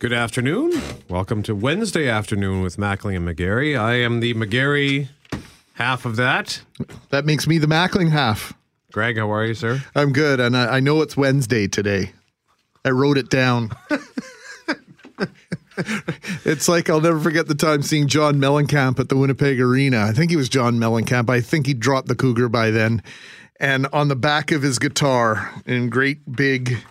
Good 0.00 0.12
afternoon. 0.12 0.80
Welcome 1.08 1.42
to 1.42 1.56
Wednesday 1.56 2.08
afternoon 2.08 2.62
with 2.62 2.76
Mackling 2.76 3.16
and 3.16 3.26
McGarry. 3.26 3.76
I 3.76 3.94
am 3.94 4.20
the 4.20 4.32
McGarry 4.32 5.08
half 5.74 6.04
of 6.04 6.14
that. 6.14 6.60
That 7.08 7.26
makes 7.26 7.48
me 7.48 7.58
the 7.58 7.66
Mackling 7.66 8.10
half. 8.10 8.52
Greg, 8.92 9.18
how 9.18 9.32
are 9.32 9.44
you, 9.44 9.54
sir? 9.54 9.82
I'm 9.96 10.12
good, 10.12 10.38
and 10.38 10.56
I, 10.56 10.76
I 10.76 10.80
know 10.80 11.02
it's 11.02 11.16
Wednesday 11.16 11.66
today. 11.66 12.12
I 12.84 12.90
wrote 12.90 13.18
it 13.18 13.28
down. 13.28 13.72
it's 16.44 16.68
like 16.68 16.88
I'll 16.88 17.00
never 17.00 17.18
forget 17.18 17.48
the 17.48 17.56
time 17.56 17.82
seeing 17.82 18.06
John 18.06 18.36
Mellencamp 18.36 19.00
at 19.00 19.08
the 19.08 19.16
Winnipeg 19.16 19.60
Arena. 19.60 20.04
I 20.04 20.12
think 20.12 20.30
he 20.30 20.36
was 20.36 20.48
John 20.48 20.76
Mellencamp. 20.76 21.28
I 21.28 21.40
think 21.40 21.66
he 21.66 21.74
dropped 21.74 22.06
the 22.06 22.14
Cougar 22.14 22.50
by 22.50 22.70
then. 22.70 23.02
And 23.58 23.88
on 23.92 24.06
the 24.06 24.14
back 24.14 24.52
of 24.52 24.62
his 24.62 24.78
guitar, 24.78 25.52
in 25.66 25.90
great 25.90 26.36
big 26.36 26.84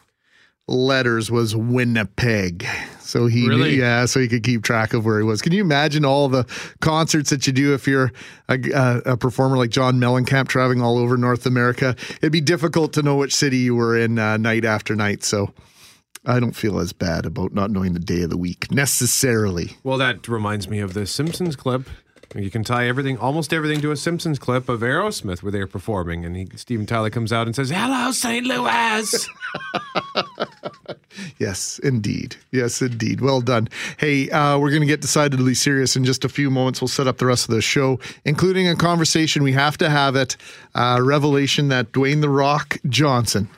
letters, 0.67 1.31
was 1.31 1.55
Winnipeg. 1.55 2.67
So 3.07 3.27
he, 3.27 3.47
Really? 3.47 3.77
yeah, 3.77 4.05
so 4.05 4.19
he 4.19 4.27
could 4.27 4.43
keep 4.43 4.63
track 4.63 4.93
of 4.93 5.05
where 5.05 5.17
he 5.17 5.23
was. 5.23 5.41
Can 5.41 5.53
you 5.53 5.61
imagine 5.61 6.03
all 6.05 6.27
the 6.27 6.45
concerts 6.81 7.29
that 7.29 7.47
you 7.47 7.53
do 7.53 7.73
if 7.73 7.87
you're 7.87 8.11
a, 8.49 8.59
a, 8.73 9.13
a 9.13 9.17
performer 9.17 9.57
like 9.57 9.69
John 9.69 9.95
Mellencamp 9.99 10.47
traveling 10.49 10.81
all 10.81 10.97
over 10.97 11.17
North 11.17 11.45
America? 11.45 11.95
It'd 12.17 12.31
be 12.31 12.41
difficult 12.41 12.93
to 12.93 13.01
know 13.01 13.15
which 13.15 13.33
city 13.33 13.57
you 13.57 13.75
were 13.75 13.97
in 13.97 14.19
uh, 14.19 14.37
night 14.37 14.65
after 14.65 14.95
night. 14.95 15.23
So 15.23 15.53
I 16.25 16.39
don't 16.41 16.55
feel 16.55 16.79
as 16.79 16.91
bad 16.91 17.25
about 17.25 17.53
not 17.53 17.71
knowing 17.71 17.93
the 17.93 17.99
day 17.99 18.23
of 18.23 18.29
the 18.29 18.37
week 18.37 18.69
necessarily. 18.71 19.77
Well, 19.83 19.97
that 19.97 20.27
reminds 20.27 20.67
me 20.67 20.79
of 20.79 20.93
the 20.93 21.07
Simpsons 21.07 21.55
clip. 21.55 21.87
You 22.35 22.51
can 22.51 22.63
tie 22.63 22.87
everything, 22.87 23.17
almost 23.17 23.53
everything, 23.53 23.81
to 23.81 23.91
a 23.91 23.97
Simpsons 23.97 24.37
clip 24.37 24.69
of 24.69 24.81
Aerosmith 24.81 25.41
where 25.41 25.51
they're 25.51 25.67
performing, 25.67 26.25
and 26.25 26.35
he, 26.35 26.47
Steven 26.55 26.85
Tyler 26.85 27.09
comes 27.09 27.31
out 27.31 27.47
and 27.47 27.55
says, 27.55 27.69
"Hello, 27.69 28.11
St. 28.11 28.45
Louis." 28.45 29.29
Yes, 31.39 31.79
indeed. 31.79 32.35
Yes, 32.51 32.81
indeed. 32.81 33.21
Well 33.21 33.41
done. 33.41 33.69
Hey, 33.97 34.29
uh, 34.29 34.57
we're 34.57 34.69
going 34.69 34.81
to 34.81 34.87
get 34.87 35.01
decidedly 35.01 35.53
serious 35.53 35.95
in 35.95 36.03
just 36.03 36.25
a 36.25 36.29
few 36.29 36.49
moments. 36.49 36.81
We'll 36.81 36.87
set 36.87 37.07
up 37.07 37.17
the 37.17 37.25
rest 37.25 37.49
of 37.49 37.55
the 37.55 37.61
show, 37.61 37.99
including 38.25 38.67
a 38.67 38.75
conversation. 38.75 39.43
We 39.43 39.53
have 39.53 39.77
to 39.79 39.89
have 39.89 40.15
it. 40.15 40.37
Uh, 40.75 40.99
revelation 41.01 41.69
that 41.69 41.91
Dwayne 41.91 42.21
The 42.21 42.29
Rock 42.29 42.77
Johnson 42.87 43.49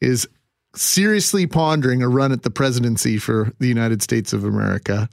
is 0.00 0.28
seriously 0.74 1.46
pondering 1.46 2.02
a 2.02 2.08
run 2.08 2.32
at 2.32 2.42
the 2.42 2.50
presidency 2.50 3.18
for 3.18 3.52
the 3.58 3.68
United 3.68 4.02
States 4.02 4.32
of 4.32 4.44
America 4.44 5.08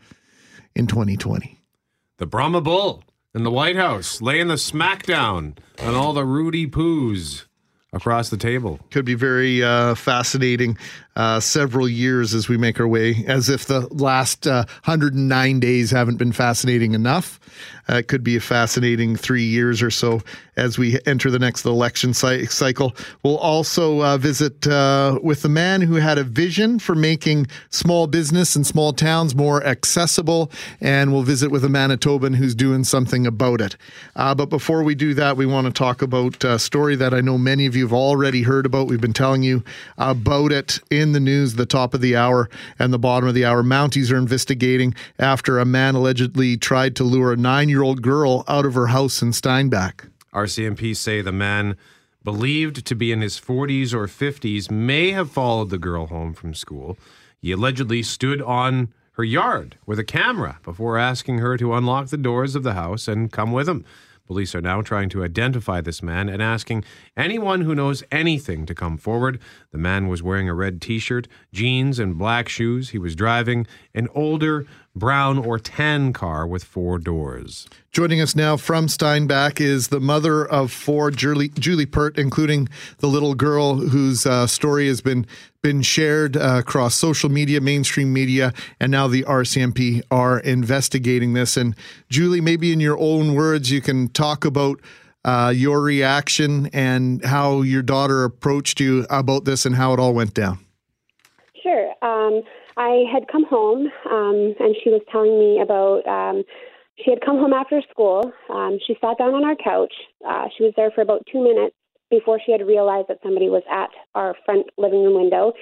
in 0.75 0.87
2020. 0.87 1.58
The 2.19 2.25
Brahma 2.25 2.59
Bull 2.59 3.01
in 3.33 3.43
the 3.43 3.49
White 3.51 3.77
House 3.77 4.21
laying 4.21 4.49
the 4.49 4.55
smackdown 4.55 5.57
on 5.79 5.95
all 5.95 6.11
the 6.11 6.25
Roody 6.25 6.69
Poos 6.69 7.45
across 7.93 8.29
the 8.29 8.35
table. 8.35 8.77
could 8.91 9.05
be 9.05 9.13
very 9.13 9.63
uh, 9.63 9.95
fascinating 9.95 10.77
uh, 11.19 11.37
several 11.37 11.89
years 11.89 12.33
as 12.33 12.47
we 12.47 12.55
make 12.55 12.79
our 12.79 12.87
way, 12.87 13.25
as 13.27 13.49
if 13.49 13.65
the 13.65 13.81
last 13.93 14.47
uh, 14.47 14.63
109 14.85 15.59
days 15.59 15.91
haven't 15.91 16.15
been 16.15 16.31
fascinating 16.31 16.93
enough. 16.93 17.41
Uh, 17.89 17.95
it 17.95 18.07
could 18.07 18.23
be 18.23 18.37
a 18.37 18.39
fascinating 18.39 19.17
three 19.17 19.43
years 19.43 19.81
or 19.81 19.91
so 19.91 20.21
as 20.55 20.77
we 20.77 20.99
enter 21.05 21.31
the 21.31 21.39
next 21.39 21.65
election 21.65 22.13
cy- 22.13 22.45
cycle. 22.45 22.95
We'll 23.23 23.37
also 23.37 24.03
uh, 24.03 24.17
visit 24.17 24.67
uh, 24.67 25.19
with 25.21 25.41
the 25.41 25.49
man 25.49 25.81
who 25.81 25.95
had 25.95 26.17
a 26.17 26.23
vision 26.23 26.79
for 26.79 26.95
making 26.95 27.47
small 27.69 28.07
business 28.07 28.55
and 28.55 28.65
small 28.65 28.93
towns 28.93 29.35
more 29.35 29.63
accessible, 29.65 30.51
and 30.79 31.11
we'll 31.11 31.23
visit 31.23 31.51
with 31.51 31.65
a 31.65 31.69
Manitoban 31.69 32.35
who's 32.35 32.55
doing 32.55 32.83
something 32.83 33.25
about 33.25 33.59
it. 33.59 33.75
Uh, 34.15 34.35
but 34.35 34.47
before 34.47 34.83
we 34.83 34.95
do 34.95 35.13
that, 35.15 35.35
we 35.35 35.45
want 35.45 35.65
to 35.65 35.73
talk 35.73 36.01
about 36.01 36.43
a 36.43 36.59
story 36.59 36.95
that 36.95 37.13
I 37.13 37.21
know 37.21 37.37
many 37.37 37.65
of 37.65 37.75
you 37.75 37.85
have 37.85 37.93
already 37.93 38.43
heard 38.43 38.65
about. 38.65 38.87
We've 38.87 39.01
been 39.01 39.11
telling 39.11 39.43
you 39.43 39.63
about 39.97 40.51
it 40.51 40.79
in 40.89 41.08
the 41.11 41.19
news, 41.19 41.55
the 41.55 41.65
top 41.65 41.93
of 41.93 42.01
the 42.01 42.15
hour 42.15 42.49
and 42.77 42.93
the 42.93 42.99
bottom 42.99 43.27
of 43.27 43.35
the 43.35 43.45
hour. 43.45 43.63
Mounties 43.63 44.11
are 44.11 44.17
investigating 44.17 44.93
after 45.17 45.59
a 45.59 45.65
man 45.65 45.95
allegedly 45.95 46.57
tried 46.57 46.95
to 46.97 47.03
lure 47.03 47.33
a 47.33 47.37
nine 47.37 47.69
year 47.69 47.83
old 47.83 48.01
girl 48.01 48.43
out 48.47 48.65
of 48.65 48.73
her 48.73 48.87
house 48.87 49.21
in 49.21 49.33
Steinbach. 49.33 50.07
RCMP 50.33 50.95
say 50.95 51.21
the 51.21 51.31
man 51.31 51.75
believed 52.23 52.85
to 52.85 52.95
be 52.95 53.11
in 53.11 53.21
his 53.21 53.39
40s 53.39 53.93
or 53.93 54.07
50s 54.07 54.69
may 54.69 55.11
have 55.11 55.31
followed 55.31 55.69
the 55.69 55.77
girl 55.77 56.07
home 56.07 56.33
from 56.33 56.53
school. 56.53 56.97
He 57.41 57.51
allegedly 57.51 58.03
stood 58.03 58.41
on 58.41 58.93
her 59.13 59.23
yard 59.23 59.77
with 59.85 59.99
a 59.99 60.03
camera 60.03 60.59
before 60.63 60.97
asking 60.97 61.39
her 61.39 61.57
to 61.57 61.73
unlock 61.73 62.07
the 62.07 62.17
doors 62.17 62.55
of 62.55 62.63
the 62.63 62.73
house 62.73 63.07
and 63.07 63.31
come 63.31 63.51
with 63.51 63.67
him. 63.67 63.85
Police 64.27 64.53
are 64.53 64.61
now 64.61 64.83
trying 64.83 65.09
to 65.09 65.23
identify 65.23 65.81
this 65.81 66.03
man 66.03 66.29
and 66.29 66.39
asking 66.39 66.83
anyone 67.19 67.61
who 67.61 67.75
knows 67.75 68.01
anything 68.11 68.65
to 68.65 68.73
come 68.73 68.97
forward. 68.97 69.39
The 69.71 69.77
man 69.77 70.07
was 70.07 70.23
wearing 70.23 70.49
a 70.49 70.55
red 70.55 70.81
t 70.81 70.97
shirt, 70.97 71.27
jeans, 71.53 71.99
and 71.99 72.17
black 72.17 72.49
shoes. 72.49 72.89
He 72.89 72.97
was 72.97 73.15
driving 73.15 73.67
an 73.93 74.07
older 74.15 74.65
brown 74.95 75.37
or 75.37 75.59
tan 75.59 76.13
car 76.13 76.47
with 76.47 76.63
four 76.63 76.97
doors. 76.97 77.67
Joining 77.91 78.21
us 78.21 78.35
now 78.35 78.57
from 78.57 78.87
Steinbach 78.87 79.59
is 79.59 79.89
the 79.89 79.99
mother 79.99 80.45
of 80.45 80.71
four, 80.71 81.11
Julie, 81.11 81.49
Julie 81.49 81.85
Pert, 81.85 82.17
including 82.17 82.69
the 82.99 83.07
little 83.07 83.35
girl 83.35 83.75
whose 83.75 84.25
uh, 84.25 84.47
story 84.47 84.87
has 84.87 85.01
been 85.01 85.27
been 85.61 85.81
shared 85.81 86.37
uh, 86.37 86.55
across 86.59 86.95
social 86.95 87.29
media, 87.29 87.59
mainstream 87.59 88.13
media, 88.13 88.53
and 88.79 88.91
now 88.91 89.09
the 89.09 89.23
RCMP 89.23 90.01
are 90.09 90.39
investigating 90.39 91.33
this. 91.33 91.57
And 91.57 91.75
Julie, 92.09 92.39
maybe 92.39 92.71
in 92.71 92.79
your 92.79 92.97
own 92.97 93.33
words, 93.33 93.69
you 93.69 93.81
can 93.81 94.07
talk 94.07 94.45
about 94.45 94.79
uh, 95.25 95.51
your 95.55 95.81
reaction 95.81 96.67
and 96.73 97.23
how 97.25 97.61
your 97.61 97.81
daughter 97.81 98.23
approached 98.23 98.79
you 98.79 99.05
about 99.09 99.45
this 99.45 99.65
and 99.65 99.75
how 99.75 99.93
it 99.93 99.99
all 99.99 100.13
went 100.13 100.33
down. 100.33 100.59
Sure. 101.61 101.91
Um, 102.01 102.41
I 102.77 103.03
had 103.11 103.27
come 103.29 103.45
home, 103.45 103.87
um, 104.09 104.55
and 104.59 104.75
she 104.83 104.89
was 104.89 105.01
telling 105.11 105.37
me 105.39 105.61
about. 105.61 106.07
Um, 106.07 106.43
she 107.03 107.11
had 107.11 107.21
come 107.21 107.37
home 107.37 107.53
after 107.53 107.81
school. 107.89 108.31
Um, 108.49 108.77
she 108.85 108.93
sat 108.99 109.17
down 109.17 109.33
on 109.33 109.45
our 109.45 109.55
couch. 109.55 109.93
Uh, 110.27 110.47
she 110.57 110.65
was 110.65 110.73
there 110.75 110.91
for 110.91 110.99
about 110.99 111.25
two 111.31 111.41
minutes 111.41 111.75
before 112.09 112.39
she 112.45 112.51
had 112.51 112.65
realized 112.65 113.07
that 113.07 113.19
somebody 113.23 113.47
was 113.47 113.63
at 113.71 113.89
our 114.15 114.35
front 114.45 114.67
living 114.77 115.03
room 115.03 115.15
window. 115.15 115.53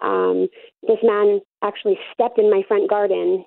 Um, 0.00 0.48
this 0.82 0.98
man 1.02 1.40
actually 1.62 1.98
stepped 2.12 2.38
in 2.38 2.50
my 2.50 2.62
front 2.68 2.88
garden 2.88 3.44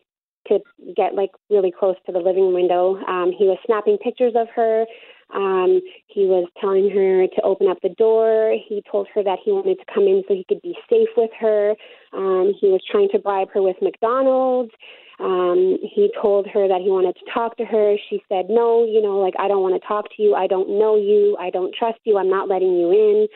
to 0.47 0.59
get 0.95 1.13
like 1.13 1.31
really 1.50 1.72
close 1.72 1.95
to 2.06 2.11
the 2.11 2.19
living 2.19 2.53
window. 2.53 2.95
Um, 3.07 3.31
he 3.38 3.45
was 3.45 3.57
snapping 3.66 3.97
pictures 3.97 4.33
of 4.35 4.47
her. 4.56 4.85
Um, 5.33 5.81
he 6.07 6.25
was 6.25 6.47
telling 6.59 6.89
her 6.89 7.27
to 7.27 7.41
open 7.43 7.67
up 7.67 7.77
the 7.83 7.89
door. 7.89 8.55
He 8.67 8.81
told 8.89 9.07
her 9.13 9.23
that 9.23 9.39
he 9.43 9.51
wanted 9.51 9.77
to 9.79 9.93
come 9.93 10.03
in 10.03 10.23
so 10.27 10.33
he 10.33 10.45
could 10.47 10.61
be 10.61 10.75
safe 10.89 11.09
with 11.17 11.31
her. 11.39 11.75
Um, 12.13 12.53
he 12.59 12.67
was 12.67 12.81
trying 12.89 13.09
to 13.11 13.19
bribe 13.19 13.49
her 13.53 13.61
with 13.61 13.75
McDonald's. 13.81 14.71
Um, 15.19 15.77
he 15.81 16.11
told 16.21 16.47
her 16.47 16.67
that 16.67 16.81
he 16.81 16.89
wanted 16.89 17.15
to 17.15 17.31
talk 17.33 17.57
to 17.57 17.65
her. 17.65 17.95
She 18.09 18.21
said, 18.29 18.45
No, 18.49 18.85
you 18.85 19.01
know, 19.01 19.17
like, 19.17 19.33
I 19.39 19.47
don't 19.47 19.63
want 19.63 19.81
to 19.81 19.88
talk 19.88 20.05
to 20.15 20.21
you. 20.21 20.35
I 20.35 20.47
don't 20.47 20.79
know 20.79 20.95
you. 20.95 21.35
I 21.39 21.49
don't 21.49 21.75
trust 21.75 21.99
you. 22.05 22.17
I'm 22.17 22.29
not 22.29 22.47
letting 22.47 22.77
you 22.77 22.91
in. 22.91 23.27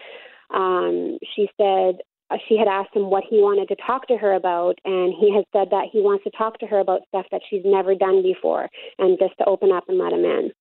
Um, 0.54 1.18
she 1.36 1.50
said, 1.58 2.02
uh, 2.30 2.38
she 2.48 2.58
had 2.58 2.68
asked 2.68 2.96
him 2.96 3.10
what 3.10 3.24
he 3.30 3.38
wanted 3.38 3.68
to 3.68 3.76
talk 3.86 4.08
to 4.08 4.18
her 4.18 4.34
about, 4.34 4.80
and 4.86 5.14
he 5.20 5.34
has 5.36 5.44
said 5.52 5.68
that 5.72 5.88
he 5.92 6.00
wants 6.00 6.24
to 6.24 6.32
talk 6.32 6.60
to 6.60 6.68
her 6.68 6.80
about 6.80 7.02
stuff 7.10 7.26
that 7.32 7.42
she's 7.50 7.64
never 7.66 7.94
done 7.94 8.24
before, 8.24 8.70
and 9.00 9.20
just 9.20 9.38
to 9.38 9.46
open 9.46 9.72
up 9.72 9.90
and 9.90 9.98
let 9.98 10.14
him 10.14 10.24
in. 10.24 10.52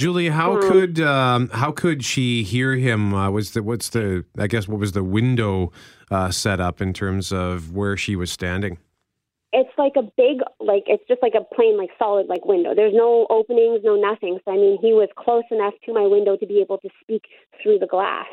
Julie, 0.00 0.30
how 0.30 0.54
Um, 0.54 0.62
could 0.62 1.00
um, 1.00 1.50
how 1.50 1.72
could 1.72 2.02
she 2.02 2.42
hear 2.42 2.74
him? 2.74 3.12
Uh, 3.12 3.30
was 3.30 3.50
the 3.50 3.62
what's 3.62 3.90
the 3.90 4.24
I 4.38 4.46
guess 4.46 4.66
what 4.66 4.80
was 4.80 4.92
the 4.92 5.04
window 5.04 5.72
uh, 6.10 6.30
set 6.30 6.58
up 6.58 6.80
in 6.80 6.94
terms 6.94 7.32
of 7.32 7.72
where 7.72 7.98
she 7.98 8.16
was 8.16 8.32
standing? 8.32 8.78
It's 9.52 9.76
like 9.76 9.92
a 9.96 10.02
big, 10.16 10.38
like 10.58 10.84
it's 10.86 11.06
just 11.06 11.20
like 11.20 11.34
a 11.34 11.44
plain, 11.54 11.76
like 11.76 11.90
solid, 11.98 12.28
like 12.28 12.46
window. 12.46 12.74
There's 12.74 12.94
no 12.94 13.26
openings, 13.28 13.80
no 13.84 13.96
nothing. 13.96 14.38
So 14.46 14.52
I 14.52 14.56
mean, 14.56 14.78
he 14.80 14.94
was 14.94 15.10
close 15.18 15.44
enough 15.50 15.74
to 15.84 15.92
my 15.92 16.06
window 16.06 16.34
to 16.38 16.46
be 16.46 16.62
able 16.62 16.78
to 16.78 16.88
speak 17.02 17.24
through 17.62 17.80
the 17.80 17.86
glass. 17.86 18.28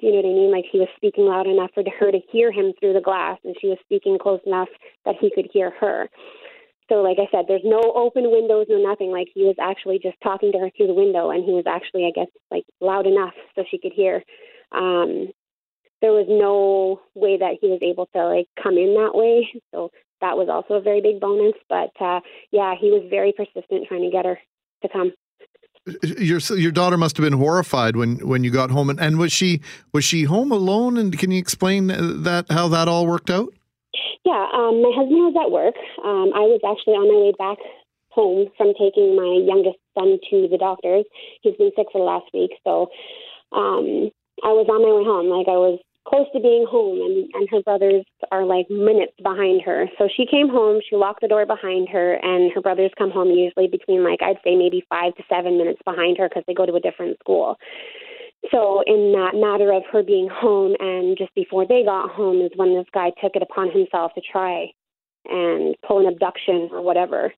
Do 0.00 0.08
you 0.08 0.12
know 0.12 0.22
what 0.22 0.26
I 0.26 0.34
mean? 0.34 0.50
Like 0.50 0.64
he 0.72 0.80
was 0.80 0.88
speaking 0.96 1.26
loud 1.26 1.46
enough 1.46 1.70
for 1.72 1.84
her 2.00 2.10
to 2.10 2.18
hear 2.32 2.50
him 2.50 2.72
through 2.80 2.94
the 2.94 3.00
glass, 3.00 3.38
and 3.44 3.54
she 3.60 3.68
was 3.68 3.78
speaking 3.84 4.18
close 4.20 4.40
enough 4.44 4.68
that 5.04 5.14
he 5.20 5.30
could 5.32 5.48
hear 5.52 5.70
her. 5.78 6.10
So, 6.88 6.96
like 6.96 7.18
I 7.18 7.28
said, 7.32 7.46
there's 7.48 7.64
no 7.64 7.80
open 7.80 8.30
windows, 8.30 8.66
no 8.68 8.78
nothing. 8.78 9.10
Like 9.10 9.28
he 9.34 9.42
was 9.42 9.56
actually 9.60 9.98
just 10.00 10.16
talking 10.22 10.52
to 10.52 10.58
her 10.58 10.70
through 10.76 10.86
the 10.86 10.94
window, 10.94 11.30
and 11.30 11.44
he 11.44 11.52
was 11.52 11.64
actually, 11.66 12.06
I 12.06 12.12
guess, 12.14 12.30
like 12.50 12.64
loud 12.80 13.06
enough 13.06 13.34
so 13.54 13.64
she 13.68 13.78
could 13.78 13.92
hear. 13.92 14.22
Um, 14.72 15.28
there 16.00 16.12
was 16.12 16.26
no 16.28 17.00
way 17.14 17.38
that 17.38 17.56
he 17.60 17.68
was 17.68 17.80
able 17.82 18.06
to 18.14 18.26
like 18.26 18.46
come 18.62 18.76
in 18.76 18.94
that 18.94 19.12
way. 19.14 19.48
So 19.72 19.90
that 20.20 20.36
was 20.36 20.48
also 20.48 20.74
a 20.74 20.80
very 20.80 21.00
big 21.00 21.20
bonus. 21.20 21.54
But 21.68 21.90
uh, 22.00 22.20
yeah, 22.52 22.74
he 22.80 22.90
was 22.90 23.06
very 23.10 23.32
persistent 23.32 23.88
trying 23.88 24.02
to 24.02 24.10
get 24.10 24.24
her 24.24 24.38
to 24.82 24.88
come. 24.88 25.12
Your 26.02 26.40
your 26.56 26.72
daughter 26.72 26.96
must 26.96 27.16
have 27.16 27.24
been 27.24 27.38
horrified 27.38 27.96
when 27.96 28.18
when 28.26 28.42
you 28.42 28.50
got 28.50 28.70
home, 28.70 28.90
and, 28.90 29.00
and 29.00 29.18
was 29.18 29.32
she 29.32 29.60
was 29.92 30.04
she 30.04 30.24
home 30.24 30.50
alone? 30.50 30.96
And 30.96 31.16
can 31.16 31.30
you 31.30 31.38
explain 31.38 31.86
that 31.88 32.46
how 32.50 32.68
that 32.68 32.88
all 32.88 33.06
worked 33.06 33.30
out? 33.30 33.52
Yeah, 34.24 34.46
um, 34.52 34.82
my 34.82 34.92
husband 34.94 35.32
was 35.32 35.36
at 35.38 35.50
work. 35.50 35.76
Um, 36.04 36.34
I 36.34 36.44
was 36.46 36.60
actually 36.66 36.94
on 36.94 37.08
my 37.08 37.30
way 37.30 37.34
back 37.38 37.58
home 38.10 38.48
from 38.56 38.72
taking 38.74 39.14
my 39.14 39.44
youngest 39.44 39.78
son 39.94 40.18
to 40.30 40.48
the 40.48 40.58
doctors. 40.58 41.04
He's 41.42 41.56
been 41.56 41.70
sick 41.76 41.86
for 41.92 42.00
the 42.00 42.08
last 42.08 42.26
week, 42.32 42.50
so 42.64 42.88
um, 43.52 44.10
I 44.42 44.52
was 44.56 44.66
on 44.72 44.82
my 44.82 44.92
way 44.92 45.04
home. 45.04 45.28
Like 45.28 45.48
I 45.48 45.60
was 45.60 45.78
close 46.08 46.26
to 46.32 46.40
being 46.40 46.64
home, 46.68 47.02
and, 47.02 47.28
and 47.34 47.48
her 47.50 47.62
brothers 47.62 48.04
are 48.30 48.44
like 48.44 48.70
minutes 48.70 49.12
behind 49.22 49.62
her. 49.62 49.86
So 49.98 50.08
she 50.08 50.24
came 50.24 50.48
home, 50.48 50.80
she 50.88 50.96
locked 50.96 51.20
the 51.20 51.28
door 51.28 51.44
behind 51.44 51.88
her, 51.90 52.14
and 52.22 52.52
her 52.52 52.60
brothers 52.60 52.90
come 52.96 53.10
home 53.10 53.30
usually 53.30 53.68
between 53.68 54.02
like 54.02 54.22
I'd 54.22 54.40
say 54.42 54.56
maybe 54.56 54.84
five 54.88 55.14
to 55.16 55.22
seven 55.28 55.58
minutes 55.58 55.80
behind 55.84 56.16
her 56.18 56.28
because 56.28 56.44
they 56.46 56.54
go 56.54 56.66
to 56.66 56.74
a 56.74 56.80
different 56.80 57.18
school. 57.20 57.58
So 58.52 58.82
in 58.86 59.12
that 59.12 59.32
matter 59.34 59.72
of 59.72 59.82
her 59.92 60.02
being 60.02 60.28
home 60.32 60.76
and 60.78 61.16
just 61.16 61.34
before 61.34 61.66
they 61.66 61.82
got 61.84 62.10
home 62.10 62.40
is 62.40 62.50
when 62.56 62.74
this 62.74 62.86
guy 62.92 63.10
took 63.22 63.34
it 63.34 63.42
upon 63.42 63.70
himself 63.70 64.12
to 64.14 64.20
try 64.20 64.66
and 65.28 65.74
pull 65.86 65.98
an 65.98 66.12
abduction 66.12 66.68
or 66.70 66.82
whatever. 66.82 67.32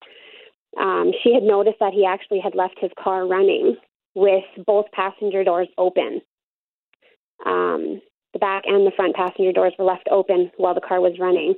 Um, 0.78 1.12
she 1.22 1.32
had 1.32 1.43
noticed 1.43 1.78
that 1.81 1.94
he 1.94 2.05
actually 2.05 2.40
had 2.40 2.55
left 2.55 2.76
his 2.81 2.90
car 3.02 3.26
running 3.26 3.76
with 4.14 4.44
both 4.66 4.87
passenger 4.93 5.44
doors 5.44 5.69
open. 5.78 6.20
Um, 7.46 8.00
the 8.32 8.38
back 8.38 8.64
and 8.66 8.87
the 8.87 8.93
front 8.94 9.16
passenger 9.16 9.52
doors 9.52 9.72
were 9.78 9.84
left 9.84 10.08
open 10.11 10.50
while 10.56 10.75
the 10.75 10.81
car 10.81 11.00
was 11.00 11.19
running, 11.19 11.54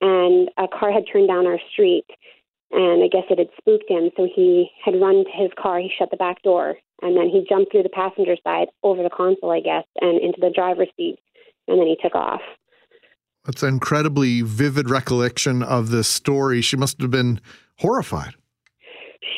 and 0.00 0.48
a 0.58 0.68
car 0.68 0.92
had 0.92 1.04
turned 1.10 1.28
down 1.28 1.46
our 1.46 1.58
street. 1.72 2.06
And 2.72 3.04
I 3.04 3.08
guess 3.08 3.24
it 3.28 3.38
had 3.38 3.50
spooked 3.58 3.90
him, 3.90 4.10
so 4.16 4.26
he 4.34 4.70
had 4.82 5.00
run 5.00 5.24
to 5.24 5.30
his 5.30 5.50
car. 5.60 5.78
He 5.78 5.90
shut 5.98 6.10
the 6.10 6.16
back 6.16 6.42
door, 6.42 6.76
and 7.02 7.16
then 7.16 7.28
he 7.28 7.46
jumped 7.46 7.70
through 7.70 7.82
the 7.82 7.90
passenger 7.90 8.36
side 8.42 8.68
over 8.82 9.02
the 9.02 9.10
console, 9.10 9.50
I 9.50 9.60
guess, 9.60 9.84
and 10.00 10.18
into 10.20 10.40
the 10.40 10.50
driver's 10.50 10.88
seat, 10.96 11.18
and 11.68 11.78
then 11.78 11.86
he 11.86 11.96
took 12.02 12.14
off. 12.14 12.40
That's 13.44 13.62
an 13.62 13.68
incredibly 13.68 14.40
vivid 14.40 14.88
recollection 14.88 15.62
of 15.62 15.90
this 15.90 16.08
story. 16.08 16.62
She 16.62 16.76
must 16.76 17.00
have 17.02 17.10
been 17.10 17.40
horrified. 17.78 18.34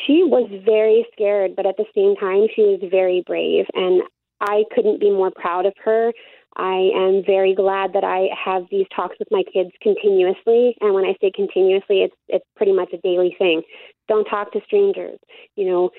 She 0.05 0.23
was 0.23 0.49
very 0.63 1.05
scared, 1.11 1.55
but 1.55 1.65
at 1.65 1.75
the 1.77 1.85
same 1.93 2.15
time, 2.15 2.47
she 2.55 2.61
was 2.61 2.79
very 2.89 3.23
brave, 3.25 3.65
and 3.73 4.01
I 4.39 4.63
couldn't 4.73 4.99
be 4.99 5.09
more 5.09 5.31
proud 5.31 5.65
of 5.65 5.73
her. 5.83 6.13
I 6.55 6.91
am 6.95 7.23
very 7.25 7.53
glad 7.53 7.93
that 7.93 8.03
I 8.03 8.29
have 8.33 8.63
these 8.71 8.85
talks 8.95 9.17
with 9.19 9.27
my 9.29 9.43
kids 9.51 9.71
continuously, 9.81 10.75
and 10.79 10.93
when 10.93 11.03
I 11.03 11.15
say 11.19 11.31
continuously, 11.35 12.03
it's 12.03 12.15
it's 12.27 12.45
pretty 12.55 12.71
much 12.71 12.93
a 12.93 12.97
daily 12.97 13.35
thing. 13.37 13.61
Don't 14.07 14.25
talk 14.25 14.53
to 14.53 14.61
strangers. 14.65 15.19
You 15.55 15.65
know, 15.65 15.89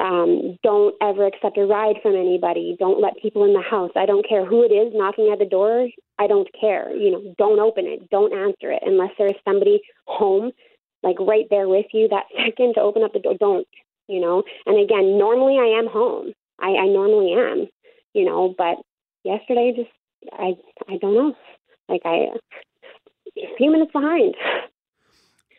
um, 0.00 0.58
don't 0.62 0.94
ever 1.00 1.26
accept 1.26 1.58
a 1.58 1.66
ride 1.66 1.96
from 2.02 2.16
anybody. 2.16 2.76
Don't 2.78 3.00
let 3.00 3.20
people 3.22 3.44
in 3.44 3.52
the 3.52 3.62
house. 3.62 3.90
I 3.94 4.06
don't 4.06 4.28
care 4.28 4.44
who 4.44 4.64
it 4.64 4.72
is 4.72 4.92
knocking 4.94 5.30
at 5.32 5.38
the 5.38 5.44
door. 5.44 5.88
I 6.18 6.26
don't 6.26 6.48
care. 6.58 6.90
You 6.96 7.12
know, 7.12 7.34
don't 7.38 7.60
open 7.60 7.86
it. 7.86 8.10
Don't 8.10 8.32
answer 8.32 8.72
it 8.72 8.82
unless 8.84 9.10
there 9.16 9.28
is 9.28 9.36
somebody 9.44 9.80
home, 10.06 10.50
like 11.02 11.20
right 11.20 11.46
there 11.50 11.68
with 11.68 11.86
you 11.92 12.08
that 12.08 12.24
second 12.36 12.74
to 12.74 12.80
open 12.80 13.04
up 13.04 13.12
the 13.12 13.20
door. 13.20 13.34
Don't. 13.38 13.66
You 14.08 14.20
know. 14.20 14.42
And 14.66 14.76
again, 14.82 15.18
normally 15.18 15.56
I 15.58 15.78
am 15.78 15.86
home. 15.86 16.32
I, 16.58 16.70
I 16.70 16.86
normally 16.86 17.32
am. 17.32 17.68
You 18.12 18.24
know, 18.24 18.54
but 18.58 18.76
yesterday 19.22 19.72
just 19.76 19.90
I 20.32 20.54
I 20.88 20.96
don't 20.98 21.14
know. 21.14 21.34
Like 21.88 22.02
I 22.04 22.26
a 23.36 23.56
few 23.56 23.70
minutes 23.70 23.92
behind. 23.92 24.34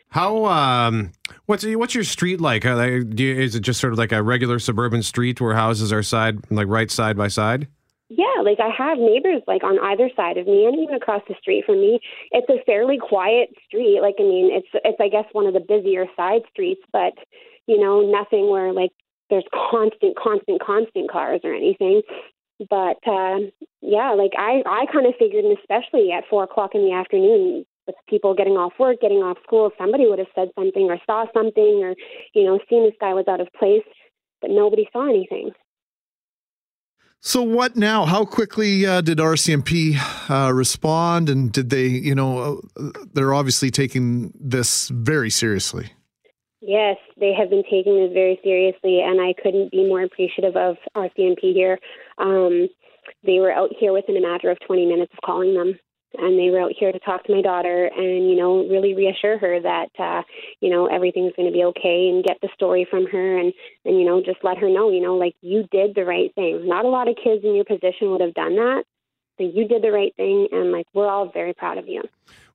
How 0.10 0.46
um 0.46 1.12
what's 1.46 1.66
what's 1.66 1.96
your 1.96 2.04
street 2.04 2.42
like? 2.42 2.64
You, 2.64 3.36
is 3.36 3.56
it 3.56 3.62
just 3.62 3.80
sort 3.80 3.94
of 3.94 4.00
like 4.00 4.12
a 4.12 4.22
regular 4.22 4.60
suburban 4.60 5.04
street 5.04 5.40
where 5.40 5.56
houses 5.56 5.94
are 5.94 6.04
side 6.04 6.40
like 6.52 6.68
right 6.68 6.92
side 6.92 7.18
by 7.18 7.28
side? 7.28 7.68
Yeah, 8.10 8.44
like 8.44 8.60
I 8.60 8.70
have 8.78 8.98
neighbors 8.98 9.42
like 9.48 9.64
on 9.64 9.80
either 9.80 10.10
side 10.18 10.38
of 10.38 10.46
me 10.46 10.66
and 10.66 10.78
even 10.78 10.96
across 10.96 11.22
the 11.30 11.36
street 11.40 11.64
from 11.66 11.80
me. 11.80 12.02
It's 12.32 12.50
a 12.50 12.62
fairly 12.66 12.98
quiet 12.98 13.50
street. 13.66 14.02
Like 14.02 14.16
I 14.20 14.24
mean, 14.24 14.52
it's 14.52 14.68
it's 14.84 15.00
I 15.00 15.08
guess 15.08 15.26
one 15.32 15.48
of 15.48 15.54
the 15.54 15.62
busier 15.66 16.06
side 16.18 16.42
streets, 16.52 16.82
but 16.92 17.14
you 17.68 17.80
know, 17.80 18.02
nothing 18.02 18.50
where 18.50 18.74
like 18.74 18.92
there's 19.30 19.46
constant, 19.54 20.18
constant, 20.18 20.62
constant 20.62 21.10
cars 21.10 21.40
or 21.46 21.54
anything. 21.54 22.02
But 22.70 22.98
uh, 23.08 23.40
yeah, 23.82 24.12
like 24.12 24.32
I 24.38 24.62
I 24.66 24.86
kind 24.92 25.08
of 25.08 25.14
figured, 25.18 25.46
and 25.46 25.58
especially 25.58 26.12
at 26.12 26.24
four 26.30 26.44
o'clock 26.44 26.72
in 26.76 26.86
the 26.86 26.94
afternoon, 26.94 27.66
with 27.88 27.96
people 28.08 28.34
getting 28.34 28.54
off 28.54 28.74
work, 28.80 29.02
getting 29.02 29.18
off 29.18 29.38
school, 29.44 29.72
somebody 29.78 30.08
would 30.08 30.20
have 30.20 30.28
said 30.36 30.50
something 30.56 30.84
or 30.90 30.98
saw 31.06 31.26
something 31.34 31.82
or, 31.84 31.96
you 32.34 32.46
know, 32.46 32.60
seen 32.70 32.86
this 32.86 32.94
guy 33.00 33.14
was 33.14 33.26
out 33.28 33.42
of 33.42 33.48
place, 33.58 33.84
but 34.42 34.50
nobody 34.50 34.88
saw 34.92 35.10
anything. 35.10 35.52
So 37.24 37.44
what 37.44 37.76
now? 37.76 38.06
How 38.06 38.26
quickly 38.26 38.86
uh, 38.86 39.02
did 39.02 39.20
RCMP 39.20 39.96
uh, 40.28 40.52
respond, 40.52 41.30
and 41.30 41.52
did 41.52 41.70
they? 41.70 41.86
You 41.86 42.16
know, 42.16 42.62
uh, 42.76 42.90
they're 43.14 43.36
obviously 43.36 43.70
taking 43.70 44.34
this 44.40 44.90
very 44.90 45.30
seriously. 45.30 45.92
Yes, 46.62 46.98
they 47.20 47.32
have 47.34 47.52
been 47.52 47.64
taking 47.64 47.96
this 47.96 48.12
very 48.14 48.40
seriously, 48.44 49.02
and 49.02 49.22
I 49.22 49.34
couldn't 49.40 49.72
be 49.72 49.88
more 49.88 50.02
appreciative 50.02 50.56
of 50.56 50.78
RCMP 50.96 51.54
here. 51.54 51.78
Um, 52.22 52.70
they 53.26 53.40
were 53.40 53.52
out 53.52 53.72
here 53.80 53.94
within 53.94 54.18
a 54.18 54.22
matter 54.22 54.50
of 54.50 54.58
20 54.66 54.86
minutes 54.86 55.12
of 55.14 55.20
calling 55.26 55.54
them. 55.54 55.78
And 56.18 56.38
they 56.38 56.50
were 56.50 56.60
out 56.60 56.74
here 56.78 56.92
to 56.92 57.00
talk 57.00 57.24
to 57.24 57.34
my 57.34 57.42
daughter 57.42 57.86
and 57.86 58.30
you 58.30 58.36
know 58.36 58.68
really 58.68 58.94
reassure 58.94 59.38
her 59.38 59.62
that 59.62 59.92
uh 59.98 60.24
you 60.60 60.70
know 60.70 60.88
everything's 60.88 61.32
going 61.38 61.48
to 61.48 61.54
be 61.54 61.64
okay 61.64 62.10
and 62.10 62.22
get 62.22 62.38
the 62.42 62.50
story 62.54 62.86
from 62.92 63.08
her 63.08 63.38
and 63.38 63.54
and 63.86 63.98
you 63.98 64.06
know 64.06 64.22
just 64.22 64.44
let 64.44 64.58
her 64.58 64.68
know 64.68 64.92
you 64.92 65.00
know 65.00 65.16
like 65.16 65.36
you 65.40 65.64
did 65.72 65.96
the 65.96 66.04
right 66.04 66.36
thing. 66.36 66.68
Not 66.68 66.84
a 66.84 66.90
lot 66.90 67.08
of 67.08 67.16
kids 67.16 67.46
in 67.46 67.56
your 67.56 67.64
position 67.64 68.12
would 68.12 68.20
have 68.20 68.34
done 68.34 68.58
that 68.58 68.84
so 69.38 69.44
you 69.46 69.68
did 69.68 69.82
the 69.82 69.92
right 69.92 70.14
thing 70.16 70.48
and 70.52 70.72
like 70.72 70.86
we're 70.94 71.10
all 71.10 71.32
very 71.32 71.54
proud 71.54 71.78
of 71.78 71.88
you 71.88 72.04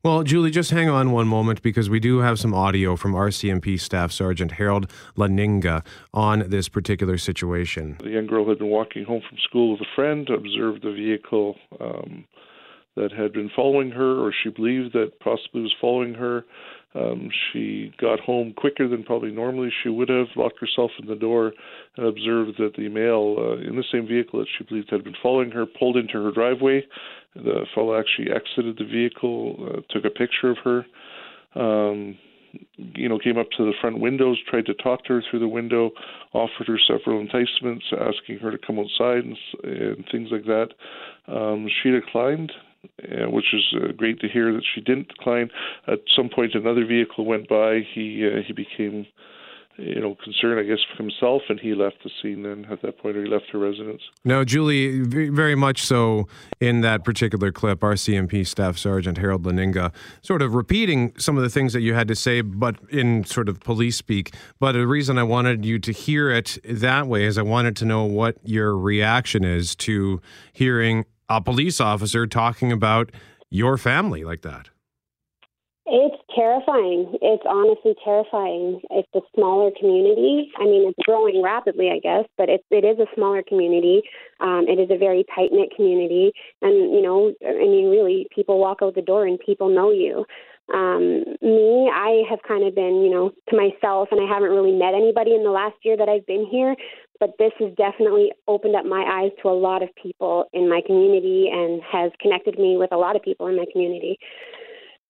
well, 0.07 0.23
Julie, 0.23 0.53
just 0.53 0.71
hang 0.71 0.89
on 0.89 1.11
one 1.11 1.27
moment 1.27 1.63
because 1.63 1.91
we 1.91 1.99
do 1.99 2.19
have 2.19 2.39
some 2.39 2.55
audio 2.55 2.95
from 2.95 3.13
RCMP 3.13 3.81
Staff 3.81 4.13
Sergeant 4.13 4.53
Harold 4.53 4.89
Laninga 5.17 5.85
on 6.15 6.49
this 6.49 6.69
particular 6.69 7.19
situation. 7.19 7.97
The 8.01 8.11
young 8.11 8.29
girl 8.29 8.49
had 8.49 8.61
been 8.61 8.69
walking 8.69 9.03
home 9.03 9.21
from 9.29 9.37
school 9.39 9.73
with 9.73 9.81
a 9.81 9.95
friend, 9.97 10.31
observed 10.31 10.85
the 10.85 10.93
vehicle 10.93 11.57
um, 11.81 12.25
that 12.95 13.11
had 13.11 13.33
been 13.33 13.51
following 13.57 13.91
her, 13.91 14.25
or 14.25 14.33
she 14.45 14.51
believed 14.51 14.93
that 14.93 15.19
possibly 15.19 15.63
was 15.63 15.75
following 15.81 16.15
her. 16.15 16.45
Um, 16.95 17.29
she 17.53 17.93
got 18.01 18.21
home 18.21 18.55
quicker 18.57 18.87
than 18.87 19.03
probably 19.03 19.33
normally 19.33 19.71
she 19.83 19.89
would 19.89 20.09
have, 20.09 20.29
locked 20.37 20.61
herself 20.61 20.93
in 21.01 21.09
the 21.09 21.17
door, 21.17 21.53
and 21.97 22.07
observed 22.07 22.59
that 22.59 22.75
the 22.77 22.89
male 22.89 23.35
uh, 23.39 23.69
in 23.69 23.75
the 23.75 23.85
same 23.91 24.07
vehicle 24.07 24.39
that 24.39 24.49
she 24.57 24.63
believed 24.63 24.91
had 24.91 25.03
been 25.03 25.17
following 25.21 25.51
her 25.51 25.67
pulled 25.67 25.97
into 25.97 26.23
her 26.23 26.31
driveway. 26.31 26.87
The 27.45 27.67
fellow 27.75 27.99
actually 27.99 28.31
exited 28.31 28.79
the 28.79 28.85
vehicle, 28.85 29.57
uh, 29.69 29.81
took 29.91 30.05
a 30.05 30.11
picture 30.11 30.51
of 30.51 30.59
her. 30.65 30.87
Um, 31.55 32.19
you 32.77 33.09
know, 33.09 33.19
came 33.19 33.39
up 33.39 33.51
to 33.57 33.65
the 33.65 33.73
front 33.81 34.01
windows, 34.01 34.39
tried 34.49 34.67
to 34.67 34.75
talk 34.75 35.05
to 35.05 35.15
her 35.15 35.23
through 35.29 35.41
the 35.41 35.49
window, 35.49 35.91
offered 36.33 36.67
her 36.67 36.79
several 36.79 37.21
enticements, 37.21 37.85
asking 37.93 38.39
her 38.39 38.51
to 38.51 38.59
come 38.59 38.79
outside 38.79 39.25
and, 39.25 39.37
and 39.63 40.05
things 40.11 40.29
like 40.31 40.45
that. 40.45 40.69
Um, 41.29 41.69
she 41.83 41.91
declined, 41.91 42.53
uh, 43.03 43.31
which 43.31 43.53
is 43.53 43.75
uh, 43.75 43.93
great 43.93 44.21
to 44.21 44.29
hear 44.29 44.53
that 44.53 44.63
she 44.75 44.81
didn't 44.81 45.09
decline. 45.09 45.51
At 45.87 46.01
some 46.15 46.29
point, 46.29 46.55
another 46.55 46.87
vehicle 46.87 47.27
went 47.27 47.49
by. 47.49 47.81
He 47.95 48.27
uh, 48.27 48.43
he 48.47 48.53
became, 48.53 49.07
you 49.79 50.01
know, 50.01 50.17
concern, 50.23 50.59
I 50.59 50.63
guess, 50.63 50.79
for 50.91 51.03
himself, 51.03 51.43
and 51.49 51.61
he 51.61 51.75
left 51.75 51.97
the 52.03 52.11
scene. 52.23 52.43
Then 52.43 52.67
at 52.71 52.83
that 52.83 52.99
point, 52.99 53.17
or 53.17 53.25
he 53.25 53.31
left 53.31 53.47
her 53.53 53.59
residence. 53.59 54.03
No, 54.25 54.45
Julie, 54.45 55.01
very 55.01 55.55
much 55.55 55.85
so. 55.85 56.29
In 56.61 56.81
that 56.81 57.05
particular 57.05 57.53
clip, 57.53 57.81
RCMP 57.81 58.47
Staff 58.47 58.79
Sergeant 58.79 59.19
Harold 59.19 59.43
Laninga 59.43 59.93
sort 60.23 60.43
of 60.43 60.55
repeating 60.55 61.13
some 61.19 61.37
of 61.37 61.43
the 61.43 61.51
things 61.51 61.73
that 61.73 61.81
you 61.81 61.95
had 61.95 62.09
to 62.09 62.15
say, 62.15 62.41
but 62.41 62.77
in 62.91 63.25
sort 63.25 63.49
of 63.49 63.61
police 63.61 63.97
speak. 63.97 64.35
But 64.59 64.73
the 64.73 64.87
reason 64.87 65.19
I 65.19 65.23
wanted 65.23 65.65
you 65.65 65.79
to 65.81 65.93
hear 65.93 66.31
it 66.31 66.59
that 66.65 67.07
way 67.07 67.25
is 67.25 67.37
I 67.37 67.43
wanted 67.43 67.77
to 67.77 67.85
know 67.85 68.05
what 68.05 68.37
your 68.43 68.77
reaction 68.77 69.45
is 69.45 69.77
to 69.77 70.21
hearing 70.53 71.05
a 71.29 71.41
police 71.41 71.81
officer 71.81 72.27
talking 72.27 72.73
about 72.73 73.11
your 73.51 73.77
family 73.77 74.25
like 74.25 74.43
that? 74.43 74.71
It's 75.87 76.16
terrifying. 76.37 77.17
It's 77.23 77.43
honestly 77.49 77.95
terrifying. 78.05 78.81
It's 78.91 79.09
a 79.15 79.21
smaller 79.35 79.71
community. 79.79 80.53
I 80.59 80.65
mean, 80.65 80.89
it's 80.89 80.99
growing 81.05 81.43
rapidly, 81.43 81.91
I 81.91 81.99
guess, 81.99 82.29
but 82.37 82.49
it, 82.49 82.65
it 82.71 82.85
is 82.85 82.99
a 82.99 83.07
smaller 83.15 83.43
community. 83.43 84.03
Um, 84.41 84.67
it 84.69 84.79
is 84.79 84.91
a 84.91 84.99
very 84.99 85.25
tight 85.35 85.51
knit 85.53 85.71
community. 85.75 86.33
And, 86.61 86.95
you 86.95 87.03
know, 87.03 87.33
I 87.47 87.67
mean, 87.67 87.91
really, 87.91 88.29
people 88.35 88.61
walk 88.61 88.79
out 88.83 88.95
the 88.95 89.03
door 89.03 89.27
and 89.27 89.41
people 89.41 89.69
know 89.69 89.91
you. 89.91 90.25
Um, 90.75 91.25
me, 91.43 91.91
I 91.95 92.23
have 92.29 92.41
kind 92.47 92.67
of 92.67 92.75
been, 92.75 93.01
you 93.01 93.11
know, 93.11 93.31
to 93.51 93.57
myself, 93.57 94.09
and 94.11 94.21
I 94.21 94.27
haven't 94.29 94.51
really 94.51 94.73
met 94.73 94.95
anybody 94.95 95.35
in 95.35 95.45
the 95.45 95.51
last 95.51 95.77
year 95.83 95.97
that 95.97 96.09
I've 96.09 96.27
been 96.27 96.45
here. 96.51 96.75
But 97.19 97.31
this 97.39 97.53
has 97.61 97.73
definitely 97.77 98.33
opened 98.47 98.77
up 98.77 98.85
my 98.85 99.03
eyes 99.03 99.31
to 99.41 99.49
a 99.49 99.57
lot 99.57 99.83
of 99.83 99.89
people 99.95 100.47
in 100.53 100.69
my 100.69 100.83
community 100.85 101.49
and 101.51 101.81
has 101.83 102.13
connected 102.21 102.59
me 102.59 102.77
with 102.77 102.93
a 102.93 102.97
lot 102.97 103.17
of 103.17 103.23
people 103.23 103.47
in 103.47 103.57
my 103.57 103.65
community. 103.73 104.19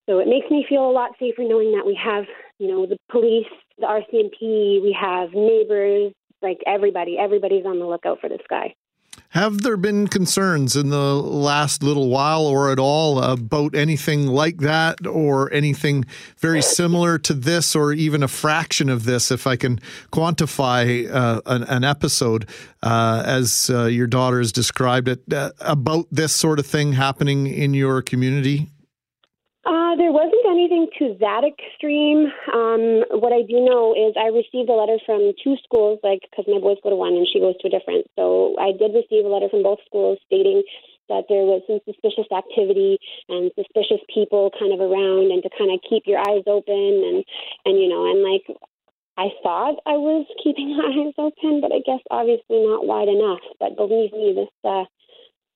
So 0.06 0.20
it 0.20 0.28
makes 0.28 0.50
me 0.50 0.64
feel 0.68 0.88
a 0.88 0.92
lot 0.92 1.10
safer 1.18 1.42
knowing 1.42 1.72
that 1.72 1.84
we 1.84 1.98
have, 2.02 2.24
you 2.58 2.68
know, 2.68 2.86
the 2.86 2.96
police, 3.10 3.46
the 3.78 3.86
RCMP, 3.86 4.80
we 4.82 4.96
have 4.98 5.34
neighbors, 5.34 6.12
like 6.42 6.58
everybody. 6.66 7.18
Everybody's 7.18 7.66
on 7.66 7.78
the 7.78 7.86
lookout 7.86 8.20
for 8.20 8.28
this 8.28 8.40
guy. 8.48 8.74
Have 9.30 9.62
there 9.62 9.76
been 9.76 10.06
concerns 10.06 10.76
in 10.76 10.90
the 10.90 11.14
last 11.14 11.82
little 11.82 12.08
while 12.08 12.46
or 12.46 12.70
at 12.70 12.78
all 12.78 13.20
about 13.22 13.74
anything 13.74 14.26
like 14.26 14.58
that 14.58 15.06
or 15.06 15.52
anything 15.52 16.04
very 16.38 16.62
similar 16.62 17.18
to 17.18 17.34
this 17.34 17.74
or 17.74 17.92
even 17.92 18.22
a 18.22 18.28
fraction 18.28 18.88
of 18.88 19.04
this, 19.04 19.30
if 19.30 19.46
I 19.46 19.56
can 19.56 19.80
quantify 20.12 21.10
uh, 21.12 21.40
an, 21.46 21.64
an, 21.64 21.84
episode 21.84 22.48
uh, 22.82 23.22
as 23.26 23.70
uh, 23.72 23.84
your 23.84 24.06
daughter 24.06 24.38
has 24.38 24.52
described 24.52 25.08
it, 25.08 25.32
uh, 25.32 25.50
about 25.60 26.06
this 26.10 26.34
sort 26.34 26.58
of 26.58 26.66
thing 26.66 26.92
happening 26.92 27.46
in 27.46 27.74
your 27.74 28.02
community? 28.02 28.70
Uh, 29.66 29.98
there 29.98 30.14
wasn't 30.14 30.46
anything 30.46 30.86
to 30.94 31.18
that 31.18 31.42
extreme. 31.42 32.30
Um, 32.54 33.02
what 33.18 33.34
I 33.34 33.42
do 33.42 33.58
know 33.58 33.98
is 33.98 34.14
I 34.14 34.30
received 34.30 34.70
a 34.70 34.78
letter 34.78 35.02
from 35.02 35.34
two 35.42 35.58
schools, 35.66 35.98
like 36.06 36.22
because 36.22 36.46
my 36.46 36.62
boys 36.62 36.78
go 36.86 36.94
to 36.94 36.96
one 36.96 37.18
and 37.18 37.26
she 37.26 37.42
goes 37.42 37.58
to 37.58 37.66
a 37.66 37.74
different. 37.74 38.06
So 38.14 38.54
I 38.62 38.70
did 38.70 38.94
receive 38.94 39.26
a 39.26 39.32
letter 39.32 39.50
from 39.50 39.66
both 39.66 39.82
schools 39.82 40.22
stating 40.30 40.62
that 41.10 41.26
there 41.26 41.42
was 41.42 41.66
some 41.66 41.82
suspicious 41.82 42.30
activity 42.30 43.02
and 43.26 43.50
suspicious 43.58 43.98
people 44.06 44.54
kind 44.54 44.70
of 44.70 44.78
around, 44.78 45.34
and 45.34 45.42
to 45.42 45.50
kind 45.50 45.74
of 45.74 45.82
keep 45.82 46.06
your 46.06 46.22
eyes 46.22 46.46
open 46.46 47.02
and 47.02 47.26
and 47.66 47.74
you 47.74 47.90
know 47.90 48.06
and 48.06 48.22
like 48.22 48.46
I 49.18 49.34
thought 49.42 49.82
I 49.82 49.98
was 49.98 50.30
keeping 50.46 50.70
my 50.78 50.94
eyes 50.94 51.18
open, 51.18 51.58
but 51.58 51.74
I 51.74 51.82
guess 51.82 52.06
obviously 52.06 52.62
not 52.62 52.86
wide 52.86 53.10
enough. 53.10 53.42
But 53.58 53.74
believe 53.74 54.14
me, 54.14 54.30
this 54.30 54.54
uh, 54.62 54.86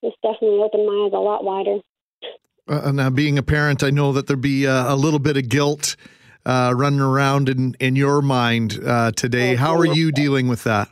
this 0.02 0.18
definitely 0.18 0.66
opened 0.66 0.90
my 0.90 1.06
eyes 1.06 1.14
a 1.14 1.22
lot 1.22 1.46
wider. 1.46 1.78
Uh, 2.70 2.92
now, 2.92 3.10
being 3.10 3.36
a 3.36 3.42
parent, 3.42 3.82
I 3.82 3.90
know 3.90 4.12
that 4.12 4.28
there'd 4.28 4.40
be 4.40 4.64
uh, 4.64 4.94
a 4.94 4.96
little 4.96 5.18
bit 5.18 5.36
of 5.36 5.48
guilt 5.48 5.96
uh, 6.46 6.72
running 6.76 7.00
around 7.00 7.48
in, 7.48 7.74
in 7.80 7.96
your 7.96 8.22
mind 8.22 8.78
uh, 8.86 9.10
today. 9.10 9.56
How 9.56 9.76
are 9.76 9.86
you 9.86 10.12
dealing 10.12 10.46
with 10.46 10.62
that? 10.62 10.88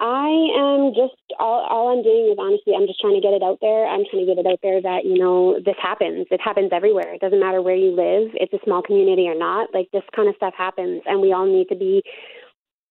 I 0.00 0.28
am 0.58 0.92
just 0.92 1.16
all, 1.40 1.64
all 1.64 1.96
I'm 1.96 2.02
doing 2.02 2.28
is 2.30 2.36
honestly 2.38 2.74
I'm 2.76 2.86
just 2.86 3.00
trying 3.00 3.14
to 3.14 3.22
get 3.22 3.32
it 3.32 3.42
out 3.42 3.56
there. 3.62 3.86
I'm 3.86 4.04
trying 4.10 4.26
to 4.26 4.34
get 4.34 4.38
it 4.38 4.46
out 4.46 4.58
there 4.62 4.82
that 4.82 5.06
you 5.06 5.18
know 5.18 5.58
this 5.64 5.76
happens. 5.80 6.26
It 6.30 6.42
happens 6.42 6.70
everywhere. 6.72 7.14
It 7.14 7.22
doesn't 7.22 7.40
matter 7.40 7.62
where 7.62 7.74
you 7.74 7.96
live. 7.96 8.32
It's 8.34 8.52
a 8.52 8.58
small 8.64 8.82
community 8.82 9.28
or 9.28 9.38
not. 9.38 9.72
Like 9.72 9.88
this 9.92 10.02
kind 10.14 10.28
of 10.28 10.36
stuff 10.36 10.52
happens, 10.58 11.00
and 11.06 11.22
we 11.22 11.32
all 11.32 11.46
need 11.46 11.68
to 11.68 11.76
be 11.76 12.02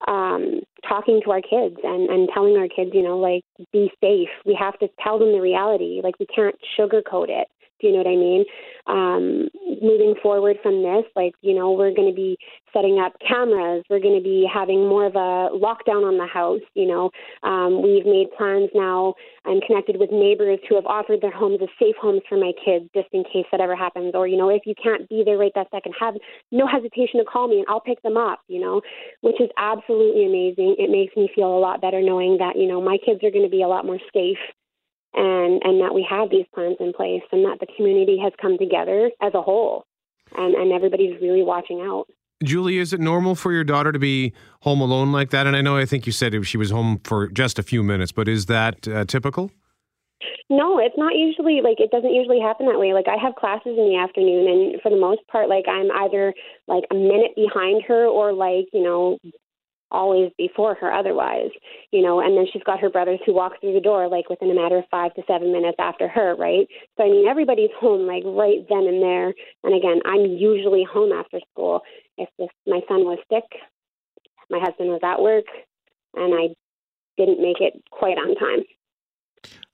um, 0.07 0.61
talking 0.87 1.21
to 1.23 1.31
our 1.31 1.41
kids 1.41 1.77
and, 1.83 2.09
and 2.09 2.29
telling 2.33 2.57
our 2.57 2.67
kids, 2.67 2.91
you 2.93 3.03
know, 3.03 3.17
like, 3.17 3.43
be 3.71 3.91
safe. 4.01 4.29
We 4.45 4.57
have 4.59 4.77
to 4.79 4.89
tell 5.03 5.19
them 5.19 5.31
the 5.31 5.41
reality. 5.41 6.01
Like, 6.03 6.19
we 6.19 6.25
can't 6.25 6.55
sugarcoat 6.77 7.29
it. 7.29 7.47
You 7.83 7.91
know 7.91 7.97
what 7.99 8.07
I 8.07 8.15
mean? 8.15 8.45
Um, 8.87 9.47
moving 9.81 10.15
forward 10.21 10.57
from 10.63 10.83
this, 10.83 11.05
like, 11.15 11.33
you 11.41 11.53
know, 11.53 11.71
we're 11.71 11.93
going 11.93 12.09
to 12.09 12.15
be 12.15 12.37
setting 12.73 12.99
up 12.99 13.13
cameras. 13.25 13.83
We're 13.89 13.99
going 13.99 14.17
to 14.17 14.23
be 14.23 14.47
having 14.51 14.87
more 14.87 15.05
of 15.05 15.15
a 15.15 15.55
lockdown 15.55 16.07
on 16.07 16.17
the 16.17 16.27
house. 16.27 16.61
You 16.73 16.87
know, 16.87 17.11
um, 17.43 17.81
we've 17.81 18.05
made 18.05 18.27
plans 18.37 18.69
now. 18.73 19.13
I'm 19.45 19.61
connected 19.61 19.97
with 19.99 20.11
neighbors 20.11 20.59
who 20.67 20.75
have 20.75 20.85
offered 20.85 21.21
their 21.21 21.31
homes 21.31 21.59
as 21.61 21.69
safe 21.79 21.95
homes 22.01 22.21
for 22.27 22.37
my 22.37 22.51
kids, 22.63 22.89
just 22.95 23.07
in 23.11 23.23
case 23.23 23.45
that 23.51 23.61
ever 23.61 23.75
happens. 23.75 24.13
Or, 24.15 24.27
you 24.27 24.37
know, 24.37 24.49
if 24.49 24.63
you 24.65 24.73
can't 24.81 25.07
be 25.09 25.23
there 25.25 25.37
right 25.37 25.51
that 25.55 25.67
second, 25.71 25.93
have 25.99 26.15
no 26.51 26.67
hesitation 26.67 27.19
to 27.19 27.25
call 27.25 27.47
me 27.47 27.57
and 27.57 27.65
I'll 27.69 27.81
pick 27.81 28.01
them 28.01 28.17
up. 28.17 28.39
You 28.47 28.61
know, 28.61 28.81
which 29.21 29.39
is 29.39 29.49
absolutely 29.57 30.25
amazing. 30.25 30.75
It 30.77 30.89
makes 30.89 31.15
me 31.15 31.29
feel 31.33 31.55
a 31.55 31.59
lot 31.59 31.81
better 31.81 32.01
knowing 32.01 32.37
that 32.37 32.57
you 32.57 32.67
know 32.67 32.81
my 32.81 32.97
kids 33.03 33.23
are 33.23 33.31
going 33.31 33.45
to 33.45 33.51
be 33.51 33.63
a 33.63 33.67
lot 33.67 33.85
more 33.85 33.99
safe 34.13 34.37
and 35.15 35.61
and 35.63 35.81
that 35.81 35.93
we 35.93 36.05
have 36.09 36.29
these 36.29 36.45
plans 36.53 36.77
in 36.79 36.93
place 36.93 37.23
and 37.31 37.45
that 37.45 37.59
the 37.59 37.67
community 37.75 38.17
has 38.21 38.33
come 38.41 38.57
together 38.57 39.11
as 39.21 39.33
a 39.33 39.41
whole 39.41 39.85
and 40.35 40.55
and 40.55 40.71
everybody's 40.71 41.19
really 41.21 41.43
watching 41.43 41.81
out 41.81 42.05
Julie, 42.43 42.77
is 42.77 42.91
it 42.91 42.99
normal 42.99 43.35
for 43.35 43.53
your 43.53 43.63
daughter 43.63 43.93
to 43.93 43.99
be 43.99 44.33
home 44.61 44.81
alone 44.81 45.13
like 45.13 45.29
that? 45.29 45.47
And 45.47 45.55
I 45.55 45.61
know 45.61 45.77
I 45.77 45.85
think 45.85 46.05
you 46.05 46.11
said 46.11 46.45
she 46.45 46.57
was 46.57 46.71
home 46.71 46.99
for 47.05 47.27
just 47.27 47.57
a 47.57 47.63
few 47.63 47.83
minutes, 47.83 48.11
but 48.11 48.27
is 48.27 48.47
that 48.47 48.85
uh, 48.85 49.05
typical? 49.05 49.49
No, 50.49 50.77
it's 50.77 50.97
not 50.97 51.15
usually 51.15 51.61
like 51.61 51.79
it 51.79 51.89
doesn't 51.91 52.13
usually 52.13 52.39
happen 52.39 52.67
that 52.67 52.79
way. 52.79 52.93
Like 52.93 53.07
I 53.07 53.17
have 53.21 53.35
classes 53.35 53.77
in 53.77 53.89
the 53.89 53.97
afternoon 53.97 54.47
and 54.47 54.81
for 54.81 54.89
the 54.89 54.99
most 54.99 55.21
part 55.27 55.47
like 55.47 55.65
I'm 55.67 55.89
either 55.91 56.33
like 56.67 56.83
a 56.91 56.95
minute 56.95 57.31
behind 57.35 57.83
her 57.87 58.05
or 58.05 58.33
like, 58.33 58.67
you 58.73 58.83
know, 58.83 59.17
always 59.93 60.31
before 60.37 60.75
her 60.75 60.91
otherwise, 60.91 61.51
you 61.91 62.01
know, 62.01 62.19
and 62.19 62.35
then 62.35 62.45
she's 62.51 62.63
got 62.63 62.79
her 62.79 62.89
brothers 62.89 63.19
who 63.25 63.33
walk 63.33 63.61
through 63.61 63.73
the 63.73 63.79
door 63.79 64.09
like 64.09 64.29
within 64.29 64.51
a 64.51 64.55
matter 64.55 64.77
of 64.77 64.85
five 64.91 65.13
to 65.13 65.21
seven 65.27 65.53
minutes 65.53 65.77
after 65.79 66.07
her, 66.07 66.35
right? 66.35 66.67
So 66.97 67.05
I 67.05 67.09
mean 67.09 67.27
everybody's 67.27 67.69
home 67.79 68.07
like 68.07 68.23
right 68.25 68.65
then 68.67 68.85
and 68.87 69.01
there. 69.01 69.33
And 69.63 69.75
again, 69.75 70.01
I'm 70.05 70.25
usually 70.25 70.83
home 70.83 71.11
after 71.13 71.39
school. 71.51 71.81
If 72.17 72.29
this, 72.37 72.49
my 72.67 72.81
son 72.87 73.05
was 73.05 73.19
sick, 73.31 73.45
my 74.49 74.59
husband 74.59 74.89
was 74.89 75.01
at 75.03 75.21
work, 75.21 75.45
and 76.15 76.33
I 76.33 76.53
didn't 77.17 77.41
make 77.41 77.61
it 77.61 77.81
quite 77.91 78.17
on 78.17 78.35
time. 78.35 78.63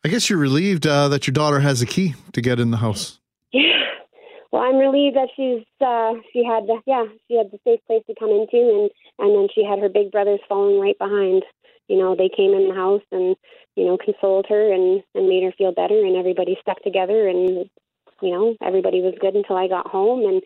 I 0.03 0.09
guess 0.09 0.29
you're 0.29 0.39
relieved 0.39 0.88
uh, 0.88 1.09
that 1.09 1.27
your 1.27 1.33
daughter 1.33 1.59
has 1.59 1.81
a 1.81 1.85
key 1.85 2.15
to 2.33 2.41
get 2.41 2.59
in 2.59 2.71
the 2.71 2.77
house. 2.77 3.19
Yeah, 3.51 3.81
well, 4.51 4.63
I'm 4.63 4.77
relieved 4.77 5.15
that 5.15 5.29
she's 5.36 5.65
uh, 5.82 6.13
she 6.34 6.44
had 6.44 6.65
the 6.65 6.82
yeah 6.86 7.06
she 7.27 7.38
had 7.38 7.51
the 7.51 7.60
safe 7.63 7.79
place 7.86 8.03
to 8.08 8.15
come 8.20 8.29
into, 8.29 8.58
and 8.58 8.89
and 9.20 9.36
then 9.36 9.48
she 9.53 9.63
had 9.63 9.79
her 9.79 9.89
big 9.89 10.12
brothers 10.12 10.39
following 10.50 10.79
right 10.79 10.98
behind. 10.98 11.44
You 11.88 11.98
know, 11.98 12.15
they 12.15 12.29
came 12.29 12.53
in 12.53 12.70
the 12.70 12.75
house 12.75 13.03
and 13.12 13.36
you 13.75 13.86
know 13.86 13.98
consoled 13.98 14.48
her 14.50 14.74
and 14.74 15.03
and 15.13 15.29
made 15.29 15.44
her 15.44 15.53
feel 15.58 15.72
better, 15.72 16.00
and 16.00 16.15
everybody 16.15 16.58
stuck 16.62 16.82
together, 16.82 17.27
and 17.27 17.70
you 18.22 18.32
know 18.32 18.56
everybody 18.62 19.01
was 19.01 19.13
good 19.22 19.36
until 19.36 19.56
I 19.58 19.68
got 19.68 19.88
home, 19.88 20.25
and 20.25 20.41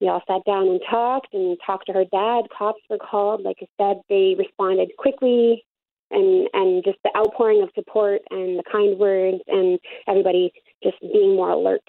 we 0.00 0.08
all 0.08 0.22
sat 0.26 0.44
down 0.44 0.68
and 0.68 0.80
talked 0.88 1.34
and 1.34 1.58
talked 1.64 1.86
to 1.86 1.92
her 1.92 2.04
dad. 2.04 2.44
Cops 2.56 2.82
were 2.88 2.98
called. 2.98 3.42
Like 3.42 3.58
I 3.60 3.66
said, 3.76 4.02
they 4.08 4.36
responded 4.38 4.90
quickly 4.98 5.64
and 6.12 6.48
and 6.52 6.84
just 6.84 6.98
the 7.02 7.10
outpouring 7.16 7.62
of 7.62 7.70
support 7.74 8.20
and 8.30 8.58
the 8.58 8.64
kind 8.70 8.98
words 8.98 9.38
and 9.48 9.80
everybody 10.06 10.52
just 10.82 11.00
being 11.00 11.34
more 11.34 11.50
alert 11.50 11.82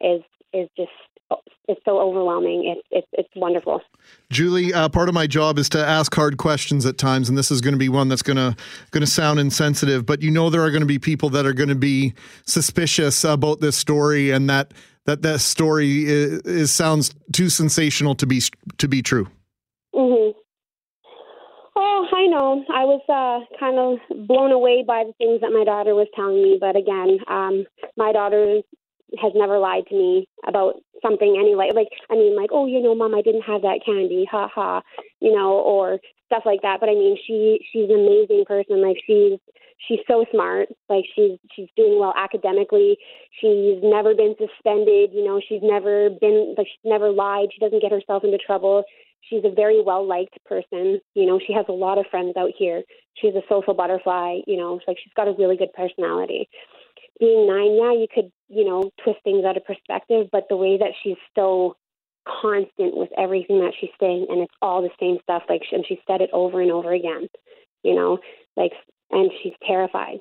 is 0.00 0.22
is 0.52 0.68
just 0.76 0.90
it's 1.68 1.80
so 1.84 2.00
overwhelming. 2.00 2.74
It's 2.76 2.88
it's 2.90 3.06
it's 3.12 3.28
wonderful. 3.36 3.82
Julie, 4.30 4.72
uh, 4.72 4.88
part 4.88 5.08
of 5.08 5.14
my 5.14 5.26
job 5.26 5.58
is 5.58 5.68
to 5.70 5.78
ask 5.78 6.14
hard 6.14 6.38
questions 6.38 6.86
at 6.86 6.96
times, 6.96 7.28
and 7.28 7.36
this 7.36 7.50
is 7.50 7.60
going 7.60 7.74
to 7.74 7.78
be 7.78 7.90
one 7.90 8.08
that's 8.08 8.22
going 8.22 8.36
to 8.38 8.56
going 8.90 9.02
to 9.02 9.06
sound 9.10 9.38
insensitive. 9.38 10.06
But 10.06 10.22
you 10.22 10.30
know, 10.30 10.48
there 10.50 10.62
are 10.62 10.70
going 10.70 10.80
to 10.80 10.86
be 10.86 10.98
people 10.98 11.28
that 11.30 11.44
are 11.44 11.52
going 11.52 11.68
to 11.68 11.74
be 11.74 12.14
suspicious 12.46 13.22
about 13.22 13.60
this 13.60 13.76
story, 13.76 14.30
and 14.30 14.48
that 14.48 14.72
that 15.04 15.22
that 15.22 15.40
story 15.40 16.06
is, 16.06 16.40
is 16.42 16.72
sounds 16.72 17.14
too 17.32 17.50
sensational 17.50 18.14
to 18.16 18.26
be 18.26 18.42
to 18.78 18.88
be 18.88 19.02
true. 19.02 19.26
Mm-hmm. 19.94 20.38
Oh, 21.76 22.06
I 22.12 22.26
know. 22.26 22.64
I 22.74 22.84
was 22.84 23.02
uh, 23.08 23.56
kind 23.60 23.78
of 23.78 24.26
blown 24.26 24.52
away 24.52 24.84
by 24.86 25.04
the 25.06 25.12
things 25.18 25.42
that 25.42 25.50
my 25.50 25.64
daughter 25.64 25.94
was 25.94 26.08
telling 26.16 26.42
me, 26.42 26.58
but 26.58 26.76
again, 26.76 27.18
um, 27.28 27.66
my 27.96 28.12
daughter 28.12 28.62
has 29.20 29.32
never 29.34 29.58
lied 29.58 29.86
to 29.88 29.94
me 29.94 30.28
about 30.46 30.74
something 31.02 31.36
anyway. 31.38 31.70
Like, 31.74 31.88
I 32.10 32.14
mean, 32.14 32.36
like, 32.36 32.50
oh, 32.52 32.66
you 32.66 32.80
know, 32.80 32.94
mom, 32.94 33.14
I 33.14 33.22
didn't 33.22 33.42
have 33.42 33.62
that 33.62 33.80
candy, 33.84 34.26
ha 34.30 34.48
ha, 34.52 34.82
you 35.20 35.34
know, 35.34 35.52
or 35.52 35.98
stuff 36.26 36.42
like 36.44 36.62
that. 36.62 36.80
But 36.80 36.88
I 36.88 36.94
mean, 36.94 37.16
she 37.26 37.60
she's 37.72 37.88
an 37.88 38.00
amazing 38.00 38.44
person. 38.46 38.82
Like, 38.82 38.98
she's 39.06 39.38
she's 39.86 40.00
so 40.06 40.24
smart. 40.30 40.68
Like, 40.88 41.04
she's 41.14 41.38
she's 41.54 41.68
doing 41.76 41.98
well 41.98 42.14
academically. 42.16 42.98
She's 43.40 43.80
never 43.82 44.14
been 44.14 44.34
suspended. 44.38 45.10
You 45.12 45.24
know, 45.24 45.40
she's 45.46 45.62
never 45.62 46.10
been 46.10 46.54
like 46.56 46.66
she's 46.66 46.90
never 46.90 47.10
lied. 47.10 47.48
She 47.52 47.60
doesn't 47.60 47.82
get 47.82 47.92
herself 47.92 48.24
into 48.24 48.38
trouble. 48.38 48.84
She's 49.22 49.44
a 49.44 49.54
very 49.54 49.82
well 49.82 50.06
liked 50.06 50.38
person. 50.44 51.00
You 51.14 51.26
know, 51.26 51.40
she 51.44 51.52
has 51.52 51.66
a 51.68 51.72
lot 51.72 51.98
of 51.98 52.06
friends 52.10 52.36
out 52.36 52.50
here. 52.56 52.82
She's 53.14 53.34
a 53.34 53.42
social 53.48 53.74
butterfly. 53.74 54.40
You 54.46 54.56
know, 54.56 54.80
like 54.86 54.98
she's 55.02 55.12
got 55.16 55.28
a 55.28 55.34
really 55.38 55.56
good 55.56 55.72
personality 55.72 56.48
being 57.18 57.46
nine, 57.46 57.76
yeah, 57.76 57.92
you 57.92 58.06
could, 58.12 58.30
you 58.48 58.64
know, 58.64 58.90
twist 59.02 59.18
things 59.24 59.44
out 59.44 59.56
of 59.56 59.64
perspective, 59.64 60.28
but 60.32 60.46
the 60.48 60.56
way 60.56 60.78
that 60.78 60.92
she's 61.02 61.16
so 61.34 61.76
constant 62.26 62.96
with 62.96 63.10
everything 63.16 63.60
that 63.60 63.72
she's 63.80 63.90
saying 63.98 64.26
and 64.28 64.40
it's 64.40 64.54
all 64.60 64.82
the 64.82 64.90
same 65.00 65.18
stuff, 65.22 65.42
like, 65.48 65.62
and 65.72 65.84
she 65.86 66.00
said 66.06 66.20
it 66.20 66.30
over 66.32 66.60
and 66.60 66.70
over 66.70 66.92
again, 66.92 67.28
you 67.82 67.94
know, 67.94 68.18
like, 68.56 68.72
and 69.10 69.30
she's 69.42 69.54
terrified. 69.66 70.18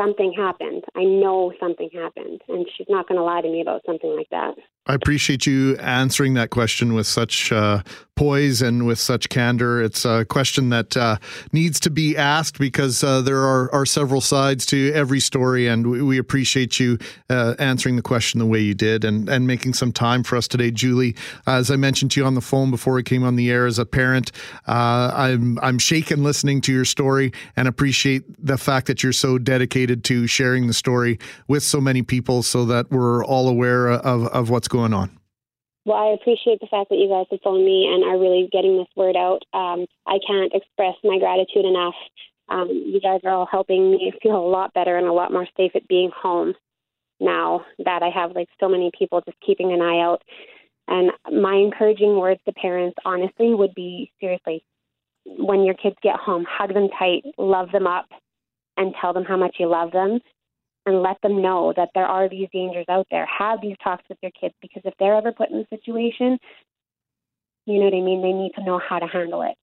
Something 0.00 0.32
happened. 0.32 0.84
I 0.94 1.04
know 1.04 1.52
something 1.60 1.90
happened, 1.92 2.40
and 2.48 2.66
she's 2.76 2.86
not 2.88 3.06
going 3.06 3.18
to 3.18 3.24
lie 3.24 3.42
to 3.42 3.48
me 3.48 3.60
about 3.60 3.82
something 3.84 4.14
like 4.16 4.28
that. 4.30 4.54
I 4.86 4.94
appreciate 4.94 5.46
you 5.46 5.76
answering 5.78 6.34
that 6.34 6.50
question 6.50 6.94
with 6.94 7.08
such 7.08 7.50
uh, 7.50 7.82
poise 8.14 8.62
and 8.62 8.86
with 8.86 8.98
such 8.98 9.28
candor. 9.28 9.82
It's 9.82 10.04
a 10.04 10.24
question 10.24 10.70
that 10.70 10.96
uh, 10.96 11.18
needs 11.52 11.80
to 11.80 11.90
be 11.90 12.16
asked 12.16 12.58
because 12.58 13.04
uh, 13.04 13.20
there 13.20 13.40
are, 13.40 13.70
are 13.74 13.84
several 13.84 14.20
sides 14.20 14.64
to 14.66 14.92
every 14.94 15.20
story, 15.20 15.66
and 15.66 15.86
we, 15.86 16.02
we 16.02 16.18
appreciate 16.18 16.78
you 16.78 16.98
uh, 17.28 17.54
answering 17.58 17.96
the 17.96 18.02
question 18.02 18.38
the 18.38 18.46
way 18.46 18.60
you 18.60 18.74
did 18.74 19.04
and, 19.04 19.28
and 19.28 19.46
making 19.46 19.74
some 19.74 19.92
time 19.92 20.22
for 20.22 20.36
us 20.36 20.46
today, 20.46 20.70
Julie. 20.70 21.16
As 21.46 21.70
I 21.70 21.76
mentioned 21.76 22.12
to 22.12 22.20
you 22.20 22.26
on 22.26 22.34
the 22.34 22.40
phone 22.40 22.70
before 22.70 22.94
we 22.94 23.02
came 23.02 23.24
on 23.24 23.34
the 23.34 23.50
air, 23.50 23.66
as 23.66 23.78
a 23.78 23.84
parent, 23.84 24.30
uh, 24.68 25.10
I'm 25.12 25.58
I'm 25.60 25.78
shaken 25.78 26.22
listening 26.22 26.60
to 26.62 26.72
your 26.72 26.84
story 26.84 27.32
and 27.56 27.66
appreciate 27.66 28.22
the 28.38 28.56
fact 28.56 28.86
that 28.86 29.02
you're 29.02 29.12
so 29.12 29.36
dedicated 29.36 30.04
to 30.04 30.26
sharing 30.26 30.68
the 30.68 30.74
story 30.74 31.18
with 31.48 31.64
so 31.64 31.80
many 31.80 32.02
people, 32.02 32.44
so 32.44 32.64
that 32.66 32.90
we're 32.90 33.24
all 33.24 33.48
aware 33.48 33.90
of 33.90 34.26
of 34.28 34.48
what's 34.48 34.68
going 34.68 34.75
going 34.76 34.94
on? 34.94 35.08
Well, 35.86 35.96
I 35.96 36.08
appreciate 36.18 36.58
the 36.60 36.66
fact 36.66 36.90
that 36.90 37.00
you 37.02 37.08
guys 37.08 37.26
have 37.30 37.40
phoned 37.44 37.64
me 37.64 37.78
and 37.86 38.04
are 38.04 38.18
really 38.18 38.48
getting 38.50 38.76
this 38.76 38.92
word 38.96 39.16
out. 39.16 39.42
Um, 39.54 39.86
I 40.06 40.18
can't 40.26 40.52
express 40.52 40.96
my 41.04 41.18
gratitude 41.18 41.64
enough 41.64 41.94
Um, 42.48 42.68
you 42.70 43.00
guys 43.00 43.20
are 43.24 43.32
all 43.32 43.46
helping 43.50 43.90
me 43.92 44.12
feel 44.22 44.36
a 44.36 44.48
lot 44.48 44.72
better 44.72 44.96
and 44.96 45.06
a 45.06 45.12
lot 45.12 45.32
more 45.32 45.48
safe 45.56 45.72
at 45.74 45.88
being 45.88 46.10
home 46.14 46.54
now 47.18 47.64
that 47.84 48.02
I 48.02 48.10
have 48.10 48.32
like 48.32 48.48
so 48.60 48.68
many 48.68 48.90
people 48.96 49.22
just 49.24 49.40
keeping 49.44 49.72
an 49.72 49.82
eye 49.82 50.00
out. 50.00 50.22
And 50.88 51.10
my 51.32 51.54
encouraging 51.54 52.18
words 52.18 52.40
to 52.46 52.52
parents, 52.52 52.96
honestly, 53.04 53.54
would 53.54 53.74
be 53.74 54.12
seriously, 54.20 54.64
when 55.24 55.64
your 55.64 55.74
kids 55.74 55.96
get 56.02 56.16
home, 56.16 56.46
hug 56.48 56.72
them 56.72 56.88
tight, 56.96 57.22
love 57.36 57.72
them 57.72 57.86
up, 57.86 58.06
and 58.76 58.94
tell 59.00 59.12
them 59.12 59.24
how 59.24 59.36
much 59.36 59.56
you 59.58 59.68
love 59.68 59.90
them 59.90 60.20
and 60.86 61.02
let 61.02 61.20
them 61.22 61.42
know 61.42 61.72
that 61.76 61.90
there 61.94 62.06
are 62.06 62.28
these 62.28 62.48
dangers 62.52 62.86
out 62.88 63.06
there. 63.10 63.26
Have 63.26 63.60
these 63.60 63.76
talks 63.82 64.04
with 64.08 64.18
your 64.22 64.32
kids 64.40 64.54
because 64.62 64.82
if 64.84 64.94
they're 64.98 65.16
ever 65.16 65.32
put 65.32 65.50
in 65.50 65.58
a 65.58 65.66
situation, 65.68 66.38
you 67.66 67.78
know 67.78 67.84
what 67.84 67.94
I 67.94 68.00
mean, 68.00 68.22
they 68.22 68.32
need 68.32 68.52
to 68.56 68.64
know 68.64 68.78
how 68.78 68.98
to 68.98 69.06
handle 69.06 69.42
it. 69.42 69.54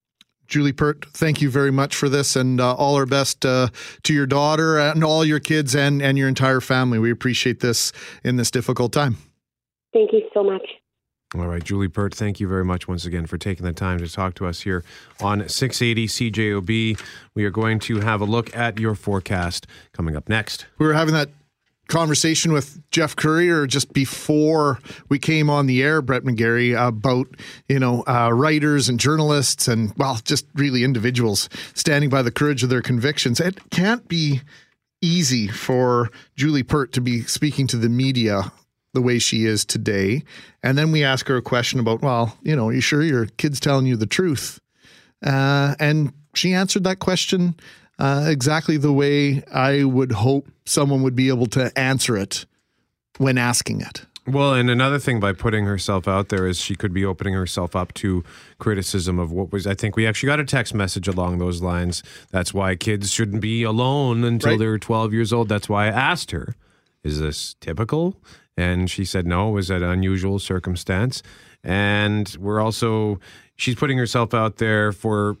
Julie 0.46 0.72
Pert, 0.72 1.06
thank 1.06 1.40
you 1.40 1.50
very 1.50 1.70
much 1.70 1.96
for 1.96 2.10
this 2.10 2.36
and 2.36 2.60
uh, 2.60 2.74
all 2.74 2.96
our 2.96 3.06
best 3.06 3.46
uh, 3.46 3.68
to 4.02 4.12
your 4.12 4.26
daughter 4.26 4.78
and 4.78 5.02
all 5.02 5.24
your 5.24 5.40
kids 5.40 5.74
and, 5.74 6.02
and 6.02 6.18
your 6.18 6.28
entire 6.28 6.60
family. 6.60 6.98
We 6.98 7.10
appreciate 7.10 7.60
this 7.60 7.92
in 8.22 8.36
this 8.36 8.50
difficult 8.50 8.92
time. 8.92 9.16
Thank 9.94 10.12
you 10.12 10.28
so 10.34 10.44
much. 10.44 10.66
All 11.34 11.48
right, 11.48 11.64
Julie 11.64 11.88
Pert, 11.88 12.14
thank 12.14 12.38
you 12.38 12.46
very 12.46 12.64
much 12.64 12.86
once 12.86 13.04
again 13.04 13.26
for 13.26 13.36
taking 13.36 13.66
the 13.66 13.72
time 13.72 13.98
to 13.98 14.08
talk 14.08 14.34
to 14.36 14.46
us 14.46 14.60
here 14.60 14.84
on 15.20 15.48
680 15.48 16.06
CJOB. 16.06 17.00
We 17.34 17.44
are 17.44 17.50
going 17.50 17.80
to 17.80 18.00
have 18.00 18.20
a 18.20 18.24
look 18.24 18.54
at 18.56 18.78
your 18.78 18.94
forecast 18.94 19.66
coming 19.92 20.14
up 20.14 20.28
next. 20.28 20.66
We 20.78 20.86
were 20.86 20.92
having 20.92 21.14
that 21.14 21.30
conversation 21.88 22.52
with 22.52 22.80
Jeff 22.90 23.16
Courier 23.16 23.66
just 23.66 23.92
before 23.92 24.78
we 25.08 25.18
came 25.18 25.50
on 25.50 25.66
the 25.66 25.82
air, 25.82 26.00
Brett 26.00 26.22
McGarry, 26.22 26.74
about 26.80 27.26
you 27.68 27.78
know 27.78 28.04
uh, 28.06 28.30
writers 28.32 28.88
and 28.88 28.98
journalists 28.98 29.68
and 29.68 29.92
well, 29.96 30.20
just 30.24 30.46
really 30.54 30.84
individuals 30.84 31.48
standing 31.74 32.10
by 32.10 32.22
the 32.22 32.30
courage 32.30 32.62
of 32.62 32.68
their 32.68 32.82
convictions. 32.82 33.40
It 33.40 33.70
can't 33.70 34.06
be 34.08 34.40
easy 35.02 35.48
for 35.48 36.10
Julie 36.36 36.62
Pert 36.62 36.92
to 36.92 37.00
be 37.00 37.22
speaking 37.22 37.66
to 37.68 37.76
the 37.76 37.88
media 37.88 38.52
the 38.94 39.02
way 39.02 39.18
she 39.18 39.44
is 39.44 39.64
today, 39.64 40.24
and 40.62 40.78
then 40.78 40.90
we 40.90 41.04
ask 41.04 41.26
her 41.28 41.36
a 41.36 41.42
question 41.42 41.78
about, 41.80 42.00
well, 42.00 42.36
you 42.42 42.56
know, 42.56 42.68
are 42.68 42.72
you 42.72 42.80
sure 42.80 43.02
your 43.02 43.26
kid's 43.26 43.60
telling 43.60 43.84
you 43.86 43.96
the 43.96 44.06
truth? 44.06 44.60
Uh, 45.24 45.74
and 45.78 46.12
she 46.34 46.52
answered 46.54 46.84
that 46.84 46.98
question 46.98 47.54
uh, 47.98 48.24
exactly 48.28 48.76
the 48.76 48.92
way 48.92 49.42
I 49.52 49.84
would 49.84 50.12
hope 50.12 50.48
someone 50.64 51.02
would 51.02 51.14
be 51.16 51.28
able 51.28 51.46
to 51.48 51.76
answer 51.78 52.16
it 52.16 52.44
when 53.18 53.38
asking 53.38 53.80
it. 53.82 54.04
Well, 54.26 54.54
and 54.54 54.70
another 54.70 54.98
thing 54.98 55.20
by 55.20 55.34
putting 55.34 55.66
herself 55.66 56.08
out 56.08 56.30
there 56.30 56.46
is 56.46 56.58
she 56.58 56.74
could 56.74 56.94
be 56.94 57.04
opening 57.04 57.34
herself 57.34 57.76
up 57.76 57.92
to 57.94 58.24
criticism 58.58 59.18
of 59.18 59.30
what 59.30 59.52
was. 59.52 59.66
I 59.66 59.74
think 59.74 59.96
we 59.96 60.06
actually 60.06 60.28
got 60.28 60.40
a 60.40 60.44
text 60.44 60.72
message 60.72 61.06
along 61.06 61.38
those 61.38 61.60
lines. 61.60 62.02
That's 62.30 62.54
why 62.54 62.74
kids 62.74 63.12
shouldn't 63.12 63.42
be 63.42 63.62
alone 63.64 64.24
until 64.24 64.52
Right. 64.52 64.58
they're 64.58 64.78
12 64.78 65.12
years 65.12 65.30
old. 65.32 65.50
That's 65.50 65.68
why 65.68 65.84
I 65.86 65.90
asked 65.90 66.30
her, 66.30 66.54
is 67.02 67.20
this 67.20 67.54
typical? 67.60 68.16
And 68.56 68.90
she 68.90 69.04
said 69.04 69.26
no, 69.26 69.48
it 69.48 69.52
was 69.52 69.70
an 69.70 69.82
unusual 69.82 70.38
circumstance. 70.38 71.22
And 71.62 72.34
we're 72.38 72.60
also, 72.60 73.18
she's 73.56 73.74
putting 73.74 73.98
herself 73.98 74.34
out 74.34 74.56
there 74.56 74.92
for 74.92 75.36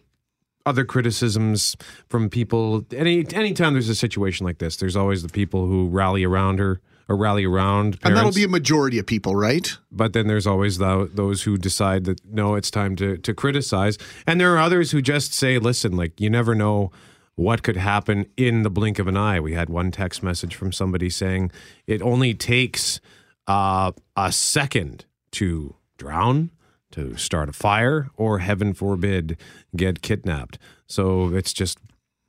other 0.66 0.84
criticisms 0.84 1.76
from 2.08 2.28
people. 2.30 2.84
Any 2.90 3.26
anytime 3.34 3.74
there's 3.74 3.88
a 3.90 3.94
situation 3.94 4.46
like 4.46 4.58
this, 4.58 4.76
there's 4.76 4.96
always 4.96 5.22
the 5.22 5.28
people 5.28 5.66
who 5.66 5.88
rally 5.88 6.24
around 6.24 6.58
her 6.58 6.80
or 7.08 7.16
rally 7.16 7.44
around 7.44 8.00
parents. 8.00 8.04
And 8.04 8.16
that'll 8.16 8.32
be 8.32 8.44
a 8.44 8.48
majority 8.48 8.98
of 8.98 9.06
people, 9.06 9.36
right? 9.36 9.76
but 9.92 10.14
then 10.14 10.26
there's 10.26 10.46
always 10.46 10.78
tho- 10.78 11.06
those 11.06 11.42
who 11.42 11.58
decide 11.58 12.04
that 12.04 12.24
no, 12.24 12.54
it's 12.54 12.70
time 12.70 12.96
to 12.96 13.18
to 13.18 13.34
criticize, 13.34 13.98
and 14.26 14.40
there 14.40 14.54
are 14.54 14.58
others 14.58 14.90
who 14.90 15.02
just 15.02 15.34
say, 15.34 15.58
"Listen, 15.58 15.96
like 15.96 16.20
you 16.20 16.30
never 16.30 16.54
know." 16.54 16.90
What 17.36 17.62
could 17.62 17.76
happen 17.76 18.26
in 18.36 18.62
the 18.62 18.70
blink 18.70 18.98
of 18.98 19.08
an 19.08 19.16
eye? 19.16 19.40
We 19.40 19.54
had 19.54 19.68
one 19.68 19.90
text 19.90 20.22
message 20.22 20.54
from 20.54 20.72
somebody 20.72 21.10
saying 21.10 21.50
it 21.86 22.00
only 22.00 22.32
takes 22.34 23.00
uh, 23.46 23.92
a 24.16 24.32
second 24.32 25.04
to 25.32 25.74
drown, 25.98 26.50
to 26.92 27.16
start 27.16 27.48
a 27.48 27.52
fire, 27.52 28.10
or 28.16 28.38
heaven 28.38 28.72
forbid, 28.72 29.36
get 29.74 30.00
kidnapped. 30.00 30.58
So 30.86 31.34
it's 31.34 31.52
just, 31.52 31.78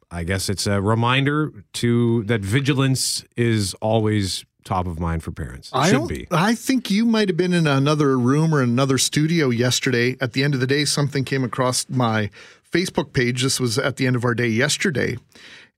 I 0.09 0.24
guess 0.24 0.50
it's 0.50 0.65
a 0.65 0.81
reminder 0.81 1.51
to 1.74 2.24
that 2.24 2.41
vigilance 2.41 3.24
is 3.38 3.75
always 3.75 4.43
top 4.63 4.88
of 4.88 5.00
mind 5.00 5.24
for 5.24 5.31
parents. 5.31 5.69
It 5.69 5.77
I 5.77 5.89
should 5.91 6.07
be. 6.07 6.27
I 6.31 6.55
think 6.55 6.89
you 6.89 7.05
might 7.05 7.29
have 7.29 7.38
been 7.38 7.53
in 7.53 7.67
another 7.67 8.17
room 8.17 8.53
or 8.53 8.62
another 8.62 8.97
studio 8.97 9.50
yesterday. 9.50 10.17
At 10.19 10.33
the 10.33 10.43
end 10.43 10.55
of 10.55 10.59
the 10.59 10.67
day, 10.67 10.85
something 10.85 11.24
came 11.24 11.43
across 11.43 11.88
my 11.88 12.31
Facebook 12.75 13.13
page. 13.13 13.41
This 13.41 13.59
was 13.59 13.77
at 13.77 13.96
the 13.96 14.05
end 14.05 14.18
of 14.18 14.25
our 14.25 14.35
day 14.35 14.50
yesterday. 14.50 15.18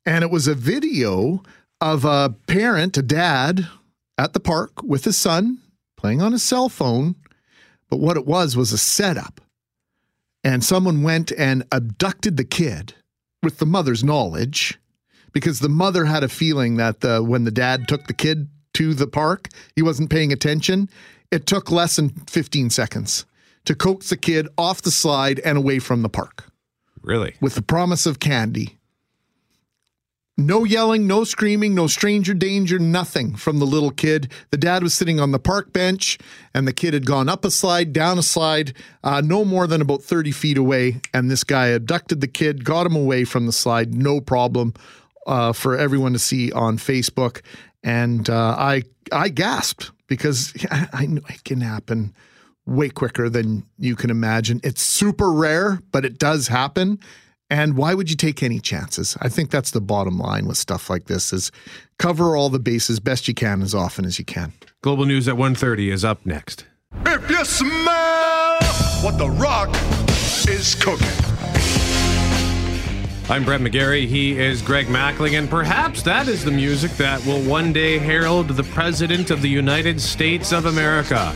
And 0.06 0.24
it 0.24 0.32
was 0.32 0.48
a 0.48 0.56
video 0.56 1.44
of 1.80 2.06
a 2.06 2.34
parent, 2.48 2.98
a 2.98 3.04
dad, 3.04 3.68
at 4.18 4.34
the 4.34 4.40
park 4.40 4.82
with 4.82 5.06
his 5.06 5.16
son 5.16 5.60
playing 5.96 6.24
on 6.24 6.32
his 6.32 6.42
cell 6.42 6.70
phone. 6.70 7.16
But 7.90 8.00
what 8.00 8.18
it 8.18 8.26
was 8.26 8.58
was 8.58 8.72
a 8.74 8.80
setup. 8.80 9.42
And 10.44 10.64
someone 10.64 11.04
went 11.04 11.32
and 11.32 11.66
abducted 11.72 12.36
the 12.36 12.44
kid 12.44 12.96
with 13.44 13.60
the 13.60 13.66
mother's 13.68 14.04
knowledge 14.04 14.80
because 15.34 15.60
the 15.60 15.70
mother 15.70 16.06
had 16.06 16.24
a 16.24 16.30
feeling 16.30 16.78
that 16.78 17.02
the, 17.02 17.22
when 17.22 17.44
the 17.44 17.52
dad 17.52 17.88
took 17.88 18.08
the 18.08 18.14
kid 18.14 18.50
to 18.74 18.96
the 18.96 19.08
park, 19.08 19.50
he 19.76 19.84
wasn't 19.84 20.10
paying 20.10 20.34
attention. 20.34 20.90
It 21.30 21.46
took 21.46 21.70
less 21.70 21.98
than 21.98 22.10
15 22.10 22.72
seconds 22.72 23.26
to 23.66 23.76
coax 23.76 24.10
the 24.10 24.18
kid 24.18 24.48
off 24.58 24.82
the 24.82 24.92
slide 24.92 25.40
and 25.42 25.60
away 25.60 25.78
from 25.78 26.02
the 26.02 26.10
park 26.10 26.47
Really? 27.02 27.36
with 27.42 27.56
the 27.56 27.62
promise 27.62 28.06
of 28.06 28.20
candy. 28.20 28.78
No 30.40 30.64
yelling, 30.64 31.08
no 31.08 31.24
screaming, 31.24 31.74
no 31.74 31.88
stranger 31.88 32.36
danger, 32.36 32.78
nothing 32.78 33.36
from 33.36 33.58
the 33.58 33.66
little 33.66 33.90
kid. 33.90 34.32
The 34.52 34.58
dad 34.58 34.84
was 34.84 34.94
sitting 34.94 35.20
on 35.20 35.32
the 35.32 35.40
park 35.40 35.74
bench, 35.74 36.20
and 36.54 36.68
the 36.68 36.74
kid 36.74 36.94
had 36.94 37.08
gone 37.08 37.28
up 37.28 37.44
a 37.44 37.50
slide, 37.50 37.92
down 37.92 38.20
a 38.20 38.24
slide, 38.24 38.74
uh, 39.04 39.22
no 39.22 39.44
more 39.44 39.66
than 39.66 39.82
about 39.82 40.04
30 40.04 40.32
feet 40.32 40.60
away. 40.60 41.02
And 41.12 41.32
this 41.32 41.44
guy 41.44 41.68
abducted 41.68 42.22
the 42.22 42.28
kid, 42.28 42.64
got 42.64 42.86
him 42.86 42.96
away 42.96 43.24
from 43.24 43.48
the 43.48 43.52
slide, 43.52 43.96
no 43.96 44.22
problem 44.22 44.76
uh, 45.26 45.54
for 45.54 45.76
everyone 45.76 46.14
to 46.14 46.20
see 46.20 46.52
on 46.52 46.78
Facebook. 46.78 47.42
And 47.84 48.30
uh, 48.30 48.56
I, 48.60 48.84
I 49.12 49.30
gasped 49.30 49.90
because 50.06 50.54
I, 50.72 50.88
I 50.94 51.06
know 51.08 51.22
it 51.30 51.46
can 51.46 51.62
happen 51.62 52.14
way 52.68 52.90
quicker 52.90 53.30
than 53.30 53.66
you 53.80 53.96
can 53.96 54.10
imagine. 54.10 54.60
It's 54.64 54.82
super 54.82 55.32
rare, 55.32 55.80
but 55.92 56.06
it 56.06 56.20
does 56.20 56.48
happen. 56.48 57.00
And 57.50 57.78
why 57.78 57.94
would 57.94 58.10
you 58.10 58.18
take 58.18 58.44
any 58.44 58.60
chances? 58.60 59.18
I 59.22 59.30
think 59.30 59.52
that's 59.52 59.72
the 59.72 59.80
bottom 59.82 60.20
line 60.20 60.48
with 60.48 60.58
stuff 60.58 60.90
like 60.90 61.06
this 61.06 61.32
is 61.32 61.52
cover 61.98 62.36
all 62.36 62.50
the 62.50 62.60
bases 62.60 63.00
best 63.00 63.28
you 63.28 63.34
can 63.34 63.62
as 63.62 63.74
often 63.74 64.04
as 64.04 64.20
you 64.20 64.26
can. 64.26 64.52
Global 64.82 65.06
News 65.06 65.28
at 65.28 65.36
1.30 65.36 65.92
is 65.92 66.04
up 66.04 66.26
next. 66.26 66.66
If 67.06 67.30
you 67.30 67.46
smell 67.46 68.60
what 69.02 69.18
the 69.18 69.30
rock 69.30 69.70
is 70.50 70.76
cooking. 70.76 71.08
I'm 73.30 73.44
Brett 73.44 73.60
McGarry. 73.60 74.08
He 74.08 74.38
is 74.40 74.62
Greg 74.62 74.88
Mackling, 74.88 75.38
and 75.38 75.50
perhaps 75.50 76.02
that 76.04 76.30
is 76.30 76.46
the 76.46 76.52
music 76.52 76.92
that 76.92 77.26
will 77.26 77.42
one 77.42 77.74
day 77.74 77.98
herald 77.98 78.48
the 78.48 78.64
President 78.64 79.32
of 79.32 79.42
the 79.42 79.50
United 79.50 80.00
States 80.00 80.54
of 80.54 80.66
America. 80.66 81.36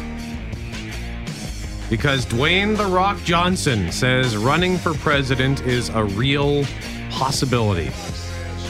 Because 1.92 2.26
Dwayne 2.26 2.78
The 2.78 2.86
Rock 2.86 3.22
Johnson 3.26 3.92
says 3.92 4.38
running 4.38 4.78
for 4.78 4.94
president 4.94 5.62
is 5.68 5.90
a 5.90 6.06
real 6.06 6.64
possibility. 7.10 7.92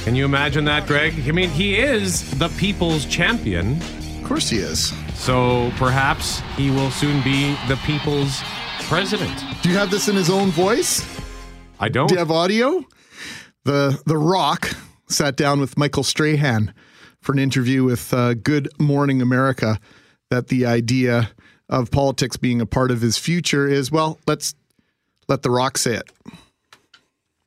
Can 0.03 0.15
you 0.15 0.25
imagine 0.25 0.65
that, 0.65 0.87
Greg? 0.87 1.13
I 1.27 1.31
mean, 1.31 1.51
he 1.51 1.77
is 1.77 2.29
the 2.39 2.49
people's 2.57 3.05
champion, 3.05 3.79
Of 4.19 4.23
course 4.23 4.49
he 4.49 4.57
is. 4.57 4.91
so 5.13 5.71
perhaps 5.75 6.39
he 6.57 6.71
will 6.71 6.89
soon 6.89 7.21
be 7.23 7.55
the 7.67 7.79
people's 7.85 8.41
president. 8.89 9.37
Do 9.61 9.69
you 9.69 9.75
have 9.77 9.91
this 9.91 10.07
in 10.09 10.15
his 10.15 10.31
own 10.31 10.49
voice? 10.49 11.05
I 11.79 11.89
don't. 11.89 12.07
Do 12.07 12.15
you 12.15 12.19
have 12.19 12.31
audio? 12.31 12.83
The 13.65 14.01
The 14.07 14.17
Rock 14.17 14.71
sat 15.09 15.35
down 15.37 15.59
with 15.59 15.77
Michael 15.77 16.03
Strahan 16.03 16.73
for 17.21 17.33
an 17.33 17.39
interview 17.39 17.83
with 17.83 18.11
uh, 18.15 18.33
Good 18.33 18.67
Morning 18.79 19.21
America. 19.21 19.79
That 20.31 20.47
the 20.47 20.65
idea 20.65 21.29
of 21.71 21.89
politics 21.89 22.37
being 22.37 22.61
a 22.61 22.65
part 22.65 22.91
of 22.91 23.01
his 23.01 23.17
future 23.17 23.67
is 23.67 23.91
well, 23.91 24.19
let's 24.27 24.53
let 25.27 25.41
The 25.41 25.49
Rock 25.49 25.77
say 25.77 25.95
it. 25.95 26.11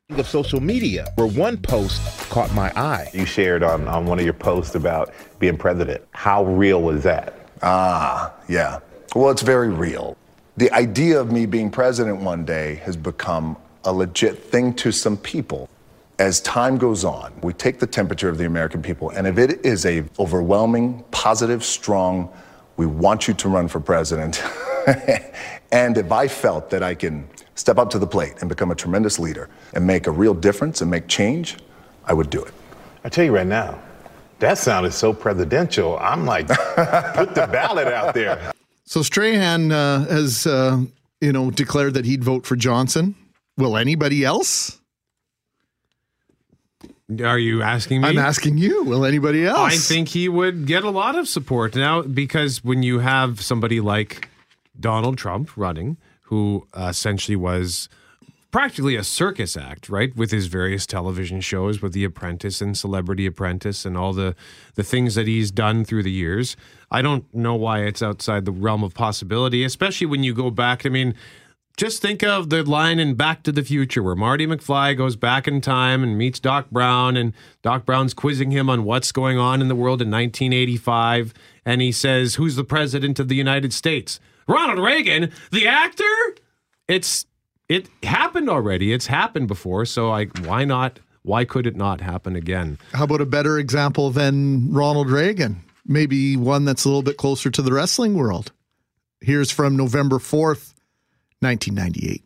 of 0.09 0.27
social 0.27 0.59
media, 0.59 1.07
where 1.15 1.27
one 1.27 1.57
post 1.57 2.01
caught 2.29 2.53
my 2.53 2.71
eye. 2.75 3.09
You 3.13 3.25
shared 3.25 3.63
on, 3.63 3.87
on 3.87 4.05
one 4.05 4.19
of 4.19 4.25
your 4.25 4.33
posts 4.33 4.75
about 4.75 5.13
being 5.39 5.57
president. 5.57 6.03
How 6.11 6.43
real 6.45 6.89
is 6.89 7.03
that? 7.03 7.33
Ah, 7.61 8.33
yeah. 8.49 8.79
Well, 9.15 9.29
it's 9.29 9.41
very 9.43 9.69
real. 9.69 10.17
The 10.57 10.71
idea 10.71 11.19
of 11.19 11.31
me 11.31 11.45
being 11.45 11.69
president 11.69 12.21
one 12.21 12.45
day 12.45 12.75
has 12.85 12.97
become 12.97 13.57
a 13.83 13.93
legit 13.93 14.43
thing 14.43 14.73
to 14.75 14.91
some 14.91 15.17
people. 15.17 15.69
As 16.17 16.39
time 16.41 16.77
goes 16.77 17.03
on, 17.03 17.33
we 17.41 17.51
take 17.53 17.79
the 17.79 17.87
temperature 17.87 18.29
of 18.29 18.37
the 18.37 18.45
American 18.45 18.81
people, 18.81 19.09
and 19.09 19.27
if 19.27 19.37
it 19.37 19.65
is 19.65 19.85
a 19.85 20.05
overwhelming, 20.17 21.03
positive, 21.11 21.63
strong, 21.63 22.31
we 22.77 22.85
want 22.85 23.27
you 23.27 23.33
to 23.33 23.49
run 23.49 23.67
for 23.67 23.79
president, 23.79 24.43
and 25.71 25.97
if 25.97 26.11
I 26.11 26.27
felt 26.27 26.69
that 26.69 26.83
I 26.83 26.95
can 26.95 27.27
step 27.55 27.77
up 27.77 27.89
to 27.91 27.99
the 27.99 28.07
plate 28.07 28.33
and 28.41 28.49
become 28.49 28.71
a 28.71 28.75
tremendous 28.75 29.17
leader 29.17 29.49
and 29.73 29.85
make 29.85 30.07
a 30.07 30.11
real 30.11 30.33
difference 30.33 30.81
and 30.81 30.91
make 30.91 31.07
change, 31.07 31.57
I 32.05 32.13
would 32.13 32.29
do 32.29 32.43
it. 32.43 32.53
I 33.03 33.09
tell 33.09 33.25
you 33.25 33.33
right 33.33 33.47
now, 33.47 33.79
that 34.39 34.57
sounded 34.57 34.91
so 34.91 35.13
presidential. 35.13 35.97
I'm 35.99 36.25
like, 36.25 36.47
put 36.47 37.35
the 37.35 37.47
ballot 37.51 37.87
out 37.87 38.13
there. 38.13 38.51
So 38.87 39.01
Strahan 39.01 39.71
uh, 39.71 40.05
has, 40.05 40.45
uh, 40.45 40.79
you 41.19 41.33
know, 41.33 41.49
declared 41.49 41.95
that 41.95 42.05
he'd 42.05 42.23
vote 42.23 42.45
for 42.45 42.55
Johnson. 42.55 43.15
Will 43.57 43.77
anybody 43.77 44.23
else? 44.23 44.79
Are 47.23 47.37
you 47.37 47.61
asking 47.61 48.01
me? 48.01 48.09
I'm 48.09 48.17
asking 48.17 48.57
you. 48.57 48.83
Will 48.83 49.05
anybody 49.05 49.45
else? 49.45 49.59
I 49.59 49.77
think 49.77 50.09
he 50.09 50.27
would 50.27 50.65
get 50.65 50.83
a 50.83 50.89
lot 50.89 51.15
of 51.15 51.27
support 51.27 51.75
now 51.75 52.01
because 52.01 52.63
when 52.63 52.81
you 52.81 52.99
have 52.99 53.41
somebody 53.41 53.79
like 53.79 54.29
Donald 54.79 55.17
Trump 55.17 55.55
running, 55.55 55.97
who 56.23 56.67
uh, 56.73 56.87
essentially 56.89 57.35
was 57.35 57.89
practically 58.49 58.95
a 58.95 59.03
circus 59.03 59.55
act, 59.55 59.87
right, 59.87 60.15
with 60.15 60.31
his 60.31 60.47
various 60.47 60.87
television 60.87 61.41
shows, 61.41 61.79
with 61.79 61.93
The 61.93 62.05
Apprentice 62.05 62.59
and 62.59 62.75
Celebrity 62.75 63.27
Apprentice, 63.27 63.85
and 63.85 63.95
all 63.95 64.11
the 64.13 64.35
the 64.73 64.83
things 64.83 65.13
that 65.13 65.27
he's 65.27 65.51
done 65.51 65.85
through 65.85 66.03
the 66.03 66.11
years. 66.11 66.57
I 66.89 67.03
don't 67.03 67.31
know 67.35 67.53
why 67.53 67.81
it's 67.81 68.01
outside 68.01 68.45
the 68.45 68.51
realm 68.51 68.83
of 68.83 68.95
possibility, 68.95 69.63
especially 69.63 70.07
when 70.07 70.23
you 70.23 70.33
go 70.33 70.49
back. 70.49 70.85
I 70.85 70.89
mean. 70.89 71.13
Just 71.77 72.01
think 72.01 72.23
of 72.23 72.49
the 72.49 72.63
line 72.63 72.99
in 72.99 73.15
Back 73.15 73.43
to 73.43 73.51
the 73.51 73.63
Future 73.63 74.01
where 74.01 74.15
Marty 74.15 74.47
McFly 74.47 74.95
goes 74.95 75.17
back 75.17 75.45
in 75.45 75.59
time 75.59 76.03
and 76.03 76.17
meets 76.17 76.39
Doc 76.39 76.69
Brown, 76.69 77.17
and 77.17 77.33
Doc 77.63 77.85
Brown's 77.85 78.13
quizzing 78.13 78.51
him 78.51 78.69
on 78.69 78.85
what's 78.85 79.11
going 79.11 79.37
on 79.37 79.61
in 79.61 79.67
the 79.67 79.75
world 79.75 80.01
in 80.01 80.09
1985. 80.09 81.33
And 81.65 81.81
he 81.81 81.91
says, 81.91 82.35
Who's 82.35 82.55
the 82.55 82.63
president 82.63 83.19
of 83.19 83.27
the 83.27 83.35
United 83.35 83.73
States? 83.73 84.19
Ronald 84.47 84.79
Reagan, 84.79 85.31
the 85.51 85.67
actor? 85.67 86.03
It's 86.87 87.25
it 87.67 87.89
happened 88.03 88.49
already. 88.49 88.93
It's 88.93 89.07
happened 89.07 89.47
before. 89.47 89.85
So 89.85 90.11
I 90.11 90.25
why 90.25 90.63
not 90.65 90.99
why 91.23 91.43
could 91.43 91.65
it 91.65 91.75
not 91.75 92.01
happen 92.01 92.35
again? 92.35 92.77
How 92.93 93.05
about 93.05 93.21
a 93.21 93.25
better 93.25 93.57
example 93.57 94.11
than 94.11 94.71
Ronald 94.71 95.09
Reagan? 95.09 95.61
Maybe 95.85 96.37
one 96.37 96.65
that's 96.65 96.85
a 96.85 96.87
little 96.87 97.01
bit 97.01 97.17
closer 97.17 97.49
to 97.49 97.61
the 97.61 97.73
wrestling 97.73 98.13
world. 98.13 98.51
Here's 99.21 99.49
from 99.49 99.75
November 99.75 100.17
4th, 100.19 100.74
1998. 101.45 102.23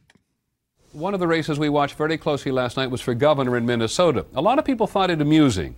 One 0.94 1.14
of 1.14 1.20
the 1.20 1.28
races 1.28 1.60
we 1.60 1.70
watched 1.70 1.96
very 1.96 2.18
closely 2.18 2.52
last 2.52 2.78
night 2.78 2.90
was 2.90 3.02
for 3.02 3.14
governor 3.14 3.58
in 3.58 3.66
Minnesota. 3.66 4.26
A 4.34 4.42
lot 4.42 4.58
of 4.58 4.66
people 4.66 4.88
thought 4.88 5.12
it 5.12 5.22
amusing 5.22 5.76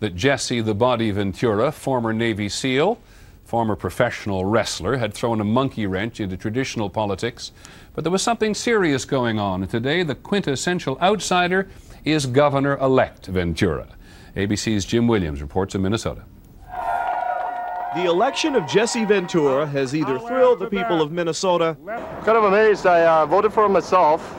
that 0.00 0.14
Jesse 0.14 0.60
the 0.60 0.74
Body 0.74 1.10
Ventura, 1.10 1.72
former 1.72 2.12
Navy 2.12 2.48
SEAL, 2.48 2.98
former 3.44 3.76
professional 3.76 4.44
wrestler, 4.44 4.96
had 4.96 5.12
thrown 5.12 5.40
a 5.40 5.44
monkey 5.44 5.86
wrench 5.86 6.20
into 6.20 6.36
traditional 6.36 6.88
politics. 6.88 7.52
But 7.94 8.04
there 8.04 8.10
was 8.10 8.22
something 8.22 8.54
serious 8.54 9.04
going 9.04 9.38
on, 9.38 9.66
today 9.66 10.02
the 10.02 10.14
quintessential 10.14 10.98
outsider 11.00 11.68
is 12.04 12.26
Governor 12.26 12.76
elect 12.78 13.26
Ventura. 13.26 13.88
ABC's 14.36 14.84
Jim 14.84 15.06
Williams 15.06 15.42
reports 15.42 15.74
in 15.74 15.82
Minnesota. 15.82 16.22
The 17.94 18.06
election 18.06 18.56
of 18.56 18.66
Jesse 18.66 19.04
Ventura 19.04 19.66
has 19.66 19.94
either 19.94 20.18
thrilled 20.18 20.58
the 20.58 20.68
people 20.68 21.00
of 21.00 21.12
Minnesota 21.12 21.76
Kind 21.86 22.36
of 22.36 22.44
amazed. 22.44 22.86
I 22.86 23.04
uh, 23.04 23.26
voted 23.26 23.52
for 23.52 23.64
him 23.64 23.72
myself, 23.72 24.34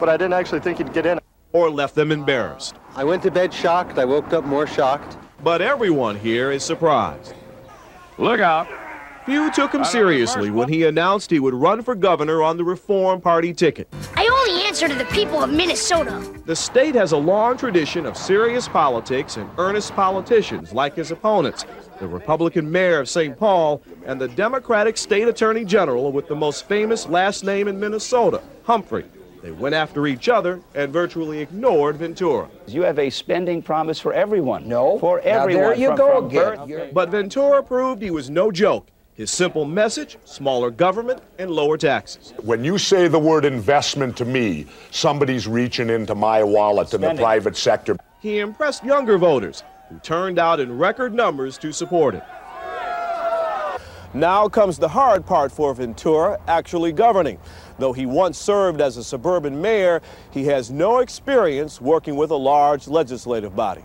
but 0.00 0.08
I 0.08 0.16
didn't 0.16 0.32
actually 0.32 0.60
think 0.60 0.78
he'd 0.78 0.92
get 0.92 1.04
in. 1.04 1.20
or 1.52 1.70
left 1.70 1.94
them 1.94 2.10
embarrassed. 2.10 2.76
I 2.94 3.04
went 3.04 3.22
to 3.24 3.30
bed 3.30 3.52
shocked. 3.52 3.98
I 3.98 4.04
woke 4.06 4.32
up 4.32 4.44
more 4.44 4.66
shocked. 4.66 5.18
But 5.42 5.60
everyone 5.60 6.16
here 6.16 6.50
is 6.50 6.64
surprised. 6.64 7.34
Look 8.16 8.40
out. 8.40 8.68
Few 9.26 9.50
took 9.52 9.72
him 9.72 9.84
seriously 9.84 10.50
when 10.50 10.68
he 10.68 10.84
announced 10.84 11.30
he 11.30 11.40
would 11.40 11.54
run 11.54 11.82
for 11.82 11.94
governor 11.94 12.42
on 12.42 12.58
the 12.58 12.64
Reform 12.64 13.22
Party 13.22 13.54
ticket. 13.54 13.88
I 14.16 14.26
only 14.26 14.64
answer 14.66 14.86
to 14.86 14.94
the 14.94 15.06
people 15.06 15.42
of 15.42 15.50
Minnesota. 15.50 16.22
The 16.44 16.54
state 16.54 16.94
has 16.94 17.12
a 17.12 17.16
long 17.16 17.56
tradition 17.56 18.04
of 18.04 18.18
serious 18.18 18.68
politics 18.68 19.38
and 19.38 19.48
earnest 19.56 19.94
politicians 19.94 20.74
like 20.74 20.94
his 20.96 21.10
opponents, 21.10 21.64
the 22.00 22.06
Republican 22.06 22.70
mayor 22.70 23.00
of 23.00 23.08
St. 23.08 23.38
Paul 23.38 23.80
and 24.04 24.20
the 24.20 24.28
Democratic 24.28 24.98
state 24.98 25.26
attorney 25.26 25.64
general 25.64 26.12
with 26.12 26.28
the 26.28 26.36
most 26.36 26.68
famous 26.68 27.08
last 27.08 27.44
name 27.44 27.66
in 27.66 27.80
Minnesota, 27.80 28.42
Humphrey. 28.64 29.06
They 29.42 29.52
went 29.52 29.74
after 29.74 30.06
each 30.06 30.28
other 30.28 30.60
and 30.74 30.92
virtually 30.92 31.40
ignored 31.40 31.96
Ventura. 31.96 32.48
You 32.66 32.82
have 32.82 32.98
a 32.98 33.08
spending 33.10 33.62
promise 33.62 33.98
for 34.00 34.12
everyone. 34.12 34.68
No. 34.68 34.98
For 34.98 35.18
Now, 35.24 35.40
everyone. 35.42 35.62
there 35.64 35.74
you 35.76 35.86
from- 35.88 35.96
go 35.96 36.14
from 36.16 36.26
again. 36.26 36.68
birth- 36.68 36.94
But 36.94 37.08
Ventura 37.10 37.62
proved 37.62 38.02
he 38.02 38.10
was 38.10 38.28
no 38.28 38.50
joke. 38.50 38.86
His 39.14 39.30
simple 39.30 39.64
message 39.64 40.18
smaller 40.24 40.72
government 40.72 41.22
and 41.38 41.48
lower 41.48 41.78
taxes. 41.78 42.34
When 42.42 42.64
you 42.64 42.78
say 42.78 43.06
the 43.06 43.18
word 43.18 43.44
investment 43.44 44.16
to 44.16 44.24
me, 44.24 44.66
somebody's 44.90 45.46
reaching 45.46 45.88
into 45.88 46.16
my 46.16 46.42
wallet 46.42 46.92
in 46.92 47.00
the 47.00 47.14
private 47.14 47.56
sector. 47.56 47.96
He 48.20 48.40
impressed 48.40 48.82
younger 48.82 49.16
voters 49.16 49.62
who 49.88 50.00
turned 50.00 50.40
out 50.40 50.58
in 50.58 50.76
record 50.76 51.14
numbers 51.14 51.58
to 51.58 51.72
support 51.72 52.14
him. 52.14 52.22
Now 54.14 54.48
comes 54.48 54.80
the 54.80 54.88
hard 54.88 55.24
part 55.24 55.52
for 55.52 55.72
Ventura 55.74 56.40
actually 56.48 56.90
governing. 56.90 57.38
Though 57.78 57.92
he 57.92 58.06
once 58.06 58.36
served 58.36 58.80
as 58.80 58.96
a 58.96 59.04
suburban 59.04 59.60
mayor, 59.60 60.02
he 60.32 60.44
has 60.46 60.72
no 60.72 60.98
experience 60.98 61.80
working 61.80 62.16
with 62.16 62.32
a 62.32 62.36
large 62.36 62.88
legislative 62.88 63.54
body. 63.54 63.84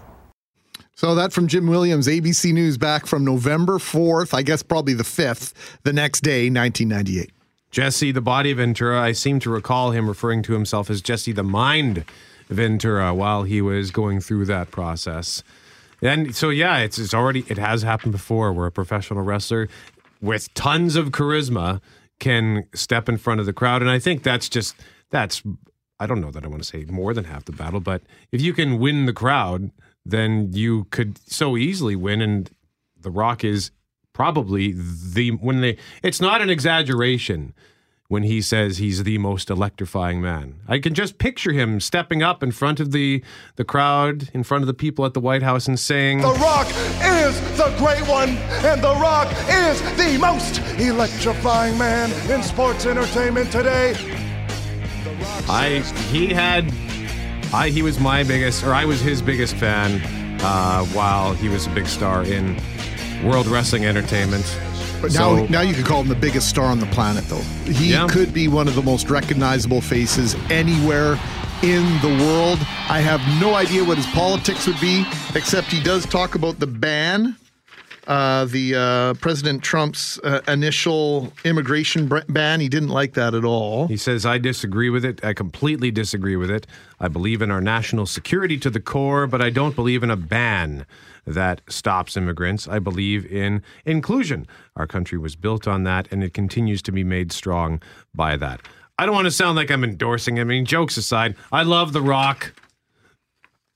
So 1.00 1.16
that 1.16 1.32
from 1.32 1.48
Jim 1.48 1.66
Williams, 1.68 2.10
ABC 2.10 2.52
News 2.52 2.78
back 2.78 3.06
from 3.06 3.24
November 3.24 3.78
4th, 3.78 4.34
I 4.34 4.42
guess 4.42 4.62
probably 4.62 4.94
the 4.94 5.04
5th, 5.04 5.54
the 5.84 5.94
next 5.94 6.24
day, 6.24 6.50
1998. 6.50 7.32
Jesse 7.72 8.12
the 8.12 8.20
Body 8.20 8.52
Ventura, 8.52 9.00
I 9.00 9.14
seem 9.14 9.40
to 9.40 9.50
recall 9.50 9.92
him 9.92 10.10
referring 10.10 10.44
to 10.44 10.52
himself 10.52 10.90
as 10.90 11.02
Jesse 11.02 11.32
the 11.32 11.42
Mind 11.42 12.04
Ventura 12.50 13.14
while 13.14 13.44
he 13.44 13.62
was 13.62 13.92
going 13.92 14.20
through 14.20 14.44
that 14.48 14.72
process. 14.72 15.42
And 16.02 16.36
so 16.36 16.50
yeah, 16.50 16.80
it's 16.80 17.00
it's 17.00 17.14
already 17.14 17.46
it 17.48 17.58
has 17.58 17.82
happened 17.82 18.12
before 18.12 18.52
where 18.52 18.68
a 18.68 18.72
professional 18.72 19.24
wrestler 19.24 19.70
with 20.20 20.54
tons 20.54 20.98
of 20.98 21.12
charisma 21.12 21.80
can 22.20 22.66
step 22.76 23.08
in 23.08 23.18
front 23.18 23.40
of 23.40 23.46
the 23.46 23.54
crowd 23.54 23.82
and 23.82 23.90
I 23.90 24.00
think 24.00 24.24
that's 24.24 24.50
just 24.50 24.76
that's 25.12 25.44
I 25.98 26.08
don't 26.08 26.20
know 26.20 26.32
that 26.32 26.44
I 26.44 26.48
want 26.48 26.62
to 26.62 26.68
say 26.68 26.84
more 26.90 27.14
than 27.14 27.24
half 27.24 27.46
the 27.46 27.54
battle, 27.54 27.80
but 27.80 28.02
if 28.34 28.42
you 28.42 28.54
can 28.54 28.80
win 28.80 29.06
the 29.06 29.14
crowd, 29.14 29.72
then 30.06 30.52
you 30.54 30.86
could 30.86 31.20
so 31.30 31.58
easily 31.58 31.96
win 31.96 32.22
and 32.22 32.50
the 33.00 33.12
Rock 33.12 33.44
is 33.44 33.72
probably 34.14 34.74
the 34.74 35.32
when 35.32 35.62
they 35.62 35.78
it's 36.04 36.20
not 36.20 36.42
an 36.42 36.50
exaggeration 36.50 37.54
when 38.10 38.24
he 38.24 38.42
says 38.42 38.80
he's 38.80 39.04
the 39.04 39.20
most 39.20 39.52
electrifying 39.52 40.20
man. 40.20 40.56
I 40.68 40.80
can 40.80 40.96
just 40.96 41.20
picture 41.20 41.52
him 41.52 41.80
stepping 41.80 42.24
up 42.24 42.42
in 42.42 42.52
front 42.52 42.80
of 42.80 42.92
the 42.92 43.24
the 43.56 43.64
crowd, 43.64 44.30
in 44.34 44.44
front 44.44 44.64
of 44.64 44.68
the 44.68 44.74
people 44.74 45.06
at 45.06 45.14
the 45.14 45.20
White 45.20 45.44
House 45.44 45.68
and 45.68 45.80
saying 45.80 46.22
The 46.22 46.34
Rock 46.34 46.68
is 46.68 47.40
the 47.56 47.74
great 47.78 48.06
one, 48.10 48.30
and 48.66 48.84
The 48.84 48.96
Rock 48.96 49.32
is 49.48 49.80
the 49.96 50.18
most 50.20 50.58
electrifying 50.80 51.78
man 51.78 52.12
in 52.32 52.44
sports 52.44 52.86
entertainment 52.86 53.52
today. 53.52 53.94
I 55.48 55.84
he 56.10 56.28
had 56.28 56.74
I 57.54 57.70
he 57.70 57.82
was 57.82 58.00
my 58.00 58.24
biggest 58.24 58.64
or 58.64 58.74
I 58.74 58.86
was 58.86 59.02
his 59.02 59.22
biggest 59.22 59.56
fan 59.56 60.02
uh, 60.42 60.86
while 60.88 61.34
he 61.34 61.50
was 61.50 61.66
a 61.68 61.70
big 61.72 61.88
star 61.88 62.24
in 62.24 62.56
World 63.24 63.48
Wrestling 63.48 63.86
Entertainment. 63.86 64.46
But 65.02 65.12
So- 65.12 65.36
now, 65.38 65.46
now 65.50 65.62
you 65.62 65.74
could 65.74 65.86
call 65.86 66.02
him 66.02 66.08
the 66.10 66.16
biggest 66.16 66.50
star 66.50 66.66
on 66.66 66.80
the 66.80 66.86
planet, 66.88 67.28
though. 67.28 67.42
He 67.72 67.92
Yeah. 67.92 68.08
could 68.08 68.34
be 68.34 68.48
one 68.48 68.68
of 68.68 68.76
the 68.76 68.84
most 68.84 69.10
recognizable 69.10 69.82
faces 69.82 70.36
anywhere 70.50 71.18
in 71.64 71.84
the 72.02 72.24
world. 72.24 72.60
I 72.90 73.00
have 73.02 73.22
no 73.42 73.56
idea 73.56 73.84
what 73.84 73.98
his 73.98 74.06
politics 74.08 74.68
would 74.68 74.80
be, 74.80 75.06
except 75.36 75.68
he 75.72 75.82
does 75.82 76.06
talk 76.06 76.36
about 76.36 76.60
the 76.60 76.68
ban, 76.68 77.36
uh, 78.10 78.46
the 78.46 78.76
uh, 78.76 79.14
President 79.16 79.64
Trump's 79.64 80.20
uh, 80.24 80.42
initial 80.48 81.32
immigration 81.46 82.12
ban. 82.28 82.60
He 82.60 82.68
didn't 82.68 82.90
like 82.90 83.14
that 83.14 83.36
at 83.36 83.46
all. 83.46 83.88
He 83.88 83.98
says, 83.98 84.26
I 84.26 84.40
disagree 84.40 84.90
with 84.90 85.06
it. 85.06 85.24
I 85.24 85.34
completely 85.34 85.92
disagree 85.92 86.36
with 86.36 86.50
it. 86.50 86.66
I 87.00 87.08
believe 87.08 87.42
in 87.44 87.52
our 87.52 87.62
national 87.62 88.08
security 88.08 88.58
to 88.58 88.72
the 88.72 88.80
core, 88.80 89.28
but 89.28 89.42
I 89.44 89.52
don't 89.52 89.76
believe 89.76 90.02
in 90.02 90.10
a 90.10 90.18
ban 90.18 90.88
that 91.28 91.62
stops 91.70 92.18
immigrants. 92.18 92.68
I 92.68 92.80
believe 92.80 93.32
in 93.32 93.62
inclusion. 93.86 94.48
Our 94.76 94.88
country 94.88 95.20
was 95.20 95.36
built 95.36 95.68
on 95.68 95.84
that, 95.84 96.12
and 96.12 96.24
it 96.24 96.34
continues 96.34 96.82
to 96.84 96.92
be 96.92 97.04
made 97.04 97.32
strong 97.32 97.80
by 98.16 98.36
that. 98.38 98.62
I 98.98 99.06
don't 99.06 99.16
want 99.16 99.26
to 99.26 99.32
sound 99.32 99.56
like 99.56 99.70
I'm 99.70 99.84
endorsing. 99.84 100.40
I 100.40 100.44
mean, 100.44 100.66
jokes 100.66 100.98
aside, 100.98 101.36
I 101.52 101.62
love 101.62 101.94
The 101.94 102.02
Rock. 102.02 102.54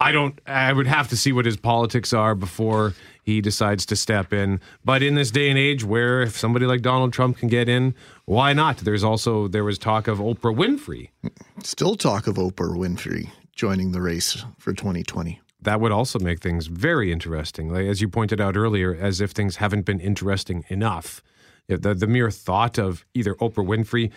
I 0.04 0.12
don't. 0.12 0.38
I 0.46 0.74
would 0.74 0.88
have 0.88 1.08
to 1.10 1.18
see 1.18 1.32
what 1.32 1.46
his 1.46 1.56
politics 1.56 2.12
are 2.12 2.36
before 2.36 2.94
he 3.24 3.40
decides 3.40 3.86
to 3.86 3.96
step 3.96 4.34
in. 4.34 4.60
But 4.84 5.02
in 5.02 5.16
this 5.16 5.32
day 5.32 5.50
and 5.50 5.58
age, 5.58 5.86
where 5.86 6.22
if 6.22 6.38
somebody 6.38 6.66
like 6.66 6.82
Donald 6.82 7.14
Trump 7.14 7.38
can 7.38 7.48
get 7.48 7.70
in, 7.70 7.96
why 8.26 8.52
not? 8.52 8.80
There's 8.80 9.04
also 9.06 9.48
there 9.48 9.64
was 9.64 9.80
talk 9.80 10.10
of 10.10 10.18
Oprah 10.18 10.54
Winfrey. 10.54 11.08
Still 11.64 11.96
talk 11.96 12.28
of 12.28 12.36
Oprah 12.36 12.76
Winfrey 12.76 13.30
joining 13.56 13.94
the 13.94 14.02
race 14.02 14.44
for 14.60 14.74
2020. 14.74 15.40
That 15.62 15.80
would 15.80 15.94
also 15.94 16.20
make 16.20 16.42
things 16.42 16.68
very 16.68 17.10
interesting. 17.10 17.70
Like, 17.70 17.86
as 17.86 18.02
you 18.02 18.10
pointed 18.10 18.42
out 18.42 18.58
earlier, 18.58 18.94
as 18.94 19.22
if 19.22 19.32
things 19.32 19.56
haven't 19.56 19.86
been 19.86 20.02
interesting 20.02 20.66
enough. 20.68 21.24
The 21.70 21.94
the 21.94 22.08
mere 22.08 22.30
thought 22.30 22.78
of 22.78 23.06
either 23.14 23.36
Oprah 23.36 23.66
Winfrey 23.66 24.12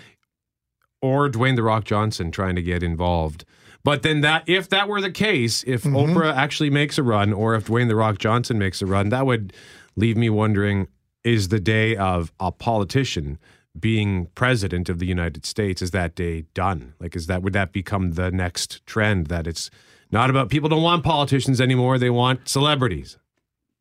or 1.00 1.30
Dwayne 1.30 1.54
the 1.54 1.62
Rock 1.62 1.84
Johnson 1.84 2.32
trying 2.32 2.56
to 2.56 2.62
get 2.62 2.82
involved. 2.82 3.44
But 3.86 4.02
then 4.02 4.22
that 4.22 4.42
if 4.48 4.68
that 4.70 4.88
were 4.88 5.00
the 5.00 5.12
case, 5.12 5.62
if 5.64 5.84
Mm-hmm. 5.84 6.18
Oprah 6.18 6.34
actually 6.34 6.70
makes 6.70 6.98
a 6.98 7.04
run 7.04 7.32
or 7.32 7.54
if 7.54 7.66
Dwayne 7.66 7.86
the 7.86 7.94
Rock 7.94 8.18
Johnson 8.18 8.58
makes 8.58 8.82
a 8.82 8.86
run, 8.86 9.10
that 9.10 9.24
would 9.26 9.52
leave 9.94 10.16
me 10.16 10.28
wondering 10.28 10.88
is 11.22 11.48
the 11.48 11.60
day 11.60 11.94
of 11.94 12.32
a 12.40 12.50
politician 12.50 13.38
being 13.78 14.26
president 14.34 14.88
of 14.88 14.98
the 14.98 15.06
United 15.06 15.46
States 15.46 15.82
is 15.82 15.92
that 15.92 16.16
day 16.16 16.46
done? 16.52 16.94
Like 16.98 17.14
is 17.14 17.28
that 17.28 17.42
would 17.42 17.52
that 17.52 17.72
become 17.72 18.12
the 18.12 18.32
next 18.32 18.84
trend 18.86 19.28
that 19.28 19.46
it's 19.46 19.70
not 20.10 20.30
about 20.30 20.50
people 20.50 20.68
don't 20.68 20.82
want 20.82 21.04
politicians 21.04 21.60
anymore, 21.60 21.96
they 21.96 22.10
want 22.10 22.48
celebrities. 22.48 23.18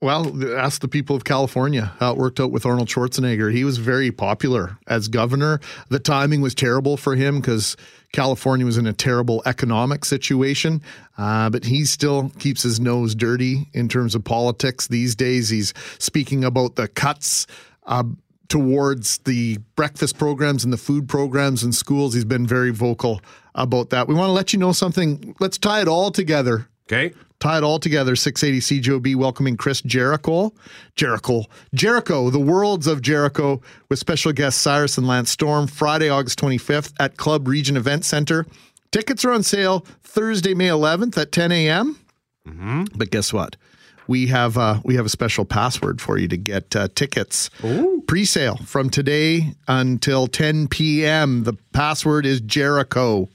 Well, 0.02 0.56
ask 0.58 0.82
the 0.82 0.88
people 0.88 1.16
of 1.16 1.24
California 1.24 1.94
how 2.00 2.12
it 2.12 2.18
worked 2.18 2.40
out 2.40 2.52
with 2.52 2.66
Arnold 2.66 2.90
Schwarzenegger. 2.90 3.52
He 3.52 3.64
was 3.64 3.78
very 3.80 4.12
popular 4.12 4.78
as 4.86 5.08
governor. 5.08 5.60
The 5.90 6.00
timing 6.00 6.42
was 6.42 6.54
terrible 6.54 6.96
for 6.98 7.16
him 7.16 7.40
because 7.40 7.76
California 8.16 8.66
was 8.66 8.78
in 8.78 8.88
a 8.88 8.94
terrible 8.94 9.44
economic 9.46 10.06
situation. 10.06 10.82
Uh, 11.18 11.50
but 11.50 11.66
he 11.66 11.86
still 11.86 12.32
keeps 12.40 12.64
his 12.64 12.80
nose 12.80 13.14
dirty 13.14 13.68
in 13.74 13.90
terms 13.90 14.16
of 14.16 14.24
politics 14.24 14.88
these 14.88 15.16
days. 15.16 15.50
He's 15.50 15.74
speaking 16.00 16.44
about 16.44 16.76
the 16.76 16.88
cuts. 16.88 17.46
Uh, 17.86 18.04
towards 18.48 19.18
the 19.20 19.58
breakfast 19.76 20.20
programs 20.20 20.64
and 20.64 20.72
the 20.72 20.78
food 20.78 21.10
programs 21.10 21.64
in 21.64 21.72
schools. 21.72 22.14
He's 22.14 22.26
been 22.26 22.46
very 22.46 22.70
vocal 22.70 23.20
about 23.56 23.90
that. 23.90 24.08
We 24.08 24.14
want 24.14 24.30
to 24.30 24.34
let 24.34 24.54
you 24.54 24.60
know 24.60 24.72
something. 24.72 25.36
Let's 25.40 25.58
tie 25.58 25.82
it 25.82 25.88
all 25.88 26.12
together. 26.12 26.68
Okay. 26.88 27.14
Tie 27.40 27.58
it 27.58 27.64
all 27.64 27.80
together. 27.80 28.16
680 28.16 28.82
CJOB 28.82 29.16
welcoming 29.16 29.58
Chris 29.58 29.82
Jericho. 29.82 30.54
Jericho. 30.96 31.44
Jericho, 31.74 32.30
the 32.30 32.40
worlds 32.40 32.88
of 32.88 33.02
Jericho 33.02 33.62
with 33.90 34.00
special 34.00 34.32
guests 34.32 34.62
Cyrus 34.62 34.98
and 34.98 35.08
Lance 35.08 35.32
Storm, 35.32 35.68
Friday, 35.68 36.10
August 36.10 36.40
25th 36.40 36.94
at 37.00 37.18
Club 37.18 37.48
Regent 37.48 37.78
Event 37.78 38.06
Center. 38.06 38.46
Tickets 38.92 39.26
are 39.26 39.32
on 39.32 39.44
sale 39.44 39.86
Thursday, 40.04 40.54
May 40.54 40.68
11th 40.68 41.18
at 41.18 41.32
10 41.32 41.52
a.m. 41.52 42.00
But 42.96 43.12
guess 43.12 43.34
what? 43.34 43.58
We 44.08 44.28
have 44.28 44.56
uh, 44.58 44.80
we 44.84 44.96
have 44.96 45.06
a 45.08 45.10
special 45.10 45.46
password 45.46 46.00
for 46.00 46.20
you 46.20 46.28
to 46.28 46.38
get 46.38 46.76
uh, 46.76 46.88
tickets 46.94 47.50
pre-sale 48.08 48.58
from 48.58 48.92
today 48.92 49.56
until 49.68 50.28
10 50.28 50.68
p.m. 50.68 51.44
The 51.44 51.54
password 51.74 52.28
is 52.28 52.40
Jericho. 52.42 53.28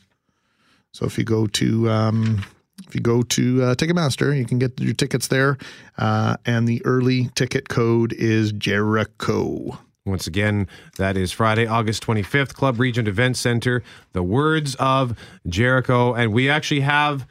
So 0.92 1.06
if 1.06 1.18
you 1.18 1.24
go 1.24 1.48
to 1.48 1.90
um, 1.90 2.44
if 2.86 2.94
you 2.94 3.00
go 3.00 3.22
to 3.22 3.62
uh, 3.62 3.74
Ticketmaster, 3.74 4.36
you 4.36 4.44
can 4.44 4.58
get 4.58 4.80
your 4.80 4.94
tickets 4.94 5.28
there, 5.28 5.58
uh, 5.98 6.36
and 6.46 6.66
the 6.66 6.84
early 6.84 7.30
ticket 7.34 7.68
code 7.68 8.12
is 8.12 8.52
Jericho. 8.52 9.78
Once 10.06 10.26
again, 10.26 10.66
that 10.96 11.16
is 11.16 11.30
Friday, 11.30 11.66
August 11.66 12.04
25th, 12.06 12.54
Club 12.54 12.80
Regent 12.80 13.06
Event 13.06 13.36
Center, 13.36 13.82
the 14.12 14.22
words 14.22 14.74
of 14.76 15.16
Jericho. 15.46 16.14
And 16.14 16.32
we 16.32 16.48
actually 16.48 16.80
have 16.80 17.26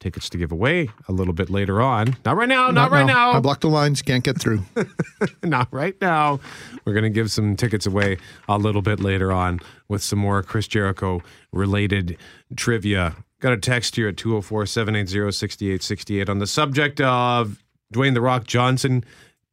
tickets 0.00 0.28
to 0.30 0.38
give 0.38 0.52
away 0.52 0.88
a 1.08 1.12
little 1.12 1.32
bit 1.32 1.48
later 1.48 1.80
on. 1.80 2.16
Not 2.24 2.36
right 2.36 2.48
now, 2.48 2.70
not, 2.70 2.90
right 2.90 3.06
now. 3.06 3.32
I 3.32 3.40
blocked 3.40 3.62
the 3.62 3.68
lines. 3.68 4.02
Can't 4.02 4.24
get 4.24 4.38
through. 4.38 4.64
not 5.42 5.68
right 5.72 5.94
now. 6.00 6.40
We're 6.84 6.94
going 6.94 7.04
to 7.04 7.10
give 7.10 7.30
some 7.30 7.56
tickets 7.56 7.86
away 7.86 8.18
a 8.48 8.58
little 8.58 8.82
bit 8.82 9.00
later 9.00 9.32
on 9.32 9.60
with 9.88 10.02
some 10.02 10.18
more 10.18 10.42
Chris 10.42 10.66
Jericho 10.66 11.22
related 11.52 12.16
trivia. 12.56 13.16
Got 13.40 13.54
a 13.54 13.56
text 13.56 13.96
here 13.96 14.08
at 14.08 14.18
204 14.18 14.66
780 14.66 15.32
6868 15.32 16.28
on 16.28 16.38
the 16.38 16.46
subject 16.46 17.00
of 17.00 17.64
Dwayne 17.92 18.14
The 18.14 18.20
Rock 18.20 18.46
Johnson 18.46 19.02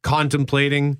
contemplating 0.02 0.98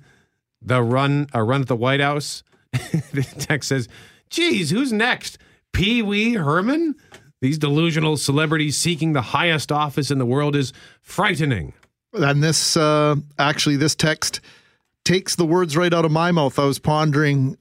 the 0.61 0.81
run, 0.81 1.27
a 1.33 1.43
run 1.43 1.61
at 1.61 1.67
the 1.67 1.75
White 1.75 2.01
House. 2.01 2.43
the 2.71 3.27
text 3.39 3.69
says, 3.69 3.87
geez, 4.29 4.71
who's 4.71 4.91
next? 4.91 5.37
Pee 5.71 6.01
Wee 6.01 6.33
Herman? 6.33 6.95
These 7.41 7.57
delusional 7.59 8.17
celebrities 8.17 8.75
seeking 8.75 9.13
the 9.13 9.21
highest 9.21 9.71
office 9.71 10.11
in 10.11 10.17
the 10.17 10.25
world 10.25 10.55
is 10.55 10.73
frightening. 11.01 11.73
And 12.13 12.43
this 12.43 12.75
uh, 12.75 13.15
actually, 13.37 13.77
this 13.77 13.95
text 13.95 14.41
takes 15.05 15.35
the 15.35 15.45
words 15.45 15.77
right 15.77 15.93
out 15.93 16.05
of 16.05 16.11
my 16.11 16.31
mouth. 16.31 16.59
I 16.59 16.65
was 16.65 16.79
pondering 16.79 17.55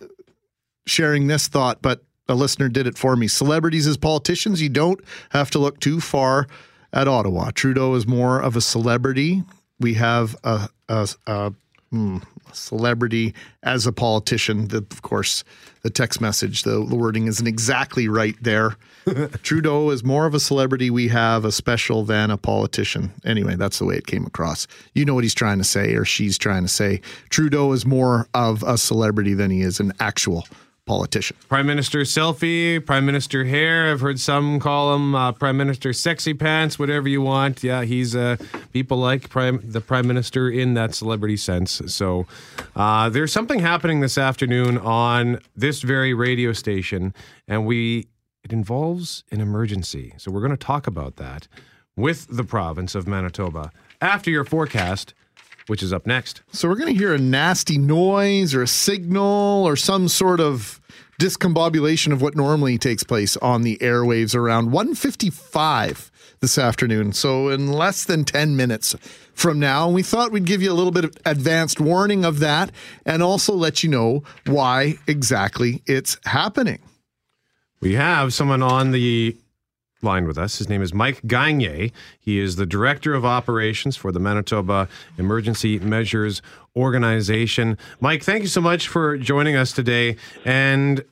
sharing 0.86 1.26
this 1.26 1.48
thought, 1.48 1.82
but 1.82 2.02
a 2.28 2.34
listener 2.34 2.68
did 2.68 2.86
it 2.86 2.98
for 2.98 3.16
me. 3.16 3.28
Celebrities 3.28 3.86
as 3.86 3.96
politicians, 3.96 4.60
you 4.60 4.68
don't 4.68 5.00
have 5.30 5.50
to 5.50 5.58
look 5.58 5.80
too 5.80 6.00
far 6.00 6.46
at 6.92 7.08
Ottawa. 7.08 7.50
Trudeau 7.50 7.94
is 7.94 8.06
more 8.06 8.40
of 8.40 8.56
a 8.56 8.60
celebrity. 8.60 9.42
We 9.80 9.94
have 9.94 10.36
a, 10.44 10.68
a, 10.88 11.08
a 11.26 11.52
hmm, 11.90 12.18
celebrity 12.52 13.34
as 13.62 13.86
a 13.86 13.92
politician. 13.92 14.68
The, 14.68 14.78
of 14.78 15.02
course, 15.02 15.44
the 15.82 15.90
text 15.90 16.20
message, 16.20 16.62
the, 16.62 16.84
the 16.84 16.96
wording 16.96 17.26
isn't 17.26 17.46
exactly 17.46 18.08
right 18.08 18.36
there. 18.42 18.76
Trudeau 19.42 19.90
is 19.90 20.04
more 20.04 20.26
of 20.26 20.34
a 20.34 20.40
celebrity. 20.40 20.90
We 20.90 21.08
have 21.08 21.44
a 21.44 21.52
special 21.52 22.04
than 22.04 22.30
a 22.30 22.36
politician. 22.36 23.12
Anyway, 23.24 23.56
that's 23.56 23.78
the 23.78 23.84
way 23.84 23.96
it 23.96 24.06
came 24.06 24.26
across. 24.26 24.66
You 24.94 25.04
know 25.04 25.14
what 25.14 25.24
he's 25.24 25.34
trying 25.34 25.58
to 25.58 25.64
say, 25.64 25.94
or 25.94 26.04
she's 26.04 26.36
trying 26.36 26.62
to 26.62 26.68
say. 26.68 27.00
Trudeau 27.30 27.72
is 27.72 27.86
more 27.86 28.26
of 28.34 28.62
a 28.62 28.76
celebrity 28.76 29.34
than 29.34 29.50
he 29.50 29.62
is 29.62 29.80
an 29.80 29.92
actual 30.00 30.46
politician. 30.88 31.36
Prime 31.48 31.66
Minister 31.66 32.00
selfie, 32.00 32.84
Prime 32.84 33.06
Minister 33.06 33.44
hair. 33.44 33.92
I've 33.92 34.00
heard 34.00 34.18
some 34.18 34.58
call 34.58 34.94
him 34.94 35.14
uh, 35.14 35.32
Prime 35.32 35.56
Minister 35.56 35.92
sexy 35.92 36.34
pants, 36.34 36.78
whatever 36.78 37.08
you 37.08 37.20
want. 37.20 37.62
Yeah, 37.62 37.84
he's 37.84 38.16
uh, 38.16 38.38
people 38.72 38.96
like 38.96 39.28
Prime 39.28 39.60
the 39.62 39.82
Prime 39.82 40.08
Minister 40.08 40.48
in 40.50 40.74
that 40.74 40.94
celebrity 40.94 41.36
sense. 41.36 41.82
So 41.86 42.26
uh, 42.74 43.10
there's 43.10 43.32
something 43.32 43.60
happening 43.60 44.00
this 44.00 44.16
afternoon 44.16 44.78
on 44.78 45.38
this 45.54 45.82
very 45.82 46.14
radio 46.14 46.52
station, 46.52 47.14
and 47.46 47.66
we 47.66 48.08
it 48.42 48.52
involves 48.52 49.24
an 49.30 49.40
emergency. 49.40 50.14
So 50.16 50.32
we're 50.32 50.40
going 50.40 50.52
to 50.52 50.56
talk 50.56 50.86
about 50.86 51.16
that 51.16 51.46
with 51.96 52.26
the 52.34 52.44
province 52.44 52.94
of 52.94 53.06
Manitoba 53.06 53.70
after 54.00 54.30
your 54.30 54.44
forecast. 54.44 55.12
Which 55.68 55.82
is 55.82 55.92
up 55.92 56.06
next. 56.06 56.42
So 56.50 56.68
we're 56.68 56.76
going 56.76 56.92
to 56.92 56.98
hear 56.98 57.14
a 57.14 57.18
nasty 57.18 57.78
noise 57.78 58.54
or 58.54 58.62
a 58.62 58.66
signal 58.66 59.64
or 59.66 59.76
some 59.76 60.08
sort 60.08 60.40
of 60.40 60.80
discombobulation 61.20 62.12
of 62.12 62.22
what 62.22 62.36
normally 62.36 62.78
takes 62.78 63.02
place 63.02 63.36
on 63.38 63.62
the 63.62 63.76
airwaves 63.78 64.34
around 64.34 64.72
155 64.72 66.10
this 66.40 66.58
afternoon. 66.58 67.12
So 67.12 67.48
in 67.48 67.72
less 67.72 68.04
than 68.04 68.24
10 68.24 68.56
minutes 68.56 68.94
from 69.34 69.58
now, 69.58 69.88
we 69.90 70.02
thought 70.02 70.30
we'd 70.30 70.44
give 70.44 70.62
you 70.62 70.70
a 70.70 70.74
little 70.74 70.92
bit 70.92 71.04
of 71.04 71.16
advanced 71.26 71.80
warning 71.80 72.24
of 72.24 72.38
that 72.38 72.70
and 73.04 73.22
also 73.22 73.52
let 73.52 73.82
you 73.82 73.90
know 73.90 74.22
why 74.46 74.98
exactly 75.06 75.82
it's 75.86 76.16
happening. 76.24 76.78
We 77.80 77.94
have 77.94 78.32
someone 78.32 78.62
on 78.62 78.92
the 78.92 79.36
line 80.02 80.26
with 80.26 80.38
us. 80.38 80.58
His 80.58 80.68
name 80.68 80.82
is 80.82 80.94
Mike 80.94 81.20
Gagne. 81.26 81.92
He 82.20 82.38
is 82.38 82.56
the 82.56 82.66
Director 82.66 83.14
of 83.14 83.24
Operations 83.24 83.96
for 83.96 84.12
the 84.12 84.20
Manitoba 84.20 84.88
Emergency 85.16 85.78
Measures 85.78 86.42
Organization. 86.76 87.76
Mike, 88.00 88.22
thank 88.22 88.42
you 88.42 88.48
so 88.48 88.60
much 88.60 88.88
for 88.88 89.16
joining 89.18 89.56
us 89.56 89.72
today. 89.72 90.16
And 90.44 91.04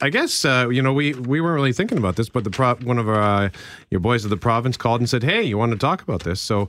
I 0.00 0.10
guess 0.10 0.44
uh, 0.44 0.68
you 0.70 0.82
know 0.82 0.92
we 0.92 1.14
we 1.14 1.40
weren't 1.40 1.54
really 1.54 1.72
thinking 1.72 1.98
about 1.98 2.16
this, 2.16 2.28
but 2.28 2.44
the 2.44 2.50
pro- 2.50 2.74
one 2.76 2.98
of 2.98 3.08
our 3.08 3.44
uh, 3.44 3.48
your 3.90 4.00
boys 4.00 4.24
of 4.24 4.30
the 4.30 4.36
province 4.36 4.76
called 4.76 5.00
and 5.00 5.08
said, 5.08 5.22
"Hey, 5.22 5.42
you 5.42 5.56
want 5.56 5.72
to 5.72 5.78
talk 5.78 6.02
about 6.02 6.22
this?" 6.24 6.40
So. 6.40 6.68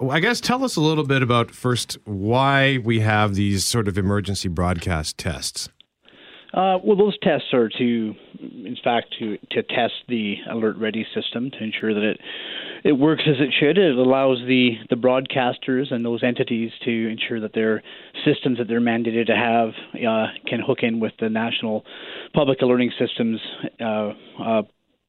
I 0.00 0.20
guess 0.20 0.40
tell 0.40 0.62
us 0.62 0.76
a 0.76 0.80
little 0.80 1.02
bit 1.02 1.24
about 1.24 1.50
first 1.50 1.98
why 2.04 2.78
we 2.84 3.00
have 3.00 3.34
these 3.34 3.66
sort 3.66 3.88
of 3.88 3.98
emergency 3.98 4.46
broadcast 4.46 5.18
tests. 5.18 5.68
Uh, 6.54 6.78
well, 6.84 6.96
those 6.96 7.18
tests 7.20 7.52
are 7.52 7.68
to, 7.68 8.14
in 8.40 8.76
fact, 8.82 9.14
to 9.18 9.38
to 9.52 9.62
test 9.62 9.94
the 10.08 10.36
alert 10.50 10.76
ready 10.76 11.06
system 11.14 11.50
to 11.50 11.62
ensure 11.62 11.94
that 11.94 12.02
it 12.02 12.20
it 12.84 12.92
works 12.92 13.22
as 13.26 13.36
it 13.38 13.52
should. 13.58 13.78
It 13.78 13.96
allows 13.96 14.38
the 14.46 14.76
the 14.90 14.96
broadcasters 14.96 15.92
and 15.92 16.04
those 16.04 16.22
entities 16.22 16.70
to 16.84 17.08
ensure 17.08 17.40
that 17.40 17.52
their 17.54 17.82
systems 18.24 18.58
that 18.58 18.68
they're 18.68 18.80
mandated 18.80 19.26
to 19.26 19.36
have 19.36 19.70
uh, 19.94 20.26
can 20.46 20.60
hook 20.60 20.78
in 20.82 21.00
with 21.00 21.12
the 21.20 21.28
national 21.28 21.84
public 22.34 22.60
alerting 22.62 22.92
systems. 22.98 23.40
Uh, 23.80 24.12
uh, 24.42 24.62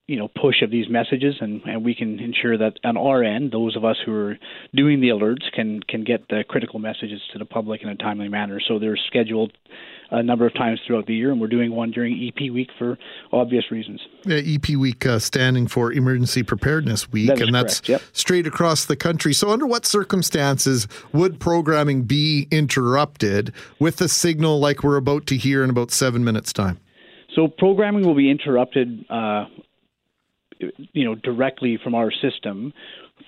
you 0.07 0.17
know, 0.17 0.27
push 0.27 0.63
of 0.63 0.71
these 0.71 0.89
messages, 0.89 1.35
and, 1.39 1.61
and 1.65 1.85
we 1.85 1.93
can 1.93 2.19
ensure 2.19 2.57
that 2.57 2.73
on 2.83 2.97
our 2.97 3.23
end, 3.23 3.51
those 3.51 3.75
of 3.75 3.85
us 3.85 3.95
who 4.03 4.11
are 4.11 4.39
doing 4.73 5.01
the 5.01 5.09
alerts 5.09 5.51
can 5.53 5.81
can 5.87 6.03
get 6.03 6.27
the 6.29 6.43
critical 6.49 6.79
messages 6.79 7.21
to 7.31 7.37
the 7.37 7.45
public 7.45 7.83
in 7.83 7.89
a 7.89 7.95
timely 7.95 8.27
manner. 8.27 8.59
So 8.67 8.79
they're 8.79 8.97
scheduled 9.05 9.51
a 10.11 10.23
number 10.23 10.45
of 10.45 10.53
times 10.53 10.79
throughout 10.85 11.05
the 11.05 11.13
year, 11.13 11.31
and 11.31 11.39
we're 11.39 11.47
doing 11.47 11.75
one 11.75 11.91
during 11.91 12.13
EP 12.27 12.51
week 12.51 12.69
for 12.77 12.97
obvious 13.31 13.71
reasons. 13.71 14.01
Yeah, 14.25 14.37
EP 14.37 14.69
week 14.75 15.05
uh, 15.05 15.19
standing 15.19 15.67
for 15.67 15.91
Emergency 15.91 16.43
Preparedness 16.43 17.11
Week, 17.11 17.27
That 17.27 17.41
and 17.41 17.53
that's 17.53 17.87
yep. 17.87 18.01
straight 18.13 18.47
across 18.47 18.85
the 18.85 18.95
country. 18.95 19.33
So, 19.33 19.49
under 19.49 19.65
what 19.65 19.85
circumstances 19.85 20.87
would 21.13 21.39
programming 21.39 22.03
be 22.03 22.47
interrupted 22.51 23.53
with 23.79 24.01
a 24.01 24.07
signal 24.07 24.59
like 24.59 24.83
we're 24.83 24.97
about 24.97 25.27
to 25.27 25.37
hear 25.37 25.63
in 25.63 25.69
about 25.69 25.91
seven 25.91 26.23
minutes' 26.23 26.53
time? 26.53 26.79
So 27.35 27.47
programming 27.47 28.05
will 28.05 28.15
be 28.15 28.29
interrupted, 28.29 29.05
uh, 29.09 29.45
you 30.59 31.05
know, 31.05 31.15
directly 31.15 31.79
from 31.81 31.95
our 31.95 32.11
system 32.11 32.73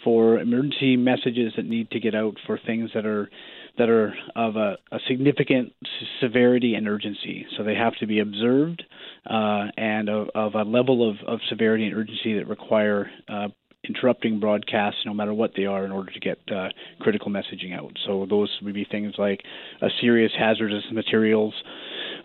for 0.03 0.39
emergency 0.39 0.97
messages 0.97 1.53
that 1.55 1.65
need 1.65 1.89
to 1.91 1.99
get 1.99 2.15
out 2.15 2.35
for 2.45 2.57
things 2.57 2.89
that 2.93 3.05
are 3.05 3.29
that 3.77 3.89
are 3.89 4.13
of 4.35 4.55
a, 4.55 4.77
a 4.91 4.99
significant 5.07 5.73
severity 6.19 6.75
and 6.75 6.87
urgency. 6.87 7.45
So 7.57 7.63
they 7.63 7.75
have 7.75 7.95
to 7.99 8.07
be 8.07 8.19
observed 8.19 8.83
uh, 9.29 9.67
and 9.77 10.09
of, 10.09 10.29
of 10.35 10.55
a 10.55 10.63
level 10.63 11.09
of, 11.09 11.17
of 11.27 11.39
severity 11.49 11.85
and 11.85 11.95
urgency 11.95 12.37
that 12.37 12.47
require 12.47 13.09
uh, 13.29 13.47
interrupting 13.83 14.39
broadcasts, 14.39 14.99
no 15.05 15.13
matter 15.13 15.33
what 15.33 15.51
they 15.55 15.65
are, 15.65 15.85
in 15.85 15.91
order 15.91 16.11
to 16.11 16.19
get 16.19 16.37
uh, 16.53 16.69
critical 16.99 17.31
messaging 17.31 17.75
out. 17.75 17.91
So 18.05 18.27
those 18.29 18.49
would 18.61 18.73
be 18.73 18.85
things 18.85 19.15
like 19.17 19.41
a 19.81 19.87
serious 19.99 20.31
hazardous 20.37 20.83
materials 20.91 21.53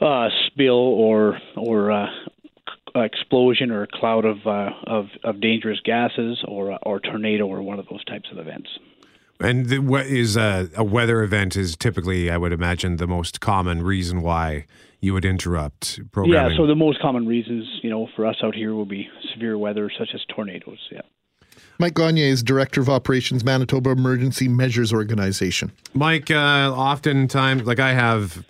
uh, 0.01 0.29
spill 0.47 0.73
or 0.75 1.39
or 1.57 1.91
uh, 1.91 2.07
explosion 2.95 3.71
or 3.71 3.85
a 3.85 3.87
cloud 3.87 4.25
of, 4.25 4.39
uh, 4.47 4.71
of 4.87 5.07
of 5.25 5.41
dangerous 5.41 5.81
gases 5.85 6.43
or 6.47 6.79
or 6.83 7.01
tornado 7.01 7.47
or 7.47 7.63
one 7.63 7.79
of 7.79 7.87
those 7.91 8.05
types 8.05 8.29
of 8.33 8.39
events. 8.39 8.69
And 9.41 9.67
the, 9.67 9.79
what 9.79 10.07
is 10.07 10.37
a, 10.37 10.71
a 10.77 10.85
weather 10.85 11.23
event 11.23 11.57
is 11.57 11.77
typically, 11.77 12.31
I 12.31 12.39
would 12.39 12.53
imagine, 12.53 12.97
the 12.97 13.07
most 13.07 13.41
common 13.41 13.83
reason 13.83 14.23
why 14.23 14.67
you 15.01 15.13
would 15.13 15.25
interrupt 15.25 16.01
programming. 16.11 16.51
Yeah, 16.53 16.57
so 16.57 16.67
the 16.67 16.75
most 16.75 17.01
common 17.01 17.27
reasons, 17.27 17.65
you 17.83 17.91
know, 17.91 18.09
for 18.17 18.25
us 18.27 18.37
out 18.43 18.55
here 18.55 18.75
will 18.75 18.87
be 18.87 19.09
severe 19.35 19.59
weather 19.59 19.91
such 19.99 20.09
as 20.15 20.23
tornadoes. 20.35 20.79
Yeah. 20.91 21.03
Mike 21.79 21.95
Gagne 21.95 22.23
is 22.23 22.43
Director 22.43 22.81
of 22.81 22.89
Operations, 22.89 23.45
Manitoba 23.45 23.91
Emergency 23.91 24.49
Measures 24.49 24.95
Organization. 24.95 25.71
Mike, 25.93 26.31
uh, 26.31 26.73
oftentimes, 26.75 27.65
like 27.65 27.79
I 27.79 27.93
have, 27.93 28.45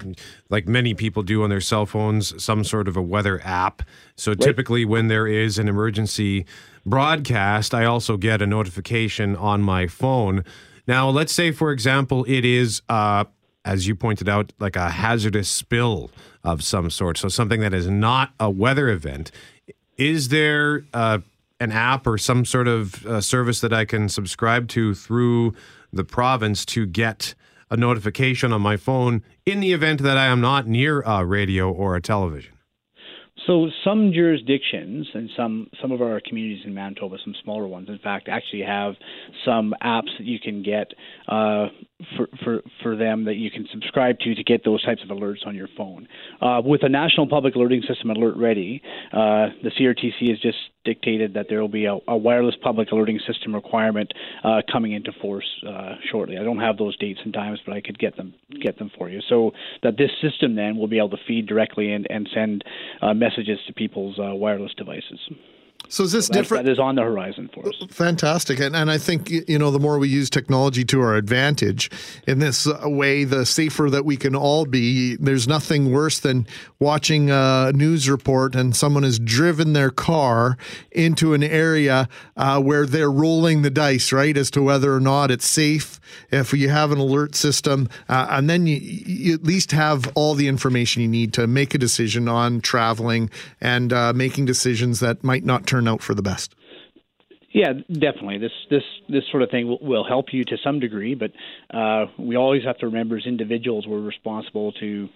like 0.49 0.69
many 0.69 0.95
people 0.95 1.25
do 1.25 1.43
on 1.43 1.51
their 1.51 1.61
cell 1.61 1.87
phones, 1.87 2.41
some 2.43 2.63
sort 2.63 2.87
of 2.87 2.97
a 2.97 3.03
weather 3.03 3.41
app. 3.43 3.83
So 4.15 4.31
right. 4.31 4.41
typically, 4.41 4.85
when 4.85 5.09
there 5.09 5.27
is 5.27 5.59
an 5.59 5.69
emergency 5.69 6.47
broadcast, 6.85 7.75
I 7.75 7.85
also 7.85 8.17
get 8.17 8.41
a 8.41 8.47
notification 8.47 9.35
on 9.35 9.61
my 9.61 9.89
phone. 9.89 10.45
Now, 10.87 11.09
let's 11.09 11.33
say, 11.33 11.51
for 11.51 11.73
example, 11.73 12.25
it 12.29 12.45
is, 12.45 12.83
uh, 12.89 13.25
as 13.65 13.87
you 13.87 13.95
pointed 13.95 14.29
out, 14.29 14.53
like 14.59 14.77
a 14.77 14.91
hazardous 14.91 15.49
spill 15.49 16.11
of 16.45 16.63
some 16.63 16.91
sort. 16.91 17.19
So 17.19 17.29
something 17.29 17.61
that 17.61 17.75
is 17.75 17.89
not 17.89 18.33
a 18.39 18.49
weather 18.49 18.89
event. 18.89 19.31
Is 19.97 20.29
there 20.29 20.85
uh, 20.95 21.19
an 21.59 21.73
app 21.73 22.07
or 22.07 22.19
some 22.19 22.45
sort 22.45 22.69
of 22.69 23.05
uh, 23.07 23.21
service 23.21 23.61
that 23.61 23.73
I 23.73 23.85
can 23.85 24.09
subscribe 24.09 24.69
to 24.69 24.95
through 24.95 25.55
the 25.93 26.05
province 26.05 26.65
to 26.67 26.87
get 26.87 27.35
a 27.71 27.77
notification 27.77 28.53
on 28.53 28.63
my 28.63 28.77
phone 28.77 29.23
in 29.45 29.61
the 29.61 29.73
event 29.73 30.03
that 30.03 30.17
I 30.17 30.27
am 30.27 30.41
not 30.41 30.67
near 30.67 31.01
a 31.03 31.25
radio 31.25 31.73
or 31.73 31.97
a 31.97 32.01
television? 32.01 32.56
So 33.47 33.69
some 33.85 34.13
jurisdictions 34.13 35.07
and 35.15 35.31
some 35.37 35.69
some 35.81 35.93
of 35.93 36.03
our 36.03 36.21
communities 36.21 36.65
in 36.65 36.75
Manitoba, 36.75 37.17
some 37.25 37.35
smaller 37.45 37.67
ones, 37.67 37.89
in 37.89 37.99
fact, 37.99 38.29
actually 38.29 38.63
have 38.63 38.95
some 39.45 39.75
apps 39.83 40.11
that 40.19 40.27
you 40.27 40.41
can 40.41 40.63
get 40.63 40.93
uh, 41.29 41.67
for, 42.17 42.29
for 42.45 42.63
for 42.83 42.97
them 42.97 43.25
that 43.25 43.37
you 43.37 43.51
can 43.51 43.67
subscribe 43.73 44.19
to 44.21 44.35
to 44.35 44.45
get 44.45 44.65
those 44.65 44.85
types 44.85 45.03
of 45.03 45.09
alerts 45.09 45.47
on 45.47 45.55
your 45.55 45.69
phone. 45.77 46.07
Uh, 46.41 46.61
with 46.65 46.83
a 46.83 46.89
national 46.89 47.27
public 47.27 47.55
alerting 47.55 47.83
system 47.89 48.11
alert 48.11 48.37
ready, 48.37 48.83
uh, 49.13 49.49
the 49.63 49.71
CRTC 49.79 50.29
has 50.29 50.39
just 50.41 50.59
dictated 50.85 51.35
that 51.35 51.47
there 51.49 51.61
will 51.61 51.69
be 51.69 51.87
a, 51.87 51.97
a 52.09 52.17
wireless 52.17 52.55
public 52.63 52.93
alerting 52.93 53.19
system 53.27 53.55
requirement 53.55 54.13
uh, 54.45 54.61
coming 54.71 54.93
into 54.93 55.11
force 55.23 55.49
uh, 55.67 55.95
shortly. 56.11 56.37
I 56.39 56.45
don't 56.45 56.61
have 56.61 56.77
those 56.77 56.97
dates 56.99 57.21
and 57.25 57.33
times, 57.33 57.61
but 57.65 57.75
I 57.75 57.81
could 57.81 57.99
get 57.99 58.17
them 58.17 58.35
get 58.61 58.79
them 58.79 58.91
for 58.99 59.09
you. 59.09 59.21
So 59.29 59.53
that 59.83 59.97
this 59.97 60.11
system 60.21 60.55
then 60.55 60.77
will 60.77 60.89
be 60.89 60.99
able 60.99 61.11
to 61.11 61.19
feed 61.27 61.47
directly 61.47 61.93
and, 61.93 62.07
and 62.11 62.29
send 62.35 62.65
uh, 63.01 63.15
messages 63.15 63.59
to 63.67 63.73
people's 63.73 64.19
uh, 64.19 64.35
wireless 64.35 64.73
devices. 64.77 65.19
So 65.89 66.05
is 66.05 66.13
this 66.13 66.27
so 66.27 66.35
different? 66.35 66.65
That 66.65 66.73
is 66.73 66.79
on 66.79 66.97
the 66.97 67.03
horizon 67.03 67.49
for 67.55 67.69
us. 67.69 67.75
Fantastic, 67.91 68.59
and 68.61 68.75
and 68.75 68.91
I 68.91 68.99
think 68.99 69.31
you 69.31 69.59
know 69.59 69.71
the 69.71 69.79
more 69.79 69.99
we 69.99 70.09
use 70.09 70.29
technology 70.29 70.85
to 70.87 71.01
our 71.01 71.15
advantage 71.15 71.91
in 72.27 72.41
this 72.41 72.67
uh, 72.67 72.81
way, 72.85 73.25
the 73.25 73.47
safer 73.47 73.89
that 73.91 74.05
we 74.05 74.17
can 74.17 74.35
all 74.35 74.67
be. 74.67 75.17
There's 75.17 75.47
nothing 75.47 75.93
worse 75.93 76.19
than 76.19 76.47
watching 76.79 77.31
a 77.31 77.73
news 77.75 78.09
report 78.11 78.55
and 78.55 78.77
someone 78.77 79.03
has 79.03 79.19
driven 79.19 79.73
their 79.73 79.91
car 79.91 80.57
into 80.91 81.35
an 81.35 81.43
area 81.43 82.09
uh, 82.37 82.61
where 82.61 82.87
they're 82.87 83.11
rolling 83.11 83.63
the 83.63 83.71
dice, 83.71 84.13
right, 84.13 84.37
as 84.37 84.51
to 84.51 84.63
whether 84.63 84.95
or 84.95 85.01
not 85.01 85.31
it's 85.31 85.47
safe. 85.47 86.01
If 86.31 86.53
you 86.53 86.69
have 86.69 86.93
an 86.93 86.99
alert 86.99 87.35
system, 87.35 87.89
uh, 88.09 88.27
and 88.31 88.49
then 88.49 88.67
you, 88.67 88.77
you, 88.77 89.35
at 89.35 89.45
least 89.45 89.73
have 89.73 90.11
all 90.15 90.35
the 90.35 90.49
information 90.49 91.03
you 91.03 91.09
need 91.09 91.33
to 91.35 91.47
make 91.47 91.75
a 91.75 91.79
decision 91.79 92.29
on 92.29 92.61
traveling 92.61 93.31
and 93.61 93.93
uh, 93.93 94.13
making 94.13 94.45
decisions 94.45 95.01
that 95.01 95.25
might 95.25 95.45
not 95.45 95.66
turn 95.67 95.89
out 95.89 96.03
for 96.03 96.15
the 96.15 96.23
best. 96.23 96.55
Yeah, 97.51 97.73
definitely. 97.89 98.39
This 98.39 98.53
this 98.69 98.83
this 99.09 99.25
sort 99.31 99.43
of 99.43 99.51
thing 99.51 99.67
will, 99.67 99.79
will 99.81 100.05
help 100.05 100.27
you 100.33 100.45
to 100.45 100.57
some 100.63 100.79
degree, 100.79 101.15
but 101.15 101.33
uh, 101.73 102.07
we 102.19 102.37
always 102.37 102.65
have 102.65 102.77
to 102.79 102.87
remember 102.87 103.17
as 103.17 103.25
individuals 103.25 103.87
we're 103.87 104.01
responsible 104.01 104.73
to 104.73 105.09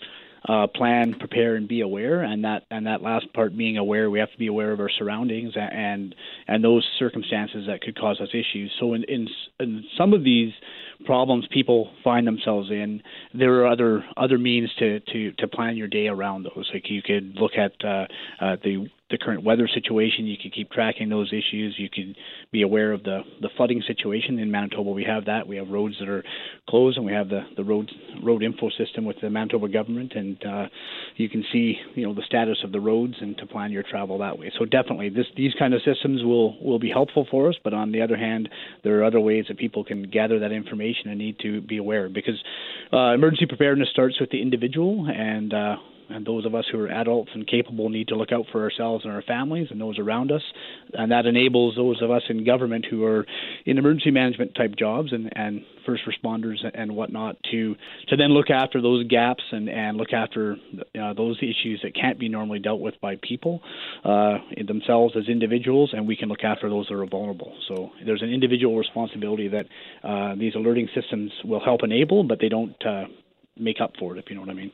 uh, 0.49 0.67
plan, 0.69 1.15
prepare, 1.19 1.57
and 1.57 1.69
be 1.69 1.83
aware. 1.83 2.23
And 2.23 2.45
that 2.45 2.63
and 2.71 2.87
that 2.87 3.03
last 3.03 3.33
part, 3.35 3.57
being 3.57 3.77
aware, 3.77 4.09
we 4.11 4.21
have 4.21 4.33
to 4.33 4.39
be 4.39 4.47
aware 4.47 4.73
of 4.73 4.81
our 4.81 4.89
surroundings 4.89 5.53
and 5.55 6.15
and 6.49 6.65
those 6.65 6.89
circumstances 6.99 7.67
that 7.67 7.83
could 7.83 7.99
cause 7.99 8.21
us 8.21 8.29
issues. 8.31 8.73
So 8.81 8.95
in 8.95 9.05
in, 9.05 9.29
in 9.59 9.85
some 9.99 10.15
of 10.15 10.25
these 10.25 10.53
problems 11.05 11.47
people 11.51 11.91
find 12.03 12.27
themselves 12.27 12.71
in, 12.71 13.03
there 13.35 13.53
are 13.61 13.67
other 13.67 14.05
other 14.17 14.39
means 14.39 14.71
to 14.79 15.01
to 15.01 15.33
to 15.33 15.49
plan 15.49 15.77
your 15.77 15.89
day 15.89 16.07
around 16.09 16.45
those. 16.45 16.71
Like 16.73 16.89
you 16.89 17.03
could 17.03 17.37
look 17.37 17.53
at 17.59 17.73
uh, 17.85 18.07
uh, 18.41 18.57
the 18.63 18.89
the 19.11 19.19
current 19.19 19.43
weather 19.43 19.69
situation. 19.73 20.27
You 20.27 20.37
can 20.41 20.51
keep 20.51 20.71
tracking 20.71 21.09
those 21.09 21.33
issues. 21.33 21.75
You 21.79 21.89
can 21.91 22.15
be 22.53 22.63
aware 22.63 22.93
of 22.93 23.03
the, 23.03 23.21
the 23.41 23.49
flooding 23.57 23.83
situation 23.87 24.39
in 24.39 24.51
Manitoba. 24.51 24.91
We 24.91 25.05
have 25.05 25.27
that. 25.27 25.47
We 25.47 25.57
have 25.57 25.69
roads 25.69 25.97
that 26.01 26.09
are 26.09 26.25
closed, 26.69 26.97
and 26.97 27.07
we 27.07 27.13
have 27.13 27.29
the 27.29 27.43
the 27.57 27.65
road 27.65 27.91
road 28.23 28.43
info 28.43 28.71
system 28.71 29.05
with 29.05 29.17
the 29.21 29.31
Manitoba 29.31 29.69
government, 29.69 30.13
and 30.15 30.45
uh, 30.45 30.67
you 31.17 31.29
can 31.29 31.45
see 31.53 31.77
you 31.95 32.07
know 32.07 32.15
the 32.15 32.23
status 32.27 32.59
of 32.65 32.73
the 32.73 32.81
roads 32.81 33.15
and 33.21 33.37
to 33.39 33.47
plan 33.47 33.73
your 33.73 33.83
travel 33.83 34.19
that 34.19 34.39
way. 34.39 34.53
So 34.59 34.65
definitely, 34.65 35.09
this 35.11 35.27
these 35.37 35.53
kind 35.59 35.75
of 35.75 35.83
systems 35.83 36.23
will 36.23 36.63
will 36.63 36.79
be 36.79 36.91
helpful 36.91 37.27
for 37.31 37.49
us. 37.49 37.57
But 37.63 37.75
on 37.75 37.93
the 37.93 38.03
other 38.03 38.17
hand, 38.17 38.49
there 38.85 38.99
are 39.01 39.05
other 39.05 39.21
ways 39.21 39.47
that 39.49 39.59
people 39.59 39.85
can 39.85 40.05
gather 40.11 40.39
that 40.41 40.53
information 40.53 41.11
and 41.11 41.19
need 41.19 41.39
to 41.41 41.61
be 41.61 41.79
aware 41.79 42.09
because 42.09 42.43
uh, 42.93 43.13
emergency 43.15 43.47
preparedness 43.47 43.89
starts 43.91 44.21
with 44.21 44.31
the 44.31 44.41
individual 44.41 45.09
and 45.09 45.53
uh, 45.53 45.77
and 46.11 46.27
those 46.27 46.47
of 46.47 46.55
us 46.55 46.65
who 46.71 46.81
are 46.81 46.89
adults 46.91 47.31
and 47.35 47.47
capable 47.47 47.89
need 47.89 48.09
to 48.09 48.17
look 48.17 48.33
out 48.33 48.47
for 48.53 48.63
ourselves 48.63 49.05
and 49.05 49.13
our 49.13 49.23
families 49.23 49.69
and 49.71 49.81
those 49.81 49.99
around 49.99 50.33
us. 50.33 50.43
And 50.93 51.13
that 51.13 51.27
enables 51.27 51.77
those 51.77 52.03
of 52.03 52.11
us 52.11 52.23
in 52.29 52.45
government 52.45 52.87
who 52.89 53.05
are 53.05 53.27
in 53.67 53.79
emergency 53.79 54.11
management 54.11 54.55
type 54.55 54.77
jobs 54.77 55.13
and, 55.13 55.33
and 55.37 55.63
first 55.87 56.03
responders 56.07 56.57
and 56.75 56.95
whatnot 56.95 57.37
to 57.51 57.75
to 58.09 58.17
then 58.17 58.31
look 58.31 58.51
after 58.51 58.81
those 58.83 59.07
gaps 59.07 59.43
and, 59.53 59.69
and 59.69 59.97
look 59.97 60.13
after 60.13 60.57
uh, 61.01 61.13
those 61.15 61.39
issues 61.39 61.81
that 61.83 61.95
can't 61.95 62.19
be 62.19 62.29
normally 62.29 62.59
dealt 62.59 62.81
with 62.81 62.95
by 63.01 63.17
people 63.23 63.61
uh, 64.05 64.39
themselves 64.67 65.15
as 65.17 65.29
individuals, 65.29 65.91
and 65.93 66.07
we 66.07 66.17
can 66.17 66.29
look 66.29 66.45
after 66.45 66.69
those 66.69 66.87
that 66.89 66.95
are 66.95 67.07
vulnerable. 67.07 67.57
So 67.69 67.91
there's 68.05 68.23
an 68.23 68.31
individual 68.31 68.77
responsibility 68.77 69.49
that 69.49 69.67
uh, 70.03 70.35
these 70.37 70.55
alerting 70.55 70.89
systems 70.95 71.33
will 71.45 71.61
help 71.61 71.81
enable, 71.83 72.25
but 72.25 72.39
they 72.41 72.49
don't 72.49 72.75
uh, 72.85 73.05
make 73.57 73.81
up 73.81 73.93
for 73.99 74.17
it, 74.17 74.19
if 74.19 74.29
you 74.29 74.35
know 74.37 74.43
what 74.43 74.51
I 74.51 74.55
mean. 74.55 74.73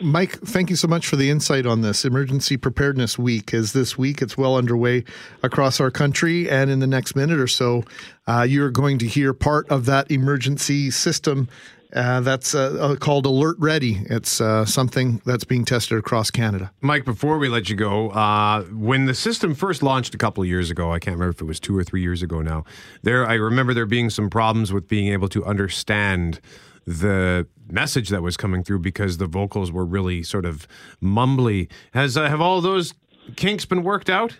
Mike, 0.00 0.32
thank 0.40 0.70
you 0.70 0.76
so 0.76 0.88
much 0.88 1.06
for 1.06 1.14
the 1.16 1.30
insight 1.30 1.66
on 1.66 1.82
this. 1.82 2.04
Emergency 2.04 2.56
Preparedness 2.56 3.16
Week 3.16 3.54
is 3.54 3.72
this 3.72 3.96
week. 3.96 4.20
It's 4.22 4.36
well 4.36 4.56
underway 4.56 5.04
across 5.42 5.80
our 5.80 5.90
country. 5.90 6.50
And 6.50 6.68
in 6.70 6.80
the 6.80 6.86
next 6.86 7.14
minute 7.14 7.38
or 7.38 7.46
so, 7.46 7.84
uh, 8.26 8.44
you're 8.48 8.70
going 8.70 8.98
to 8.98 9.06
hear 9.06 9.32
part 9.32 9.68
of 9.68 9.86
that 9.86 10.10
emergency 10.10 10.90
system 10.90 11.48
uh, 11.94 12.20
that's 12.20 12.56
uh, 12.56 12.76
uh 12.80 12.96
called 12.96 13.24
Alert 13.24 13.56
Ready. 13.60 14.00
It's 14.10 14.40
uh, 14.40 14.64
something 14.64 15.22
that's 15.24 15.44
being 15.44 15.64
tested 15.64 15.96
across 15.96 16.28
Canada. 16.28 16.72
Mike, 16.80 17.04
before 17.04 17.38
we 17.38 17.48
let 17.48 17.70
you 17.70 17.76
go, 17.76 18.10
uh, 18.10 18.62
when 18.64 19.04
the 19.04 19.14
system 19.14 19.54
first 19.54 19.80
launched 19.80 20.12
a 20.12 20.18
couple 20.18 20.42
of 20.42 20.48
years 20.48 20.70
ago, 20.70 20.90
I 20.92 20.98
can't 20.98 21.14
remember 21.14 21.30
if 21.30 21.40
it 21.40 21.44
was 21.44 21.60
two 21.60 21.76
or 21.78 21.84
three 21.84 22.02
years 22.02 22.20
ago 22.20 22.42
now. 22.42 22.64
There, 23.02 23.24
I 23.24 23.34
remember 23.34 23.74
there 23.74 23.86
being 23.86 24.10
some 24.10 24.28
problems 24.28 24.72
with 24.72 24.88
being 24.88 25.12
able 25.12 25.28
to 25.28 25.44
understand 25.44 26.40
the 26.86 27.46
message 27.70 28.08
that 28.10 28.22
was 28.22 28.36
coming 28.36 28.62
through 28.62 28.80
because 28.80 29.18
the 29.18 29.26
vocals 29.26 29.72
were 29.72 29.84
really 29.84 30.22
sort 30.22 30.44
of 30.44 30.66
mumbly. 31.02 31.70
Has 31.92 32.16
uh, 32.16 32.28
have 32.28 32.40
all 32.40 32.60
those 32.60 32.94
kinks 33.36 33.64
been 33.64 33.82
worked 33.82 34.10
out? 34.10 34.36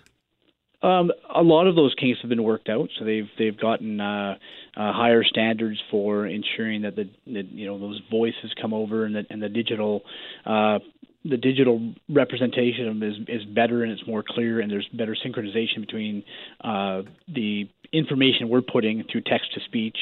Um, 0.82 1.10
a 1.34 1.42
lot 1.42 1.66
of 1.66 1.76
those 1.76 1.94
kinks 1.98 2.20
have 2.20 2.28
been 2.28 2.42
worked 2.42 2.68
out, 2.68 2.90
so 2.98 3.06
they've 3.06 3.28
they've 3.38 3.58
gotten 3.58 4.00
uh, 4.00 4.36
uh, 4.76 4.92
higher 4.92 5.24
standards 5.24 5.82
for 5.90 6.26
ensuring 6.26 6.82
that 6.82 6.94
the, 6.94 7.08
the 7.26 7.42
you 7.50 7.66
know 7.66 7.78
those 7.78 8.00
voices 8.10 8.52
come 8.60 8.74
over 8.74 9.04
and 9.06 9.14
the 9.14 9.24
and 9.30 9.42
the 9.42 9.48
digital 9.48 10.02
uh, 10.44 10.78
the 11.24 11.36
digital 11.36 11.94
representation 12.08 13.02
is 13.02 13.14
is 13.28 13.44
better 13.46 13.82
and 13.82 13.92
it's 13.92 14.06
more 14.06 14.22
clear 14.26 14.60
and 14.60 14.70
there's 14.70 14.88
better 14.92 15.16
synchronization 15.24 15.80
between 15.80 16.22
uh, 16.62 17.02
the 17.28 17.68
information 17.92 18.48
we're 18.48 18.60
putting 18.60 19.04
through 19.10 19.22
text 19.22 19.54
to 19.54 19.60
speech 19.60 19.96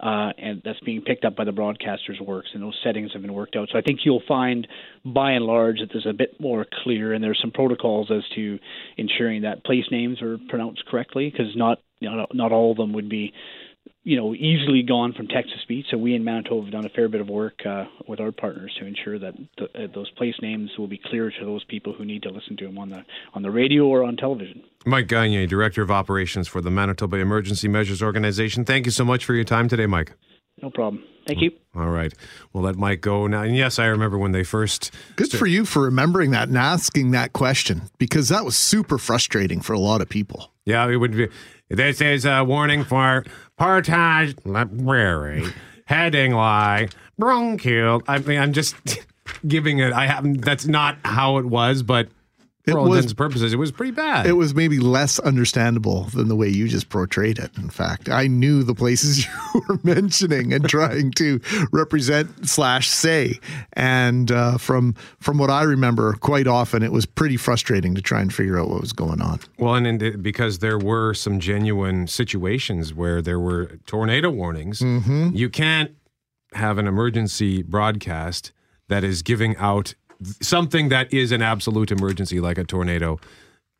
uh, 0.00 0.30
and 0.36 0.60
that's 0.64 0.80
being 0.80 1.00
picked 1.00 1.24
up 1.24 1.36
by 1.36 1.44
the 1.44 1.52
broadcasters 1.52 2.20
works 2.20 2.48
and 2.52 2.62
those 2.62 2.76
settings 2.82 3.12
have 3.12 3.22
been 3.22 3.32
worked 3.32 3.56
out. 3.56 3.68
So 3.72 3.78
i 3.78 3.82
think 3.82 4.00
you'll 4.04 4.22
find 4.26 4.66
by 5.04 5.32
and 5.32 5.44
large 5.44 5.78
that 5.80 5.88
there's 5.92 6.06
a 6.06 6.12
bit 6.12 6.38
more 6.40 6.66
clear 6.82 7.14
and 7.14 7.24
there's 7.24 7.38
some 7.40 7.52
protocols 7.52 8.10
as 8.10 8.22
to 8.34 8.58
ensuring 8.96 9.42
that 9.42 9.64
place 9.64 9.84
names 9.90 10.20
are 10.20 10.38
pronounced 10.48 10.84
correctly 10.86 11.30
because 11.30 11.54
not 11.56 11.78
you 12.00 12.10
know, 12.10 12.26
not 12.34 12.52
all 12.52 12.72
of 12.72 12.76
them 12.76 12.92
would 12.92 13.08
be 13.08 13.32
you 14.06 14.16
know, 14.16 14.34
easily 14.34 14.84
gone 14.84 15.12
from 15.12 15.26
to 15.26 15.42
speech. 15.62 15.86
So 15.90 15.98
we 15.98 16.14
in 16.14 16.22
Manitoba 16.22 16.62
have 16.62 16.72
done 16.72 16.86
a 16.86 16.88
fair 16.90 17.08
bit 17.08 17.20
of 17.20 17.28
work 17.28 17.54
uh, 17.66 17.86
with 18.06 18.20
our 18.20 18.30
partners 18.30 18.72
to 18.78 18.86
ensure 18.86 19.18
that 19.18 19.34
th- 19.58 19.70
uh, 19.74 19.92
those 19.92 20.08
place 20.10 20.36
names 20.40 20.70
will 20.78 20.86
be 20.86 21.00
clear 21.06 21.28
to 21.28 21.44
those 21.44 21.64
people 21.64 21.92
who 21.92 22.04
need 22.04 22.22
to 22.22 22.30
listen 22.30 22.56
to 22.58 22.66
them 22.66 22.78
on 22.78 22.88
the 22.88 23.04
on 23.34 23.42
the 23.42 23.50
radio 23.50 23.84
or 23.84 24.04
on 24.04 24.16
television. 24.16 24.62
Mike 24.86 25.08
Gagne, 25.08 25.46
Director 25.46 25.82
of 25.82 25.90
Operations 25.90 26.46
for 26.46 26.60
the 26.60 26.70
Manitoba 26.70 27.16
Emergency 27.16 27.66
Measures 27.66 28.00
Organization. 28.00 28.64
Thank 28.64 28.86
you 28.86 28.92
so 28.92 29.04
much 29.04 29.24
for 29.24 29.34
your 29.34 29.44
time 29.44 29.68
today, 29.68 29.86
Mike. 29.86 30.12
No 30.62 30.70
problem. 30.70 31.02
Thank 31.26 31.40
you. 31.42 31.50
All 31.74 31.90
right. 31.90 32.12
We'll 32.52 32.62
let 32.62 32.76
Mike 32.76 33.00
go 33.00 33.26
now. 33.26 33.42
And 33.42 33.56
yes, 33.56 33.78
I 33.78 33.86
remember 33.86 34.16
when 34.16 34.32
they 34.32 34.44
first. 34.44 34.92
Good 35.16 35.30
for 35.32 35.46
you 35.46 35.64
for 35.66 35.82
remembering 35.82 36.30
that 36.30 36.48
and 36.48 36.56
asking 36.56 37.10
that 37.10 37.32
question 37.32 37.82
because 37.98 38.28
that 38.30 38.44
was 38.44 38.56
super 38.56 38.96
frustrating 38.96 39.60
for 39.60 39.72
a 39.72 39.78
lot 39.78 40.00
of 40.00 40.08
people. 40.08 40.52
Yeah, 40.64 40.88
it 40.88 40.96
would 40.96 41.12
be. 41.16 41.28
This 41.68 42.00
is 42.00 42.24
a 42.24 42.44
warning 42.44 42.84
for 42.84 43.24
Portage 43.58 44.36
Library. 44.44 45.44
Heading 45.86 46.32
lie, 46.32 46.88
bronchial. 47.18 48.02
I 48.08 48.18
mean, 48.18 48.38
I'm 48.40 48.52
just 48.52 48.76
giving 49.46 49.78
it. 49.80 49.92
I 49.92 50.06
haven't. 50.06 50.44
That's 50.44 50.66
not 50.66 50.96
how 51.04 51.38
it 51.38 51.44
was, 51.46 51.82
but 51.82 52.08
for 52.66 52.70
It 52.72 52.76
all 52.76 52.88
was- 52.88 52.98
intents 52.98 53.12
and 53.12 53.18
purposes, 53.18 53.52
it 53.52 53.56
was 53.58 53.70
pretty 53.70 53.92
bad. 53.92 54.26
It 54.26 54.32
was 54.32 54.54
maybe 54.54 54.78
less 54.78 55.18
understandable 55.20 56.04
than 56.14 56.28
the 56.28 56.34
way 56.36 56.48
you 56.48 56.66
just 56.68 56.88
portrayed 56.88 57.38
it. 57.38 57.50
In 57.56 57.70
fact, 57.70 58.08
I 58.08 58.26
knew 58.26 58.62
the 58.64 58.74
places 58.74 59.24
you 59.54 59.62
were 59.68 59.78
mentioning 59.84 60.52
and 60.52 60.68
trying 60.68 61.12
to 61.12 61.40
represent 61.72 62.48
slash 62.48 62.88
say, 62.88 63.38
and 63.74 64.30
uh, 64.32 64.58
from 64.58 64.94
from 65.20 65.38
what 65.38 65.50
I 65.50 65.62
remember, 65.62 66.14
quite 66.14 66.46
often 66.46 66.82
it 66.82 66.92
was 66.92 67.06
pretty 67.06 67.36
frustrating 67.36 67.94
to 67.94 68.02
try 68.02 68.20
and 68.20 68.32
figure 68.34 68.58
out 68.58 68.68
what 68.68 68.80
was 68.80 68.92
going 68.92 69.20
on. 69.20 69.40
Well, 69.58 69.74
and, 69.76 69.86
and 70.02 70.22
because 70.22 70.58
there 70.58 70.78
were 70.78 71.14
some 71.14 71.38
genuine 71.40 72.06
situations 72.08 72.92
where 72.92 73.22
there 73.22 73.38
were 73.40 73.78
tornado 73.86 74.30
warnings, 74.30 74.80
Mhm. 74.80 75.36
you 75.36 75.48
can't 75.48 75.92
have 76.54 76.78
an 76.78 76.86
emergency 76.86 77.62
broadcast 77.62 78.52
that 78.88 79.04
is 79.04 79.22
giving 79.22 79.56
out 79.56 79.94
something 80.40 80.88
that 80.88 81.12
is 81.12 81.32
an 81.32 81.42
absolute 81.42 81.90
emergency, 81.90 82.40
like 82.40 82.58
a 82.58 82.64
tornado, 82.64 83.18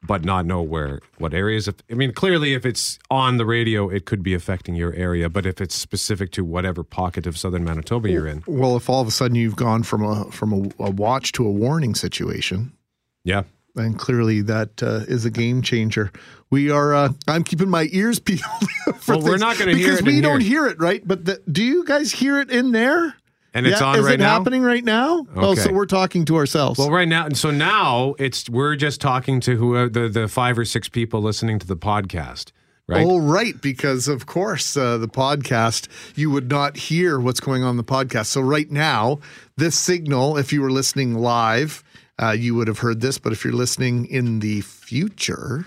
but 0.02 0.24
not 0.24 0.46
know 0.46 0.62
where 0.62 1.00
what 1.18 1.34
areas. 1.34 1.66
Of, 1.68 1.76
I 1.90 1.94
mean, 1.94 2.12
clearly, 2.12 2.52
if 2.54 2.64
it's 2.66 2.98
on 3.10 3.38
the 3.38 3.46
radio, 3.46 3.88
it 3.88 4.04
could 4.04 4.22
be 4.22 4.34
affecting 4.34 4.74
your 4.74 4.92
area, 4.94 5.28
but 5.28 5.46
if 5.46 5.60
it's 5.60 5.74
specific 5.74 6.30
to 6.32 6.44
whatever 6.44 6.84
pocket 6.84 7.26
of 7.26 7.36
southern 7.38 7.64
Manitoba 7.64 8.10
you're 8.10 8.26
in, 8.26 8.44
Well, 8.46 8.76
if 8.76 8.88
all 8.88 9.00
of 9.00 9.08
a 9.08 9.10
sudden 9.10 9.34
you've 9.34 9.56
gone 9.56 9.82
from 9.82 10.04
a 10.04 10.30
from 10.30 10.52
a, 10.52 10.84
a 10.84 10.90
watch 10.90 11.32
to 11.32 11.46
a 11.46 11.50
warning 11.50 11.94
situation, 11.94 12.72
yeah. 13.24 13.42
And 13.74 13.98
clearly 13.98 14.40
that 14.42 14.82
uh, 14.82 15.00
is 15.06 15.26
a 15.26 15.30
game 15.30 15.60
changer. 15.60 16.10
We 16.48 16.70
are. 16.70 16.94
Uh, 16.94 17.08
I'm 17.28 17.44
keeping 17.44 17.68
my 17.68 17.88
ears 17.92 18.18
peeled. 18.20 18.40
for 19.00 19.16
Well, 19.16 19.22
we're 19.22 19.36
not 19.36 19.58
gonna 19.58 19.74
hear 19.74 19.88
it 19.88 19.90
because 19.98 20.02
we 20.02 20.20
don't 20.22 20.40
here. 20.40 20.62
hear 20.62 20.66
it, 20.68 20.80
right? 20.80 21.06
But 21.06 21.26
the, 21.26 21.42
do 21.50 21.62
you 21.62 21.84
guys 21.84 22.12
hear 22.12 22.38
it 22.40 22.50
in 22.50 22.72
there? 22.72 23.14
And 23.56 23.66
it's 23.66 23.80
Yeah, 23.80 23.86
on 23.86 23.98
is 23.98 24.04
right 24.04 24.14
it 24.14 24.20
now? 24.20 24.36
happening 24.36 24.62
right 24.62 24.84
now? 24.84 25.26
Oh, 25.34 25.54
so 25.54 25.72
we're 25.72 25.86
talking 25.86 26.26
to 26.26 26.36
ourselves. 26.36 26.78
Well, 26.78 26.90
right 26.90 27.08
now, 27.08 27.24
and 27.24 27.38
so 27.38 27.50
now 27.50 28.14
it's 28.18 28.50
we're 28.50 28.76
just 28.76 29.00
talking 29.00 29.40
to 29.40 29.56
who 29.56 29.88
the 29.88 30.10
the 30.10 30.28
five 30.28 30.58
or 30.58 30.66
six 30.66 30.90
people 30.90 31.22
listening 31.22 31.58
to 31.60 31.66
the 31.66 31.76
podcast, 31.76 32.52
right? 32.86 33.06
Oh, 33.06 33.18
right. 33.18 33.58
Because, 33.62 34.08
of 34.08 34.26
course, 34.26 34.76
uh, 34.76 34.98
the 34.98 35.08
podcast, 35.08 35.88
you 36.16 36.30
would 36.30 36.50
not 36.50 36.76
hear 36.76 37.18
what's 37.18 37.40
going 37.40 37.64
on 37.64 37.70
in 37.70 37.76
the 37.78 37.84
podcast. 37.84 38.26
So, 38.26 38.42
right 38.42 38.70
now, 38.70 39.20
this 39.56 39.78
signal, 39.78 40.36
if 40.36 40.52
you 40.52 40.60
were 40.60 40.70
listening 40.70 41.14
live, 41.14 41.82
uh, 42.22 42.32
you 42.32 42.54
would 42.56 42.68
have 42.68 42.80
heard 42.80 43.00
this. 43.00 43.16
But 43.16 43.32
if 43.32 43.42
you're 43.42 43.54
listening 43.54 44.04
in 44.04 44.40
the 44.40 44.60
future, 44.60 45.64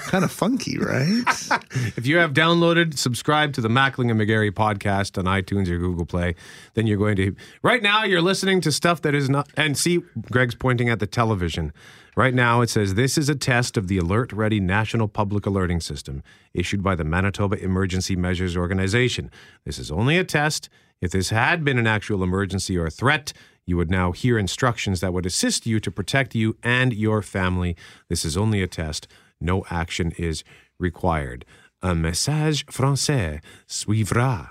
kind 0.00 0.24
of 0.24 0.32
funky, 0.32 0.78
right? 0.78 1.24
If 1.96 2.06
you 2.06 2.18
have 2.18 2.32
downloaded, 2.32 2.96
subscribed 2.96 3.54
to 3.56 3.60
the 3.60 3.68
Mackling 3.68 4.10
and 4.10 4.20
McGarry 4.20 4.50
podcast 4.50 5.18
on 5.18 5.24
iTunes 5.24 5.68
or 5.68 5.78
Google 5.78 6.06
Play, 6.06 6.34
then 6.74 6.86
you're 6.86 6.98
going 6.98 7.16
to. 7.16 7.34
Right 7.62 7.82
now, 7.82 8.04
you're 8.04 8.22
listening 8.22 8.60
to 8.62 8.72
stuff 8.72 9.02
that 9.02 9.14
is 9.14 9.28
not. 9.28 9.48
And 9.56 9.76
see, 9.76 10.00
Greg's 10.30 10.54
pointing 10.54 10.88
at 10.88 11.00
the 11.00 11.06
television. 11.06 11.72
Right 12.16 12.34
now, 12.34 12.60
it 12.62 12.70
says 12.70 12.94
this 12.94 13.16
is 13.16 13.28
a 13.28 13.34
test 13.34 13.76
of 13.76 13.88
the 13.88 13.98
Alert 13.98 14.32
Ready 14.32 14.60
National 14.60 15.08
Public 15.08 15.46
Alerting 15.46 15.80
System 15.80 16.22
issued 16.54 16.82
by 16.82 16.94
the 16.94 17.04
Manitoba 17.04 17.62
Emergency 17.62 18.16
Measures 18.16 18.56
Organization. 18.56 19.30
This 19.64 19.78
is 19.78 19.90
only 19.90 20.18
a 20.18 20.24
test. 20.24 20.68
If 21.00 21.12
this 21.12 21.30
had 21.30 21.64
been 21.64 21.78
an 21.78 21.86
actual 21.86 22.22
emergency 22.22 22.76
or 22.76 22.90
threat, 22.90 23.32
you 23.66 23.76
would 23.76 23.90
now 23.90 24.12
hear 24.12 24.38
instructions 24.38 25.00
that 25.00 25.12
would 25.12 25.26
assist 25.26 25.66
you 25.66 25.78
to 25.78 25.90
protect 25.90 26.34
you 26.34 26.56
and 26.62 26.92
your 26.92 27.22
family. 27.22 27.76
This 28.08 28.24
is 28.24 28.36
only 28.36 28.62
a 28.62 28.66
test. 28.66 29.06
No 29.40 29.64
action 29.70 30.12
is 30.18 30.44
required. 30.78 31.44
Un 31.82 32.00
message 32.00 32.66
français 32.66 33.40
suivra. 33.66 34.50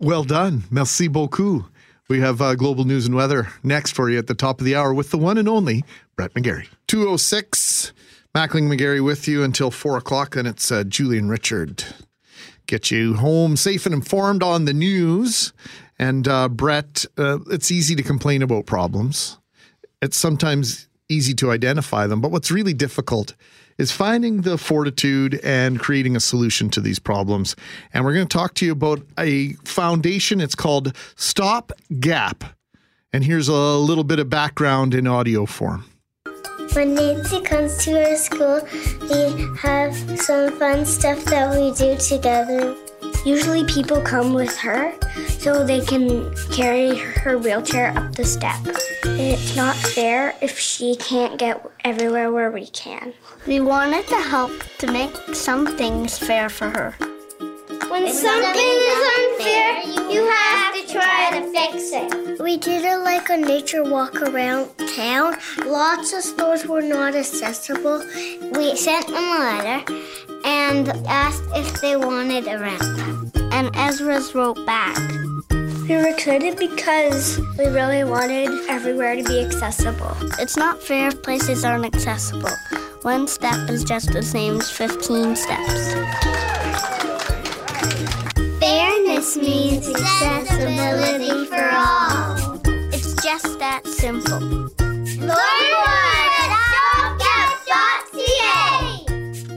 Well 0.00 0.24
done. 0.24 0.64
Merci 0.70 1.08
beaucoup. 1.08 1.64
We 2.08 2.20
have 2.20 2.40
uh, 2.40 2.54
global 2.54 2.84
news 2.84 3.06
and 3.06 3.14
weather 3.14 3.48
next 3.62 3.92
for 3.92 4.08
you 4.08 4.18
at 4.18 4.28
the 4.28 4.34
top 4.34 4.60
of 4.60 4.64
the 4.64 4.74
hour 4.74 4.94
with 4.94 5.10
the 5.10 5.18
one 5.18 5.36
and 5.36 5.48
only 5.48 5.84
Brett 6.16 6.32
McGarry. 6.34 6.66
206, 6.86 7.92
Mackling 8.34 8.72
McGarry 8.72 9.04
with 9.04 9.28
you 9.28 9.42
until 9.42 9.70
4 9.70 9.98
o'clock. 9.98 10.34
Then 10.34 10.46
it's 10.46 10.72
uh, 10.72 10.84
Julian 10.84 11.28
Richard. 11.28 11.84
Get 12.66 12.90
you 12.90 13.14
home 13.14 13.56
safe 13.56 13.84
and 13.84 13.94
informed 13.94 14.42
on 14.42 14.64
the 14.64 14.72
news. 14.72 15.52
And 15.98 16.26
uh, 16.26 16.48
Brett, 16.48 17.04
uh, 17.18 17.40
it's 17.50 17.70
easy 17.70 17.94
to 17.96 18.02
complain 18.02 18.42
about 18.42 18.66
problems. 18.66 19.38
It's 20.00 20.16
sometimes 20.16 20.88
easy 21.08 21.34
to 21.34 21.50
identify 21.50 22.06
them, 22.06 22.20
but 22.20 22.30
what's 22.30 22.50
really 22.50 22.74
difficult 22.74 23.34
is 23.78 23.92
finding 23.92 24.42
the 24.42 24.58
fortitude 24.58 25.40
and 25.44 25.78
creating 25.78 26.16
a 26.16 26.20
solution 26.20 26.68
to 26.70 26.80
these 26.80 26.98
problems. 26.98 27.56
And 27.94 28.04
we're 28.04 28.14
going 28.14 28.26
to 28.26 28.36
talk 28.36 28.54
to 28.54 28.66
you 28.66 28.72
about 28.72 29.00
a 29.18 29.52
foundation. 29.64 30.40
It's 30.40 30.54
called 30.54 30.94
Stop 31.16 31.72
Gap. 32.00 32.44
And 33.12 33.24
here's 33.24 33.48
a 33.48 33.54
little 33.54 34.04
bit 34.04 34.18
of 34.18 34.28
background 34.28 34.94
in 34.94 35.06
audio 35.06 35.46
form. 35.46 35.84
When 36.74 36.94
Nancy 36.94 37.40
comes 37.40 37.82
to 37.84 38.04
our 38.04 38.16
school, 38.16 38.60
we 39.08 39.58
have 39.58 39.94
some 40.20 40.52
fun 40.58 40.84
stuff 40.84 41.24
that 41.24 41.50
we 41.50 41.72
do 41.72 41.96
together. 41.96 42.76
Usually, 43.24 43.64
people 43.64 44.00
come 44.02 44.34
with 44.34 44.54
her 44.58 44.92
so 45.28 45.64
they 45.64 45.80
can 45.80 46.34
carry 46.52 46.96
her 46.96 47.38
wheelchair 47.38 47.96
up 47.96 48.14
the 48.14 48.24
steps. 48.24 48.68
It's 49.04 49.56
not 49.56 49.74
fair 49.76 50.34
if 50.42 50.58
she 50.58 50.94
can't 50.96 51.38
get 51.38 51.67
everywhere 51.84 52.32
where 52.32 52.50
we 52.50 52.66
can. 52.66 53.12
We 53.46 53.60
wanted 53.60 54.06
to 54.08 54.16
help 54.16 54.52
to 54.78 54.90
make 54.90 55.14
some 55.34 55.66
things 55.76 56.18
fair 56.18 56.48
for 56.48 56.70
her. 56.70 56.94
When 57.90 58.08
something 58.12 58.70
is 58.92 59.02
unfair, 59.18 59.82
you 60.10 60.28
have 60.30 60.74
to 60.74 60.92
try 60.92 61.30
to 61.32 61.52
fix 61.52 61.90
it. 61.92 62.40
We 62.40 62.56
did 62.58 62.84
it 62.84 62.98
like 62.98 63.30
a 63.30 63.36
nature 63.36 63.82
walk 63.82 64.20
around 64.20 64.70
town. 64.94 65.36
Lots 65.64 66.12
of 66.12 66.22
stores 66.22 66.66
were 66.66 66.82
not 66.82 67.14
accessible. 67.14 67.98
We 68.52 68.76
sent 68.76 69.06
them 69.06 69.16
a 69.16 69.38
letter 69.38 69.92
and 70.44 70.88
asked 71.06 71.44
if 71.54 71.80
they 71.80 71.96
wanted 71.96 72.46
a 72.46 72.58
ramp. 72.58 73.36
And 73.52 73.74
Ezra's 73.74 74.34
wrote 74.34 74.64
back. 74.66 74.96
We 75.88 75.96
were 75.96 76.08
excited 76.08 76.58
because 76.58 77.40
we 77.56 77.64
really 77.64 78.04
wanted 78.04 78.50
everywhere 78.68 79.16
to 79.16 79.22
be 79.22 79.40
accessible. 79.40 80.14
It's 80.38 80.54
not 80.54 80.82
fair 80.82 81.08
if 81.08 81.22
places 81.22 81.64
aren't 81.64 81.86
accessible. 81.86 82.50
One 83.02 83.26
step 83.26 83.70
is 83.70 83.84
just 83.84 84.12
the 84.12 84.22
same 84.22 84.60
as 84.60 84.70
15 84.70 85.34
steps. 85.34 85.94
Fairness 88.60 89.38
means 89.38 89.88
accessibility 89.88 91.46
for 91.46 91.70
all. 91.72 92.60
It's 92.92 93.14
just 93.24 93.58
that 93.58 93.86
simple. 93.86 94.40
Learn 94.40 95.26
more 95.26 95.38
at 96.36 96.58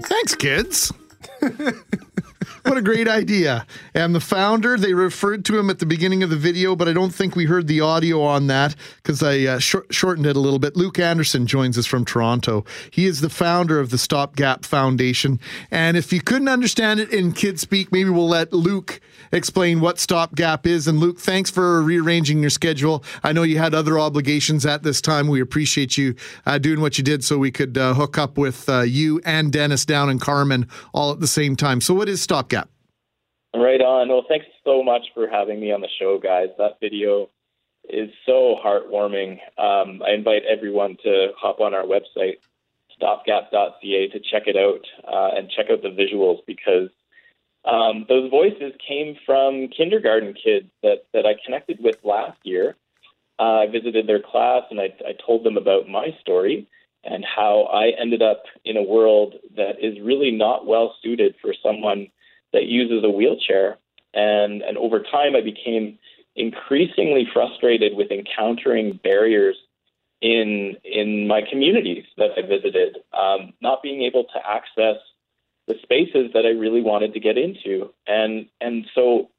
Thanks, 0.07 0.35
kids. 0.35 0.93
what 2.63 2.77
a 2.77 2.81
great 2.81 3.07
idea. 3.07 3.65
And 3.93 4.13
the 4.13 4.19
founder, 4.19 4.77
they 4.77 4.93
referred 4.93 5.45
to 5.45 5.57
him 5.57 5.69
at 5.69 5.79
the 5.79 5.85
beginning 5.85 6.23
of 6.23 6.29
the 6.29 6.35
video, 6.35 6.75
but 6.75 6.87
I 6.87 6.93
don't 6.93 7.13
think 7.13 7.35
we 7.35 7.45
heard 7.45 7.67
the 7.67 7.81
audio 7.81 8.21
on 8.21 8.47
that 8.47 8.75
because 8.97 9.23
I 9.23 9.41
uh, 9.43 9.59
shor- 9.59 9.85
shortened 9.89 10.25
it 10.27 10.35
a 10.35 10.39
little 10.39 10.59
bit. 10.59 10.75
Luke 10.75 10.99
Anderson 10.99 11.47
joins 11.47 11.77
us 11.77 11.85
from 11.85 12.05
Toronto. 12.05 12.65
He 12.91 13.05
is 13.05 13.21
the 13.21 13.29
founder 13.29 13.79
of 13.79 13.89
the 13.89 13.97
Stop 13.97 14.35
Gap 14.35 14.65
Foundation. 14.65 15.39
And 15.69 15.97
if 15.97 16.13
you 16.13 16.21
couldn't 16.21 16.49
understand 16.49 16.99
it 16.99 17.11
in 17.11 17.31
kid 17.33 17.59
speak, 17.59 17.91
maybe 17.91 18.09
we'll 18.09 18.27
let 18.27 18.53
Luke 18.53 19.01
explain 19.31 19.79
what 19.79 19.97
Stopgap 19.97 20.65
is. 20.65 20.87
And 20.87 20.99
Luke, 20.99 21.19
thanks 21.19 21.49
for 21.49 21.81
rearranging 21.81 22.41
your 22.41 22.49
schedule. 22.49 23.03
I 23.23 23.33
know 23.33 23.43
you 23.43 23.57
had 23.57 23.73
other 23.73 23.99
obligations 23.99 24.65
at 24.65 24.83
this 24.83 25.01
time. 25.01 25.27
We 25.27 25.41
appreciate 25.41 25.97
you 25.97 26.15
uh, 26.45 26.57
doing 26.57 26.81
what 26.81 26.97
you 26.97 27.03
did 27.03 27.23
so 27.23 27.37
we 27.37 27.51
could 27.51 27.77
uh, 27.77 27.93
hook 27.93 28.17
up 28.17 28.37
with 28.37 28.67
uh, 28.69 28.81
you 28.81 29.21
and 29.25 29.51
Dennis 29.51 29.85
down 29.85 30.09
in 30.09 30.19
Carman 30.19 30.67
all 30.93 31.11
at 31.11 31.19
the 31.19 31.27
same 31.27 31.55
time. 31.55 31.81
So, 31.81 31.93
what 31.93 32.09
is 32.09 32.21
Stopgap? 32.21 32.67
Right 33.53 33.81
on. 33.81 34.07
Well, 34.07 34.23
thanks 34.29 34.45
so 34.63 34.81
much 34.81 35.03
for 35.13 35.27
having 35.27 35.59
me 35.59 35.71
on 35.71 35.81
the 35.81 35.89
show, 35.99 36.19
guys. 36.21 36.47
That 36.57 36.79
video 36.79 37.29
is 37.89 38.09
so 38.25 38.55
heartwarming. 38.63 39.33
Um, 39.57 40.01
I 40.05 40.13
invite 40.13 40.43
everyone 40.49 40.97
to 41.03 41.29
hop 41.37 41.59
on 41.59 41.73
our 41.73 41.83
website, 41.83 42.37
stopgap.ca, 42.97 44.07
to 44.07 44.19
check 44.31 44.43
it 44.45 44.55
out 44.55 44.85
uh, 45.05 45.35
and 45.35 45.49
check 45.49 45.65
out 45.69 45.81
the 45.81 45.89
visuals 45.89 46.39
because 46.47 46.89
Um, 47.65 48.05
those 48.09 48.29
voices 48.29 48.73
came 48.85 49.15
from 49.25 49.67
kindergarten 49.67 50.33
kids 50.33 50.67
that, 50.81 51.05
that 51.13 51.25
I 51.25 51.35
connected 51.45 51.79
with 51.81 51.97
last 52.03 52.37
year. 52.43 52.75
Uh, 53.39 53.61
I 53.61 53.67
visited 53.67 54.07
their 54.07 54.21
class 54.21 54.63
and 54.71 54.79
I, 54.79 54.93
I 55.07 55.13
told 55.25 55.43
them 55.43 55.57
about 55.57 55.87
my 55.87 56.15
story 56.21 56.67
and 57.03 57.25
how 57.25 57.63
I 57.63 57.89
ended 57.99 58.21
up 58.21 58.43
in 58.65 58.77
a 58.77 58.83
world 58.83 59.35
that 59.55 59.79
is 59.81 59.99
really 60.01 60.31
not 60.31 60.65
well 60.65 60.95
suited 61.01 61.35
for 61.41 61.53
someone 61.63 62.07
that 62.53 62.65
uses 62.65 63.03
a 63.03 63.09
wheelchair. 63.09 63.77
And, 64.13 64.61
and 64.61 64.77
over 64.77 64.99
time, 64.99 65.35
I 65.35 65.41
became 65.41 65.97
increasingly 66.35 67.27
frustrated 67.33 67.95
with 67.95 68.11
encountering 68.11 68.99
barriers 69.03 69.55
in 70.21 70.77
in 70.83 71.27
my 71.27 71.41
communities 71.49 72.05
that 72.17 72.31
I 72.37 72.41
visited, 72.41 72.97
um, 73.11 73.53
not 73.61 73.81
being 73.81 74.03
able 74.03 74.25
to 74.25 74.47
access 74.47 74.97
the 75.71 75.79
spaces 75.83 76.31
that 76.33 76.45
I 76.45 76.49
really 76.49 76.81
wanted 76.81 77.13
to 77.13 77.19
get 77.19 77.37
into, 77.37 77.93
and 78.07 78.47
and 78.59 78.85
so 78.95 79.29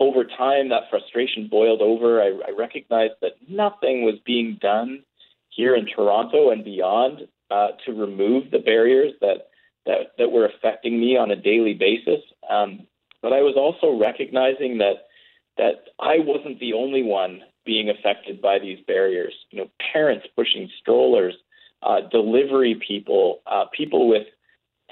over 0.00 0.24
time 0.24 0.68
that 0.68 0.90
frustration 0.90 1.48
boiled 1.50 1.82
over. 1.82 2.22
I, 2.22 2.28
I 2.46 2.50
recognized 2.56 3.14
that 3.20 3.32
nothing 3.48 4.04
was 4.04 4.14
being 4.24 4.58
done 4.60 5.02
here 5.50 5.74
in 5.74 5.86
Toronto 5.86 6.50
and 6.50 6.64
beyond 6.64 7.22
uh, 7.50 7.68
to 7.84 7.92
remove 7.92 8.50
the 8.50 8.58
barriers 8.58 9.12
that, 9.20 9.48
that 9.86 10.12
that 10.18 10.30
were 10.30 10.46
affecting 10.46 11.00
me 11.00 11.16
on 11.16 11.30
a 11.30 11.36
daily 11.36 11.74
basis. 11.74 12.22
Um, 12.48 12.86
but 13.22 13.32
I 13.32 13.40
was 13.40 13.54
also 13.56 13.98
recognizing 13.98 14.78
that 14.78 15.08
that 15.56 15.90
I 15.98 16.18
wasn't 16.20 16.60
the 16.60 16.74
only 16.74 17.02
one 17.02 17.40
being 17.66 17.90
affected 17.90 18.40
by 18.40 18.58
these 18.58 18.78
barriers. 18.86 19.34
You 19.50 19.58
know, 19.60 19.70
parents 19.92 20.26
pushing 20.36 20.70
strollers, 20.80 21.34
uh, 21.82 22.00
delivery 22.12 22.80
people, 22.86 23.40
uh, 23.46 23.64
people 23.76 24.08
with 24.08 24.26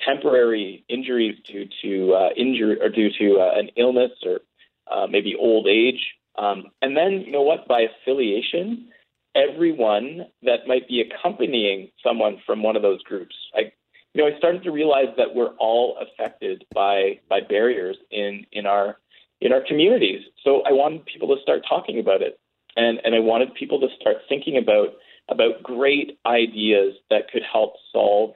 temporary 0.05 0.85
injuries 0.89 1.39
due 1.45 1.67
to 1.83 2.15
uh, 2.15 2.29
injury 2.37 2.81
or 2.81 2.89
due 2.89 3.11
to 3.19 3.41
uh, 3.41 3.59
an 3.59 3.71
illness 3.77 4.13
or 4.25 4.41
uh, 4.91 5.07
maybe 5.07 5.35
old 5.35 5.67
age, 5.67 6.01
um, 6.39 6.67
and 6.83 6.97
then 6.97 7.23
you 7.25 7.33
know 7.33 7.43
what? 7.43 7.67
By 7.67 7.83
affiliation, 7.83 8.89
everyone 9.35 10.27
that 10.43 10.67
might 10.67 10.89
be 10.89 11.01
accompanying 11.01 11.91
someone 12.03 12.41
from 12.47 12.63
one 12.63 12.77
of 12.77 12.83
those 12.83 13.03
groups. 13.03 13.35
I, 13.55 13.73
you 14.15 14.23
know, 14.23 14.27
I 14.27 14.37
started 14.39 14.63
to 14.65 14.71
realize 14.71 15.15
that 15.17 15.35
we're 15.35 15.55
all 15.59 15.99
affected 16.01 16.65
by 16.75 17.21
by 17.29 17.41
barriers 17.41 17.97
in 18.11 18.47
in 18.53 18.67
our 18.67 18.99
in 19.41 19.53
our 19.53 19.63
communities. 19.67 20.23
So 20.43 20.63
I 20.63 20.73
wanted 20.73 21.05
people 21.07 21.35
to 21.35 21.43
start 21.43 21.63
talking 21.69 21.99
about 21.99 22.23
it, 22.23 22.39
and 22.77 23.01
and 23.05 23.15
I 23.15 23.21
wanted 23.21 23.55
people 23.55 23.81
to 23.81 23.89
start 24.01 24.17
thinking 24.29 24.57
about 24.59 24.95
about 25.29 25.63
great 25.63 26.19
ideas 26.27 26.95
that 27.11 27.31
could 27.31 27.43
help 27.51 27.75
solve 27.93 28.35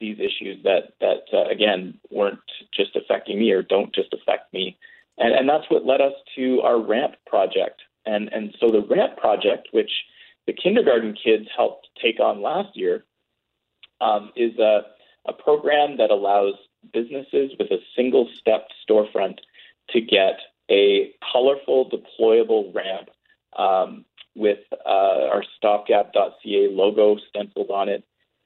these 0.00 0.18
issues 0.18 0.62
that 0.64 0.94
that 1.00 1.24
uh, 1.32 1.48
again 1.50 1.98
weren't 2.10 2.38
just 2.74 2.96
affecting 2.96 3.38
me 3.38 3.50
or 3.50 3.62
don't 3.62 3.94
just 3.94 4.12
affect 4.12 4.52
me, 4.52 4.76
and 5.18 5.34
and 5.34 5.48
that's 5.48 5.70
what 5.70 5.86
led 5.86 6.00
us 6.00 6.14
to 6.36 6.60
our 6.62 6.80
ramp 6.80 7.14
project. 7.26 7.82
And 8.06 8.32
and 8.32 8.54
so 8.60 8.70
the 8.70 8.82
ramp 8.82 9.16
project, 9.16 9.68
which 9.72 9.90
the 10.46 10.52
kindergarten 10.52 11.14
kids 11.14 11.46
helped 11.54 11.88
take 12.02 12.20
on 12.20 12.42
last 12.42 12.76
year 12.76 13.04
um, 14.00 14.32
is 14.34 14.58
a, 14.58 14.80
a 15.26 15.32
program 15.32 15.98
that 15.98 16.10
allows 16.10 16.54
businesses 16.92 17.52
with 17.58 17.70
a 17.70 17.78
single 17.94 18.28
step 18.38 18.68
storefront 18.88 19.38
to 19.90 20.00
get 20.00 20.38
a 20.70 21.12
colorful 21.32 21.90
deployable 21.90 22.74
ramp 22.74 23.08
um, 23.58 24.04
with 24.34 24.60
uh, 24.86 25.28
our 25.32 25.44
stopgap.ca 25.56 26.68
logo 26.70 27.16
stenciled 27.28 27.70
on 27.70 27.88
it 27.88 28.04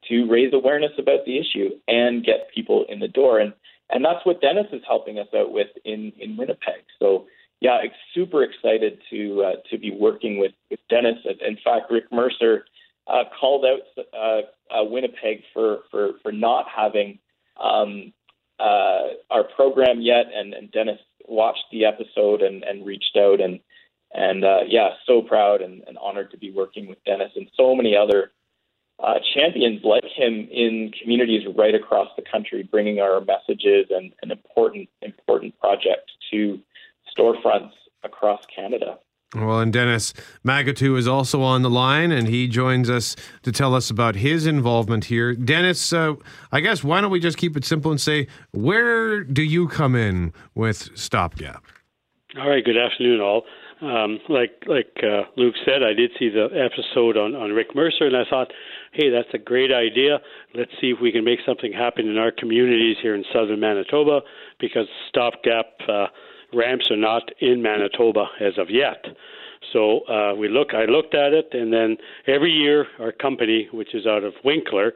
to 0.09 0.29
raise 0.29 0.53
awareness 0.53 0.93
about 0.99 1.25
the 1.25 1.39
issue 1.39 1.71
and 1.89 2.25
get 2.25 2.51
people 2.55 2.85
in 2.89 2.99
the 3.01 3.09
door. 3.09 3.39
And, 3.39 3.53
and 3.91 4.05
that's 4.05 4.25
what 4.25 4.41
Dennis 4.41 4.67
is 4.73 4.83
helping 4.87 5.19
us 5.19 5.29
out 5.35 5.53
with 5.53 5.69
in, 5.85 6.13
in 6.19 6.37
Winnipeg. 6.37 6.85
So 6.99 7.27
yeah, 7.61 7.79
super 8.13 8.43
excited 8.43 8.99
to 9.11 9.45
uh, 9.45 9.53
to 9.71 9.79
be 9.79 9.93
working 9.93 10.39
with, 10.39 10.53
with 10.69 10.81
Dennis. 10.91 11.19
In 11.25 11.57
fact, 11.65 11.93
Rick 11.93 12.11
Mercer 12.11 12.65
uh, 13.07 13.25
called 13.39 13.65
out 13.65 14.05
uh, 14.13 14.75
uh, 14.75 14.85
Winnipeg 14.85 15.43
for, 15.53 15.81
for, 15.91 16.13
for 16.23 16.33
not 16.33 16.67
having 16.75 17.19
um, 17.63 18.13
uh, 18.59 19.15
our 19.31 19.45
program 19.55 20.01
yet, 20.01 20.27
and, 20.35 20.55
and 20.55 20.73
Dennis 20.73 20.99
watched 21.29 21.65
the 21.71 21.85
episode 21.85 22.43
and, 22.43 22.65
and 22.65 22.85
reached 22.85 23.17
out 23.17 23.41
and 23.41 23.61
and 24.15 24.45
uh, 24.45 24.61
yeah, 24.67 24.91
so 25.07 25.23
proud 25.23 25.63
and, 25.63 25.83
and 25.87 25.97
honored 25.97 26.31
to 26.33 26.37
be 26.37 26.51
working 26.51 26.87
with 26.87 27.03
Dennis 27.05 27.33
and 27.35 27.47
so 27.57 27.75
many 27.75 27.97
other 27.97 28.33
uh, 29.03 29.15
champions 29.35 29.81
like 29.85 30.05
him 30.05 30.49
in 30.51 30.93
communities 31.01 31.43
right 31.57 31.75
across 31.75 32.09
the 32.17 32.23
country, 32.23 32.63
bringing 32.63 33.01
our 33.01 33.21
messages 33.21 33.87
and 33.91 34.13
an 34.23 34.31
important 34.31 34.89
important 35.03 35.59
project 35.59 36.13
to 36.31 36.59
storefronts 37.17 37.73
across 38.05 38.43
Canada. 38.55 38.99
Well, 39.35 39.61
and 39.61 39.73
Dennis 39.73 40.13
Magatu 40.45 40.99
is 40.99 41.09
also 41.09 41.41
on 41.41 41.63
the 41.63 41.71
line, 41.71 42.13
and 42.13 42.29
he 42.29 42.49
joins 42.49 42.91
us 42.91 43.17
to 43.45 43.51
tell 43.51 43.75
us 43.75 43.89
about 43.89 44.17
his 44.17 44.47
involvement 44.47 45.07
here. 45.07 45.35
Dennis, 45.35 45.93
uh, 45.93 46.15
I 46.51 46.61
guess 46.61 46.85
why 46.85 47.01
don't 47.01 47.11
we 47.11 47.19
just 47.19 47.39
keep 47.39 47.57
it 47.57 47.65
simple 47.65 47.91
and 47.91 48.01
say, 48.01 48.27
where 48.51 49.25
do 49.25 49.43
you 49.43 49.69
come 49.69 49.95
in 49.95 50.35
with 50.55 50.91
Stopgap? 50.95 51.65
All 52.39 52.49
right. 52.49 52.65
Good 52.65 52.77
afternoon, 52.77 53.21
all. 53.21 53.45
Um, 53.81 54.21
like 54.29 54.63
like 54.67 54.97
uh, 55.03 55.23
Luke 55.37 55.55
said, 55.65 55.83
I 55.83 55.93
did 55.93 56.13
see 56.19 56.29
the 56.29 56.49
episode 56.55 57.17
on, 57.17 57.35
on 57.35 57.51
Rick 57.51 57.75
Mercer, 57.75 58.07
and 58.07 58.17
I 58.17 58.23
thought, 58.29 58.53
hey, 58.93 59.11
that's 59.11 59.29
a 59.35 59.39
great 59.39 59.73
idea. 59.73 60.21
Let's 60.55 60.71
see 60.81 60.91
if 60.91 61.01
we 61.01 61.13
can 61.13 61.25
make 61.25 61.41
something 61.45 61.73
happen 61.73 62.09
in 62.09 62.19
our 62.19 62.31
communities 62.31 62.97
here 63.03 63.15
in 63.15 63.25
southern 63.33 63.61
Manitoba 63.61 64.21
because 64.59 64.87
Stopgap. 65.11 65.65
Uh, 65.89 66.07
ramps 66.53 66.91
are 66.91 66.97
not 66.97 67.23
in 67.41 67.63
Manitoba 67.63 68.27
as 68.41 68.59
of 68.59 68.69
yet. 68.71 69.05
So 69.73 70.01
uh, 70.01 70.35
we 70.35 70.49
look. 70.49 70.75
I 70.75 70.85
looked 70.85 71.15
at 71.15 71.33
it, 71.33 71.49
and 71.53 71.73
then 71.73 71.97
every 72.27 72.51
year 72.51 72.87
our 72.99 73.13
company, 73.13 73.69
which 73.73 73.95
is 73.95 74.07
out 74.07 74.25
of 74.25 74.35
Winkler, 74.45 74.93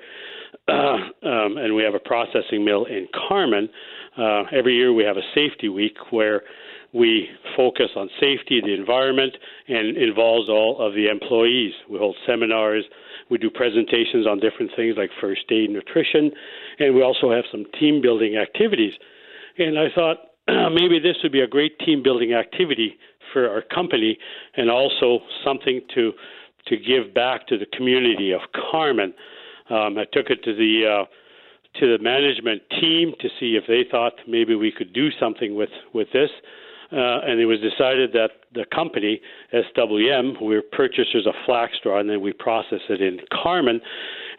uh, 0.68 0.72
um, 1.22 1.56
and 1.56 1.74
we 1.74 1.82
have 1.82 1.94
a 1.94 2.00
processing 2.00 2.64
mill 2.64 2.84
in 2.84 3.08
Carman. 3.28 3.68
Uh, 4.18 4.42
every 4.52 4.74
year 4.74 4.92
we 4.92 5.04
have 5.04 5.16
a 5.16 5.26
safety 5.34 5.68
week 5.68 5.96
where 6.10 6.42
we 6.92 7.28
focus 7.56 7.90
on 7.96 8.08
safety, 8.20 8.60
the 8.60 8.74
environment, 8.74 9.36
and 9.68 9.96
involves 9.96 10.48
all 10.48 10.80
of 10.80 10.94
the 10.94 11.08
employees. 11.08 11.72
We 11.90 11.98
hold 11.98 12.16
seminars. 12.26 12.84
We 13.30 13.38
do 13.38 13.50
presentations 13.50 14.26
on 14.26 14.38
different 14.40 14.70
things 14.76 14.94
like 14.96 15.10
first 15.20 15.42
aid, 15.50 15.70
nutrition, 15.70 16.30
and 16.78 16.94
we 16.94 17.02
also 17.02 17.30
have 17.30 17.44
some 17.50 17.64
team 17.78 18.00
building 18.00 18.36
activities. 18.36 18.92
And 19.58 19.78
I 19.78 19.86
thought, 19.94 20.18
maybe 20.48 20.98
this 20.98 21.16
would 21.22 21.32
be 21.32 21.40
a 21.40 21.46
great 21.46 21.78
team 21.80 22.02
building 22.02 22.34
activity 22.34 22.96
for 23.32 23.48
our 23.50 23.62
company 23.62 24.18
and 24.56 24.70
also 24.70 25.20
something 25.44 25.80
to 25.94 26.12
to 26.68 26.76
give 26.76 27.14
back 27.14 27.46
to 27.46 27.56
the 27.56 27.66
community 27.76 28.32
of 28.32 28.40
Carman. 28.52 29.14
Um, 29.70 29.98
I 29.98 30.04
took 30.12 30.30
it 30.30 30.42
to 30.44 30.54
the 30.54 31.02
uh, 31.02 31.04
to 31.80 31.96
the 31.96 32.02
management 32.02 32.62
team 32.80 33.12
to 33.20 33.28
see 33.38 33.56
if 33.56 33.64
they 33.68 33.84
thought 33.90 34.14
maybe 34.26 34.54
we 34.54 34.72
could 34.72 34.92
do 34.92 35.10
something 35.18 35.54
with 35.54 35.70
with 35.92 36.08
this. 36.12 36.30
Uh, 36.92 37.20
and 37.26 37.40
it 37.40 37.46
was 37.46 37.58
decided 37.60 38.12
that 38.12 38.30
the 38.54 38.64
company 38.72 39.20
SWM, 39.52 40.40
we're 40.40 40.62
purchasers 40.62 41.26
of 41.26 41.34
flax 41.44 41.76
straw, 41.78 41.98
and 41.98 42.08
then 42.08 42.20
we 42.20 42.32
process 42.32 42.80
it 42.88 43.00
in 43.00 43.18
Carman, 43.32 43.80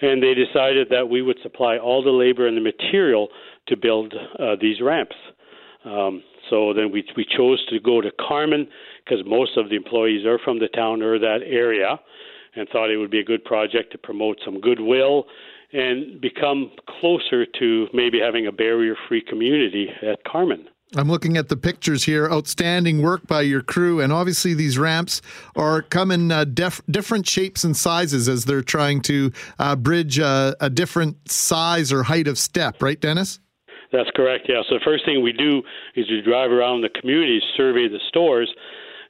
and 0.02 0.24
they 0.24 0.34
decided 0.34 0.88
that 0.90 1.10
we 1.10 1.22
would 1.22 1.38
supply 1.44 1.78
all 1.78 2.02
the 2.02 2.10
labor 2.10 2.48
and 2.48 2.56
the 2.56 2.62
material 2.62 3.28
to 3.68 3.76
build 3.76 4.14
uh, 4.40 4.56
these 4.62 4.80
ramps. 4.80 5.16
Um, 5.84 6.24
so 6.50 6.74
then 6.74 6.92
we 6.92 7.04
we 7.18 7.26
chose 7.26 7.66
to 7.68 7.80
go 7.80 8.00
to 8.00 8.12
Carman 8.12 8.68
because 9.04 9.26
most 9.26 9.58
of 9.58 9.70
the 9.70 9.76
employees 9.76 10.26
are 10.26 10.40
from 10.40 10.60
the 10.60 10.70
town 10.70 11.02
or 11.02 11.20
that 11.20 11.40
area, 11.46 12.00
and 12.56 12.68
thought 12.70 12.90
it 12.90 12.98
would 12.98 13.12
be 13.12 13.20
a 13.20 13.26
good 13.26 13.44
project 13.44 13.92
to 13.92 13.98
promote 13.98 14.40
some 14.44 14.62
goodwill 14.62 15.26
and 15.74 16.22
become 16.22 16.72
closer 17.02 17.46
to 17.46 17.88
maybe 17.94 18.20
having 18.20 18.48
a 18.48 18.52
barrier-free 18.54 19.22
community 19.22 19.90
at 20.02 20.24
Carman. 20.24 20.68
I'm 20.96 21.10
looking 21.10 21.36
at 21.36 21.50
the 21.50 21.58
pictures 21.58 22.06
here. 22.06 22.32
Outstanding 22.32 23.02
work 23.02 23.28
by 23.28 23.42
your 23.42 23.62
crew, 23.62 24.00
and 24.00 24.14
obviously 24.14 24.54
these 24.54 24.78
ramps 24.78 25.22
are 25.56 25.82
come 25.82 26.12
in 26.12 26.32
uh, 26.32 26.46
def- 26.46 26.82
different 26.90 27.28
shapes 27.28 27.66
and 27.66 27.76
sizes 27.76 28.30
as 28.30 28.46
they're 28.46 28.62
trying 28.62 29.02
to 29.02 29.32
uh, 29.60 29.76
bridge 29.76 30.18
uh, 30.18 30.56
a 30.62 30.70
different 30.70 31.30
size 31.30 31.92
or 31.92 32.04
height 32.04 32.28
of 32.28 32.38
step. 32.38 32.82
Right, 32.82 33.00
Dennis? 33.00 33.40
That's 33.92 34.10
correct. 34.16 34.46
Yeah. 34.48 34.62
So 34.70 34.76
the 34.76 34.84
first 34.86 35.06
thing 35.06 35.22
we 35.22 35.34
do 35.34 35.62
is 35.96 36.10
we 36.10 36.22
drive 36.22 36.52
around 36.52 36.82
the 36.82 36.90
community, 36.90 37.42
survey 37.56 37.88
the 37.90 38.00
stores, 38.08 38.54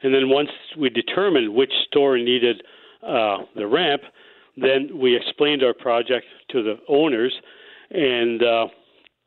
and 0.01 0.13
then 0.13 0.29
once 0.29 0.49
we 0.77 0.89
determine 0.89 1.53
which 1.53 1.71
store 1.87 2.17
needed 2.17 2.63
uh, 3.03 3.37
the 3.55 3.67
ramp, 3.67 4.01
then 4.55 4.89
we 4.99 5.15
explained 5.15 5.63
our 5.63 5.73
project 5.73 6.25
to 6.49 6.63
the 6.63 6.75
owners 6.87 7.33
and 7.91 8.43
uh, 8.43 8.67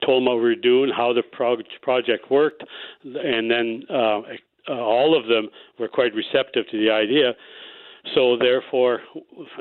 told 0.05 0.23
them 0.23 0.27
what 0.27 0.37
we 0.37 0.43
were 0.43 0.55
doing, 0.55 0.91
how 0.95 1.13
the 1.13 1.23
pro- 1.23 1.57
project 1.83 2.31
worked, 2.31 2.63
and 3.05 3.51
then 3.51 3.85
uh, 3.91 4.21
uh 4.69 4.79
all 4.79 5.19
of 5.19 5.27
them 5.27 5.49
were 5.79 5.89
quite 5.89 6.15
receptive 6.15 6.65
to 6.71 6.79
the 6.79 6.91
idea. 6.91 7.35
So 8.15 8.37
therefore, 8.37 9.01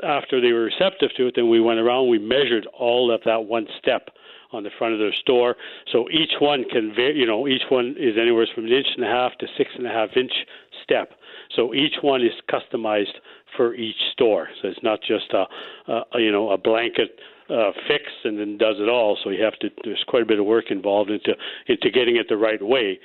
after 0.02 0.40
they 0.40 0.52
were 0.52 0.64
receptive 0.64 1.10
to 1.16 1.26
it, 1.26 1.34
then 1.36 1.50
we 1.50 1.60
went 1.60 1.78
around. 1.78 2.08
We 2.08 2.18
measured 2.18 2.66
all 2.78 3.12
of 3.12 3.20
that 3.24 3.44
one 3.44 3.66
step 3.78 4.08
on 4.52 4.64
the 4.64 4.70
front 4.78 4.94
of 4.94 4.98
their 4.98 5.12
store. 5.12 5.56
So 5.92 6.08
each 6.10 6.32
one 6.40 6.64
can, 6.64 6.92
vary, 6.94 7.16
you 7.16 7.26
know, 7.26 7.46
each 7.46 7.62
one 7.68 7.94
is 7.98 8.16
anywhere 8.20 8.46
from 8.54 8.66
an 8.66 8.72
inch 8.72 8.88
and 8.96 9.04
a 9.04 9.08
half 9.08 9.36
to 9.38 9.46
six 9.56 9.70
and 9.76 9.86
a 9.86 9.90
half 9.90 10.10
inch 10.16 10.32
step. 10.82 11.12
So 11.54 11.74
each 11.74 11.96
one 12.02 12.22
is 12.22 12.32
customized 12.50 13.14
for 13.56 13.74
each 13.74 13.96
store. 14.12 14.48
So 14.60 14.68
it's 14.68 14.82
not 14.82 15.00
just 15.02 15.32
a, 15.32 15.44
a 15.92 16.20
you 16.20 16.32
know, 16.32 16.50
a 16.50 16.58
blanket 16.58 17.18
uh, 17.50 17.72
fix 17.88 18.04
and 18.24 18.38
then 18.38 18.56
does 18.56 18.76
it 18.78 18.88
all. 18.88 19.18
So 19.22 19.30
you 19.30 19.42
have 19.42 19.58
to. 19.60 19.68
There's 19.84 20.04
quite 20.06 20.22
a 20.22 20.26
bit 20.26 20.38
of 20.38 20.46
work 20.46 20.70
involved 20.70 21.10
into 21.10 21.34
into 21.66 21.90
getting 21.90 22.16
it 22.16 22.26
the 22.28 22.36
right 22.36 22.62
way, 22.62 22.98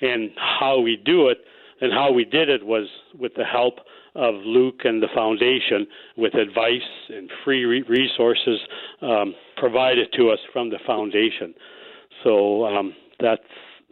and 0.00 0.30
how 0.36 0.80
we 0.80 0.96
do 1.02 1.28
it 1.28 1.38
and 1.80 1.92
how 1.92 2.12
we 2.12 2.24
did 2.24 2.48
it 2.48 2.64
was 2.64 2.86
with 3.18 3.34
the 3.36 3.44
help 3.44 3.80
of 4.14 4.34
Luke 4.44 4.80
and 4.84 5.02
the 5.02 5.08
foundation 5.14 5.86
with 6.16 6.34
advice 6.34 6.80
and 7.10 7.30
free 7.44 7.64
re- 7.64 7.84
resources 7.86 8.60
um, 9.02 9.34
provided 9.58 10.08
to 10.16 10.30
us 10.30 10.38
from 10.52 10.70
the 10.70 10.78
foundation. 10.86 11.54
So 12.24 12.64
um, 12.64 12.94
that's 13.20 13.42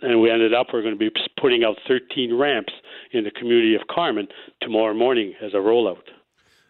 and 0.03 0.21
we 0.21 0.31
ended 0.31 0.55
up 0.55 0.69
we're 0.73 0.83
going 0.83 0.95
to 0.95 0.99
be 0.99 1.11
putting 1.41 1.63
out 1.65 1.77
13 1.87 2.37
ramps 2.37 2.73
in 3.13 3.25
the 3.25 3.31
community 3.31 3.75
of 3.75 3.83
Carman 3.89 4.29
tomorrow 4.61 4.95
morning 4.95 5.35
as 5.43 5.53
a 5.53 5.59
rollout. 5.59 6.05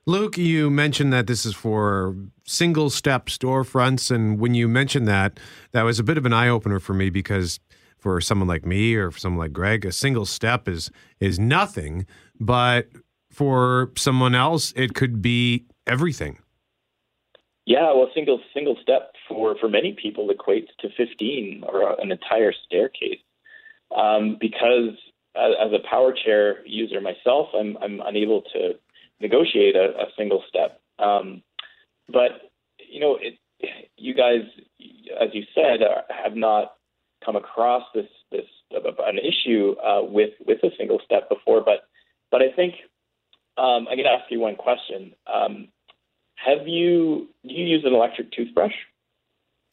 Luke, 0.06 0.36
you 0.36 0.70
mentioned 0.70 1.12
that 1.14 1.26
this 1.26 1.46
is 1.46 1.54
for 1.54 2.14
single 2.44 2.90
step 2.90 3.26
storefronts. 3.26 4.10
And 4.10 4.38
when 4.38 4.54
you 4.54 4.68
mentioned 4.68 5.08
that, 5.08 5.40
that 5.72 5.82
was 5.82 5.98
a 5.98 6.02
bit 6.02 6.18
of 6.18 6.26
an 6.26 6.32
eye 6.32 6.48
opener 6.48 6.78
for 6.78 6.92
me 6.92 7.08
because 7.08 7.58
for 7.98 8.20
someone 8.20 8.46
like 8.46 8.66
me 8.66 8.94
or 8.94 9.10
for 9.10 9.18
someone 9.18 9.38
like 9.38 9.54
Greg, 9.54 9.86
a 9.86 9.92
single 9.92 10.26
step 10.26 10.68
is 10.68 10.90
is 11.20 11.38
nothing. 11.38 12.06
But 12.38 12.88
for 13.32 13.92
someone 13.96 14.34
else, 14.34 14.74
it 14.76 14.94
could 14.94 15.22
be 15.22 15.64
everything. 15.86 16.38
Yeah, 17.64 17.94
well, 17.94 18.10
single 18.14 18.40
single 18.52 18.76
step 18.82 19.12
for 19.26 19.56
for 19.58 19.70
many 19.70 19.96
people 20.00 20.28
equates 20.28 20.68
to 20.80 20.90
15 20.98 21.64
or 21.66 21.98
an 21.98 22.12
entire 22.12 22.52
staircase. 22.66 23.20
Um, 23.96 24.36
because 24.38 24.98
as, 25.34 25.52
as 25.58 25.72
a 25.72 25.88
power 25.88 26.12
chair 26.12 26.64
user 26.66 27.00
myself, 27.00 27.48
I'm 27.58 27.78
I'm 27.78 28.02
unable 28.04 28.42
to 28.52 28.74
negotiate 29.20 29.76
a, 29.76 29.90
a 29.98 30.06
single 30.16 30.42
step. 30.48 30.80
Um, 30.98 31.42
but 32.08 32.50
you 32.78 33.00
know, 33.00 33.18
it, 33.20 33.38
you 33.96 34.14
guys, 34.14 34.42
as 35.20 35.30
you 35.32 35.44
said, 35.54 35.82
are, 35.82 36.04
have 36.10 36.36
not 36.36 36.74
come 37.24 37.36
across 37.36 37.82
this 37.94 38.06
this 38.30 38.44
an 38.70 39.18
issue 39.18 39.74
uh, 39.84 40.02
with 40.02 40.30
with 40.46 40.62
a 40.62 40.70
single 40.76 41.00
step 41.04 41.28
before. 41.28 41.62
But 41.64 41.88
but 42.30 42.42
I 42.42 42.50
think 42.54 42.74
um, 43.56 43.86
I'm 43.88 43.96
going 43.96 44.04
to 44.04 44.10
ask 44.10 44.30
you 44.30 44.40
one 44.40 44.56
question. 44.56 45.14
Um, 45.32 45.68
have 46.36 46.66
you 46.66 47.28
do 47.46 47.54
you 47.54 47.64
use 47.64 47.84
an 47.84 47.94
electric 47.94 48.32
toothbrush? 48.32 48.74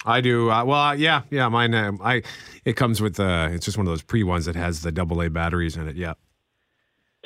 I 0.05 0.21
do. 0.21 0.49
Uh, 0.49 0.65
well, 0.65 0.95
yeah, 0.95 1.23
yeah. 1.29 1.47
Mine. 1.49 1.73
Uh, 1.73 1.91
I. 2.03 2.23
It 2.65 2.73
comes 2.73 3.01
with. 3.01 3.19
Uh, 3.19 3.49
it's 3.51 3.65
just 3.65 3.77
one 3.77 3.85
of 3.85 3.91
those 3.91 4.01
pre 4.01 4.23
ones 4.23 4.45
that 4.45 4.55
has 4.55 4.81
the 4.81 4.91
double 4.91 5.21
A 5.21 5.29
batteries 5.29 5.75
in 5.75 5.87
it. 5.87 5.95
Yeah. 5.95 6.13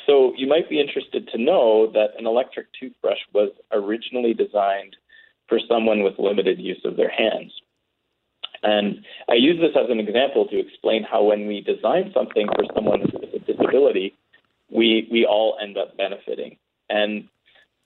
So 0.05 0.33
you 0.37 0.47
might 0.47 0.69
be 0.69 0.79
interested 0.79 1.27
to 1.29 1.37
know 1.37 1.91
that 1.93 2.09
an 2.17 2.27
electric 2.27 2.67
toothbrush 2.79 3.19
was 3.33 3.51
originally 3.71 4.33
designed 4.33 4.95
for 5.47 5.59
someone 5.67 6.03
with 6.03 6.19
limited 6.19 6.59
use 6.59 6.81
of 6.85 6.95
their 6.97 7.09
hands. 7.09 7.51
And 8.63 9.05
I 9.29 9.35
use 9.35 9.59
this 9.59 9.75
as 9.75 9.89
an 9.89 9.99
example 9.99 10.47
to 10.47 10.59
explain 10.59 11.03
how 11.03 11.23
when 11.23 11.47
we 11.47 11.61
design 11.61 12.11
something 12.13 12.47
for 12.55 12.65
someone 12.73 13.01
with 13.01 13.33
a 13.33 13.39
disability, 13.39 14.15
we 14.71 15.07
we 15.11 15.25
all 15.25 15.57
end 15.61 15.77
up 15.77 15.95
benefiting. 15.97 16.57
And 16.89 17.27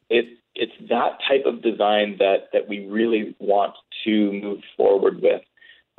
it 0.09 0.25
it's 0.55 0.71
that 0.89 1.19
type 1.27 1.45
of 1.45 1.61
design 1.61 2.15
that 2.19 2.49
that 2.53 2.67
we 2.67 2.85
really 2.85 3.35
want 3.39 3.73
to 4.05 4.31
move 4.31 4.59
forward 4.77 5.21
with, 5.21 5.41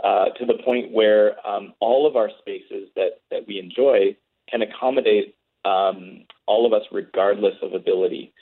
uh, 0.02 0.30
to 0.38 0.46
the 0.46 0.62
point 0.64 0.92
where 0.92 1.46
um, 1.46 1.74
all 1.80 2.06
of 2.06 2.16
our 2.16 2.30
spaces 2.38 2.88
that 2.96 3.20
that 3.30 3.46
we 3.46 3.58
enjoy 3.58 4.16
can 4.50 4.62
accommodate 4.62 5.34
um, 5.64 6.24
all 6.46 6.66
of 6.66 6.72
us, 6.72 6.86
regardless 6.92 7.54
of 7.62 7.72
ability. 7.74 8.32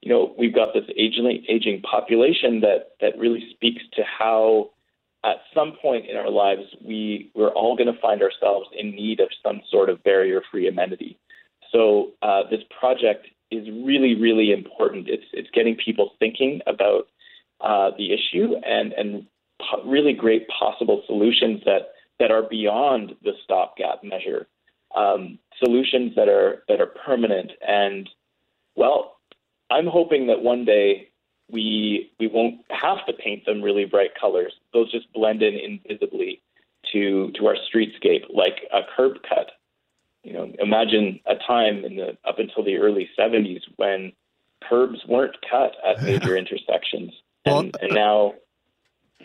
You 0.00 0.10
know, 0.10 0.34
we've 0.38 0.54
got 0.54 0.72
this 0.72 0.84
aging, 0.96 1.44
aging 1.48 1.82
population 1.82 2.60
that, 2.60 2.92
that 3.00 3.18
really 3.18 3.44
speaks 3.50 3.82
to 3.94 4.02
how, 4.02 4.70
at 5.24 5.36
some 5.54 5.72
point 5.80 6.06
in 6.06 6.16
our 6.16 6.30
lives, 6.30 6.62
we, 6.84 7.30
we're 7.34 7.50
all 7.50 7.76
going 7.76 7.92
to 7.92 8.00
find 8.00 8.22
ourselves 8.22 8.68
in 8.78 8.92
need 8.92 9.20
of 9.20 9.28
some 9.42 9.60
sort 9.70 9.90
of 9.90 10.02
barrier 10.02 10.40
free 10.50 10.68
amenity. 10.68 11.18
So, 11.70 12.12
uh, 12.22 12.42
this 12.50 12.60
project 12.78 13.26
is 13.50 13.68
really, 13.84 14.14
really 14.14 14.52
important. 14.52 15.08
It's, 15.08 15.24
it's 15.32 15.50
getting 15.52 15.76
people 15.76 16.12
thinking 16.18 16.60
about 16.66 17.08
uh, 17.60 17.90
the 17.98 18.12
issue 18.12 18.54
and, 18.64 18.92
and 18.92 19.26
po- 19.60 19.84
really 19.84 20.14
great 20.14 20.46
possible 20.48 21.02
solutions 21.06 21.60
that, 21.66 21.90
that 22.18 22.30
are 22.30 22.42
beyond 22.42 23.12
the 23.22 23.32
stopgap 23.44 24.02
measure 24.02 24.46
um, 24.96 25.38
solutions 25.62 26.14
that 26.16 26.28
are 26.28 26.64
that 26.68 26.80
are 26.80 26.86
permanent. 26.86 27.52
And 27.66 28.08
well, 28.74 29.18
I'm 29.70 29.86
hoping 29.86 30.26
that 30.26 30.42
one 30.42 30.64
day 30.64 31.08
we 31.50 32.10
we 32.18 32.26
won't 32.26 32.60
have 32.70 33.04
to 33.06 33.12
paint 33.12 33.44
them 33.46 33.62
really 33.62 33.84
bright 33.84 34.10
colors. 34.18 34.52
Those 34.72 34.90
just 34.90 35.12
blend 35.12 35.42
in 35.42 35.54
invisibly 35.54 36.42
to 36.92 37.30
to 37.32 37.46
our 37.46 37.56
streetscape, 37.56 38.24
like 38.30 38.68
a 38.72 38.80
curb 38.96 39.18
cut. 39.28 39.52
You 40.22 40.34
know, 40.34 40.52
imagine 40.58 41.20
a 41.26 41.36
time 41.36 41.84
in 41.84 41.96
the 41.96 42.16
up 42.24 42.38
until 42.38 42.64
the 42.64 42.76
early 42.76 43.08
'70s 43.18 43.62
when 43.76 44.12
curbs 44.68 45.00
weren't 45.06 45.36
cut 45.48 45.72
at 45.86 46.02
major 46.02 46.36
intersections, 46.36 47.12
and, 47.44 47.74
and 47.80 47.94
now 47.94 48.34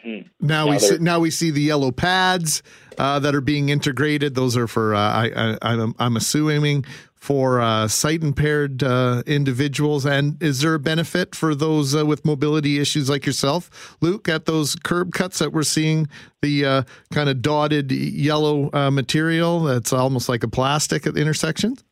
Mm-hmm. 0.04 0.46
Now, 0.46 0.66
now 0.66 0.72
we 0.72 0.80
see, 0.80 0.98
now 0.98 1.20
we 1.20 1.32
see 1.32 1.52
the 1.52 1.62
yellow 1.62 1.92
pads 1.92 2.62
uh, 2.98 3.20
that 3.20 3.36
are 3.36 3.42
being 3.42 3.70
integrated. 3.70 4.36
Those 4.36 4.58
are 4.58 4.68
for 4.68 4.96
uh, 4.96 5.00
I, 5.00 5.58
I, 5.62 6.06
am 6.06 6.18
assuming 6.18 6.86
for 7.16 7.60
uh, 7.60 7.88
sight 7.88 8.22
impaired 8.22 8.84
uh, 8.84 9.24
individuals. 9.26 10.06
And 10.06 10.42
is 10.44 10.62
there 10.62 10.76
a 10.76 10.80
benefit 10.80 11.34
for 11.34 11.56
those 11.56 11.96
uh, 11.96 12.06
with 12.06 12.24
mobility 12.24 12.80
issues 12.80 13.10
like 13.10 13.26
yourself, 13.26 13.98
Luke, 14.02 14.30
at 14.30 14.46
those 14.46 14.76
curb 14.76 15.14
cuts 15.14 15.40
that 15.40 15.52
we're 15.52 15.64
seeing 15.64 16.08
the 16.42 16.66
uh, 16.66 16.84
kind 17.12 17.30
of 17.30 17.42
dotted 17.42 17.92
yellow 17.92 18.70
material 18.92 19.62
that's 19.62 19.92
almost 19.92 20.30
like 20.30 20.44
a 20.44 20.48
plastic 20.48 21.08
at 21.08 21.16
the 21.16 21.22
intersections? 21.22 21.84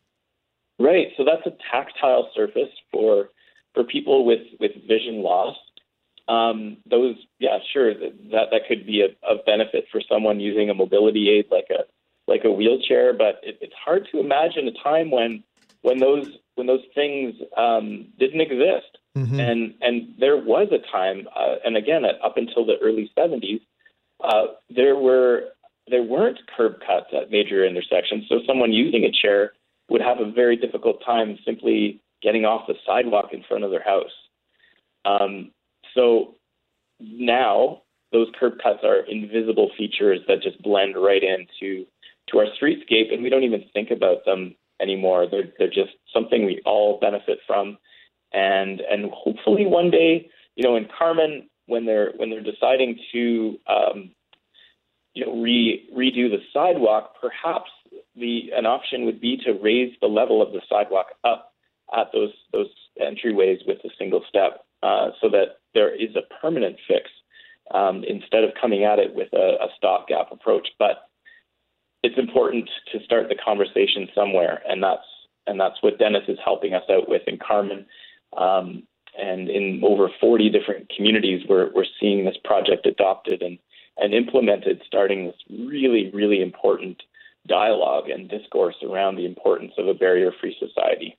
Right. 0.79 1.07
So 1.17 1.23
that's 1.23 1.45
a 1.45 1.57
tactile 1.71 2.29
surface 2.35 2.71
for 2.91 3.29
for 3.73 3.83
people 3.83 4.25
with 4.25 4.41
with 4.59 4.71
vision 4.87 5.23
loss 5.23 5.55
um, 6.27 6.77
those, 6.89 7.15
yeah, 7.39 7.57
sure, 7.73 7.93
that 7.93 8.47
that 8.51 8.61
could 8.67 8.85
be 8.85 9.01
a, 9.01 9.29
a 9.29 9.43
benefit 9.43 9.85
for 9.91 10.01
someone 10.09 10.39
using 10.39 10.69
a 10.69 10.73
mobility 10.73 11.29
aid 11.29 11.45
like 11.51 11.67
a 11.69 11.83
like 12.27 12.45
a 12.45 12.51
wheelchair. 12.51 13.13
But 13.13 13.39
it, 13.43 13.57
it's 13.61 13.73
hard 13.83 14.07
to 14.11 14.19
imagine 14.19 14.67
a 14.67 14.83
time 14.83 15.11
when 15.11 15.43
when 15.81 15.99
those 15.99 16.27
when 16.55 16.67
those 16.67 16.83
things 16.95 17.35
um, 17.57 18.07
didn't 18.19 18.41
exist. 18.41 18.97
Mm-hmm. 19.17 19.39
And 19.39 19.73
and 19.81 20.13
there 20.17 20.37
was 20.37 20.69
a 20.71 20.79
time, 20.91 21.27
uh, 21.35 21.55
and 21.65 21.77
again, 21.77 22.03
up 22.05 22.37
until 22.37 22.65
the 22.65 22.77
early 22.81 23.11
'70s, 23.17 23.61
uh, 24.23 24.53
there 24.73 24.95
were 24.95 25.49
there 25.87 26.03
weren't 26.03 26.39
curb 26.55 26.79
cuts 26.79 27.07
at 27.13 27.29
major 27.29 27.65
intersections. 27.65 28.25
So 28.29 28.39
someone 28.47 28.71
using 28.71 29.03
a 29.03 29.11
chair 29.11 29.53
would 29.89 30.01
have 30.01 30.19
a 30.19 30.31
very 30.31 30.55
difficult 30.55 31.03
time 31.05 31.37
simply 31.45 32.01
getting 32.21 32.45
off 32.45 32.67
the 32.67 32.75
sidewalk 32.87 33.33
in 33.33 33.43
front 33.43 33.65
of 33.65 33.71
their 33.71 33.83
house. 33.83 34.13
Um, 35.05 35.51
so 35.93 36.35
now 36.99 37.81
those 38.11 38.27
curb 38.39 38.53
cuts 38.61 38.79
are 38.83 39.01
invisible 39.01 39.71
features 39.77 40.19
that 40.27 40.41
just 40.41 40.61
blend 40.61 40.95
right 40.95 41.23
into 41.23 41.85
to 42.29 42.37
our 42.37 42.45
streetscape, 42.61 43.11
and 43.11 43.23
we 43.23 43.29
don't 43.29 43.43
even 43.43 43.65
think 43.73 43.91
about 43.91 44.23
them 44.25 44.55
anymore. 44.81 45.27
They're 45.29 45.51
they're 45.57 45.67
just 45.67 45.93
something 46.13 46.45
we 46.45 46.61
all 46.65 46.99
benefit 46.99 47.39
from, 47.45 47.77
and 48.31 48.79
and 48.79 49.11
hopefully 49.11 49.65
one 49.65 49.91
day, 49.91 50.29
you 50.55 50.63
know, 50.63 50.75
in 50.75 50.87
Carman, 50.97 51.49
when 51.65 51.85
they're 51.85 52.13
when 52.17 52.29
they're 52.29 52.43
deciding 52.43 52.99
to 53.11 53.57
um, 53.67 54.11
you 55.13 55.25
know 55.25 55.41
re 55.41 55.89
redo 55.93 56.29
the 56.29 56.39
sidewalk, 56.53 57.15
perhaps 57.19 57.69
the 58.15 58.51
an 58.55 58.65
option 58.65 59.05
would 59.05 59.19
be 59.19 59.37
to 59.45 59.53
raise 59.53 59.93
the 60.01 60.07
level 60.07 60.41
of 60.41 60.53
the 60.53 60.61
sidewalk 60.69 61.07
up 61.23 61.51
at 61.97 62.07
those 62.13 62.31
those 62.53 62.69
entryways 63.01 63.65
with 63.67 63.79
a 63.83 63.89
single 63.97 64.23
step, 64.29 64.65
uh, 64.81 65.09
so 65.19 65.29
that 65.29 65.57
there 65.73 65.93
is 65.93 66.15
a 66.15 66.33
permanent 66.41 66.77
fix 66.87 67.09
um, 67.71 68.03
instead 68.07 68.43
of 68.43 68.51
coming 68.59 68.83
at 68.83 68.99
it 68.99 69.13
with 69.13 69.29
a, 69.33 69.63
a 69.63 69.67
stopgap 69.77 70.31
approach. 70.31 70.67
But 70.79 71.09
it's 72.03 72.17
important 72.17 72.69
to 72.91 73.03
start 73.03 73.29
the 73.29 73.35
conversation 73.43 74.07
somewhere, 74.13 74.61
and 74.67 74.83
that's 74.83 75.05
and 75.47 75.59
that's 75.59 75.81
what 75.81 75.99
Dennis 75.99 76.23
is 76.27 76.37
helping 76.43 76.73
us 76.73 76.83
out 76.89 77.09
with 77.09 77.23
in 77.27 77.37
Carman. 77.37 77.85
Um, 78.37 78.83
and 79.17 79.49
in 79.49 79.81
over 79.83 80.09
40 80.19 80.49
different 80.49 80.91
communities, 80.95 81.43
we're 81.47 81.71
we're 81.73 81.85
seeing 81.99 82.25
this 82.25 82.37
project 82.43 82.85
adopted 82.85 83.41
and 83.41 83.57
and 83.97 84.13
implemented, 84.13 84.81
starting 84.85 85.25
this 85.25 85.35
really 85.49 86.11
really 86.13 86.41
important 86.41 87.01
dialogue 87.47 88.09
and 88.09 88.29
discourse 88.29 88.75
around 88.83 89.15
the 89.15 89.25
importance 89.25 89.73
of 89.77 89.87
a 89.87 89.93
barrier-free 89.93 90.55
society. 90.59 91.17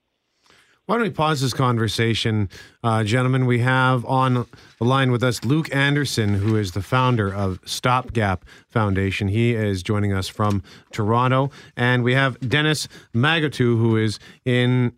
Why 0.87 0.97
don't 0.97 1.05
we 1.05 1.11
pause 1.11 1.41
this 1.41 1.55
conversation, 1.55 2.51
uh, 2.83 3.05
gentlemen? 3.05 3.47
We 3.47 3.61
have 3.61 4.05
on 4.05 4.35
the 4.35 4.85
line 4.85 5.11
with 5.11 5.25
us 5.25 5.43
Luke 5.43 5.75
Anderson, 5.75 6.35
who 6.35 6.57
is 6.57 6.73
the 6.73 6.83
founder 6.83 7.33
of 7.33 7.59
Stopgap 7.65 8.45
Foundation. 8.69 9.29
He 9.29 9.55
is 9.55 9.83
joining 9.83 10.13
us 10.13 10.29
from 10.29 10.63
Toronto, 10.93 11.51
and 11.75 12.05
we 12.05 12.13
have 12.13 12.39
Dennis 12.47 12.87
Magatu, 13.15 13.79
who 13.79 13.97
is 13.97 14.19
in 14.45 14.93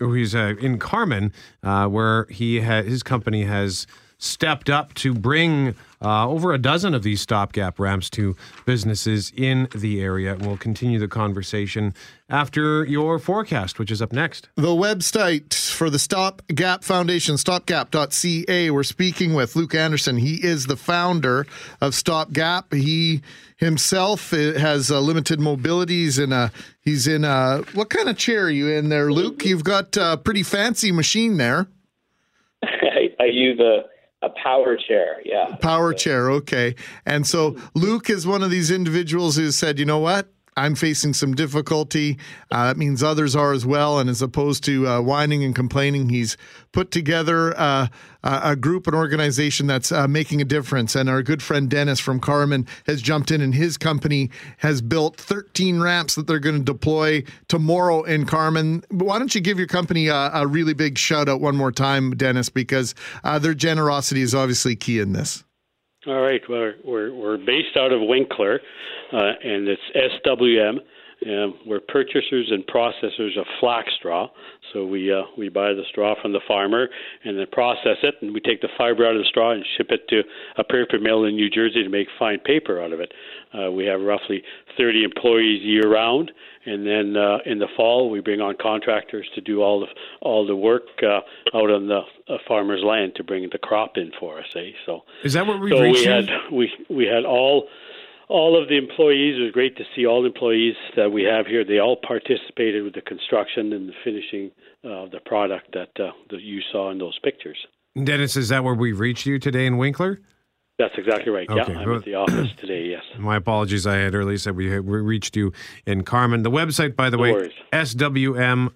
who's 0.00 0.34
uh, 0.34 0.54
in 0.60 0.80
Carman, 0.80 1.32
uh, 1.62 1.86
where 1.86 2.24
he 2.30 2.58
ha- 2.60 2.82
his 2.82 3.04
company 3.04 3.44
has 3.44 3.86
stepped 4.18 4.68
up 4.68 4.92
to 4.94 5.14
bring 5.14 5.74
uh, 6.02 6.28
over 6.28 6.52
a 6.52 6.58
dozen 6.58 6.94
of 6.94 7.02
these 7.02 7.20
stopgap 7.20 7.78
ramps 7.78 8.10
to 8.10 8.36
businesses 8.66 9.32
in 9.36 9.68
the 9.74 10.00
area. 10.00 10.32
And 10.32 10.46
we'll 10.46 10.56
continue 10.56 10.98
the 10.98 11.08
conversation 11.08 11.94
after 12.28 12.84
your 12.84 13.18
forecast, 13.18 13.78
which 13.78 13.90
is 13.90 14.02
up 14.02 14.12
next. 14.12 14.48
The 14.56 14.68
website 14.68 15.54
for 15.54 15.90
the 15.90 15.98
Stopgap 15.98 16.84
Foundation, 16.84 17.36
stopgap.ca. 17.36 18.70
We're 18.70 18.82
speaking 18.82 19.34
with 19.34 19.56
Luke 19.56 19.74
Anderson. 19.74 20.18
He 20.18 20.44
is 20.44 20.66
the 20.66 20.76
founder 20.76 21.46
of 21.80 21.94
Stopgap. 21.94 22.72
He 22.72 23.22
himself 23.56 24.32
uh, 24.32 24.54
has 24.54 24.90
uh, 24.90 25.00
limited 25.00 25.40
mobilities 25.40 26.22
and 26.22 26.32
uh, 26.32 26.48
he's 26.80 27.06
in 27.08 27.24
a, 27.24 27.62
what 27.74 27.90
kind 27.90 28.08
of 28.08 28.16
chair 28.16 28.44
are 28.44 28.50
you 28.50 28.68
in 28.68 28.88
there, 28.88 29.12
Luke? 29.12 29.44
You've 29.44 29.64
got 29.64 29.96
a 29.96 30.16
pretty 30.16 30.44
fancy 30.44 30.92
machine 30.92 31.38
there. 31.38 31.66
I, 32.62 33.14
I 33.20 33.24
use 33.24 33.58
a 33.58 33.82
a 34.22 34.28
power 34.30 34.76
chair, 34.76 35.20
yeah. 35.24 35.56
Power 35.56 35.92
chair, 35.94 36.30
okay. 36.30 36.74
And 37.06 37.26
so 37.26 37.52
mm-hmm. 37.52 37.78
Luke 37.78 38.10
is 38.10 38.26
one 38.26 38.42
of 38.42 38.50
these 38.50 38.70
individuals 38.70 39.36
who 39.36 39.50
said, 39.50 39.78
you 39.78 39.84
know 39.84 39.98
what? 39.98 40.32
I'm 40.58 40.74
facing 40.74 41.14
some 41.14 41.34
difficulty. 41.34 42.18
Uh, 42.50 42.66
that 42.66 42.76
means 42.76 43.02
others 43.02 43.36
are 43.36 43.52
as 43.52 43.64
well. 43.64 43.98
And 43.98 44.10
as 44.10 44.20
opposed 44.20 44.64
to 44.64 44.86
uh, 44.86 45.00
whining 45.00 45.44
and 45.44 45.54
complaining, 45.54 46.08
he's 46.08 46.36
put 46.72 46.90
together 46.90 47.58
uh, 47.58 47.86
a 48.24 48.56
group, 48.56 48.86
an 48.88 48.94
organization 48.94 49.68
that's 49.68 49.92
uh, 49.92 50.08
making 50.08 50.40
a 50.42 50.44
difference. 50.44 50.96
And 50.96 51.08
our 51.08 51.22
good 51.22 51.42
friend 51.42 51.70
Dennis 51.70 52.00
from 52.00 52.18
Carman 52.18 52.66
has 52.86 53.00
jumped 53.00 53.30
in, 53.30 53.40
and 53.40 53.54
his 53.54 53.76
company 53.76 54.30
has 54.58 54.82
built 54.82 55.16
13 55.16 55.80
ramps 55.80 56.16
that 56.16 56.26
they're 56.26 56.40
going 56.40 56.58
to 56.58 56.64
deploy 56.64 57.22
tomorrow 57.46 58.02
in 58.02 58.26
Carman. 58.26 58.82
Why 58.90 59.18
don't 59.18 59.34
you 59.34 59.40
give 59.40 59.58
your 59.58 59.68
company 59.68 60.08
a, 60.08 60.30
a 60.34 60.46
really 60.46 60.74
big 60.74 60.98
shout 60.98 61.28
out 61.28 61.40
one 61.40 61.56
more 61.56 61.72
time, 61.72 62.16
Dennis, 62.16 62.48
because 62.48 62.94
uh, 63.22 63.38
their 63.38 63.54
generosity 63.54 64.22
is 64.22 64.34
obviously 64.34 64.74
key 64.74 64.98
in 64.98 65.12
this. 65.12 65.44
All 66.06 66.20
right. 66.20 66.40
We're 66.48 66.74
we're, 66.84 67.14
we're 67.14 67.36
based 67.38 67.76
out 67.76 67.92
of 67.92 68.00
Winkler, 68.00 68.60
uh, 69.12 69.32
and 69.42 69.68
it's 69.68 69.82
SWM. 70.24 70.78
Um, 71.26 71.54
we're 71.66 71.80
purchasers 71.80 72.48
and 72.52 72.64
processors 72.66 73.36
of 73.36 73.44
flax 73.58 73.88
straw. 73.98 74.28
So 74.72 74.86
we 74.86 75.12
uh, 75.12 75.22
we 75.36 75.48
buy 75.48 75.72
the 75.72 75.82
straw 75.90 76.14
from 76.22 76.32
the 76.32 76.40
farmer 76.46 76.88
and 77.24 77.36
then 77.36 77.46
process 77.50 77.96
it, 78.04 78.14
and 78.22 78.32
we 78.32 78.40
take 78.40 78.60
the 78.60 78.68
fiber 78.78 79.04
out 79.04 79.16
of 79.16 79.22
the 79.22 79.28
straw 79.28 79.50
and 79.50 79.64
ship 79.76 79.88
it 79.90 80.06
to 80.10 80.22
a 80.58 80.62
paper 80.62 81.00
mill 81.00 81.24
in 81.24 81.34
New 81.34 81.50
Jersey 81.50 81.82
to 81.82 81.88
make 81.88 82.06
fine 82.20 82.38
paper 82.38 82.80
out 82.80 82.92
of 82.92 83.00
it. 83.00 83.12
Uh, 83.52 83.72
we 83.72 83.84
have 83.86 84.00
roughly 84.00 84.42
30 84.76 85.02
employees 85.02 85.60
year 85.64 85.90
round, 85.90 86.30
and 86.66 86.86
then 86.86 87.16
uh, 87.16 87.38
in 87.46 87.58
the 87.58 87.68
fall 87.76 88.10
we 88.10 88.20
bring 88.20 88.40
on 88.40 88.54
contractors 88.60 89.28
to 89.34 89.40
do 89.40 89.60
all 89.60 89.80
the 89.80 89.86
all 90.20 90.46
the 90.46 90.54
work 90.54 90.84
uh, 91.02 91.20
out 91.56 91.70
on 91.70 91.88
the 91.88 92.02
uh, 92.28 92.38
farmer's 92.46 92.84
land 92.84 93.14
to 93.16 93.24
bring 93.24 93.48
the 93.50 93.58
crop 93.58 93.96
in 93.96 94.12
for 94.20 94.38
us. 94.38 94.46
Eh? 94.54 94.70
So 94.86 95.02
is 95.24 95.32
that 95.32 95.44
what 95.44 95.58
we 95.58 95.70
so 95.70 95.80
we 95.80 96.04
had 96.04 96.28
we 96.52 96.70
we 96.88 97.06
had 97.06 97.24
all 97.24 97.66
all 98.28 98.60
of 98.60 98.68
the 98.68 98.76
employees. 98.76 99.36
It 99.38 99.42
was 99.42 99.52
great 99.52 99.76
to 99.78 99.84
see 99.96 100.06
all 100.06 100.20
the 100.22 100.28
employees 100.28 100.74
that 100.96 101.10
we 101.10 101.22
have 101.24 101.46
here. 101.46 101.64
They 101.64 101.78
all 101.78 101.96
participated 101.96 102.84
with 102.84 102.94
the 102.94 103.00
construction 103.02 103.72
and 103.72 103.88
the 103.88 103.94
finishing 104.04 104.50
of 104.84 105.10
the 105.10 105.20
product 105.24 105.72
that 105.72 105.90
uh, 106.02 106.12
that 106.30 106.40
you 106.42 106.60
saw 106.72 106.90
in 106.90 106.98
those 106.98 107.18
pictures. 107.24 107.58
Dennis, 108.02 108.36
is 108.36 108.48
that 108.50 108.62
where 108.64 108.74
we 108.74 108.92
reached 108.92 109.26
you 109.26 109.38
today 109.38 109.66
in 109.66 109.76
Winkler? 109.76 110.20
That's 110.78 110.94
exactly 110.96 111.32
right. 111.32 111.48
Okay, 111.50 111.72
Yeah, 111.72 111.78
I'm 111.80 111.92
at 111.96 112.04
the 112.04 112.14
office 112.14 112.50
today. 112.56 112.84
Yes. 112.84 113.02
My 113.18 113.34
apologies. 113.34 113.84
I 113.84 113.96
had 113.96 114.14
earlier 114.14 114.38
said 114.38 114.54
we, 114.54 114.78
we 114.78 115.00
reached 115.00 115.34
you 115.36 115.52
in 115.86 116.04
Carman. 116.04 116.44
The 116.44 116.52
website, 116.52 116.94
by 116.94 117.10
the 117.10 117.16
No 117.16 117.22
way, 117.24 117.32
worries. 117.32 117.52
swmintl 117.72 118.68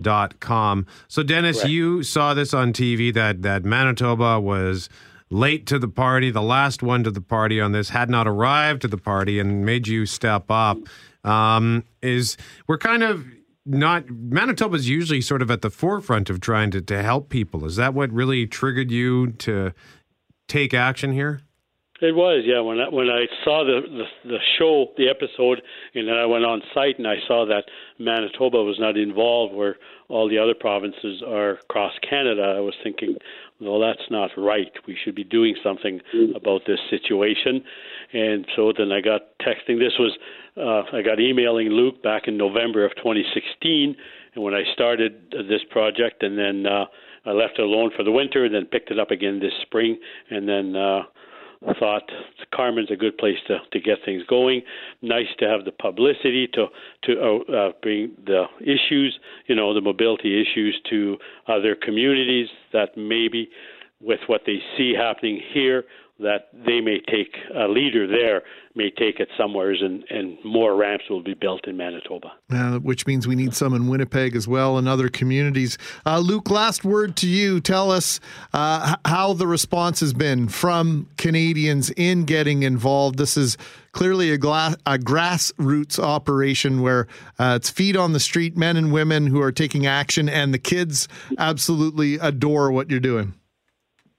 dot 0.00 0.40
com. 0.40 0.86
So, 1.08 1.22
Dennis, 1.22 1.56
Correct. 1.58 1.70
you 1.70 2.02
saw 2.02 2.34
this 2.34 2.52
on 2.52 2.74
TV 2.74 3.14
that, 3.14 3.40
that 3.40 3.64
Manitoba 3.64 4.38
was 4.38 4.90
late 5.34 5.66
to 5.66 5.78
the 5.78 5.88
party, 5.88 6.30
the 6.30 6.42
last 6.42 6.82
one 6.82 7.02
to 7.04 7.10
the 7.10 7.20
party 7.20 7.60
on 7.60 7.72
this, 7.72 7.90
had 7.90 8.08
not 8.08 8.28
arrived 8.28 8.82
to 8.82 8.88
the 8.88 8.96
party 8.96 9.38
and 9.38 9.64
made 9.64 9.88
you 9.88 10.06
step 10.06 10.44
up. 10.48 10.78
Um, 11.24 11.84
is 12.02 12.36
we're 12.66 12.78
kind 12.78 13.02
of 13.02 13.24
not 13.66 14.08
Manitoba 14.10 14.76
is 14.76 14.88
usually 14.88 15.20
sort 15.20 15.42
of 15.42 15.50
at 15.50 15.62
the 15.62 15.70
forefront 15.70 16.30
of 16.30 16.40
trying 16.40 16.70
to, 16.72 16.80
to 16.82 17.02
help 17.02 17.30
people. 17.30 17.64
Is 17.64 17.76
that 17.76 17.94
what 17.94 18.12
really 18.12 18.46
triggered 18.46 18.90
you 18.90 19.32
to 19.32 19.72
take 20.48 20.74
action 20.74 21.12
here? 21.12 21.40
It 22.00 22.14
was, 22.14 22.42
yeah. 22.44 22.60
When 22.60 22.80
I, 22.80 22.88
when 22.88 23.08
I 23.08 23.26
saw 23.44 23.64
the, 23.64 23.80
the 23.80 24.28
the 24.28 24.38
show, 24.58 24.92
the 24.98 25.08
episode, 25.08 25.62
and 25.94 26.08
then 26.08 26.16
I 26.16 26.26
went 26.26 26.44
on 26.44 26.60
site 26.74 26.98
and 26.98 27.06
I 27.06 27.16
saw 27.26 27.46
that 27.46 27.64
Manitoba 27.98 28.62
was 28.62 28.78
not 28.78 28.96
involved, 28.98 29.54
where 29.54 29.76
all 30.08 30.28
the 30.28 30.36
other 30.36 30.54
provinces 30.54 31.22
are 31.26 31.52
across 31.52 31.92
Canada. 32.08 32.42
I 32.42 32.60
was 32.60 32.74
thinking, 32.82 33.16
well, 33.64 33.80
that's 33.80 34.10
not 34.10 34.30
right. 34.36 34.72
We 34.86 34.96
should 35.02 35.14
be 35.14 35.24
doing 35.24 35.56
something 35.62 36.00
about 36.34 36.62
this 36.66 36.78
situation. 36.90 37.64
And 38.12 38.46
so 38.54 38.72
then 38.76 38.92
I 38.92 39.00
got 39.00 39.22
texting. 39.40 39.78
This 39.78 39.94
was 39.98 40.16
uh, 40.56 40.96
I 40.96 41.02
got 41.02 41.18
emailing 41.18 41.68
Luke 41.68 42.02
back 42.02 42.28
in 42.28 42.36
November 42.36 42.84
of 42.84 42.94
2016, 42.96 43.96
and 44.34 44.44
when 44.44 44.54
I 44.54 44.62
started 44.72 45.34
this 45.48 45.62
project, 45.70 46.22
and 46.22 46.38
then 46.38 46.66
uh, 46.66 46.84
I 47.26 47.30
left 47.32 47.58
it 47.58 47.62
alone 47.62 47.90
for 47.96 48.04
the 48.04 48.12
winter, 48.12 48.44
and 48.44 48.54
then 48.54 48.66
picked 48.66 48.90
it 48.90 48.98
up 48.98 49.10
again 49.10 49.40
this 49.40 49.54
spring, 49.62 49.98
and 50.30 50.48
then. 50.48 50.76
Uh, 50.76 51.02
thought 51.78 52.10
Carman's 52.52 52.90
a 52.90 52.96
good 52.96 53.16
place 53.16 53.38
to, 53.46 53.58
to 53.72 53.80
get 53.80 53.98
things 54.04 54.22
going. 54.28 54.62
Nice 55.02 55.28
to 55.38 55.48
have 55.48 55.64
the 55.64 55.72
publicity 55.72 56.48
to 56.54 56.66
to 57.04 57.20
uh, 57.20 57.52
uh, 57.52 57.72
bring 57.82 58.12
the 58.24 58.44
issues, 58.60 59.18
you 59.46 59.54
know, 59.54 59.72
the 59.74 59.80
mobility 59.80 60.40
issues 60.40 60.80
to 60.90 61.16
other 61.48 61.74
communities 61.74 62.48
that 62.72 62.96
maybe 62.96 63.48
with 64.00 64.20
what 64.26 64.42
they 64.46 64.58
see 64.76 64.92
happening 64.94 65.40
here 65.52 65.84
that 66.18 66.48
they 66.52 66.80
may 66.80 67.00
take 67.10 67.34
a 67.56 67.66
leader 67.66 68.06
there 68.06 68.42
may 68.76 68.90
take 68.90 69.20
it 69.20 69.28
somewheres 69.36 69.80
and, 69.82 70.04
and 70.10 70.36
more 70.44 70.76
ramps 70.76 71.04
will 71.08 71.22
be 71.22 71.34
built 71.34 71.66
in 71.66 71.76
Manitoba. 71.76 72.32
uh, 72.52 72.78
which 72.78 73.06
means 73.06 73.26
we 73.26 73.34
need 73.34 73.54
some 73.54 73.74
in 73.74 73.88
Winnipeg 73.88 74.34
as 74.34 74.48
well 74.48 74.78
and 74.78 74.88
other 74.88 75.08
communities. 75.08 75.78
Uh, 76.06 76.18
Luke, 76.18 76.50
last 76.50 76.84
word 76.84 77.16
to 77.16 77.26
you. 77.28 77.60
Tell 77.60 77.90
us 77.90 78.20
uh, 78.52 78.96
how 79.04 79.32
the 79.32 79.46
response 79.46 80.00
has 80.00 80.12
been 80.12 80.48
from 80.48 81.08
Canadians 81.16 81.90
in 81.90 82.24
getting 82.24 82.62
involved. 82.62 83.18
This 83.18 83.36
is 83.36 83.56
clearly 83.92 84.30
a, 84.30 84.38
gla- 84.38 84.76
a 84.86 84.98
grassroots 84.98 85.98
operation 85.98 86.82
where 86.82 87.06
uh, 87.38 87.54
it's 87.56 87.70
feet 87.70 87.96
on 87.96 88.12
the 88.12 88.20
street, 88.20 88.56
men 88.56 88.76
and 88.76 88.92
women 88.92 89.28
who 89.28 89.40
are 89.40 89.52
taking 89.52 89.86
action, 89.86 90.28
and 90.28 90.52
the 90.52 90.58
kids 90.58 91.06
absolutely 91.38 92.16
adore 92.16 92.72
what 92.72 92.90
you're 92.90 93.00
doing. 93.00 93.34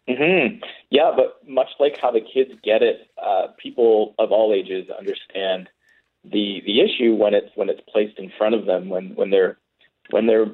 Mm 0.08 0.18
hmm 0.18 0.66
Yeah, 0.96 1.12
but 1.14 1.46
much 1.46 1.68
like 1.78 1.98
how 2.02 2.12
the 2.12 2.22
kids 2.22 2.52
get 2.64 2.82
it, 2.82 3.10
uh, 3.22 3.48
people 3.62 4.16
of 4.18 4.32
all 4.32 4.54
ages 4.54 4.88
understand 4.98 5.68
the 6.24 6.62
the 6.66 6.80
issue 6.80 7.16
when 7.16 7.34
it's 7.34 7.52
when 7.56 7.70
it's 7.70 7.82
placed 7.92 8.18
in 8.18 8.32
front 8.38 8.56
of 8.56 8.66
them, 8.66 8.88
when 8.88 9.14
when 9.16 9.30
their 9.30 9.58
when 10.12 10.26
their 10.26 10.46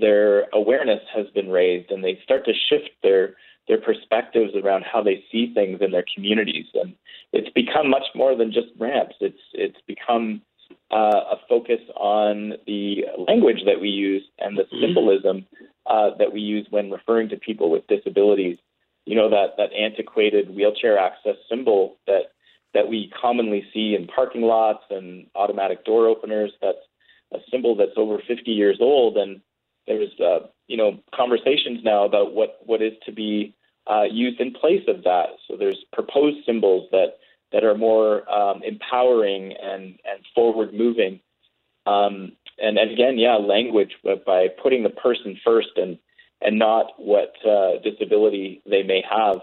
their 0.00 0.48
awareness 0.52 0.98
has 1.14 1.26
been 1.32 1.48
raised, 1.48 1.92
and 1.92 2.02
they 2.02 2.18
start 2.24 2.44
to 2.46 2.52
shift 2.68 2.90
their 3.04 3.36
their 3.68 3.80
perspectives 3.80 4.52
around 4.56 4.82
how 4.82 5.00
they 5.00 5.22
see 5.30 5.54
things 5.54 5.78
in 5.80 5.92
their 5.92 6.04
communities, 6.12 6.66
and 6.74 6.96
it's 7.32 7.50
become 7.50 7.88
much 7.88 8.06
more 8.16 8.34
than 8.36 8.50
just 8.50 8.70
ramps. 8.80 9.14
It's 9.20 9.38
it's 9.52 9.78
become 9.86 10.42
uh, 10.90 11.22
a 11.34 11.36
focus 11.48 11.80
on 11.94 12.54
the 12.66 13.04
language 13.28 13.62
that 13.64 13.80
we 13.80 13.90
use 13.90 14.24
and 14.40 14.58
the 14.58 14.66
symbolism 14.80 15.46
uh, 15.86 16.10
that 16.18 16.32
we 16.32 16.40
use 16.40 16.66
when 16.70 16.90
referring 16.90 17.28
to 17.28 17.36
people 17.36 17.70
with 17.70 17.86
disabilities. 17.86 18.58
You 19.06 19.16
know 19.16 19.30
that 19.30 19.56
that 19.58 19.72
antiquated 19.72 20.54
wheelchair 20.54 20.98
access 20.98 21.36
symbol 21.48 21.96
that 22.06 22.32
that 22.74 22.88
we 22.88 23.12
commonly 23.20 23.64
see 23.72 23.94
in 23.94 24.06
parking 24.06 24.42
lots 24.42 24.82
and 24.90 25.26
automatic 25.34 25.84
door 25.84 26.08
openers. 26.08 26.52
That's 26.60 26.78
a 27.32 27.38
symbol 27.50 27.76
that's 27.76 27.96
over 27.96 28.18
50 28.26 28.50
years 28.50 28.78
old, 28.80 29.16
and 29.16 29.40
there's 29.86 30.10
uh, 30.20 30.46
you 30.66 30.76
know 30.76 30.98
conversations 31.14 31.80
now 31.84 32.04
about 32.04 32.34
what 32.34 32.58
what 32.64 32.82
is 32.82 32.92
to 33.06 33.12
be 33.12 33.54
uh, 33.90 34.04
used 34.10 34.40
in 34.40 34.52
place 34.52 34.82
of 34.88 35.04
that. 35.04 35.26
So 35.46 35.56
there's 35.56 35.84
proposed 35.92 36.44
symbols 36.46 36.88
that 36.90 37.18
that 37.52 37.64
are 37.64 37.76
more 37.76 38.28
um, 38.30 38.62
empowering 38.62 39.54
and 39.62 39.98
and 40.04 40.24
forward 40.34 40.74
moving. 40.74 41.20
Um, 41.86 42.32
and, 42.58 42.78
and 42.78 42.90
again, 42.90 43.18
yeah, 43.18 43.34
language 43.34 43.92
but 44.02 44.24
by 44.24 44.48
putting 44.62 44.82
the 44.82 44.90
person 44.90 45.38
first 45.44 45.76
and 45.76 45.98
and 46.44 46.58
not 46.58 46.92
what 46.98 47.34
uh, 47.48 47.78
disability 47.82 48.62
they 48.66 48.82
may 48.82 49.02
have. 49.10 49.40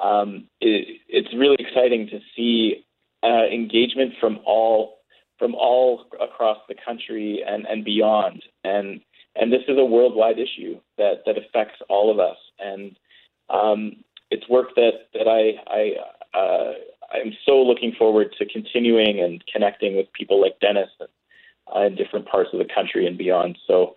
Um, 0.00 0.48
it, 0.60 1.00
it's 1.08 1.34
really 1.34 1.56
exciting 1.58 2.08
to 2.08 2.20
see 2.36 2.84
uh, 3.22 3.46
engagement 3.46 4.12
from 4.20 4.38
all 4.46 4.98
from 5.38 5.54
all 5.56 6.04
across 6.20 6.58
the 6.68 6.76
country 6.86 7.42
and, 7.46 7.66
and 7.66 7.84
beyond. 7.84 8.42
And 8.62 9.00
and 9.34 9.52
this 9.52 9.62
is 9.66 9.76
a 9.78 9.84
worldwide 9.84 10.38
issue 10.38 10.78
that 10.98 11.22
that 11.26 11.38
affects 11.38 11.80
all 11.88 12.10
of 12.12 12.20
us. 12.20 12.36
And 12.58 12.96
um, 13.48 14.04
it's 14.30 14.48
work 14.48 14.74
that 14.76 15.08
that 15.14 15.26
I 15.26 15.54
I 15.66 16.38
uh, 16.38 16.72
I'm 17.12 17.32
so 17.46 17.62
looking 17.62 17.92
forward 17.98 18.34
to 18.38 18.46
continuing 18.46 19.20
and 19.20 19.42
connecting 19.50 19.96
with 19.96 20.12
people 20.12 20.40
like 20.40 20.60
Dennis 20.60 20.90
uh, 21.00 21.80
in 21.80 21.94
different 21.94 22.26
parts 22.26 22.50
of 22.52 22.58
the 22.58 22.72
country 22.72 23.06
and 23.06 23.16
beyond. 23.16 23.58
So. 23.66 23.96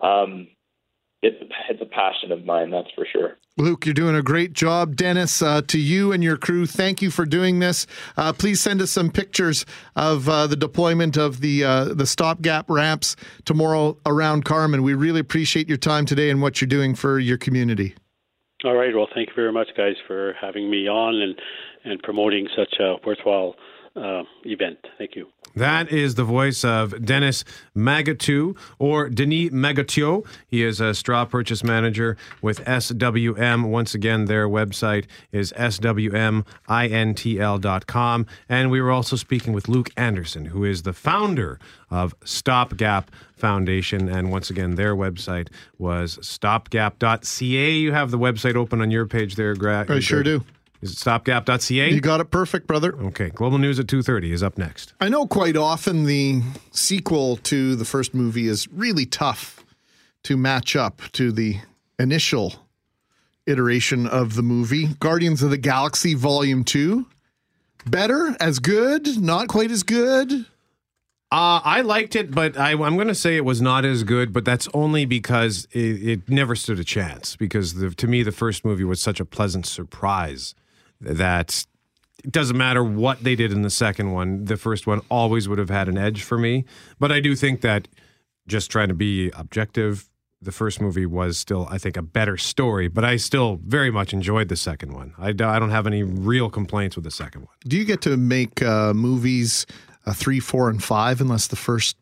Um, 0.00 0.46
it's, 1.22 1.36
it's 1.68 1.82
a 1.82 1.86
passion 1.86 2.32
of 2.32 2.44
mine, 2.44 2.70
that's 2.70 2.90
for 2.94 3.06
sure. 3.10 3.36
Luke, 3.56 3.84
you're 3.84 3.94
doing 3.94 4.14
a 4.14 4.22
great 4.22 4.52
job. 4.52 4.94
Dennis, 4.94 5.42
uh, 5.42 5.62
to 5.62 5.78
you 5.78 6.12
and 6.12 6.22
your 6.22 6.36
crew, 6.36 6.64
thank 6.64 7.02
you 7.02 7.10
for 7.10 7.26
doing 7.26 7.58
this. 7.58 7.88
Uh, 8.16 8.32
please 8.32 8.60
send 8.60 8.80
us 8.80 8.92
some 8.92 9.10
pictures 9.10 9.66
of 9.96 10.28
uh, 10.28 10.46
the 10.46 10.54
deployment 10.54 11.16
of 11.16 11.40
the 11.40 11.64
uh, 11.64 11.84
the 11.86 12.06
stopgap 12.06 12.70
ramps 12.70 13.16
tomorrow 13.44 13.98
around 14.06 14.44
Carman. 14.44 14.84
We 14.84 14.94
really 14.94 15.18
appreciate 15.18 15.68
your 15.68 15.76
time 15.76 16.06
today 16.06 16.30
and 16.30 16.40
what 16.40 16.60
you're 16.60 16.68
doing 16.68 16.94
for 16.94 17.18
your 17.18 17.36
community. 17.36 17.96
All 18.64 18.74
right. 18.74 18.94
Well, 18.94 19.08
thank 19.12 19.28
you 19.28 19.34
very 19.34 19.52
much, 19.52 19.68
guys, 19.76 19.94
for 20.06 20.34
having 20.40 20.70
me 20.70 20.88
on 20.88 21.16
and 21.20 21.34
and 21.84 22.02
promoting 22.02 22.48
such 22.56 22.74
a 22.78 22.96
worthwhile 23.04 23.56
uh, 23.98 24.24
event. 24.44 24.78
Thank 24.96 25.16
you. 25.16 25.26
That 25.54 25.90
is 25.90 26.14
the 26.14 26.24
voice 26.24 26.64
of 26.64 27.04
Dennis 27.04 27.44
Magatou 27.76 28.56
or 28.78 29.08
Denis 29.10 29.50
Magatio. 29.50 30.24
He 30.46 30.62
is 30.62 30.80
a 30.80 30.94
straw 30.94 31.24
purchase 31.24 31.64
manager 31.64 32.16
with 32.40 32.64
SWM. 32.64 33.68
Once 33.68 33.94
again, 33.94 34.26
their 34.26 34.48
website 34.48 35.06
is 35.32 35.52
swmintl.com. 35.52 36.46
And 38.48 38.70
we 38.70 38.80
were 38.80 38.90
also 38.92 39.16
speaking 39.16 39.52
with 39.52 39.68
Luke 39.68 39.90
Anderson, 39.96 40.46
who 40.46 40.64
is 40.64 40.82
the 40.82 40.92
founder 40.92 41.58
of 41.90 42.14
Stopgap 42.24 43.10
Foundation. 43.34 44.08
And 44.08 44.30
once 44.30 44.50
again, 44.50 44.76
their 44.76 44.94
website 44.94 45.48
was 45.78 46.18
stopgap.ca. 46.18 47.70
You 47.72 47.92
have 47.92 48.10
the 48.10 48.18
website 48.18 48.54
open 48.54 48.80
on 48.80 48.90
your 48.90 49.06
page 49.06 49.36
there, 49.36 49.54
Greg. 49.54 49.90
I 49.90 50.00
sure 50.00 50.22
do. 50.22 50.44
Is 50.80 50.92
it 50.92 50.98
stopgap.ca? 50.98 51.90
You 51.90 52.00
got 52.00 52.20
it 52.20 52.30
perfect, 52.30 52.66
brother. 52.66 52.94
Okay. 52.96 53.30
Global 53.30 53.58
News 53.58 53.80
at 53.80 53.86
2.30 53.86 54.32
is 54.32 54.42
up 54.42 54.58
next. 54.58 54.92
I 55.00 55.08
know 55.08 55.26
quite 55.26 55.56
often 55.56 56.04
the 56.04 56.42
sequel 56.70 57.36
to 57.38 57.74
the 57.74 57.84
first 57.84 58.14
movie 58.14 58.46
is 58.46 58.68
really 58.68 59.04
tough 59.04 59.64
to 60.24 60.36
match 60.36 60.76
up 60.76 61.02
to 61.12 61.32
the 61.32 61.58
initial 61.98 62.54
iteration 63.46 64.06
of 64.06 64.34
the 64.34 64.42
movie. 64.42 64.88
Guardians 65.00 65.42
of 65.42 65.50
the 65.50 65.56
Galaxy 65.56 66.14
Volume 66.14 66.62
2. 66.62 67.06
Better? 67.86 68.36
As 68.38 68.58
good? 68.58 69.20
Not 69.20 69.48
quite 69.48 69.70
as 69.70 69.82
good? 69.82 70.46
Uh, 71.30 71.60
I 71.62 71.82
liked 71.82 72.16
it, 72.16 72.30
but 72.30 72.56
I, 72.56 72.70
am 72.70 72.94
going 72.96 73.08
to 73.08 73.14
say 73.14 73.36
it 73.36 73.44
was 73.44 73.60
not 73.60 73.84
as 73.84 74.02
good. 74.04 74.32
But 74.32 74.44
that's 74.44 74.68
only 74.72 75.06
because 75.06 75.66
it, 75.72 76.08
it 76.08 76.28
never 76.28 76.54
stood 76.54 76.78
a 76.78 76.84
chance. 76.84 77.36
Because 77.36 77.74
the, 77.74 77.90
to 77.90 78.06
me, 78.06 78.22
the 78.22 78.32
first 78.32 78.64
movie 78.64 78.84
was 78.84 79.00
such 79.00 79.18
a 79.18 79.24
pleasant 79.24 79.66
surprise 79.66 80.54
that 81.00 81.66
it 82.24 82.32
doesn't 82.32 82.56
matter 82.56 82.82
what 82.82 83.22
they 83.22 83.36
did 83.36 83.52
in 83.52 83.62
the 83.62 83.70
second 83.70 84.12
one. 84.12 84.44
The 84.44 84.56
first 84.56 84.86
one 84.86 85.00
always 85.08 85.48
would 85.48 85.58
have 85.58 85.70
had 85.70 85.88
an 85.88 85.96
edge 85.96 86.22
for 86.22 86.38
me. 86.38 86.64
But 86.98 87.12
I 87.12 87.20
do 87.20 87.36
think 87.36 87.60
that 87.60 87.88
just 88.46 88.70
trying 88.70 88.88
to 88.88 88.94
be 88.94 89.30
objective, 89.30 90.08
the 90.40 90.52
first 90.52 90.80
movie 90.80 91.06
was 91.06 91.38
still, 91.38 91.68
I 91.70 91.78
think, 91.78 91.96
a 91.96 92.02
better 92.02 92.36
story. 92.36 92.88
But 92.88 93.04
I 93.04 93.16
still 93.16 93.60
very 93.64 93.90
much 93.90 94.12
enjoyed 94.12 94.48
the 94.48 94.56
second 94.56 94.92
one. 94.92 95.14
I, 95.18 95.28
I 95.28 95.32
don't 95.32 95.70
have 95.70 95.86
any 95.86 96.02
real 96.02 96.50
complaints 96.50 96.96
with 96.96 97.04
the 97.04 97.10
second 97.10 97.42
one. 97.42 97.54
Do 97.66 97.76
you 97.76 97.84
get 97.84 98.02
to 98.02 98.16
make 98.16 98.62
uh, 98.62 98.94
movies 98.94 99.66
uh, 100.06 100.12
three, 100.12 100.40
four, 100.40 100.70
and 100.70 100.82
five 100.82 101.20
unless 101.20 101.46
the 101.46 101.56
first 101.56 101.96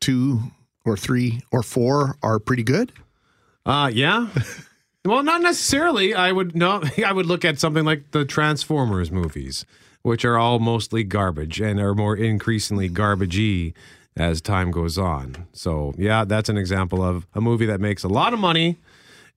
two 0.00 0.40
or 0.84 0.96
three 0.96 1.42
or 1.52 1.62
four 1.62 2.16
are 2.22 2.38
pretty 2.38 2.62
good? 2.62 2.92
Uh, 3.66 3.90
yeah. 3.92 4.28
Well, 5.04 5.22
not 5.22 5.42
necessarily. 5.42 6.14
I 6.14 6.32
would 6.32 6.54
no. 6.54 6.82
I 7.06 7.12
would 7.12 7.26
look 7.26 7.44
at 7.44 7.58
something 7.58 7.84
like 7.84 8.10
the 8.10 8.24
Transformers 8.24 9.10
movies, 9.10 9.64
which 10.02 10.24
are 10.24 10.38
all 10.38 10.58
mostly 10.58 11.04
garbage 11.04 11.60
and 11.60 11.80
are 11.80 11.94
more 11.94 12.16
increasingly 12.16 12.88
garbagey 12.90 13.74
as 14.16 14.40
time 14.40 14.70
goes 14.70 14.98
on. 14.98 15.46
So 15.52 15.94
yeah, 15.96 16.24
that's 16.24 16.48
an 16.48 16.56
example 16.58 17.02
of 17.02 17.26
a 17.34 17.40
movie 17.40 17.66
that 17.66 17.80
makes 17.80 18.02
a 18.04 18.08
lot 18.08 18.32
of 18.32 18.38
money 18.38 18.78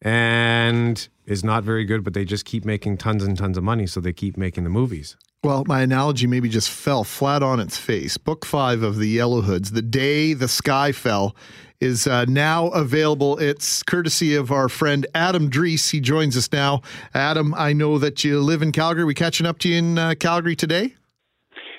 and 0.01 1.07
is 1.25 1.43
not 1.43 1.63
very 1.63 1.85
good, 1.85 2.03
but 2.03 2.13
they 2.13 2.25
just 2.25 2.45
keep 2.45 2.65
making 2.65 2.97
tons 2.97 3.23
and 3.23 3.37
tons 3.37 3.57
of 3.57 3.63
money, 3.63 3.85
so 3.85 4.01
they 4.01 4.13
keep 4.13 4.35
making 4.35 4.63
the 4.63 4.69
movies. 4.69 5.15
Well, 5.43 5.63
my 5.65 5.81
analogy 5.81 6.27
maybe 6.27 6.49
just 6.49 6.69
fell 6.69 7.03
flat 7.03 7.41
on 7.41 7.59
its 7.59 7.77
face. 7.77 8.17
Book 8.17 8.45
five 8.45 8.83
of 8.83 8.97
the 8.97 9.07
Yellow 9.07 9.41
Hoods, 9.41 9.71
The 9.71 9.81
Day 9.81 10.33
the 10.33 10.47
Sky 10.47 10.91
Fell, 10.91 11.35
is 11.81 12.07
uh, 12.07 12.25
now 12.25 12.67
available. 12.67 13.37
It's 13.39 13.83
courtesy 13.83 14.35
of 14.35 14.51
our 14.51 14.69
friend 14.69 15.05
Adam 15.15 15.49
Dreece. 15.49 15.91
He 15.91 15.99
joins 15.99 16.37
us 16.37 16.49
now. 16.53 16.81
Adam, 17.13 17.53
I 17.55 17.73
know 17.73 17.97
that 17.97 18.23
you 18.23 18.39
live 18.39 18.61
in 18.61 18.71
Calgary. 18.71 19.03
We 19.03 19.15
catching 19.15 19.47
up 19.47 19.57
to 19.59 19.69
you 19.69 19.77
in 19.77 19.97
uh, 19.97 20.13
Calgary 20.19 20.55
today? 20.55 20.95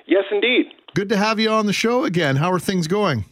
Yes, 0.07 0.25
indeed. 0.31 0.67
Good 0.95 1.09
to 1.09 1.17
have 1.17 1.39
you 1.39 1.49
on 1.51 1.67
the 1.67 1.73
show 1.73 2.05
again. 2.05 2.37
How 2.37 2.53
are 2.53 2.59
things 2.59 2.89
going? 2.89 3.25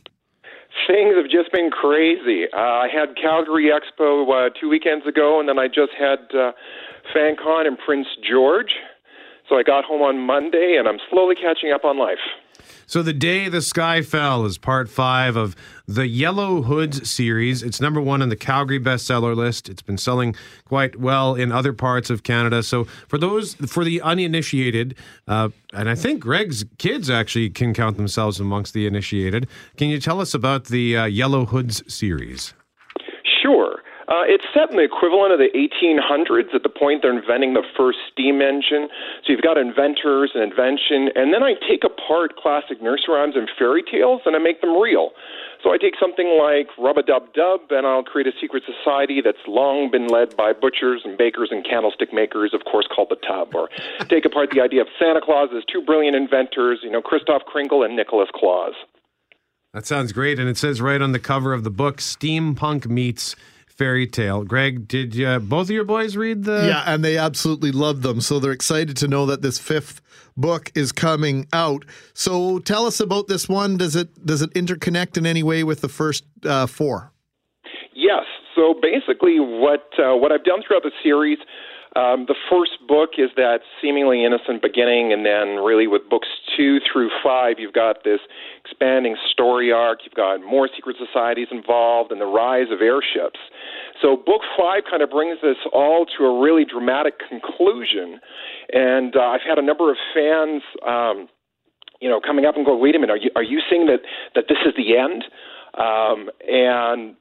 Things 0.86 1.14
have 1.16 1.30
just 1.30 1.52
been 1.52 1.70
crazy. 1.70 2.46
Uh, 2.52 2.56
I 2.56 2.88
had 2.88 3.16
Calgary 3.20 3.70
Expo 3.70 4.24
uh, 4.24 4.50
two 4.58 4.68
weekends 4.68 5.06
ago, 5.06 5.38
and 5.40 5.48
then 5.48 5.58
I 5.58 5.66
just 5.66 5.92
had 5.98 6.18
uh, 6.32 6.52
FanCon 7.14 7.66
in 7.66 7.76
Prince 7.76 8.06
George. 8.28 8.72
So 9.48 9.56
I 9.56 9.62
got 9.62 9.84
home 9.84 10.00
on 10.00 10.18
Monday, 10.20 10.76
and 10.78 10.88
I'm 10.88 10.98
slowly 11.10 11.34
catching 11.34 11.72
up 11.72 11.84
on 11.84 11.98
life. 11.98 12.22
So, 12.86 13.02
The 13.02 13.12
Day 13.12 13.48
the 13.48 13.62
Sky 13.62 14.02
Fell 14.02 14.44
is 14.44 14.58
part 14.58 14.88
five 14.88 15.36
of 15.36 15.56
the 15.86 16.06
Yellow 16.06 16.62
Hoods 16.62 17.10
series. 17.10 17.62
It's 17.62 17.80
number 17.80 18.00
one 18.00 18.22
on 18.22 18.28
the 18.28 18.36
Calgary 18.36 18.80
bestseller 18.80 19.34
list. 19.36 19.68
It's 19.68 19.82
been 19.82 19.98
selling 19.98 20.34
quite 20.64 20.96
well 20.96 21.34
in 21.34 21.52
other 21.52 21.72
parts 21.72 22.10
of 22.10 22.22
Canada. 22.22 22.62
So, 22.62 22.84
for 23.08 23.18
those, 23.18 23.54
for 23.54 23.84
the 23.84 24.00
uninitiated, 24.02 24.94
uh, 25.26 25.50
and 25.72 25.88
I 25.88 25.94
think 25.94 26.20
Greg's 26.20 26.64
kids 26.78 27.10
actually 27.10 27.50
can 27.50 27.74
count 27.74 27.96
themselves 27.96 28.40
amongst 28.40 28.74
the 28.74 28.86
initiated, 28.86 29.48
can 29.76 29.88
you 29.88 30.00
tell 30.00 30.20
us 30.20 30.34
about 30.34 30.66
the 30.66 30.96
uh, 30.96 31.04
Yellow 31.06 31.46
Hoods 31.46 31.82
series? 31.92 32.54
Uh, 34.10 34.26
it's 34.26 34.42
set 34.50 34.68
in 34.70 34.76
the 34.76 34.82
equivalent 34.82 35.30
of 35.30 35.38
the 35.38 35.54
1800s 35.54 36.50
at 36.50 36.66
the 36.66 36.68
point 36.68 37.02
they're 37.02 37.14
inventing 37.14 37.54
the 37.54 37.62
first 37.78 37.98
steam 38.10 38.42
engine. 38.42 38.90
So 39.22 39.30
you've 39.30 39.46
got 39.46 39.54
inventors 39.54 40.34
and 40.34 40.42
invention, 40.42 41.14
and 41.14 41.30
then 41.32 41.46
I 41.46 41.54
take 41.54 41.86
apart 41.86 42.34
classic 42.34 42.82
nursery 42.82 43.14
rhymes 43.14 43.38
and 43.38 43.46
fairy 43.56 43.86
tales 43.86 44.22
and 44.26 44.34
I 44.34 44.42
make 44.42 44.60
them 44.66 44.74
real. 44.74 45.14
So 45.62 45.70
I 45.70 45.78
take 45.78 45.94
something 45.94 46.26
like 46.42 46.66
Rub 46.74 46.98
a 46.98 47.06
Dub 47.06 47.32
Dub, 47.34 47.70
and 47.70 47.86
I'll 47.86 48.02
create 48.02 48.26
a 48.26 48.32
secret 48.40 48.64
society 48.66 49.20
that's 49.22 49.46
long 49.46 49.90
been 49.90 50.08
led 50.08 50.36
by 50.36 50.54
butchers 50.54 51.02
and 51.04 51.16
bakers 51.16 51.50
and 51.52 51.62
candlestick 51.62 52.12
makers, 52.12 52.50
of 52.52 52.64
course, 52.64 52.88
called 52.90 53.10
the 53.10 53.20
Tub. 53.22 53.54
Or 53.54 53.68
take 54.08 54.24
apart 54.24 54.50
the 54.50 54.60
idea 54.60 54.80
of 54.80 54.88
Santa 54.98 55.20
Claus 55.22 55.50
as 55.54 55.62
two 55.70 55.82
brilliant 55.86 56.16
inventors, 56.16 56.80
you 56.82 56.90
know, 56.90 57.02
Christoph 57.02 57.44
Kringle 57.46 57.84
and 57.84 57.94
Nicholas 57.94 58.28
Claus. 58.34 58.74
That 59.72 59.86
sounds 59.86 60.10
great, 60.10 60.40
and 60.40 60.48
it 60.48 60.56
says 60.56 60.80
right 60.80 61.00
on 61.00 61.12
the 61.12 61.20
cover 61.20 61.52
of 61.52 61.62
the 61.62 61.70
book, 61.70 61.98
"Steampunk 61.98 62.88
meets 62.88 63.36
fairy 63.80 64.06
tale. 64.06 64.44
Greg, 64.44 64.86
did 64.86 65.14
you, 65.14 65.40
both 65.40 65.68
of 65.68 65.70
your 65.70 65.84
boys 65.84 66.14
read 66.14 66.44
the? 66.44 66.66
Yeah, 66.68 66.82
and 66.84 67.02
they 67.02 67.16
absolutely 67.16 67.72
loved 67.72 68.02
them. 68.02 68.20
So 68.20 68.38
they're 68.38 68.52
excited 68.52 68.94
to 68.98 69.08
know 69.08 69.24
that 69.24 69.40
this 69.40 69.58
fifth 69.58 70.02
book 70.36 70.70
is 70.74 70.92
coming 70.92 71.46
out. 71.54 71.86
So 72.12 72.58
tell 72.58 72.84
us 72.84 73.00
about 73.00 73.28
this 73.28 73.48
one. 73.48 73.78
Does 73.78 73.96
it 73.96 74.26
does 74.26 74.42
it 74.42 74.52
interconnect 74.52 75.16
in 75.16 75.24
any 75.24 75.42
way 75.42 75.64
with 75.64 75.80
the 75.80 75.88
first 75.88 76.24
uh, 76.44 76.66
four? 76.66 77.10
Yes. 77.94 78.24
So 78.54 78.74
basically, 78.82 79.40
what 79.40 79.88
uh, 79.98 80.14
what 80.14 80.30
I've 80.30 80.44
done 80.44 80.60
throughout 80.66 80.82
the 80.82 80.92
series. 81.02 81.38
Um, 82.00 82.24
the 82.26 82.34
first 82.48 82.72
book 82.88 83.10
is 83.18 83.30
that 83.36 83.60
seemingly 83.82 84.24
innocent 84.24 84.62
beginning, 84.62 85.12
and 85.12 85.26
then 85.26 85.56
really 85.62 85.86
with 85.86 86.08
books 86.08 86.28
two 86.56 86.78
through 86.80 87.10
five, 87.22 87.56
you've 87.58 87.74
got 87.74 88.04
this 88.04 88.20
expanding 88.64 89.16
story 89.30 89.70
arc. 89.70 90.00
You've 90.04 90.14
got 90.14 90.40
more 90.40 90.68
secret 90.74 90.96
societies 90.96 91.48
involved, 91.50 92.10
and 92.10 92.20
the 92.20 92.26
rise 92.26 92.68
of 92.72 92.80
airships. 92.80 93.38
So 94.00 94.16
book 94.16 94.40
five 94.56 94.84
kind 94.88 95.02
of 95.02 95.10
brings 95.10 95.38
this 95.42 95.56
all 95.72 96.06
to 96.16 96.24
a 96.24 96.40
really 96.40 96.64
dramatic 96.64 97.14
conclusion, 97.28 98.20
and 98.72 99.14
uh, 99.14 99.20
I've 99.20 99.44
had 99.46 99.58
a 99.58 99.62
number 99.62 99.90
of 99.90 99.98
fans. 100.14 100.62
Um, 100.86 101.28
you 102.00 102.08
know, 102.08 102.18
coming 102.18 102.46
up 102.46 102.56
and 102.56 102.64
going, 102.64 102.80
wait 102.80 102.96
a 102.96 102.98
minute, 102.98 103.12
are 103.12 103.18
you 103.18 103.30
are 103.36 103.42
you 103.42 103.60
saying 103.68 103.86
that 103.86 104.00
that 104.34 104.44
this 104.48 104.58
is 104.64 104.72
the 104.76 104.96
end? 104.96 105.24
Um, 105.76 106.30
and 106.48 107.14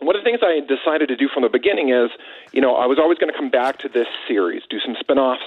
one 0.00 0.16
of 0.16 0.22
the 0.22 0.30
things 0.30 0.40
I 0.42 0.60
decided 0.60 1.08
to 1.08 1.16
do 1.16 1.28
from 1.32 1.42
the 1.42 1.48
beginning 1.48 1.90
is, 1.90 2.10
you 2.52 2.60
know, 2.60 2.76
I 2.76 2.86
was 2.86 2.98
always 2.98 3.18
going 3.18 3.32
to 3.32 3.36
come 3.36 3.50
back 3.50 3.78
to 3.80 3.88
this 3.88 4.06
series, 4.26 4.62
do 4.70 4.78
some 4.78 4.96
spin-offs, 4.98 5.42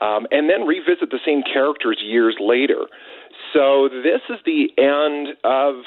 um, 0.00 0.26
and 0.30 0.48
then 0.48 0.66
revisit 0.66 1.10
the 1.10 1.18
same 1.24 1.42
characters 1.42 1.98
years 2.02 2.36
later. 2.38 2.86
So 3.52 3.88
this 3.88 4.20
is 4.28 4.38
the 4.44 4.70
end 4.78 5.36
of 5.42 5.84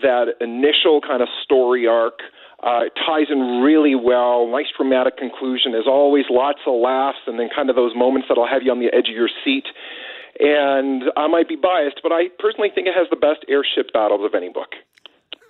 that 0.00 0.36
initial 0.40 1.00
kind 1.00 1.20
of 1.22 1.28
story 1.42 1.86
arc. 1.86 2.20
Uh, 2.62 2.84
it 2.86 2.92
ties 2.94 3.26
in 3.30 3.60
really 3.62 3.94
well. 3.94 4.46
Nice 4.46 4.66
dramatic 4.76 5.16
conclusion. 5.16 5.74
As 5.74 5.86
always, 5.86 6.26
lots 6.30 6.60
of 6.66 6.80
laughs, 6.80 7.18
and 7.26 7.38
then 7.38 7.48
kind 7.54 7.70
of 7.70 7.76
those 7.76 7.94
moments 7.96 8.28
that'll 8.28 8.46
have 8.46 8.62
you 8.62 8.70
on 8.70 8.80
the 8.80 8.92
edge 8.94 9.08
of 9.08 9.14
your 9.14 9.30
seat. 9.44 9.64
And 10.38 11.04
I 11.16 11.26
might 11.26 11.48
be 11.48 11.56
biased, 11.56 12.00
but 12.02 12.12
I 12.12 12.28
personally 12.38 12.70
think 12.74 12.86
it 12.86 12.94
has 12.94 13.08
the 13.10 13.16
best 13.16 13.44
airship 13.48 13.92
battles 13.92 14.24
of 14.24 14.34
any 14.34 14.48
book. 14.48 14.72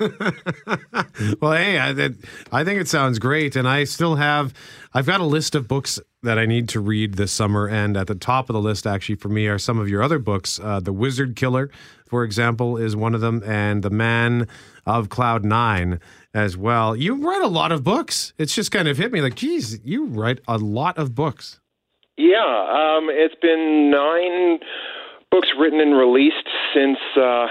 well, 1.40 1.52
hey, 1.52 1.78
I, 1.78 1.92
that- 1.92 2.16
I 2.50 2.64
think 2.64 2.80
it 2.80 2.88
sounds 2.88 3.18
great, 3.18 3.56
and 3.56 3.68
I 3.68 3.84
still 3.84 4.16
have. 4.16 4.52
I've 4.94 5.06
got 5.06 5.20
a 5.20 5.24
list 5.24 5.54
of 5.54 5.68
books 5.68 6.00
that 6.22 6.38
I 6.38 6.46
need 6.46 6.68
to 6.70 6.80
read 6.80 7.14
this 7.14 7.32
summer, 7.32 7.66
and 7.68 7.96
at 7.96 8.06
the 8.06 8.14
top 8.14 8.48
of 8.48 8.54
the 8.54 8.60
list, 8.60 8.86
actually, 8.86 9.16
for 9.16 9.28
me, 9.28 9.46
are 9.46 9.58
some 9.58 9.78
of 9.78 9.88
your 9.88 10.02
other 10.02 10.18
books. 10.18 10.58
Uh, 10.62 10.80
the 10.80 10.92
Wizard 10.92 11.36
Killer, 11.36 11.70
for 12.06 12.24
example, 12.24 12.76
is 12.76 12.96
one 12.96 13.14
of 13.14 13.20
them, 13.20 13.42
and 13.44 13.82
The 13.82 13.90
Man 13.90 14.48
of 14.86 15.08
Cloud 15.08 15.44
Nine 15.44 16.00
as 16.34 16.56
well. 16.56 16.96
You 16.96 17.16
write 17.26 17.42
a 17.42 17.48
lot 17.48 17.72
of 17.72 17.84
books. 17.84 18.32
It's 18.38 18.54
just 18.54 18.70
kind 18.72 18.88
of 18.88 18.96
hit 18.96 19.12
me 19.12 19.20
like, 19.20 19.34
geez, 19.34 19.80
you 19.84 20.06
write 20.06 20.40
a 20.48 20.56
lot 20.58 20.98
of 20.98 21.14
books. 21.14 21.60
Yeah, 22.16 22.38
um, 22.44 23.08
it's 23.10 23.34
been 23.40 23.90
nine 23.90 24.58
books 25.30 25.48
written 25.58 25.80
and 25.80 25.96
released 25.96 26.48
since 26.74 26.98
uh, 27.16 27.46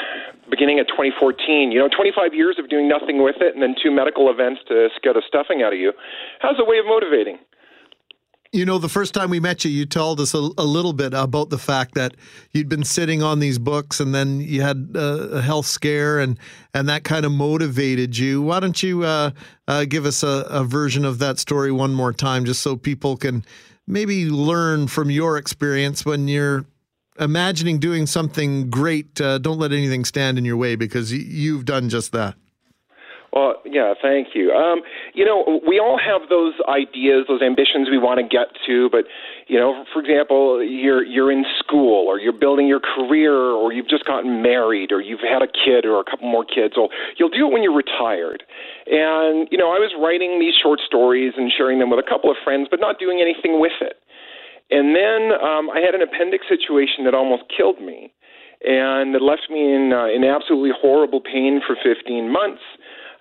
beginning 0.50 0.80
of 0.80 0.88
2014. 0.88 1.72
You 1.72 1.80
know, 1.80 1.90
25 1.90 2.34
years 2.34 2.58
of 2.60 2.70
doing 2.70 2.88
nothing 2.88 3.22
with 3.22 3.38
it, 3.42 3.54
and 3.54 3.62
then 3.62 3.76
two 3.82 3.92
medical 3.92 4.30
events 4.30 4.62
to 4.68 4.90
scare 4.96 5.14
the 5.14 5.24
stuffing 5.28 5.62
out 5.62 5.74
of 5.74 5.80
you. 5.80 5.94
How's 6.40 6.60
a 6.60 6.66
way 6.66 6.80
of 6.80 6.86
motivating? 6.86 7.40
You 8.52 8.66
know, 8.66 8.80
the 8.80 8.90
first 8.90 9.14
time 9.14 9.30
we 9.30 9.40
met 9.40 9.64
you, 9.64 9.70
you 9.70 9.86
told 9.86 10.20
us 10.20 10.34
a, 10.34 10.50
a 10.58 10.66
little 10.66 10.94
bit 10.94 11.14
about 11.14 11.52
the 11.52 11.60
fact 11.60 11.94
that 11.94 12.16
you'd 12.52 12.68
been 12.68 12.84
sitting 12.84 13.22
on 13.22 13.38
these 13.38 13.60
books, 13.60 14.00
and 14.00 14.16
then 14.16 14.42
you 14.42 14.64
had 14.64 14.94
uh, 14.96 15.28
a 15.34 15.42
health 15.42 15.68
scare, 15.68 16.18
and 16.18 16.40
and 16.74 16.90
that 16.90 17.04
kind 17.04 17.26
of 17.26 17.32
motivated 17.32 18.18
you. 18.18 18.42
Why 18.42 18.60
don't 18.60 18.82
you 18.82 19.04
uh, 19.04 19.32
uh, 19.68 19.86
give 19.86 20.08
us 20.08 20.24
a, 20.24 20.48
a 20.50 20.64
version 20.64 21.06
of 21.06 21.20
that 21.20 21.38
story 21.38 21.72
one 21.72 21.94
more 21.94 22.12
time, 22.12 22.44
just 22.44 22.64
so 22.64 22.76
people 22.76 23.18
can 23.18 23.46
maybe 23.86 24.26
learn 24.26 24.88
from 24.88 25.12
your 25.12 25.38
experience 25.38 26.04
when 26.04 26.28
you're 26.28 26.66
imagining 27.20 27.80
doing 27.80 28.06
something 28.06 28.70
great. 28.70 29.20
Uh, 29.20 29.38
don't 29.38 29.60
let 29.60 29.72
anything 29.72 30.06
stand 30.06 30.38
in 30.38 30.46
your 30.46 30.58
way 30.58 30.76
because 30.76 31.12
you've 31.12 31.66
done 31.66 31.90
just 31.90 32.12
that. 32.14 32.36
Well, 33.32 33.62
yeah, 33.64 33.94
thank 34.02 34.30
you. 34.34 34.52
Um, 34.52 34.82
you 35.14 35.24
know, 35.24 35.62
we 35.68 35.78
all 35.78 36.00
have 36.02 36.30
those 36.30 36.54
ideas, 36.68 37.26
those 37.28 37.44
ambitions 37.44 37.88
we 37.90 38.00
want 38.00 38.18
to 38.18 38.26
get 38.26 38.50
to, 38.66 38.90
but 38.90 39.06
you 39.48 39.60
know, 39.60 39.86
for 39.94 40.02
example, 40.02 40.64
you're 40.64 41.06
you're 41.06 41.32
in 41.32 41.46
school 41.60 42.08
or 42.08 42.20
you're 42.20 42.34
building 42.34 42.68
your 42.68 42.80
career 42.80 43.34
or 43.34 43.72
you've 43.72 43.90
just 43.90 44.06
gotten 44.06 44.42
married 44.42 44.92
or 44.92 45.00
you've 45.02 45.22
had 45.22 45.44
a 45.44 45.48
kid 45.48 45.86
or 45.86 46.00
a 46.00 46.04
couple 46.04 46.30
more 46.30 46.44
kids. 46.44 46.74
Or 46.76 46.90
you'll 47.18 47.30
do 47.30 47.48
it 47.48 47.54
when 47.54 47.62
you're 47.62 47.76
retired. 47.76 48.42
And 48.88 49.48
you 49.52 49.58
know, 49.58 49.70
I 49.70 49.78
was 49.78 49.94
writing 50.02 50.40
these 50.40 50.54
short 50.58 50.80
stories 50.86 51.34
and 51.38 51.52
sharing 51.56 51.78
them 51.78 51.92
with 51.92 52.00
a 52.00 52.08
couple 52.08 52.32
of 52.32 52.38
friends, 52.44 52.68
but 52.70 52.80
not 52.80 52.98
doing 52.98 53.22
anything 53.22 53.60
with 53.62 53.78
it. 53.82 53.98
And 54.70 54.96
then 54.96 55.34
um, 55.42 55.70
I 55.70 55.82
had 55.82 55.96
an 55.96 56.02
appendix 56.02 56.46
situation 56.48 57.06
that 57.06 57.14
almost 57.14 57.44
killed 57.50 57.82
me, 57.82 58.14
and 58.62 59.16
it 59.16 59.22
left 59.22 59.50
me 59.50 59.74
in 59.74 59.92
uh, 59.94 60.06
in 60.06 60.24
absolutely 60.24 60.72
horrible 60.80 61.22
pain 61.22 61.62
for 61.66 61.76
15 61.82 62.32
months. 62.32 62.62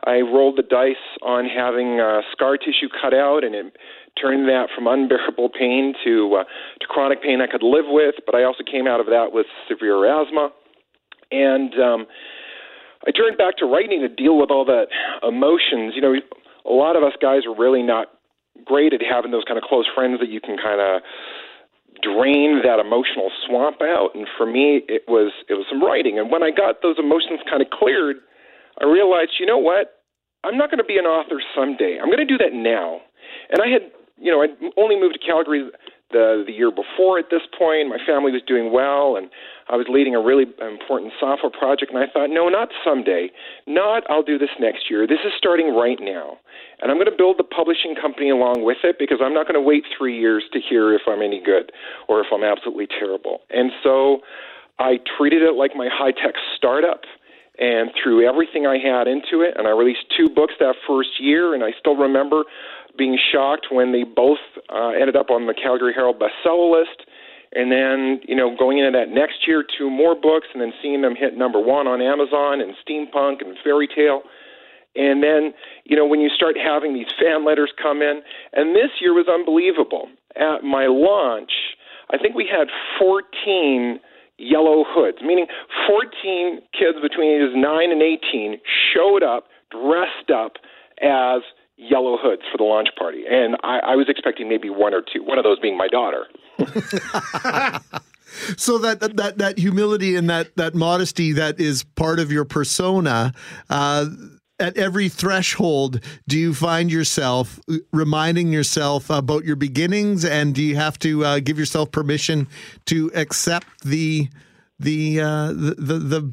I 0.05 0.20
rolled 0.20 0.57
the 0.57 0.62
dice 0.62 1.03
on 1.22 1.46
having 1.46 2.01
uh, 2.01 2.20
scar 2.32 2.57
tissue 2.57 2.88
cut 3.01 3.14
out, 3.14 3.44
and 3.44 3.55
it 3.55 3.76
turned 4.20 4.49
that 4.49 4.68
from 4.74 4.86
unbearable 4.86 5.49
pain 5.49 5.94
to 6.05 6.40
uh, 6.40 6.44
to 6.80 6.86
chronic 6.86 7.22
pain 7.22 7.40
I 7.40 7.46
could 7.46 7.62
live 7.62 7.86
with. 7.88 8.16
But 8.26 8.34
I 8.34 8.44
also 8.44 8.62
came 8.62 8.86
out 8.86 9.01
of 9.01 9.07
that 9.07 9.32
with 9.32 9.46
severe 9.68 10.05
asthma, 10.05 10.51
and 11.32 11.72
um, 11.80 12.07
I 13.07 13.11
turned 13.11 13.38
back 13.38 13.57
to 13.59 13.64
writing 13.64 14.01
to 14.01 14.09
deal 14.09 14.38
with 14.38 14.51
all 14.51 14.66
that 14.66 14.88
emotions. 15.26 15.94
You 15.96 16.03
know, 16.03 16.14
a 16.66 16.72
lot 16.72 16.96
of 16.96 17.03
us 17.03 17.14
guys 17.20 17.46
are 17.46 17.57
really 17.57 17.82
not 17.82 18.09
great 18.65 18.93
at 18.93 19.01
having 19.03 19.31
those 19.31 19.45
kind 19.45 19.59
of 19.59 19.65
close 19.65 19.87
friends 19.95 20.21
that 20.21 20.29
you 20.29 20.41
can 20.41 20.57
kind 20.57 20.81
of 20.81 21.03
drain 22.03 22.63
that 22.65 22.79
emotional 22.79 23.31
swamp 23.47 23.83
out. 23.83 24.15
And 24.15 24.27
for 24.37 24.47
me, 24.47 24.83
it 24.89 25.03
was 25.09 25.33
it 25.49 25.55
was 25.55 25.67
some 25.69 25.83
writing. 25.83 26.19
And 26.19 26.31
when 26.31 26.43
I 26.43 26.51
got 26.51 26.83
those 26.83 26.97
emotions 26.99 27.41
kind 27.49 27.63
of 27.63 27.71
cleared, 27.71 28.17
I 28.81 28.85
realized, 28.87 29.33
you 29.41 29.47
know 29.47 29.59
what? 29.59 29.99
I'm 30.45 30.57
not 30.57 30.71
going 30.71 30.79
to 30.79 30.87
be 30.87 30.99
an 30.99 31.07
author 31.07 31.43
someday. 31.55 31.99
I'm 32.01 32.07
going 32.07 32.23
to 32.23 32.29
do 32.29 32.39
that 32.39 32.53
now. 32.53 33.01
And 33.51 33.61
I 33.61 33.67
had, 33.67 33.91
you 34.17 34.31
know, 34.31 34.43
I'd 34.43 34.55
only 34.77 34.95
moved 34.99 35.19
to 35.19 35.23
Calgary 35.25 35.69
the 36.11 36.45
the 36.47 36.53
year 36.53 36.71
before 36.71 37.19
at 37.19 37.27
this 37.31 37.43
point. 37.59 37.89
My 37.89 37.99
family 38.07 38.33
was 38.33 38.43
doing 38.47 38.73
well, 38.73 39.17
and 39.17 39.31
I 39.69 39.77
was 39.77 39.87
leading 39.89 40.15
a 40.15 40.21
really 40.21 40.47
important 40.61 41.13
software 41.21 41.53
project. 41.53 41.93
And 41.93 42.01
I 42.01 42.07
thought, 42.11 42.31
no, 42.31 42.49
not 42.49 42.69
someday, 42.85 43.31
not 43.67 44.05
I'll 44.09 44.23
do 44.23 44.39
this 44.39 44.53
next 44.59 44.91
year. 44.91 45.07
This 45.07 45.21
is 45.25 45.33
starting 45.37 45.75
right 45.75 45.99
now, 46.01 46.39
and 46.81 46.91
I'm 46.91 46.97
going 46.97 47.11
to 47.11 47.17
build 47.17 47.39
the 47.39 47.45
publishing 47.45 47.95
company 47.95 48.31
along 48.31 48.65
with 48.65 48.79
it 48.85 48.97
because 48.99 49.19
I'm 49.23 49.35
not 49.35 49.47
going 49.47 49.61
to 49.61 49.65
wait 49.65 49.85
three 49.97 50.19
years 50.19 50.45
to 50.53 50.61
hear 50.61 50.95
if 50.95 51.03
I'm 51.07 51.23
any 51.23 51.43
good 51.45 51.73
or 52.09 52.21
if 52.21 52.29
I'm 52.33 52.45
absolutely 52.45 52.87
terrible. 52.87 53.41
And 53.51 53.71
so 53.83 54.21
I 54.79 55.01
treated 55.19 55.43
it 55.43 55.55
like 55.55 55.75
my 55.75 55.89
high 55.91 56.13
tech 56.13 56.35
startup 56.57 57.03
and 57.59 57.91
threw 58.01 58.27
everything 58.27 58.67
I 58.67 58.79
had 58.79 59.09
into 59.09 59.43
it. 59.43 59.55
And 59.59 59.67
I 59.67 59.71
released 59.71 60.07
two 60.17 60.29
books 60.33 60.55
that 60.61 60.77
first 60.87 61.21
year, 61.21 61.55
and 61.55 61.65
I 61.65 61.73
still 61.79 61.97
remember 61.97 62.45
being 62.99 63.18
shocked 63.32 63.68
when 63.70 63.92
they 63.92 64.03
both 64.03 64.42
uh, 64.68 64.90
ended 64.90 65.16
up 65.16 65.30
on 65.30 65.46
the 65.46 65.55
Calgary 65.55 65.94
Herald 65.94 66.20
bestseller 66.20 66.70
list. 66.70 67.09
And 67.53 67.72
then, 67.72 68.20
you 68.28 68.36
know, 68.36 68.55
going 68.59 68.78
into 68.78 68.90
that 68.92 69.09
next 69.09 69.46
year, 69.46 69.64
two 69.64 69.88
more 69.88 70.14
books, 70.14 70.49
and 70.53 70.61
then 70.61 70.72
seeing 70.82 71.01
them 71.01 71.14
hit 71.16 71.36
number 71.36 71.59
one 71.59 71.86
on 71.86 72.03
Amazon 72.03 72.61
and 72.61 72.74
Steampunk 72.84 73.40
and 73.40 73.57
Fairy 73.64 73.88
Tale. 73.88 74.22
And 74.94 75.22
then, 75.22 75.55
you 75.84 75.96
know, 75.96 76.05
when 76.05 76.20
you 76.20 76.28
start 76.28 76.57
having 76.59 76.92
these 76.92 77.09
fan 77.20 77.46
letters 77.46 77.72
come 77.80 78.03
in, 78.03 78.20
and 78.53 78.76
this 78.76 78.90
year 79.01 79.14
was 79.14 79.28
unbelievable. 79.32 80.09
At 80.36 80.62
my 80.62 80.86
launch, 80.86 81.53
I 82.11 82.18
think 82.18 82.34
we 82.34 82.46
had 82.51 82.68
14 82.99 83.99
yellow 84.38 84.84
hoods, 84.86 85.18
meaning 85.22 85.46
14 85.88 86.61
kids 86.72 86.99
between 87.01 87.30
ages 87.30 87.55
9 87.57 87.90
and 87.90 88.03
18 88.03 88.61
showed 88.94 89.22
up 89.22 89.46
dressed 89.70 90.30
up 90.34 90.57
as 91.03 91.42
yellow 91.79 92.18
hoods 92.20 92.43
for 92.51 92.59
the 92.59 92.64
launch 92.64 92.89
party. 92.99 93.24
And 93.31 93.57
I, 93.62 93.79
I 93.79 93.97
was 93.97 94.09
expecting 94.09 94.49
maybe 94.49 94.68
one 94.68 94.93
or 94.93 95.03
two, 95.03 95.22
one 95.22 95.39
of 95.39 95.45
those 95.45 95.59
being 95.61 95.76
my 95.76 95.89
daughter. 95.89 96.26
so 98.57 98.79
that 98.79 99.01
that 99.16 99.39
that 99.39 99.59
humility 99.59 100.16
and 100.16 100.29
that 100.29 100.55
that 100.57 100.74
modesty 100.74 101.33
that 101.33 101.61
is 101.61 101.85
part 101.85 102.18
of 102.18 102.33
your 102.33 102.45
persona 102.45 103.33
uh, 103.70 104.07
at 104.59 104.76
every 104.76 105.09
threshold 105.09 106.01
do 106.26 106.37
you 106.37 106.53
find 106.53 106.91
yourself 106.91 107.61
reminding 107.93 108.53
yourself 108.53 109.09
about 109.09 109.45
your 109.45 109.55
beginnings 109.55 110.24
and 110.24 110.55
do 110.55 110.62
you 110.62 110.74
have 110.74 110.99
to 110.99 111.24
uh, 111.24 111.39
give 111.39 111.59
yourself 111.59 111.93
permission 111.93 112.49
to 112.87 113.11
accept 113.14 113.66
the 113.85 114.29
the, 114.81 115.20
uh, 115.20 115.49
the 115.49 115.74
the 115.79 115.99
the 115.99 116.33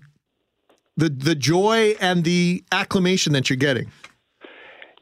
the 0.98 1.10
the 1.10 1.36
joy 1.36 1.96
and 2.00 2.24
the 2.24 2.64
acclamation 2.72 3.34
that 3.34 3.50
you're 3.50 3.58
getting 3.58 3.92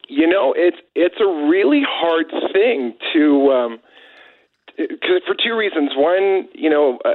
You 0.07 0.27
know, 0.27 0.53
it's 0.55 0.77
it's 0.95 1.15
a 1.19 1.47
really 1.49 1.81
hard 1.87 2.27
thing 2.51 2.93
to, 3.13 3.51
um, 3.51 3.79
cause 4.77 5.21
for 5.25 5.35
two 5.35 5.55
reasons. 5.55 5.91
One, 5.95 6.49
you 6.53 6.69
know, 6.69 6.99
uh, 7.05 7.13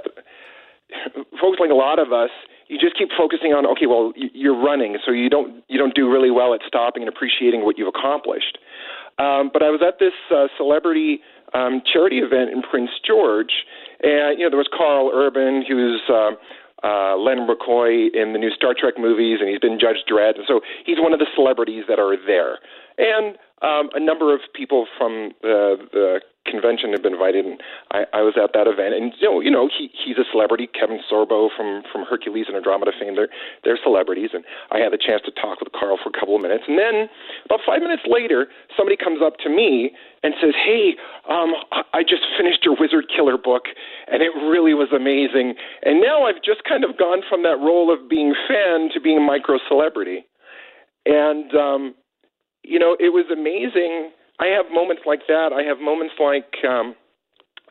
folks 1.41 1.59
like 1.61 1.71
a 1.71 1.75
lot 1.75 1.99
of 1.99 2.13
us, 2.13 2.31
you 2.69 2.79
just 2.79 2.97
keep 2.97 3.09
focusing 3.17 3.53
on 3.53 3.67
okay, 3.67 3.87
well, 3.87 4.13
you're 4.17 4.57
running, 4.57 4.99
so 5.05 5.13
you 5.13 5.29
don't 5.29 5.65
you 5.69 5.79
don't 5.79 5.95
do 5.95 6.11
really 6.11 6.31
well 6.31 6.55
at 6.55 6.61
stopping 6.67 7.03
and 7.03 7.09
appreciating 7.09 7.65
what 7.65 7.79
you've 7.79 7.89
accomplished. 7.89 8.59
Um, 9.19 9.51
but 9.53 9.63
I 9.63 9.71
was 9.71 9.81
at 9.87 9.99
this 9.99 10.15
uh, 10.31 10.47
celebrity 10.57 11.21
um, 11.55 11.83
charity 11.85 12.19
event 12.19 12.51
in 12.51 12.63
Prince 12.63 12.91
George, 13.05 13.65
and 14.03 14.39
you 14.39 14.45
know 14.45 14.51
there 14.51 14.59
was 14.59 14.69
Karl 14.71 15.11
Urban, 15.13 15.65
who's 15.67 16.03
uh, 16.09 16.33
uh, 16.85 17.17
Len 17.17 17.47
McCoy 17.47 18.09
in 18.15 18.33
the 18.33 18.39
new 18.39 18.51
Star 18.51 18.75
Trek 18.79 18.95
movies, 18.99 19.39
and 19.41 19.49
he's 19.49 19.59
been 19.59 19.79
Judge 19.81 20.05
Dredd, 20.09 20.37
and 20.37 20.45
so 20.47 20.61
he's 20.85 20.99
one 20.99 21.13
of 21.13 21.19
the 21.19 21.27
celebrities 21.35 21.85
that 21.89 21.99
are 21.99 22.17
there. 22.17 22.59
And 22.99 23.39
um, 23.63 23.91
a 23.95 24.01
number 24.01 24.35
of 24.35 24.41
people 24.55 24.87
from 24.97 25.33
the, 25.43 25.77
the 25.93 26.21
convention 26.47 26.93
have 26.93 27.03
been 27.03 27.13
invited, 27.13 27.45
and 27.45 27.61
I, 27.91 28.07
I 28.15 28.23
was 28.23 28.35
at 28.41 28.55
that 28.55 28.67
event. 28.67 28.95
And 28.95 29.13
you 29.21 29.29
know, 29.29 29.41
you 29.41 29.51
know, 29.51 29.69
he 29.69 29.91
he's 29.93 30.17
a 30.17 30.25
celebrity. 30.31 30.67
Kevin 30.67 30.99
Sorbo 31.05 31.49
from 31.55 31.83
from 31.91 32.05
Hercules 32.09 32.47
and 32.49 32.57
Andromeda 32.57 32.93
fame, 32.99 33.15
they're 33.15 33.29
they're 33.65 33.79
celebrities, 33.83 34.31
and 34.33 34.45
I 34.71 34.79
had 34.79 34.93
the 34.93 34.99
chance 34.99 35.23
to 35.27 35.33
talk 35.35 35.61
with 35.61 35.73
Karl 35.73 35.99
for 35.99 36.11
a 36.11 36.17
couple 36.19 36.35
of 36.35 36.43
minutes. 36.43 36.65
And 36.67 36.79
then 36.79 37.11
about 37.45 37.61
five 37.67 37.83
minutes 37.83 38.03
later, 38.07 38.49
somebody 38.77 38.97
comes 38.97 39.21
up 39.23 39.39
to 39.45 39.51
me 39.51 39.93
and 40.23 40.35
says, 40.41 40.55
"Hey, 40.65 40.97
um, 41.29 41.55
I 41.93 42.03
just 42.03 42.23
finished 42.37 42.65
your 42.65 42.77
Wizard 42.79 43.07
Killer 43.15 43.39
book, 43.39 43.67
and 44.11 44.23
it 44.23 44.35
really 44.35 44.75
was 44.75 44.89
amazing. 44.93 45.55
And 45.83 46.01
now 46.01 46.25
I've 46.25 46.43
just 46.43 46.65
kind 46.65 46.85
of 46.85 46.97
gone 46.97 47.23
from 47.29 47.43
that 47.43 47.59
role 47.59 47.93
of 47.93 48.09
being 48.09 48.35
fan 48.49 48.91
to 48.95 49.01
being 49.01 49.19
a 49.19 49.21
micro 49.21 49.59
celebrity." 49.69 50.27
And 51.07 51.55
um, 51.55 51.95
you 52.63 52.79
know, 52.79 52.97
it 52.99 53.13
was 53.13 53.27
amazing. 53.33 54.11
I 54.41 54.47
have 54.47 54.67
moments 54.73 55.03
like 55.07 55.27
that. 55.29 55.53
I 55.53 55.63
have 55.63 55.81
moments 55.81 56.15
like 56.21 56.55
um, 56.69 56.95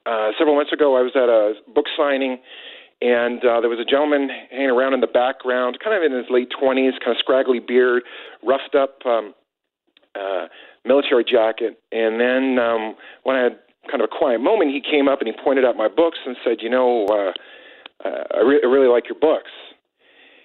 uh, 0.08 0.32
several 0.38 0.56
months 0.56 0.72
ago, 0.72 0.96
I 0.96 1.02
was 1.02 1.12
at 1.16 1.28
a 1.28 1.54
book 1.74 1.86
signing, 1.98 2.40
and 3.02 3.44
uh, 3.44 3.60
there 3.60 3.70
was 3.70 3.80
a 3.80 3.90
gentleman 3.90 4.30
hanging 4.50 4.72
around 4.72 4.94
in 4.94 5.02
the 5.02 5.12
background, 5.12 5.80
kind 5.84 5.96
of 5.96 6.04
in 6.04 6.18
his 6.18 6.28
late 6.30 6.50
20s, 6.50 6.96
kind 7.04 7.12
of 7.12 7.18
scraggly 7.20 7.60
beard, 7.60 8.04
roughed 8.44 8.76
up 8.76 9.00
um, 9.06 9.34
uh, 10.16 10.48
military 10.88 11.24
jacket. 11.24 11.80
And 11.92 12.20
then 12.20 12.58
um, 12.60 12.96
when 13.24 13.36
I 13.36 13.44
had 13.44 13.60
kind 13.92 14.02
of 14.02 14.10
a 14.12 14.18
quiet 14.18 14.40
moment, 14.42 14.72
he 14.72 14.82
came 14.82 15.08
up 15.08 15.20
and 15.20 15.28
he 15.28 15.36
pointed 15.44 15.66
out 15.66 15.76
my 15.76 15.88
books 15.88 16.18
and 16.26 16.36
said, 16.44 16.58
You 16.62 16.70
know, 16.70 17.06
uh, 17.08 17.32
uh, 18.08 18.24
I, 18.36 18.42
re- 18.42 18.62
I 18.64 18.68
really 18.68 18.88
like 18.88 19.06
your 19.10 19.20
books. 19.20 19.52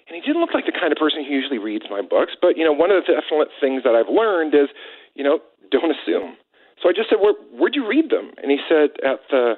and 0.08 0.14
he 0.14 0.20
didn't 0.20 0.40
look 0.40 0.54
like 0.54 0.66
the 0.66 0.72
kind 0.72 0.92
of 0.92 0.98
person 0.98 1.24
who 1.24 1.30
usually 1.30 1.58
reads 1.58 1.84
my 1.90 2.02
books. 2.02 2.32
But 2.40 2.56
you 2.56 2.64
know, 2.64 2.72
one 2.72 2.90
of 2.90 3.02
the 3.02 3.12
definite 3.12 3.48
things 3.60 3.82
that 3.84 3.94
I've 3.94 4.12
learned 4.12 4.54
is, 4.54 4.68
you 5.14 5.24
know, 5.24 5.40
don't 5.70 5.90
assume. 5.90 6.36
So 6.82 6.88
I 6.88 6.92
just 6.92 7.08
said, 7.10 7.18
Where, 7.20 7.34
"Where'd 7.54 7.74
you 7.74 7.86
read 7.86 8.10
them?" 8.10 8.32
And 8.42 8.50
he 8.50 8.58
said, 8.68 8.90
"At 9.04 9.20
the 9.30 9.54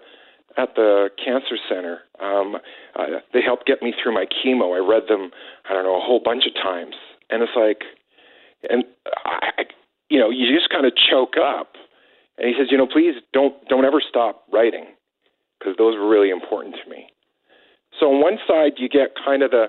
at 0.56 0.76
the 0.76 1.10
cancer 1.18 1.56
center. 1.68 1.98
Um, 2.20 2.56
uh, 2.94 3.18
they 3.32 3.42
helped 3.42 3.66
get 3.66 3.82
me 3.82 3.92
through 4.00 4.14
my 4.14 4.24
chemo. 4.26 4.70
I 4.76 4.86
read 4.86 5.08
them, 5.08 5.30
I 5.68 5.74
don't 5.74 5.82
know, 5.82 5.96
a 5.96 6.04
whole 6.04 6.20
bunch 6.24 6.44
of 6.46 6.54
times." 6.54 6.94
And 7.30 7.42
it's 7.42 7.56
like, 7.56 7.82
and 8.70 8.84
I, 9.24 9.64
you 10.08 10.18
know, 10.18 10.30
you 10.30 10.54
just 10.54 10.70
kind 10.70 10.86
of 10.86 10.92
choke 10.96 11.34
up. 11.36 11.74
And 12.38 12.48
he 12.48 12.54
says, 12.58 12.68
"You 12.70 12.78
know, 12.78 12.86
please 12.86 13.14
don't 13.32 13.54
don't 13.68 13.84
ever 13.84 14.00
stop 14.00 14.44
writing, 14.52 14.86
because 15.58 15.76
those 15.76 15.96
were 15.96 16.08
really 16.08 16.30
important 16.30 16.76
to 16.82 16.90
me." 16.90 17.06
So 18.00 18.12
on 18.12 18.20
one 18.20 18.38
side, 18.46 18.72
you 18.78 18.88
get 18.88 19.14
kind 19.14 19.42
of 19.42 19.50
the, 19.52 19.66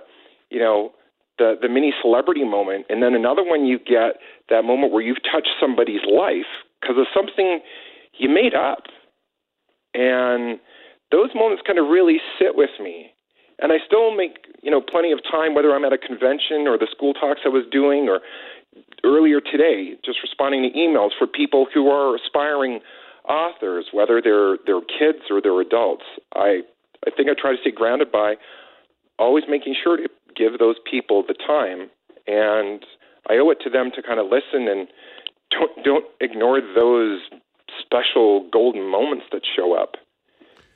you 0.50 0.60
know, 0.60 0.94
the 1.38 1.56
the 1.62 1.70
mini 1.70 1.94
celebrity 2.02 2.44
moment, 2.44 2.86
and 2.90 3.04
then 3.04 3.14
another 3.14 3.44
one 3.44 3.66
you 3.66 3.78
get 3.78 4.18
that 4.50 4.64
moment 4.64 4.92
where 4.92 5.04
you've 5.04 5.22
touched 5.24 5.52
somebody's 5.60 6.04
life 6.10 6.50
because 6.82 6.98
of 6.98 7.06
something 7.14 7.60
you 8.18 8.30
made 8.30 8.56
up, 8.56 8.84
and 9.94 10.60
those 11.12 11.30
moments 11.36 11.62
kind 11.66 11.78
of 11.80 11.88
really 11.88 12.20
sit 12.40 12.56
with 12.56 12.72
me. 12.82 13.12
And 13.60 13.72
I 13.72 13.78
still 13.86 14.16
make 14.16 14.48
you 14.64 14.72
know 14.72 14.82
plenty 14.82 15.12
of 15.12 15.20
time, 15.24 15.54
whether 15.54 15.74
I'm 15.76 15.86
at 15.86 15.94
a 15.94 15.98
convention 15.98 16.68
or 16.68 16.78
the 16.78 16.88
school 16.90 17.14
talks 17.14 17.42
I 17.46 17.50
was 17.50 17.64
doing, 17.72 18.10
or 18.10 18.22
earlier 19.04 19.42
today, 19.42 19.96
just 20.06 20.20
responding 20.22 20.64
to 20.64 20.78
emails 20.78 21.12
for 21.18 21.28
people 21.28 21.68
who 21.74 21.90
are 21.90 22.16
aspiring 22.16 22.80
authors, 23.28 23.88
whether 23.92 24.22
they're 24.22 24.58
they're 24.66 24.82
kids 24.82 25.26
or 25.30 25.42
they're 25.42 25.60
adults. 25.62 26.06
I 26.34 26.62
I 27.06 27.12
think 27.16 27.30
I 27.30 27.34
try 27.40 27.52
to 27.56 27.62
stay 27.62 27.72
grounded 27.72 28.12
by 28.12 28.36
always 29.18 29.46
making 29.50 29.76
sure 29.82 29.98
to 29.98 30.08
give 30.36 30.60
those 30.60 30.76
people 30.90 31.24
the 31.28 31.34
time, 31.34 31.90
and 32.28 32.86
I 33.30 33.38
owe 33.38 33.50
it 33.50 33.60
to 33.64 33.70
them 33.70 33.92
to 33.96 34.02
kind 34.02 34.20
of 34.20 34.28
listen 34.28 34.68
and 34.68 34.88
don't 35.52 35.84
don't 35.84 36.06
ignore 36.22 36.62
those 36.62 37.22
special 37.82 38.48
golden 38.52 38.90
moments 38.90 39.26
that 39.32 39.42
show 39.56 39.74
up. 39.78 39.96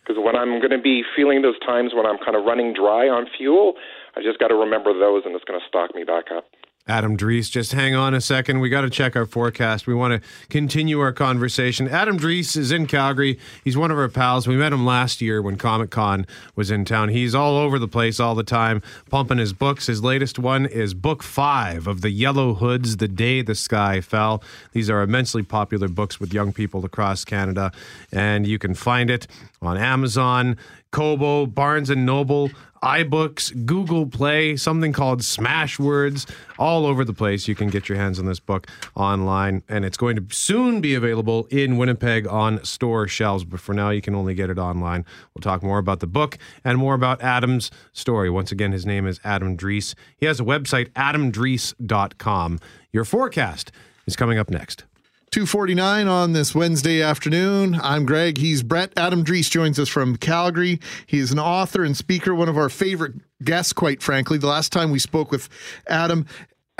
Because 0.02 0.24
when 0.24 0.36
I'm 0.36 0.60
going 0.60 0.72
to 0.72 0.82
be 0.82 1.04
feeling 1.16 1.44
those 1.44 1.60
times 1.60 1.92
when 1.94 2.06
I'm 2.06 2.18
kind 2.18 2.36
of 2.36 2.44
running 2.44 2.74
dry 2.74 3.08
on 3.08 3.28
fuel, 3.38 3.74
I 4.16 4.24
just 4.24 4.40
got 4.40 4.48
to 4.48 4.56
remember 4.56 4.92
those, 4.98 5.22
and 5.26 5.36
it's 5.36 5.46
going 5.46 5.60
to 5.60 5.68
stock 5.68 5.94
me 5.94 6.04
back 6.04 6.26
up. 6.36 6.46
Adam 6.90 7.16
Dreece, 7.16 7.52
just 7.52 7.72
hang 7.72 7.94
on 7.94 8.16
a 8.16 8.20
second. 8.20 8.62
We 8.62 8.70
got 8.70 8.82
to 8.82 8.90
check 8.90 9.16
our 9.16 9.28
forecast. 9.28 9.86
We 9.86 9.94
want 9.94 10.20
to 10.20 10.28
continue 10.50 11.00
our 11.00 11.14
conversation. 11.14 11.88
Adam 11.88 12.18
Dreece 12.18 12.58
is 12.58 12.72
in 12.72 12.88
Calgary. 12.88 13.38
He's 13.64 13.78
one 13.78 13.92
of 13.92 14.00
our 14.00 14.10
pals. 14.10 14.48
We 14.48 14.58
met 14.58 14.74
him 14.74 14.88
last 14.88 15.22
year 15.22 15.40
when 15.40 15.56
Comic 15.56 15.92
Con 15.92 16.26
was 16.56 16.72
in 16.72 16.86
town. 16.86 17.10
He's 17.10 17.36
all 17.36 17.58
over 17.58 17.78
the 17.78 17.88
place 17.88 18.20
all 18.20 18.34
the 18.34 18.44
time, 18.44 18.82
pumping 19.12 19.38
his 19.38 19.54
books. 19.54 19.86
His 19.86 20.04
latest 20.04 20.40
one 20.40 20.66
is 20.66 20.96
book 20.96 21.22
five 21.22 21.86
of 21.86 22.02
The 22.02 22.10
Yellow 22.10 22.56
Hoods 22.56 22.98
The 22.98 23.08
Day 23.08 23.44
the 23.44 23.54
Sky 23.54 24.02
Fell. 24.02 24.42
These 24.72 24.90
are 24.90 25.04
immensely 25.04 25.44
popular 25.44 25.90
books 25.90 26.20
with 26.20 26.34
young 26.34 26.52
people 26.54 26.84
across 26.86 27.24
Canada, 27.24 27.72
and 28.12 28.48
you 28.48 28.58
can 28.58 28.74
find 28.74 29.12
it 29.12 29.28
on 29.62 29.78
Amazon, 29.78 30.58
Kobo, 30.92 31.46
Barnes 31.46 31.90
and 31.90 32.06
Noble, 32.06 32.50
iBooks, 32.84 33.66
Google 33.66 34.06
Play, 34.06 34.56
something 34.56 34.94
called 34.94 35.22
Smashwords, 35.22 36.30
all 36.58 36.86
over 36.86 37.04
the 37.04 37.14
place. 37.14 37.48
You 37.48 37.56
can 37.56 37.70
get 37.70 37.90
your 37.90 37.98
hands 37.98 38.20
on 38.20 38.26
this 38.26 38.40
book 38.40 38.68
online, 38.96 39.64
and 39.68 39.84
it's 39.84 39.98
going 39.98 40.16
to 40.16 40.26
soon 40.34 40.82
be 40.82 40.96
available 40.96 41.48
in 41.52 41.78
Winnipeg 41.78 42.28
on 42.28 42.64
store 42.64 43.08
shelves. 43.08 43.44
But 43.44 43.60
for 43.60 43.74
now, 43.74 43.90
you 43.90 44.02
can 44.02 44.16
only 44.16 44.34
get 44.34 44.50
it 44.50 44.58
online. 44.58 45.06
We'll 45.34 45.42
talk 45.42 45.62
more 45.62 45.78
about 45.78 46.00
the 46.00 46.08
book 46.08 46.38
and 46.64 46.78
more 46.78 46.94
about 46.94 47.22
Adam's 47.22 47.70
story. 47.92 48.30
Once 48.30 48.52
again, 48.52 48.72
his 48.72 48.86
name 48.86 49.06
is 49.06 49.20
Adam 49.24 49.58
Dreece. 49.58 49.94
He 50.18 50.26
has 50.26 50.40
a 50.40 50.44
website, 50.44 50.90
adamdreece.com. 50.92 52.60
Your 52.92 53.06
forecast 53.06 53.72
is 54.08 54.16
coming 54.16 54.38
up 54.40 54.50
next. 54.50 54.86
249 55.32 56.08
on 56.08 56.34
this 56.34 56.56
Wednesday 56.56 57.04
afternoon. 57.04 57.80
I'm 57.84 58.04
Greg. 58.04 58.40
He's 58.40 58.64
Brett. 58.64 58.92
Adam 58.98 59.24
Dreece 59.24 59.52
joins 59.52 59.78
us 59.78 59.88
from 59.88 60.16
Calgary. 60.16 60.80
He 61.06 61.20
is 61.20 61.32
an 61.32 61.38
author 61.38 61.84
and 61.84 61.96
speaker, 61.96 62.34
one 62.34 62.50
of 62.50 62.58
our 62.58 62.68
favorite 62.68 63.14
guests, 63.44 63.72
quite 63.72 64.02
frankly. 64.02 64.40
The 64.40 64.48
last 64.48 64.72
time 64.72 64.90
we 64.90 64.98
spoke 64.98 65.30
with 65.30 65.48
Adam, 65.86 66.26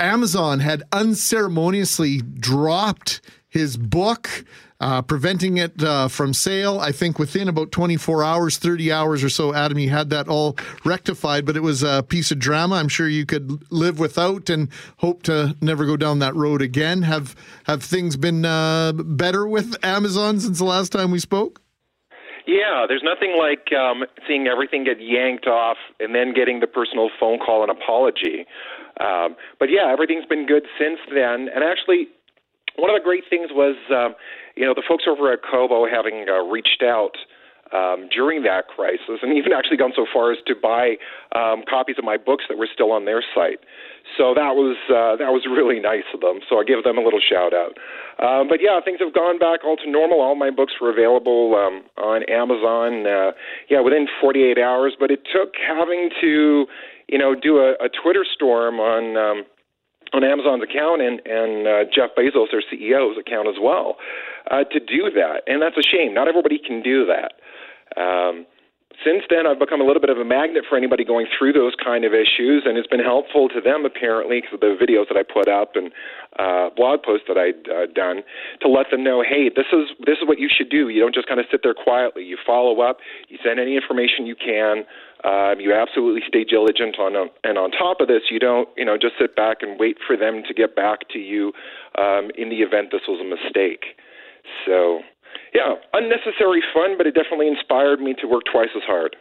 Amazon 0.00 0.58
had 0.58 0.82
unceremoniously 0.90 2.22
dropped 2.22 3.20
his 3.48 3.76
book, 3.76 4.44
uh, 4.80 5.02
preventing 5.02 5.58
it 5.58 5.82
uh, 5.82 6.08
from 6.08 6.32
sale. 6.32 6.80
I 6.80 6.92
think 6.92 7.18
within 7.18 7.48
about 7.48 7.70
24 7.70 8.24
hours, 8.24 8.56
30 8.58 8.90
hours 8.90 9.22
or 9.22 9.28
so, 9.28 9.54
Adam, 9.54 9.78
you 9.78 9.90
had 9.90 10.10
that 10.10 10.28
all 10.28 10.56
rectified, 10.84 11.44
but 11.44 11.56
it 11.56 11.62
was 11.62 11.82
a 11.82 12.02
piece 12.02 12.30
of 12.30 12.38
drama 12.38 12.76
I'm 12.76 12.88
sure 12.88 13.08
you 13.08 13.26
could 13.26 13.70
live 13.70 13.98
without 13.98 14.48
and 14.48 14.68
hope 14.98 15.22
to 15.24 15.56
never 15.60 15.84
go 15.84 15.96
down 15.96 16.18
that 16.20 16.34
road 16.34 16.62
again. 16.62 17.02
Have, 17.02 17.36
have 17.64 17.82
things 17.82 18.16
been 18.16 18.44
uh, 18.44 18.92
better 18.92 19.46
with 19.46 19.76
Amazon 19.84 20.40
since 20.40 20.58
the 20.58 20.64
last 20.64 20.92
time 20.92 21.10
we 21.10 21.18
spoke? 21.18 21.60
Yeah, 22.46 22.86
there's 22.88 23.04
nothing 23.04 23.36
like 23.38 23.68
um, 23.78 24.04
seeing 24.26 24.48
everything 24.48 24.84
get 24.84 25.00
yanked 25.00 25.46
off 25.46 25.76
and 26.00 26.14
then 26.14 26.32
getting 26.32 26.60
the 26.60 26.66
personal 26.66 27.10
phone 27.20 27.38
call 27.38 27.62
and 27.62 27.70
apology. 27.70 28.46
Um, 28.98 29.36
but 29.58 29.68
yeah, 29.70 29.92
everything's 29.92 30.26
been 30.26 30.46
good 30.46 30.64
since 30.78 30.98
then. 31.14 31.48
And 31.54 31.62
actually, 31.62 32.08
one 32.76 32.90
of 32.90 32.96
the 32.96 33.04
great 33.04 33.24
things 33.28 33.50
was, 33.52 33.76
um, 33.90 34.14
you 34.56 34.64
know, 34.64 34.74
the 34.74 34.82
folks 34.86 35.04
over 35.08 35.32
at 35.32 35.40
Kobo 35.42 35.86
having 35.86 36.26
uh, 36.28 36.42
reached 36.44 36.82
out 36.82 37.16
um, 37.72 38.08
during 38.10 38.42
that 38.42 38.66
crisis, 38.66 39.22
and 39.22 39.36
even 39.36 39.52
actually 39.52 39.76
gone 39.76 39.92
so 39.94 40.06
far 40.12 40.32
as 40.32 40.38
to 40.46 40.54
buy 40.54 40.98
um, 41.34 41.62
copies 41.68 41.96
of 41.98 42.04
my 42.04 42.16
books 42.16 42.44
that 42.48 42.58
were 42.58 42.68
still 42.72 42.90
on 42.90 43.04
their 43.04 43.22
site. 43.34 43.60
So 44.18 44.34
that 44.34 44.58
was 44.58 44.74
uh, 44.90 45.14
that 45.22 45.30
was 45.30 45.46
really 45.46 45.78
nice 45.78 46.06
of 46.12 46.20
them. 46.20 46.40
So 46.48 46.58
I 46.58 46.64
give 46.64 46.82
them 46.82 46.98
a 46.98 47.04
little 47.04 47.22
shout 47.22 47.54
out. 47.54 47.78
Um, 48.18 48.48
but 48.48 48.58
yeah, 48.58 48.80
things 48.82 48.98
have 48.98 49.14
gone 49.14 49.38
back 49.38 49.62
all 49.64 49.76
to 49.76 49.88
normal. 49.88 50.20
All 50.20 50.34
my 50.34 50.50
books 50.50 50.74
were 50.80 50.90
available 50.90 51.54
um, 51.54 51.86
on 51.96 52.26
Amazon. 52.26 53.06
Uh, 53.06 53.32
yeah, 53.70 53.80
within 53.80 54.08
48 54.20 54.58
hours. 54.58 54.96
But 54.98 55.10
it 55.10 55.22
took 55.30 55.54
having 55.54 56.10
to, 56.20 56.66
you 57.06 57.18
know, 57.18 57.34
do 57.38 57.58
a, 57.58 57.78
a 57.78 57.88
Twitter 57.88 58.26
storm 58.26 58.80
on. 58.80 59.16
Um, 59.16 59.44
on 60.12 60.24
Amazon's 60.24 60.62
account 60.62 61.00
and 61.00 61.22
and 61.24 61.68
uh, 61.68 61.84
Jeff 61.86 62.18
Bezos, 62.18 62.50
their 62.50 62.66
CEO's 62.66 63.16
account 63.16 63.46
as 63.46 63.54
well, 63.62 63.94
uh, 64.50 64.64
to 64.64 64.80
do 64.80 65.10
that, 65.14 65.42
and 65.46 65.60
that's 65.60 65.76
a 65.76 65.82
shame. 65.82 66.14
Not 66.14 66.28
everybody 66.28 66.58
can 66.58 66.82
do 66.82 67.06
that. 67.06 67.32
Um, 68.00 68.46
since 69.04 69.24
then, 69.30 69.46
I've 69.46 69.58
become 69.58 69.80
a 69.80 69.84
little 69.84 70.00
bit 70.00 70.10
of 70.10 70.18
a 70.18 70.24
magnet 70.24 70.64
for 70.68 70.76
anybody 70.76 71.04
going 71.04 71.26
through 71.32 71.54
those 71.54 71.72
kind 71.72 72.04
of 72.04 72.12
issues, 72.12 72.64
and 72.66 72.76
it's 72.76 72.86
been 72.86 73.00
helpful 73.00 73.48
to 73.48 73.60
them 73.60 73.86
apparently 73.86 74.42
because 74.42 74.54
of 74.54 74.60
the 74.60 74.76
videos 74.76 75.08
that 75.08 75.16
I 75.16 75.24
put 75.24 75.48
up 75.48 75.72
and 75.74 75.90
uh, 76.38 76.68
blog 76.76 77.02
posts 77.02 77.24
that 77.26 77.38
I'd 77.40 77.64
uh, 77.64 77.86
done 77.94 78.20
to 78.60 78.68
let 78.68 78.90
them 78.90 79.02
know, 79.02 79.24
hey, 79.24 79.48
this 79.48 79.72
is 79.72 79.88
this 80.04 80.20
is 80.20 80.28
what 80.28 80.38
you 80.38 80.48
should 80.52 80.68
do. 80.68 80.90
You 80.90 81.00
don't 81.00 81.14
just 81.14 81.28
kind 81.28 81.40
of 81.40 81.46
sit 81.50 81.60
there 81.62 81.72
quietly. 81.72 82.24
You 82.24 82.36
follow 82.44 82.82
up. 82.82 82.98
You 83.28 83.38
send 83.42 83.58
any 83.58 83.74
information 83.74 84.26
you 84.26 84.36
can. 84.36 84.84
Um, 85.24 85.60
you 85.60 85.72
absolutely 85.72 86.22
stay 86.28 86.44
diligent 86.44 86.98
on. 86.98 87.16
And 87.42 87.56
on 87.56 87.70
top 87.70 88.00
of 88.00 88.08
this, 88.08 88.28
you 88.28 88.38
don't 88.38 88.68
you 88.76 88.84
know 88.84 88.98
just 89.00 89.14
sit 89.18 89.34
back 89.34 89.62
and 89.62 89.80
wait 89.80 89.96
for 90.06 90.16
them 90.16 90.42
to 90.46 90.52
get 90.52 90.76
back 90.76 91.08
to 91.16 91.18
you 91.18 91.52
um, 91.96 92.28
in 92.36 92.50
the 92.50 92.60
event 92.60 92.92
this 92.92 93.08
was 93.08 93.16
a 93.16 93.24
mistake. 93.24 93.96
So 94.66 95.00
yeah, 95.54 95.74
unnecessary 95.92 96.62
fun, 96.74 96.96
but 96.96 97.06
it 97.06 97.14
definitely 97.14 97.48
inspired 97.48 98.00
me 98.00 98.14
to 98.20 98.26
work 98.26 98.42
twice 98.50 98.68
as 98.76 98.82
hard. 98.86 99.16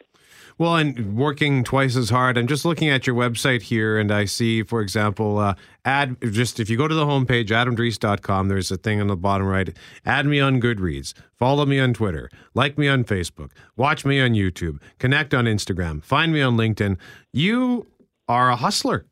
Well, 0.57 0.75
and 0.75 1.15
working 1.15 1.63
twice 1.63 1.95
as 1.95 2.09
hard. 2.09 2.37
I'm 2.37 2.45
just 2.45 2.65
looking 2.65 2.89
at 2.89 3.07
your 3.07 3.15
website 3.15 3.61
here, 3.61 3.97
and 3.97 4.11
I 4.11 4.25
see, 4.25 4.61
for 4.61 4.81
example, 4.81 5.37
uh, 5.37 5.53
add 5.85 6.17
just 6.33 6.59
if 6.59 6.69
you 6.69 6.75
go 6.75 6.85
to 6.85 6.93
the 6.93 7.05
homepage, 7.05 7.47
adamdreece.com, 7.47 8.49
there's 8.49 8.69
a 8.69 8.75
thing 8.75 8.99
on 8.99 9.07
the 9.07 9.15
bottom 9.15 9.47
right. 9.47 9.69
Add 10.05 10.25
me 10.25 10.41
on 10.41 10.59
Goodreads, 10.59 11.13
follow 11.37 11.65
me 11.65 11.79
on 11.79 11.93
Twitter, 11.93 12.29
like 12.55 12.77
me 12.77 12.89
on 12.89 13.05
Facebook, 13.05 13.51
watch 13.77 14.03
me 14.03 14.19
on 14.19 14.31
YouTube, 14.31 14.81
connect 14.97 15.33
on 15.33 15.45
Instagram, 15.45 16.03
find 16.03 16.33
me 16.33 16.41
on 16.41 16.57
LinkedIn. 16.57 16.97
You 17.31 17.87
are 18.27 18.49
a 18.49 18.57
hustler, 18.57 19.05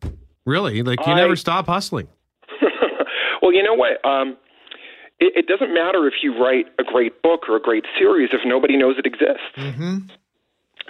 really. 0.46 0.84
Like 0.84 1.00
you 1.08 1.14
I- 1.14 1.16
never 1.16 1.38
stop 1.38 1.68
hustling. 1.68 2.10
well, 3.42 3.54
you 3.54 3.64
know 3.64 3.74
what? 3.74 4.04
Um, 4.06 4.36
it, 5.20 5.34
it 5.36 5.48
doesn't 5.48 5.74
matter 5.74 6.08
if 6.08 6.16
you 6.22 6.38
write 6.38 6.68
a 6.80 6.84
great 6.84 7.22
book 7.22 7.50
or 7.50 7.56
a 7.56 7.62
great 7.62 7.86
series 7.98 8.30
if 8.34 8.42
nobody 8.46 8.78
knows 8.78 8.96
it 8.98 9.06
exists. 9.06 9.56
Mm-hmm. 9.58 9.98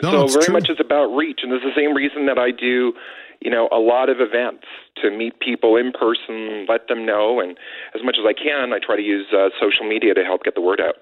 No, 0.03 0.27
so 0.27 0.33
very 0.33 0.45
true. 0.45 0.53
much 0.53 0.69
is 0.69 0.77
about 0.79 1.07
reach, 1.15 1.39
and 1.43 1.51
it's 1.51 1.63
the 1.63 1.73
same 1.75 1.95
reason 1.95 2.27
that 2.27 2.37
I 2.37 2.51
do, 2.51 2.93
you 3.41 3.49
know, 3.49 3.67
a 3.71 3.79
lot 3.79 4.09
of 4.09 4.17
events 4.19 4.65
to 5.01 5.09
meet 5.09 5.39
people 5.39 5.75
in 5.75 5.91
person, 5.91 6.65
let 6.69 6.87
them 6.87 7.05
know, 7.05 7.39
and 7.39 7.57
as 7.95 8.01
much 8.03 8.17
as 8.19 8.25
I 8.27 8.33
can, 8.33 8.73
I 8.73 8.79
try 8.79 8.95
to 8.95 9.01
use 9.01 9.25
uh, 9.33 9.49
social 9.59 9.87
media 9.87 10.13
to 10.13 10.23
help 10.23 10.43
get 10.43 10.55
the 10.55 10.61
word 10.61 10.81
out. 10.81 10.95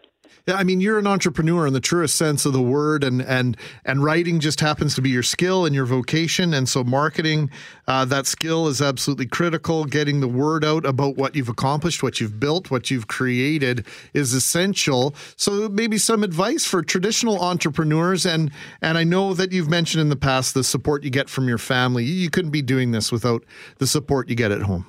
Yeah, 0.48 0.56
I 0.56 0.64
mean, 0.64 0.80
you're 0.80 1.00
an 1.00 1.08
entrepreneur 1.08 1.66
in 1.66 1.74
the 1.74 1.80
truest 1.80 2.16
sense 2.16 2.46
of 2.46 2.54
the 2.54 2.62
word, 2.62 3.04
and 3.04 3.22
and 3.22 3.58
and 3.84 4.04
writing 4.04 4.40
just 4.40 4.60
happens 4.60 4.94
to 4.96 5.02
be 5.02 5.10
your 5.10 5.24
skill 5.24 5.66
and 5.66 5.74
your 5.74 5.86
vocation, 5.86 6.54
and 6.54 6.70
so 6.70 6.84
marketing 6.84 7.50
uh, 7.88 8.06
that 8.06 8.28
skill 8.28 8.68
is 8.68 8.82
absolutely 8.82 9.26
critical. 9.26 9.86
Getting 9.86 10.20
the 10.20 10.28
word 10.28 10.64
out 10.64 10.86
about 10.86 11.16
what 11.16 11.36
you've 11.36 11.50
accomplished, 11.50 12.04
what 12.04 12.22
you've 12.22 12.40
built, 12.40 12.70
what 12.70 12.92
you've 12.92 13.08
created 13.08 13.86
is 14.14 14.34
essential. 14.34 15.16
So 15.36 15.68
maybe 15.68 15.98
some 15.98 16.24
advice 16.24 16.64
for 16.64 16.84
traditional 16.84 17.42
entrepreneurs, 17.42 18.26
and 18.26 18.52
and 18.82 19.00
I 19.00 19.04
know 19.04 19.34
that 19.34 19.52
you've 19.52 19.70
mentioned 19.70 20.02
in 20.02 20.10
the 20.10 20.16
past 20.16 20.54
the 20.54 20.64
support 20.64 21.04
you 21.04 21.10
get 21.10 21.28
from 21.28 21.48
your 21.48 21.58
family. 21.58 22.04
You 22.04 22.30
couldn't 22.30 22.52
be 22.52 22.62
doing 22.62 22.92
this 22.92 23.12
without 23.12 23.44
the 23.80 23.88
support 23.88 24.30
you 24.30 24.36
get 24.36 24.52
at 24.52 24.62
home. 24.62 24.86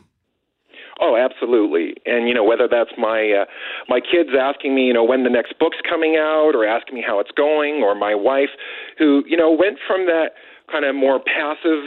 Oh, 1.01 1.17
absolutely. 1.17 1.96
And 2.07 2.29
you 2.29 2.35
know, 2.35 2.45
whether 2.45 2.69
that's 2.69 2.91
my 2.99 3.43
uh, 3.43 3.45
my 3.89 4.01
kids 4.01 4.31
asking 4.39 4.75
me, 4.75 4.87
you 4.87 4.93
know, 4.93 5.05
when 5.05 5.25
the 5.25 5.31
next 5.31 5.59
book's 5.59 5.79
coming 5.89 6.17
out, 6.17 6.53
or 6.55 6.67
asking 6.67 6.95
me 6.95 7.05
how 7.07 7.21
it's 7.21 7.33
going, 7.33 7.83
or 7.83 7.95
my 7.95 8.15
wife, 8.15 8.51
who 8.99 9.25
you 9.27 9.37
know 9.37 9.51
went 9.51 9.79
from 9.87 10.07
that 10.07 10.31
kind 10.71 10.85
of 10.85 10.95
more 10.95 11.21
passive. 11.21 11.85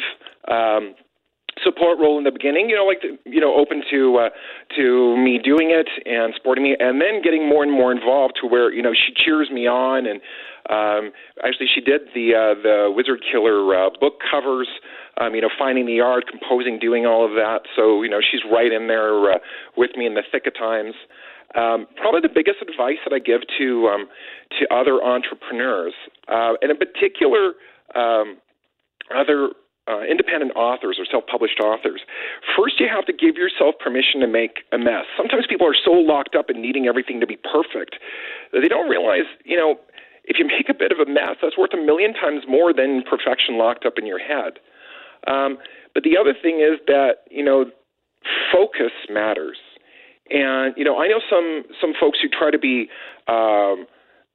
Um, 0.48 0.96
support 1.64 2.00
role 2.00 2.18
in 2.18 2.24
the 2.24 2.32
beginning, 2.32 2.70
you 2.70 2.76
know, 2.76 2.86
like 2.86 3.04
you 3.26 3.42
know, 3.42 3.54
open 3.56 3.84
to 3.92 4.18
uh, 4.18 4.30
to 4.78 5.18
me 5.18 5.40
doing 5.44 5.72
it 5.72 5.90
and 6.06 6.34
supporting 6.36 6.64
me, 6.64 6.76
and 6.80 7.02
then 7.02 7.22
getting 7.22 7.48
more 7.48 7.64
and 7.64 7.72
more 7.72 7.92
involved 7.92 8.36
to 8.42 8.48
where 8.48 8.72
you 8.72 8.82
know 8.82 8.94
she 8.94 9.14
cheers 9.14 9.50
me 9.52 9.68
on, 9.68 10.06
and 10.06 10.22
um, 10.70 11.12
actually 11.44 11.68
she 11.74 11.82
did 11.82 12.02
the 12.14 12.32
uh, 12.32 12.56
the 12.62 12.94
Wizard 12.96 13.20
Killer 13.30 13.76
uh, 13.76 13.90
book 14.00 14.20
covers 14.32 14.68
um, 15.20 15.36
you 15.36 15.42
know, 15.42 15.50
finding 15.58 15.86
the 15.86 16.00
art, 16.00 16.26
composing, 16.28 16.80
doing 16.80 17.06
all 17.06 17.26
of 17.26 17.32
that. 17.32 17.62
So, 17.76 18.04
you 18.04 18.10
know, 18.10 18.20
she's 18.20 18.42
right 18.50 18.72
in 18.72 18.88
there 18.88 19.34
uh, 19.34 19.38
with 19.76 19.92
me 19.96 20.06
in 20.06 20.14
the 20.16 20.24
thick 20.32 20.48
of 20.48 20.56
times. 20.56 20.96
Um, 21.56 21.88
probably 21.98 22.22
the 22.22 22.34
biggest 22.34 22.62
advice 22.62 23.02
that 23.06 23.14
I 23.14 23.20
give 23.20 23.42
to 23.58 23.88
um, 23.88 24.08
to 24.60 24.74
other 24.74 25.02
entrepreneurs, 25.02 25.94
uh, 26.28 26.54
and 26.62 26.70
in 26.70 26.78
particular, 26.78 27.54
um, 27.96 28.38
other 29.10 29.50
uh, 29.90 30.06
independent 30.06 30.54
authors 30.56 30.98
or 31.02 31.06
self-published 31.10 31.60
authors. 31.60 32.02
First, 32.56 32.80
you 32.80 32.88
have 32.88 33.06
to 33.08 33.14
give 33.14 33.36
yourself 33.36 33.74
permission 33.82 34.22
to 34.22 34.28
make 34.28 34.62
a 34.72 34.78
mess. 34.78 35.10
Sometimes 35.18 35.50
people 35.50 35.66
are 35.66 35.74
so 35.74 35.90
locked 35.90 36.36
up 36.36 36.52
in 36.54 36.62
needing 36.62 36.86
everything 36.86 37.20
to 37.20 37.26
be 37.26 37.38
perfect 37.38 37.98
that 38.54 38.62
they 38.62 38.70
don't 38.70 38.88
realize, 38.88 39.26
you 39.44 39.58
know, 39.58 39.80
if 40.26 40.38
you 40.38 40.46
make 40.46 40.70
a 40.70 40.78
bit 40.78 40.92
of 40.92 41.00
a 41.00 41.10
mess, 41.10 41.42
that's 41.42 41.58
worth 41.58 41.74
a 41.74 41.82
million 41.82 42.14
times 42.14 42.44
more 42.48 42.72
than 42.72 43.02
perfection 43.02 43.58
locked 43.58 43.84
up 43.86 43.98
in 43.98 44.06
your 44.06 44.20
head. 44.20 44.62
Um, 45.28 45.58
but 45.94 46.04
the 46.04 46.18
other 46.20 46.34
thing 46.40 46.60
is 46.60 46.80
that 46.88 47.26
you 47.30 47.44
know 47.44 47.66
focus 48.52 48.92
matters, 49.10 49.58
and 50.30 50.74
you 50.78 50.84
know 50.84 51.00
I 51.00 51.08
know 51.08 51.20
some 51.30 51.64
some 51.80 51.94
folks 52.00 52.20
who 52.22 52.30
try 52.30 52.52
to 52.52 52.60
be 52.60 52.90
um, 53.28 53.86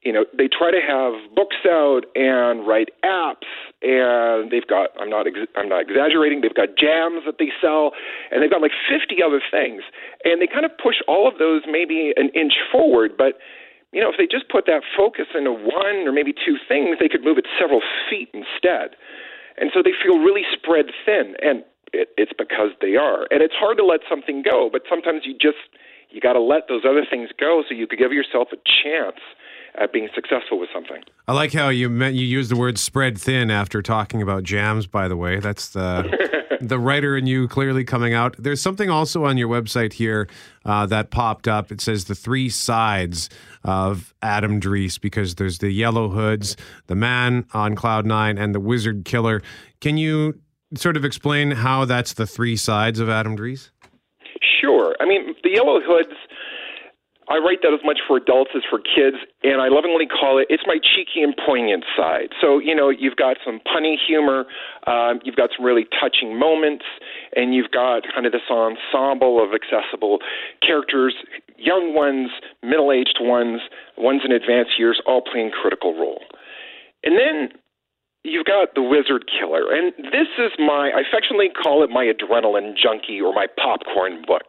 you 0.05 0.12
know 0.12 0.24
they 0.36 0.48
try 0.48 0.70
to 0.70 0.81
have 0.85 1.15
books 1.35 1.56
out 1.66 2.05
and 2.15 2.66
write 2.69 2.90
apps 3.05 3.48
and 3.82 4.52
they've 4.52 4.66
got 4.69 4.90
I'm 5.01 5.09
not 5.09 5.27
ex- 5.27 5.51
I'm 5.56 5.69
not 5.69 5.89
exaggerating 5.89 6.43
they've 6.43 6.55
got 6.55 6.77
jams 6.77 7.24
that 7.24 7.40
they 7.40 7.48
sell 7.61 7.93
and 8.31 8.43
they've 8.43 8.52
got 8.52 8.61
like 8.61 8.77
50 8.86 9.16
other 9.24 9.40
things. 9.51 9.82
And 10.24 10.40
they 10.40 10.47
kind 10.47 10.65
of 10.65 10.73
push 10.77 11.01
all 11.09 11.27
of 11.27 11.39
those 11.39 11.62
maybe 11.66 12.12
an 12.16 12.28
inch 12.36 12.55
forward 12.70 13.16
but 13.16 13.40
you 13.93 14.01
know 14.01 14.12
if 14.12 14.16
they 14.20 14.28
just 14.28 14.48
put 14.52 14.66
that 14.66 14.85
focus 14.97 15.27
into 15.35 15.52
one 15.52 16.05
or 16.05 16.12
maybe 16.12 16.32
two 16.32 16.61
things 16.69 17.01
they 17.01 17.09
could 17.09 17.24
move 17.24 17.39
it 17.39 17.48
several 17.59 17.81
feet 18.09 18.28
instead 18.36 18.94
and 19.59 19.71
so 19.73 19.83
they 19.83 19.93
feel 19.93 20.19
really 20.19 20.43
spread 20.53 20.87
thin, 21.05 21.35
and 21.43 21.65
it, 21.93 22.09
it's 22.17 22.33
because 22.37 22.71
they 22.81 22.97
are. 22.97 23.27
And 23.31 23.43
it's 23.43 23.55
hard 23.55 23.79
to 23.79 23.85
let 23.85 24.01
something 24.09 24.43
go, 24.43 24.69
but 24.71 24.83
sometimes 24.89 25.23
you 25.25 25.35
just 25.35 25.59
you 26.11 26.21
got 26.21 26.35
to 26.35 26.41
let 26.41 26.69
those 26.69 26.85
other 26.85 27.05
things 27.09 27.31
go 27.39 27.63
so 27.69 27.75
you 27.75 27.87
could 27.87 27.99
give 27.99 28.13
yourself 28.13 28.49
a 28.53 28.57
chance 28.57 29.21
at 29.81 29.93
being 29.93 30.09
successful 30.15 30.59
with 30.59 30.69
something. 30.73 31.03
I 31.27 31.33
like 31.33 31.53
how 31.53 31.69
you 31.69 31.89
meant 31.89 32.15
you 32.15 32.27
used 32.27 32.51
the 32.51 32.57
word 32.57 32.79
spread 32.79 33.19
thin 33.19 33.51
after 33.51 33.83
talking 33.83 34.23
about 34.23 34.43
jams. 34.43 34.87
By 34.87 35.09
the 35.09 35.17
way, 35.17 35.41
that's 35.41 35.69
the 35.71 36.57
the 36.61 36.79
writer 36.79 37.17
in 37.17 37.27
you 37.27 37.49
clearly 37.49 37.85
coming 37.85 38.15
out. 38.15 38.37
There's 38.39 38.61
something 38.61 38.91
also 38.91 39.25
on 39.25 39.37
your 39.37 39.49
website 39.49 39.95
here 39.95 40.29
uh, 40.65 40.87
that 40.87 41.11
popped 41.11 41.49
up. 41.49 41.73
It 41.73 41.81
says 41.81 42.05
the 42.05 42.15
three 42.15 42.49
sides 42.49 43.29
of 43.63 44.15
Adam 44.23 44.61
Dreece 44.61 45.01
because 45.01 45.37
there's 45.37 45.59
the 45.59 45.71
Yellow 45.71 46.09
Hoods, 46.09 46.57
the 46.87 46.95
Man 46.95 47.47
on 47.53 47.75
Cloud 47.75 48.07
Nine, 48.07 48.39
and 48.39 48.55
the 48.55 48.61
Wizard 48.61 49.05
Killer. 49.05 49.43
Can 49.81 49.97
you 49.97 50.41
sort 50.77 50.97
of 50.97 51.05
explain 51.05 51.53
how 51.53 51.85
that's 51.85 52.15
the 52.15 52.27
three 52.27 52.57
sides 52.57 53.01
of 53.01 53.09
Adam 53.09 53.37
Dreece? 53.37 53.71
Sure. 54.61 54.95
I 55.01 55.07
mean, 55.07 55.35
the 55.43 55.51
Yellow 55.51 55.81
Hoods 55.81 56.14
I 57.29 57.39
write 57.39 57.63
that 57.63 57.73
as 57.73 57.81
much 57.85 57.99
for 58.07 58.17
adults 58.17 58.51
as 58.55 58.63
for 58.69 58.79
kids, 58.79 59.17
and 59.43 59.61
I 59.61 59.69
lovingly 59.69 60.07
call 60.07 60.39
it 60.39 60.47
it's 60.51 60.65
my 60.67 60.77
cheeky 60.77 61.23
and 61.23 61.35
poignant 61.35 61.85
side. 61.97 62.37
So 62.41 62.59
you 62.59 62.75
know, 62.75 62.91
you've 62.91 63.17
got 63.17 63.39
some 63.45 63.61
punny 63.65 63.97
humor, 63.97 64.45
um, 64.87 65.21
you've 65.25 65.37
got 65.37 65.51
some 65.57 65.65
really 65.65 65.87
touching 65.89 66.39
moments, 66.39 66.85
and 67.35 67.55
you've 67.55 67.71
got 67.71 68.03
kind 68.13 68.27
of 68.27 68.33
this 68.33 68.45
ensemble 68.51 69.43
of 69.43 69.51
accessible 69.57 70.19
characters, 70.61 71.15
young 71.57 71.95
ones, 71.95 72.31
middle-aged 72.63 73.19
ones, 73.21 73.61
ones 73.97 74.23
in 74.25 74.33
advanced 74.33 74.79
years, 74.79 75.01
all 75.07 75.23
playing 75.23 75.51
critical 75.51 75.95
role. 75.99 76.23
And 77.05 77.17
then 77.19 77.57
you've 78.25 78.47
got 78.47 78.75
the 78.75 78.83
Wizard 78.83 79.25
Killer, 79.29 79.73
and 79.73 79.93
this 80.13 80.29
is 80.39 80.53
my 80.59 80.91
I 80.97 81.01
affectionately 81.07 81.51
call 81.51 81.85
it 81.85 81.91
my 81.91 82.05
adrenaline 82.05 82.77
junkie 82.77 83.21
or 83.21 83.33
my 83.33 83.47
popcorn 83.47 84.25
book. 84.27 84.49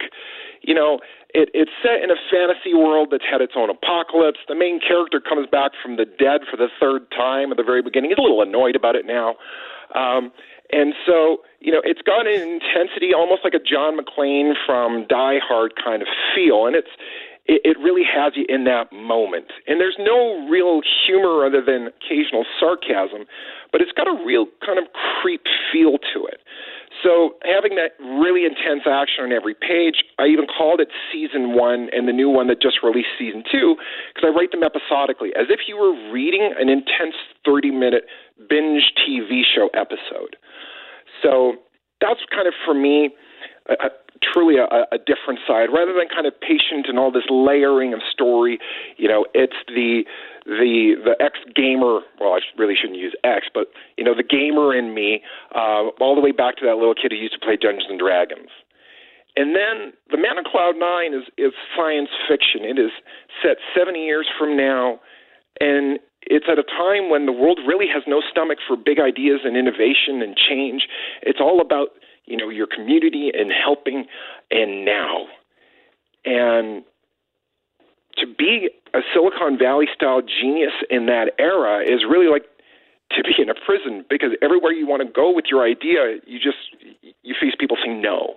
You 0.65 0.73
know, 0.73 0.99
it, 1.33 1.49
it's 1.53 1.71
set 1.83 2.01
in 2.01 2.09
a 2.09 2.17
fantasy 2.31 2.73
world 2.73 3.09
that's 3.11 3.23
had 3.29 3.41
its 3.41 3.53
own 3.55 3.69
apocalypse. 3.69 4.39
The 4.47 4.55
main 4.55 4.79
character 4.79 5.21
comes 5.21 5.47
back 5.47 5.71
from 5.81 5.97
the 5.97 6.05
dead 6.05 6.41
for 6.49 6.57
the 6.57 6.67
third 6.79 7.05
time 7.11 7.51
at 7.51 7.57
the 7.57 7.63
very 7.63 7.81
beginning. 7.81 8.09
He's 8.09 8.17
a 8.17 8.25
little 8.25 8.41
annoyed 8.41 8.75
about 8.75 8.95
it 8.95 9.05
now. 9.05 9.35
Um, 9.93 10.31
and 10.73 10.93
so, 11.05 11.45
you 11.59 11.71
know, 11.71 11.81
it's 11.83 12.01
got 12.01 12.25
an 12.25 12.41
intensity 12.41 13.13
almost 13.13 13.41
like 13.43 13.53
a 13.53 13.61
John 13.61 13.97
McClane 13.97 14.53
from 14.65 15.05
Die 15.07 15.39
Hard 15.45 15.73
kind 15.77 16.01
of 16.01 16.07
feel. 16.33 16.65
And 16.65 16.75
it's, 16.75 16.89
it, 17.45 17.61
it 17.63 17.77
really 17.77 18.03
has 18.03 18.33
you 18.35 18.45
in 18.49 18.63
that 18.65 18.91
moment. 18.91 19.53
And 19.67 19.79
there's 19.79 19.97
no 19.99 20.47
real 20.49 20.81
humor 21.05 21.45
other 21.45 21.61
than 21.61 21.93
occasional 21.93 22.45
sarcasm, 22.59 23.29
but 23.71 23.81
it's 23.81 23.91
got 23.91 24.07
a 24.07 24.17
real 24.25 24.47
kind 24.65 24.79
of 24.79 24.85
creep 25.21 25.45
feel 25.71 25.99
to 26.13 26.25
it. 26.25 26.41
So 27.03 27.35
having 27.43 27.75
that 27.75 27.97
really 27.99 28.45
intense 28.45 28.87
action 28.87 29.25
on 29.25 29.31
every 29.31 29.53
page, 29.53 30.03
I 30.19 30.27
even 30.27 30.45
called 30.45 30.79
it 30.79 30.89
season 31.11 31.53
one 31.55 31.89
and 31.91 32.07
the 32.07 32.13
new 32.13 32.29
one 32.29 32.47
that 32.47 32.61
just 32.61 32.79
released 32.83 33.13
season 33.19 33.43
two 33.51 33.75
because 34.13 34.27
I 34.27 34.31
write 34.35 34.51
them 34.51 34.63
episodically 34.63 35.29
as 35.35 35.47
if 35.49 35.67
you 35.67 35.77
were 35.77 35.93
reading 36.11 36.53
an 36.57 36.69
intense 36.69 37.15
30 37.45 37.71
minute 37.71 38.05
binge 38.49 38.93
TV 39.03 39.41
show 39.43 39.69
episode. 39.73 40.37
So 41.21 41.55
that's 42.01 42.21
kind 42.31 42.47
of 42.47 42.53
for 42.65 42.73
me 42.73 43.11
truly 44.21 44.55
a, 44.57 44.65
a 44.91 44.97
different 44.97 45.39
side 45.47 45.67
rather 45.73 45.93
than 45.93 46.07
kind 46.07 46.27
of 46.27 46.33
patient 46.39 46.87
and 46.87 46.99
all 46.99 47.11
this 47.11 47.27
layering 47.29 47.93
of 47.93 47.99
story. 48.11 48.59
You 48.97 49.07
know, 49.07 49.25
it's 49.33 49.57
the 49.67 50.03
the 50.45 50.95
the 51.03 51.15
ex 51.23 51.39
gamer. 51.55 52.01
Well, 52.19 52.33
I 52.33 52.39
really 52.57 52.75
shouldn't 52.79 52.99
use 52.99 53.15
ex, 53.23 53.47
but 53.53 53.67
you 53.97 54.03
know, 54.03 54.15
the 54.15 54.23
gamer 54.23 54.75
in 54.75 54.93
me, 54.93 55.21
uh, 55.53 55.91
all 55.99 56.15
the 56.15 56.21
way 56.21 56.31
back 56.31 56.57
to 56.57 56.65
that 56.65 56.75
little 56.75 56.95
kid 56.95 57.11
who 57.11 57.17
used 57.17 57.33
to 57.33 57.39
play 57.39 57.57
Dungeons 57.57 57.87
and 57.89 57.99
Dragons. 57.99 58.49
And 59.35 59.51
then 59.51 59.91
the 60.11 60.17
Man 60.17 60.39
on 60.39 60.45
Cloud 60.47 60.79
Nine 60.79 61.13
is 61.13 61.27
is 61.37 61.51
science 61.75 62.09
fiction. 62.27 62.63
It 62.63 62.79
is 62.79 62.91
set 63.43 63.57
70 63.75 63.99
years 63.99 64.27
from 64.39 64.55
now, 64.55 64.99
and 65.59 65.99
it's 66.25 66.45
at 66.49 66.57
a 66.57 66.63
time 66.63 67.09
when 67.09 67.25
the 67.25 67.31
world 67.31 67.59
really 67.67 67.85
has 67.91 68.03
no 68.07 68.21
stomach 68.31 68.57
for 68.65 68.75
big 68.75 68.99
ideas 68.99 69.41
and 69.43 69.55
innovation 69.55 70.21
and 70.23 70.35
change. 70.35 70.87
It's 71.21 71.39
all 71.39 71.61
about 71.61 71.89
you 72.25 72.37
know 72.37 72.49
your 72.49 72.67
community 72.67 73.31
and 73.33 73.51
helping, 73.51 74.05
and 74.51 74.85
now. 74.85 75.25
And 76.25 76.83
to 78.17 78.25
be 78.25 78.69
a 78.93 78.99
Silicon 79.13 79.57
Valley 79.57 79.87
style 79.93 80.21
genius 80.21 80.73
in 80.89 81.05
that 81.07 81.33
era 81.37 81.81
is 81.83 82.01
really 82.09 82.27
like 82.27 82.45
to 83.11 83.23
be 83.23 83.35
in 83.37 83.49
a 83.49 83.53
prison 83.53 84.05
because 84.09 84.31
everywhere 84.41 84.71
you 84.71 84.87
want 84.87 85.05
to 85.05 85.11
go 85.11 85.33
with 85.33 85.45
your 85.49 85.63
idea, 85.63 86.17
you 86.25 86.39
just 86.39 86.57
you 87.21 87.35
face 87.39 87.53
people 87.59 87.77
saying 87.83 88.01
no. 88.01 88.35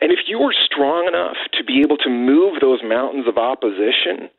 And 0.00 0.10
if 0.12 0.20
you 0.26 0.40
are 0.40 0.52
strong 0.52 1.06
enough 1.06 1.36
to 1.52 1.64
be 1.64 1.80
able 1.80 1.96
to 1.98 2.08
move 2.08 2.60
those 2.60 2.80
mountains 2.82 3.26
of 3.28 3.36
opposition, 3.36 4.30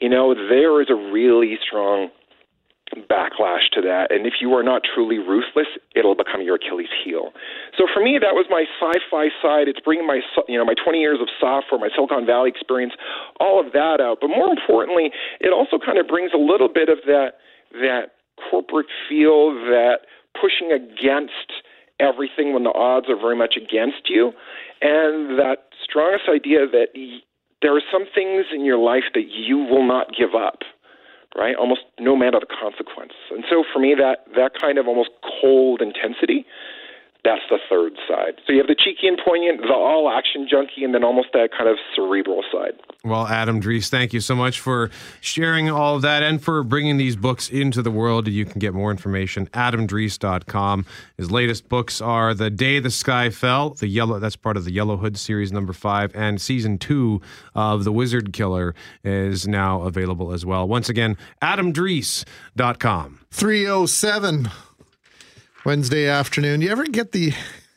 you 0.00 0.08
know, 0.08 0.34
there 0.34 0.80
is 0.80 0.88
a 0.88 0.94
really 0.94 1.58
strong 1.66 2.10
backlash 3.08 3.70
to 3.72 3.80
that. 3.82 4.10
And 4.10 4.26
if 4.26 4.34
you 4.40 4.52
are 4.54 4.62
not 4.62 4.82
truly 4.82 5.18
ruthless, 5.18 5.66
it'll 5.94 6.14
become 6.14 6.42
your 6.42 6.56
Achilles 6.56 6.90
heel. 7.04 7.32
So 7.76 7.86
for 7.92 8.02
me, 8.02 8.18
that 8.20 8.34
was 8.34 8.46
my 8.50 8.64
sci-fi 8.78 9.28
side. 9.42 9.68
It's 9.68 9.80
bringing 9.80 10.06
my 10.06 10.20
you 10.48 10.58
know 10.58 10.64
my 10.64 10.74
20 10.74 10.98
years 10.98 11.18
of 11.20 11.28
software, 11.38 11.78
my 11.78 11.88
Silicon 11.94 12.26
Valley 12.26 12.50
experience, 12.50 12.92
all 13.38 13.60
of 13.60 13.72
that 13.72 14.00
out. 14.00 14.18
But 14.20 14.28
more 14.28 14.50
importantly, 14.50 15.10
it 15.40 15.52
also 15.52 15.78
kind 15.78 15.98
of 15.98 16.08
brings 16.08 16.32
a 16.34 16.40
little 16.40 16.68
bit 16.68 16.88
of 16.88 16.98
that 17.06 17.38
that 17.72 18.18
corporate 18.50 18.86
feel, 19.08 19.54
that 19.70 20.06
pushing 20.34 20.72
against 20.72 21.62
everything 22.00 22.54
when 22.54 22.64
the 22.64 22.72
odds 22.72 23.06
are 23.08 23.20
very 23.20 23.36
much 23.36 23.54
against 23.56 24.08
you, 24.08 24.32
and 24.80 25.38
that 25.38 25.68
strongest 25.84 26.24
idea 26.28 26.66
that 26.66 26.88
there 27.62 27.76
are 27.76 27.82
some 27.92 28.04
things 28.14 28.46
in 28.54 28.64
your 28.64 28.78
life 28.78 29.04
that 29.14 29.28
you 29.28 29.58
will 29.58 29.86
not 29.86 30.08
give 30.16 30.34
up, 30.34 30.60
right? 31.36 31.56
Almost 31.56 31.82
no 31.98 32.16
matter 32.16 32.40
the 32.40 32.46
consequence. 32.46 33.12
And 33.30 33.44
so 33.48 33.64
for 33.72 33.78
me, 33.78 33.94
that 33.94 34.26
that 34.36 34.58
kind 34.60 34.78
of 34.78 34.88
almost 34.88 35.10
cold 35.40 35.80
intensity 35.82 36.46
that's 37.24 37.42
the 37.48 37.58
third 37.68 37.92
side. 38.06 38.34
So 38.46 38.52
you 38.52 38.58
have 38.58 38.66
the 38.66 38.76
cheeky 38.76 39.08
and 39.08 39.18
poignant, 39.24 39.62
the 39.62 39.72
all 39.72 40.10
action 40.10 40.46
junkie, 40.50 40.84
and 40.84 40.94
then 40.94 41.04
almost 41.04 41.28
that 41.32 41.50
kind 41.56 41.68
of 41.70 41.76
cerebral 41.96 42.42
side. 42.52 42.72
Well, 43.02 43.26
Adam 43.26 43.62
Dreece, 43.62 43.88
thank 43.88 44.12
you 44.12 44.20
so 44.20 44.34
much 44.34 44.60
for 44.60 44.90
sharing 45.20 45.70
all 45.70 45.96
of 45.96 46.02
that 46.02 46.22
and 46.22 46.42
for 46.42 46.62
bringing 46.62 46.98
these 46.98 47.16
books 47.16 47.48
into 47.48 47.80
the 47.80 47.90
world. 47.90 48.28
You 48.28 48.44
can 48.44 48.58
get 48.58 48.74
more 48.74 48.90
information 48.90 49.48
at 49.54 49.70
adamdreece.com. 49.70 50.86
His 51.16 51.30
latest 51.30 51.68
books 51.68 52.00
are 52.00 52.34
The 52.34 52.50
Day 52.50 52.80
the 52.80 52.90
Sky 52.90 53.30
Fell, 53.30 53.70
the 53.70 53.86
yellow 53.86 54.18
that's 54.18 54.36
part 54.36 54.56
of 54.56 54.64
the 54.64 54.72
Yellow 54.72 54.96
Hood 54.96 55.16
series 55.18 55.52
number 55.52 55.72
5 55.72 56.14
and 56.14 56.40
season 56.40 56.78
2 56.78 57.20
of 57.54 57.84
The 57.84 57.92
Wizard 57.92 58.32
Killer 58.32 58.74
is 59.04 59.46
now 59.46 59.82
available 59.82 60.32
as 60.32 60.44
well. 60.44 60.66
Once 60.66 60.88
again, 60.88 61.16
adamdreece.com. 61.42 63.20
307 63.30 64.50
Wednesday 65.64 66.08
afternoon. 66.08 66.60
You 66.60 66.70
ever 66.70 66.84
get 66.84 67.12
the 67.12 67.32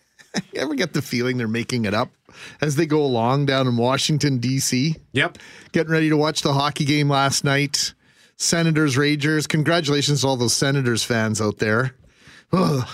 you 0.54 0.62
ever 0.62 0.76
get 0.76 0.94
the 0.94 1.02
feeling 1.02 1.38
they're 1.38 1.48
making 1.48 1.86
it 1.86 1.94
up 1.94 2.12
as 2.62 2.76
they 2.76 2.86
go 2.86 3.04
along 3.04 3.46
down 3.46 3.68
in 3.68 3.78
Washington 3.78 4.40
D.C.? 4.40 4.96
Yep. 5.12 5.38
Getting 5.72 5.92
ready 5.92 6.10
to 6.10 6.18
watch 6.18 6.42
the 6.42 6.54
hockey 6.54 6.86
game 6.86 7.10
last 7.10 7.44
night. 7.44 7.94
Senators, 8.38 8.98
Rangers. 8.98 9.48
Congratulations 9.48 10.22
to 10.22 10.28
all 10.28 10.38
those 10.38 10.54
Senators 10.54 11.04
fans 11.04 11.40
out 11.40 11.60
there. 11.60 11.96
Ugh, 12.52 12.88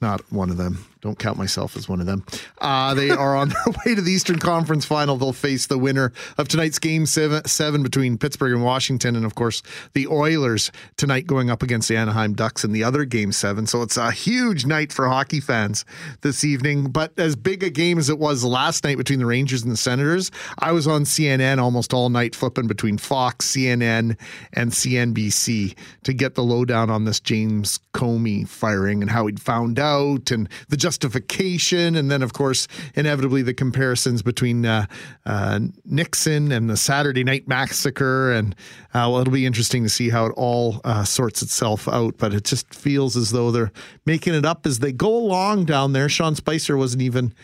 not 0.00 0.32
one 0.32 0.50
of 0.50 0.56
them. 0.56 0.84
Don't 1.02 1.18
count 1.18 1.36
myself 1.36 1.76
as 1.76 1.88
one 1.88 1.98
of 1.98 2.06
them. 2.06 2.24
Uh, 2.60 2.94
they 2.94 3.10
are 3.10 3.36
on 3.36 3.48
their 3.48 3.64
way 3.84 3.96
to 3.96 4.00
the 4.00 4.12
Eastern 4.12 4.38
Conference 4.38 4.84
Final. 4.84 5.16
They'll 5.16 5.32
face 5.32 5.66
the 5.66 5.76
winner 5.76 6.12
of 6.38 6.46
tonight's 6.46 6.78
Game 6.78 7.06
seven, 7.06 7.44
seven 7.44 7.82
between 7.82 8.18
Pittsburgh 8.18 8.52
and 8.52 8.62
Washington, 8.62 9.16
and 9.16 9.24
of 9.26 9.34
course 9.34 9.64
the 9.94 10.06
Oilers 10.06 10.70
tonight 10.96 11.26
going 11.26 11.50
up 11.50 11.60
against 11.60 11.88
the 11.88 11.96
Anaheim 11.96 12.34
Ducks 12.34 12.62
in 12.62 12.70
the 12.70 12.84
other 12.84 13.04
Game 13.04 13.32
Seven. 13.32 13.66
So 13.66 13.82
it's 13.82 13.96
a 13.96 14.12
huge 14.12 14.64
night 14.64 14.92
for 14.92 15.08
hockey 15.08 15.40
fans 15.40 15.84
this 16.20 16.44
evening. 16.44 16.90
But 16.92 17.18
as 17.18 17.34
big 17.34 17.64
a 17.64 17.70
game 17.70 17.98
as 17.98 18.08
it 18.08 18.20
was 18.20 18.44
last 18.44 18.84
night 18.84 18.96
between 18.96 19.18
the 19.18 19.26
Rangers 19.26 19.62
and 19.62 19.72
the 19.72 19.76
Senators, 19.76 20.30
I 20.60 20.70
was 20.70 20.86
on 20.86 21.02
CNN 21.02 21.60
almost 21.60 21.92
all 21.92 22.10
night, 22.10 22.36
flipping 22.36 22.68
between 22.68 22.96
Fox, 22.96 23.50
CNN, 23.50 24.16
and 24.52 24.70
CNBC 24.70 25.74
to 26.04 26.12
get 26.12 26.36
the 26.36 26.44
lowdown 26.44 26.90
on 26.90 27.06
this 27.06 27.18
James 27.18 27.80
Comey 27.92 28.46
firing 28.46 29.02
and 29.02 29.10
how 29.10 29.26
he'd 29.26 29.40
found 29.40 29.80
out 29.80 30.30
and 30.30 30.48
the 30.68 30.76
justification, 30.92 31.96
and 31.96 32.10
then 32.10 32.22
of 32.22 32.34
course 32.34 32.68
inevitably 32.94 33.40
the 33.40 33.54
comparisons 33.54 34.22
between 34.22 34.66
uh, 34.66 34.84
uh, 35.24 35.58
Nixon 35.86 36.52
and 36.52 36.68
the 36.68 36.76
Saturday 36.76 37.24
Night 37.24 37.48
Massacre, 37.48 38.32
and 38.32 38.54
uh, 38.94 39.08
well, 39.08 39.18
it'll 39.18 39.32
be 39.32 39.46
interesting 39.46 39.82
to 39.84 39.88
see 39.88 40.10
how 40.10 40.26
it 40.26 40.32
all 40.36 40.82
uh, 40.84 41.04
sorts 41.04 41.40
itself 41.40 41.88
out. 41.88 42.18
But 42.18 42.34
it 42.34 42.44
just 42.44 42.74
feels 42.74 43.16
as 43.16 43.30
though 43.30 43.50
they're 43.50 43.72
making 44.04 44.34
it 44.34 44.44
up 44.44 44.66
as 44.66 44.80
they 44.80 44.92
go 44.92 45.16
along 45.16 45.64
down 45.64 45.92
there. 45.92 46.08
Sean 46.08 46.34
Spicer 46.34 46.76
wasn't 46.76 47.02
even. 47.02 47.34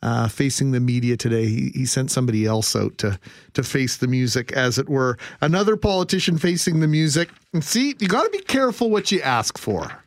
Uh, 0.00 0.28
facing 0.28 0.70
the 0.70 0.78
media 0.78 1.16
today, 1.16 1.46
he, 1.46 1.72
he 1.74 1.84
sent 1.84 2.08
somebody 2.08 2.46
else 2.46 2.76
out 2.76 2.96
to 2.98 3.18
to 3.54 3.64
face 3.64 3.96
the 3.96 4.06
music, 4.06 4.52
as 4.52 4.78
it 4.78 4.88
were. 4.88 5.18
Another 5.40 5.76
politician 5.76 6.38
facing 6.38 6.78
the 6.78 6.86
music. 6.86 7.30
And 7.52 7.64
see, 7.64 7.96
you 7.98 8.06
got 8.06 8.22
to 8.22 8.30
be 8.30 8.38
careful 8.38 8.90
what 8.90 9.10
you 9.10 9.20
ask 9.22 9.58
for, 9.58 10.04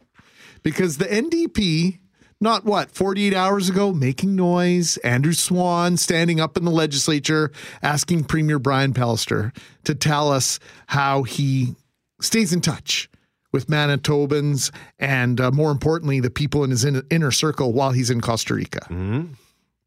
because 0.64 0.98
the 0.98 1.07
NDP 1.07 1.99
not 2.41 2.65
what 2.65 2.91
48 2.91 3.34
hours 3.34 3.69
ago 3.69 3.93
making 3.93 4.35
noise 4.35 4.97
andrew 4.97 5.31
swan 5.31 5.95
standing 5.95 6.39
up 6.39 6.57
in 6.57 6.65
the 6.65 6.72
legislature 6.72 7.51
asking 7.81 8.26
premier 8.26 8.59
brian 8.59 8.93
Pallister 8.93 9.55
to 9.85 9.95
tell 9.95 10.30
us 10.30 10.59
how 10.88 11.23
he 11.23 11.76
stays 12.19 12.51
in 12.51 12.59
touch 12.59 13.09
with 13.53 13.68
manitobans 13.68 14.72
and 14.99 15.39
uh, 15.39 15.51
more 15.51 15.72
importantly 15.72 16.19
the 16.19 16.30
people 16.30 16.63
in 16.63 16.72
his 16.72 16.84
in- 16.84 17.05
inner 17.09 17.31
circle 17.31 17.72
while 17.72 17.91
he's 17.91 18.09
in 18.09 18.19
costa 18.19 18.55
rica. 18.55 18.81
Mm-hmm. 18.89 19.34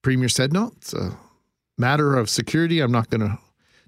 premier 0.03 0.29
said 0.31 0.53
no 0.53 0.73
it's 0.77 0.95
a 0.95 1.19
matter 1.79 2.17
of 2.17 2.31
security. 2.31 2.81
I'm 2.81 2.93
not 2.93 3.11
going 3.11 3.21
to 3.21 3.39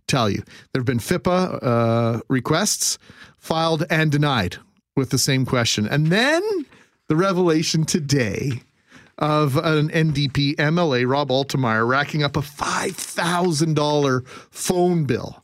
tell 0.06 0.30
you. 0.30 0.43
There 0.72 0.80
have 0.80 0.86
been 0.86 0.98
fipa 0.98 1.59
uh, 1.62 2.20
requests 2.28 2.98
filed 3.38 3.84
and 3.90 4.10
denied 4.10 4.56
with 4.97 5.10
the 5.10 5.18
same 5.18 5.44
question. 5.44 5.86
And 5.86 6.06
then 6.09 6.43
the 7.09 7.16
revelation 7.16 7.85
today 7.85 8.62
of 9.19 9.57
an 9.57 9.89
NDP 9.89 10.57
MLA, 10.57 11.09
Rob 11.09 11.28
Altemeyer, 11.31 11.87
racking 11.87 12.23
up 12.23 12.37
a 12.37 12.41
$5,000 12.41 14.27
phone 14.28 15.05
bill. 15.05 15.43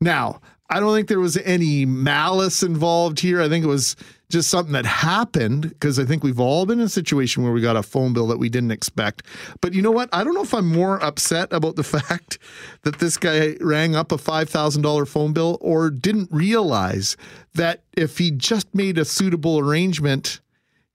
Now, 0.00 0.40
I 0.68 0.80
don't 0.80 0.94
think 0.94 1.08
there 1.08 1.20
was 1.20 1.36
any 1.38 1.86
malice 1.86 2.62
involved 2.62 3.20
here. 3.20 3.40
I 3.40 3.48
think 3.48 3.64
it 3.64 3.68
was 3.68 3.96
just 4.28 4.50
something 4.50 4.72
that 4.72 4.84
happened 4.84 5.62
because 5.62 6.00
I 6.00 6.04
think 6.04 6.24
we've 6.24 6.40
all 6.40 6.66
been 6.66 6.80
in 6.80 6.86
a 6.86 6.88
situation 6.88 7.44
where 7.44 7.52
we 7.52 7.60
got 7.60 7.76
a 7.76 7.82
phone 7.82 8.12
bill 8.12 8.26
that 8.26 8.38
we 8.38 8.48
didn't 8.48 8.72
expect. 8.72 9.22
But 9.60 9.72
you 9.72 9.82
know 9.82 9.92
what? 9.92 10.08
I 10.12 10.24
don't 10.24 10.34
know 10.34 10.42
if 10.42 10.52
I'm 10.52 10.68
more 10.68 11.02
upset 11.02 11.52
about 11.52 11.76
the 11.76 11.84
fact 11.84 12.38
that 12.82 12.98
this 12.98 13.16
guy 13.16 13.56
rang 13.60 13.94
up 13.94 14.10
a 14.10 14.16
$5,000 14.16 15.08
phone 15.08 15.32
bill 15.32 15.58
or 15.60 15.90
didn't 15.90 16.30
realize 16.32 17.16
that 17.54 17.84
if 17.96 18.18
he 18.18 18.32
just 18.32 18.74
made 18.74 18.98
a 18.98 19.04
suitable 19.04 19.60
arrangement, 19.60 20.40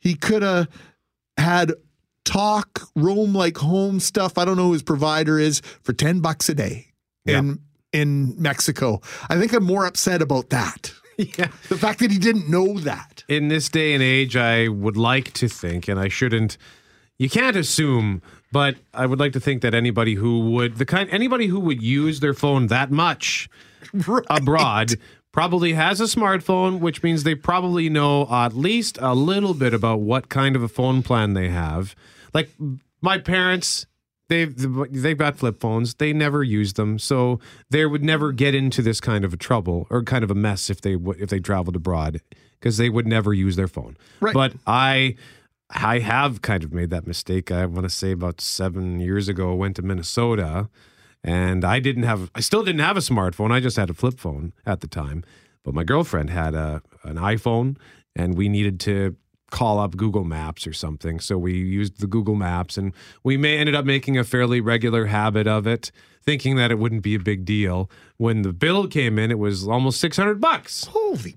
he 0.01 0.15
could 0.15 0.41
have 0.41 0.67
had 1.37 1.73
talk, 2.25 2.81
roam 2.95 3.33
like 3.33 3.57
home 3.57 3.99
stuff. 3.99 4.37
I 4.37 4.45
don't 4.45 4.57
know 4.57 4.67
who 4.67 4.73
his 4.73 4.83
provider 4.83 5.39
is 5.39 5.61
for 5.83 5.93
10 5.93 6.19
bucks 6.19 6.49
a 6.49 6.53
day 6.53 6.87
in 7.25 7.59
in 7.93 8.41
Mexico. 8.41 9.01
I 9.29 9.37
think 9.37 9.53
I'm 9.53 9.63
more 9.63 9.85
upset 9.85 10.21
about 10.21 10.49
that. 10.49 10.93
Yeah. 11.17 11.49
The 11.69 11.77
fact 11.77 11.99
that 11.99 12.09
he 12.09 12.17
didn't 12.17 12.49
know 12.49 12.79
that. 12.79 13.23
In 13.27 13.47
this 13.47 13.69
day 13.69 13.93
and 13.93 14.01
age, 14.01 14.35
I 14.35 14.69
would 14.69 14.97
like 14.97 15.33
to 15.33 15.47
think, 15.47 15.87
and 15.87 15.99
I 15.99 16.07
shouldn't, 16.07 16.57
you 17.19 17.29
can't 17.29 17.55
assume, 17.55 18.23
but 18.51 18.77
I 18.91 19.05
would 19.05 19.19
like 19.19 19.33
to 19.33 19.39
think 19.39 19.61
that 19.61 19.75
anybody 19.75 20.15
who 20.15 20.49
would, 20.51 20.77
the 20.77 20.85
kind, 20.85 21.07
anybody 21.11 21.45
who 21.45 21.59
would 21.59 21.79
use 21.79 22.21
their 22.21 22.33
phone 22.33 22.67
that 22.67 22.89
much 22.89 23.49
right. 23.93 24.25
abroad 24.31 24.93
probably 25.31 25.73
has 25.73 26.01
a 26.01 26.05
smartphone, 26.05 26.79
which 26.79 27.03
means 27.03 27.23
they 27.23 27.35
probably 27.35 27.89
know 27.89 28.27
at 28.31 28.53
least 28.53 28.97
a 29.01 29.15
little 29.15 29.53
bit 29.53 29.73
about 29.73 30.01
what 30.01 30.29
kind 30.29 30.55
of 30.55 30.63
a 30.63 30.67
phone 30.67 31.03
plan 31.03 31.33
they 31.33 31.49
have. 31.49 31.95
Like 32.33 32.49
my 33.01 33.17
parents, 33.17 33.85
they've 34.29 34.53
they've 34.91 35.17
got 35.17 35.37
flip 35.37 35.59
phones. 35.59 35.95
They 35.95 36.13
never 36.13 36.43
use 36.43 36.73
them, 36.73 36.99
so 36.99 37.39
they 37.69 37.85
would 37.85 38.03
never 38.03 38.31
get 38.31 38.53
into 38.55 38.81
this 38.81 38.99
kind 38.99 39.23
of 39.23 39.33
a 39.33 39.37
trouble 39.37 39.87
or 39.89 40.03
kind 40.03 40.23
of 40.23 40.31
a 40.31 40.35
mess 40.35 40.69
if 40.69 40.81
they 40.81 40.95
if 41.17 41.29
they 41.29 41.39
traveled 41.39 41.75
abroad 41.75 42.21
because 42.59 42.77
they 42.77 42.89
would 42.89 43.07
never 43.07 43.33
use 43.33 43.55
their 43.55 43.67
phone. 43.67 43.97
Right. 44.19 44.33
But 44.33 44.53
I. 44.67 45.15
I 45.73 45.99
have 45.99 46.41
kind 46.41 46.65
of 46.65 46.73
made 46.73 46.89
that 46.89 47.07
mistake. 47.07 47.49
I 47.49 47.65
want 47.65 47.85
to 47.85 47.89
say 47.89 48.11
about 48.11 48.41
seven 48.41 48.99
years 48.99 49.29
ago, 49.29 49.51
I 49.51 49.55
went 49.55 49.77
to 49.77 49.81
Minnesota 49.81 50.67
and 51.23 51.63
I 51.63 51.79
didn't 51.79 52.03
have, 52.03 52.31
I 52.33 52.41
still 52.41 52.63
didn't 52.63 52.81
have 52.81 52.97
a 52.97 53.01
smartphone. 53.01 53.51
I 53.51 53.59
just 53.59 53.77
had 53.77 53.89
a 53.89 53.93
flip 53.93 54.19
phone 54.19 54.53
at 54.65 54.81
the 54.81 54.87
time. 54.87 55.23
But 55.63 55.73
my 55.75 55.83
girlfriend 55.83 56.29
had 56.31 56.55
a, 56.55 56.81
an 57.03 57.17
iPhone 57.17 57.77
and 58.15 58.35
we 58.35 58.49
needed 58.49 58.79
to 58.81 59.15
call 59.51 59.79
up 59.79 59.95
Google 59.95 60.23
Maps 60.23 60.65
or 60.65 60.73
something. 60.73 61.19
So 61.19 61.37
we 61.37 61.53
used 61.53 61.99
the 61.99 62.07
Google 62.07 62.35
Maps 62.35 62.77
and 62.77 62.93
we 63.23 63.37
may 63.37 63.57
ended 63.57 63.75
up 63.75 63.85
making 63.85 64.17
a 64.17 64.23
fairly 64.23 64.61
regular 64.61 65.05
habit 65.05 65.45
of 65.45 65.67
it, 65.67 65.91
thinking 66.23 66.55
that 66.55 66.71
it 66.71 66.79
wouldn't 66.79 67.03
be 67.03 67.15
a 67.15 67.19
big 67.19 67.45
deal. 67.45 67.89
When 68.17 68.41
the 68.41 68.53
bill 68.53 68.87
came 68.87 69.19
in, 69.19 69.29
it 69.29 69.37
was 69.37 69.67
almost 69.67 69.99
600 69.99 70.41
bucks. 70.41 70.85
Holy 70.85 71.35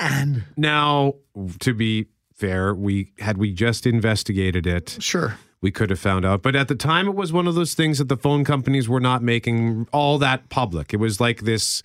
man. 0.00 0.44
Now, 0.56 1.14
to 1.60 1.72
be 1.72 2.08
fair, 2.34 2.74
we 2.74 3.12
had 3.18 3.38
we 3.38 3.52
just 3.52 3.86
investigated 3.86 4.66
it. 4.66 4.98
Sure. 5.00 5.38
We 5.62 5.70
could 5.70 5.90
have 5.90 6.00
found 6.00 6.26
out. 6.26 6.42
But 6.42 6.54
at 6.54 6.68
the 6.68 6.74
time 6.74 7.08
it 7.08 7.14
was 7.14 7.32
one 7.32 7.46
of 7.46 7.54
those 7.54 7.72
things 7.74 7.98
that 7.98 8.08
the 8.08 8.16
phone 8.16 8.44
companies 8.44 8.88
were 8.88 9.00
not 9.00 9.22
making 9.22 9.86
all 9.92 10.18
that 10.18 10.48
public. 10.50 10.92
It 10.92 10.98
was 10.98 11.20
like 11.20 11.42
this, 11.42 11.82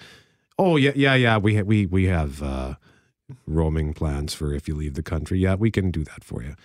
oh 0.58 0.76
yeah, 0.76 0.92
yeah, 0.96 1.16
yeah, 1.16 1.38
we 1.38 1.56
ha- 1.58 1.64
we 1.64 1.86
we 1.86 2.06
have 2.06 2.44
uh 2.44 2.76
roaming 3.46 3.94
plans 3.94 4.34
for 4.34 4.54
if 4.54 4.68
you 4.68 4.76
leave 4.76 4.96
the 4.96 5.04
country. 5.04 5.40
Yeah, 5.40 5.56
we 5.56 5.72
can 5.72 5.92
do 5.92 6.04
that 6.04 6.24
for 6.24 6.42
you. 6.44 6.56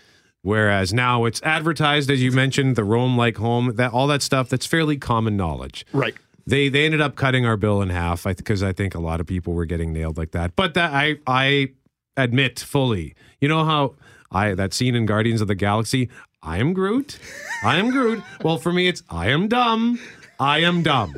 Whereas 0.43 0.93
now 0.93 1.25
it's 1.25 1.41
advertised, 1.43 2.11
as 2.11 2.21
you 2.21 2.33
mentioned, 2.33 2.75
the 2.75 2.83
roam 2.83 3.17
like 3.17 3.37
home, 3.37 3.77
that 3.77 3.93
all 3.93 4.09
that 4.09 4.23
stuff 4.23 4.49
that's 4.49 4.67
fairly 4.67 4.97
common 4.97 5.37
knowledge. 5.37 5.87
Right. 5.93 6.15
They 6.47 6.69
they 6.69 6.85
ended 6.85 7.01
up 7.01 7.15
cutting 7.15 7.47
our 7.47 7.57
bill 7.57 7.83
in 7.83 7.91
half 7.91 8.25
because 8.25 8.63
I 8.63 8.73
think 8.73 8.95
a 8.95 9.01
lot 9.01 9.21
of 9.21 9.27
people 9.27 9.53
were 9.53 9.67
getting 9.67 9.93
nailed 9.93 10.19
like 10.19 10.33
that. 10.33 10.57
But 10.57 10.75
that 10.75 10.93
I 10.93 11.19
I 11.27 11.73
admit 12.17 12.59
fully. 12.59 13.15
You 13.41 13.49
know 13.49 13.65
how 13.65 13.95
I 14.33 14.55
that 14.55 14.75
scene 14.75 14.97
in 14.97 15.07
Guardians 15.07 15.41
of 15.41 15.47
the 15.47 15.55
Galaxy, 15.55 16.09
I 16.43 16.59
am 16.59 16.73
Groot. 16.73 17.19
I 17.63 17.77
am 17.77 17.91
Groot. 17.91 18.23
well, 18.43 18.59
for 18.59 18.73
me 18.73 18.89
it's 18.89 19.03
I 19.09 19.29
am 19.31 19.49
dumb. 19.49 19.99
I 20.41 20.59
am 20.63 20.83
dumb. 20.83 21.15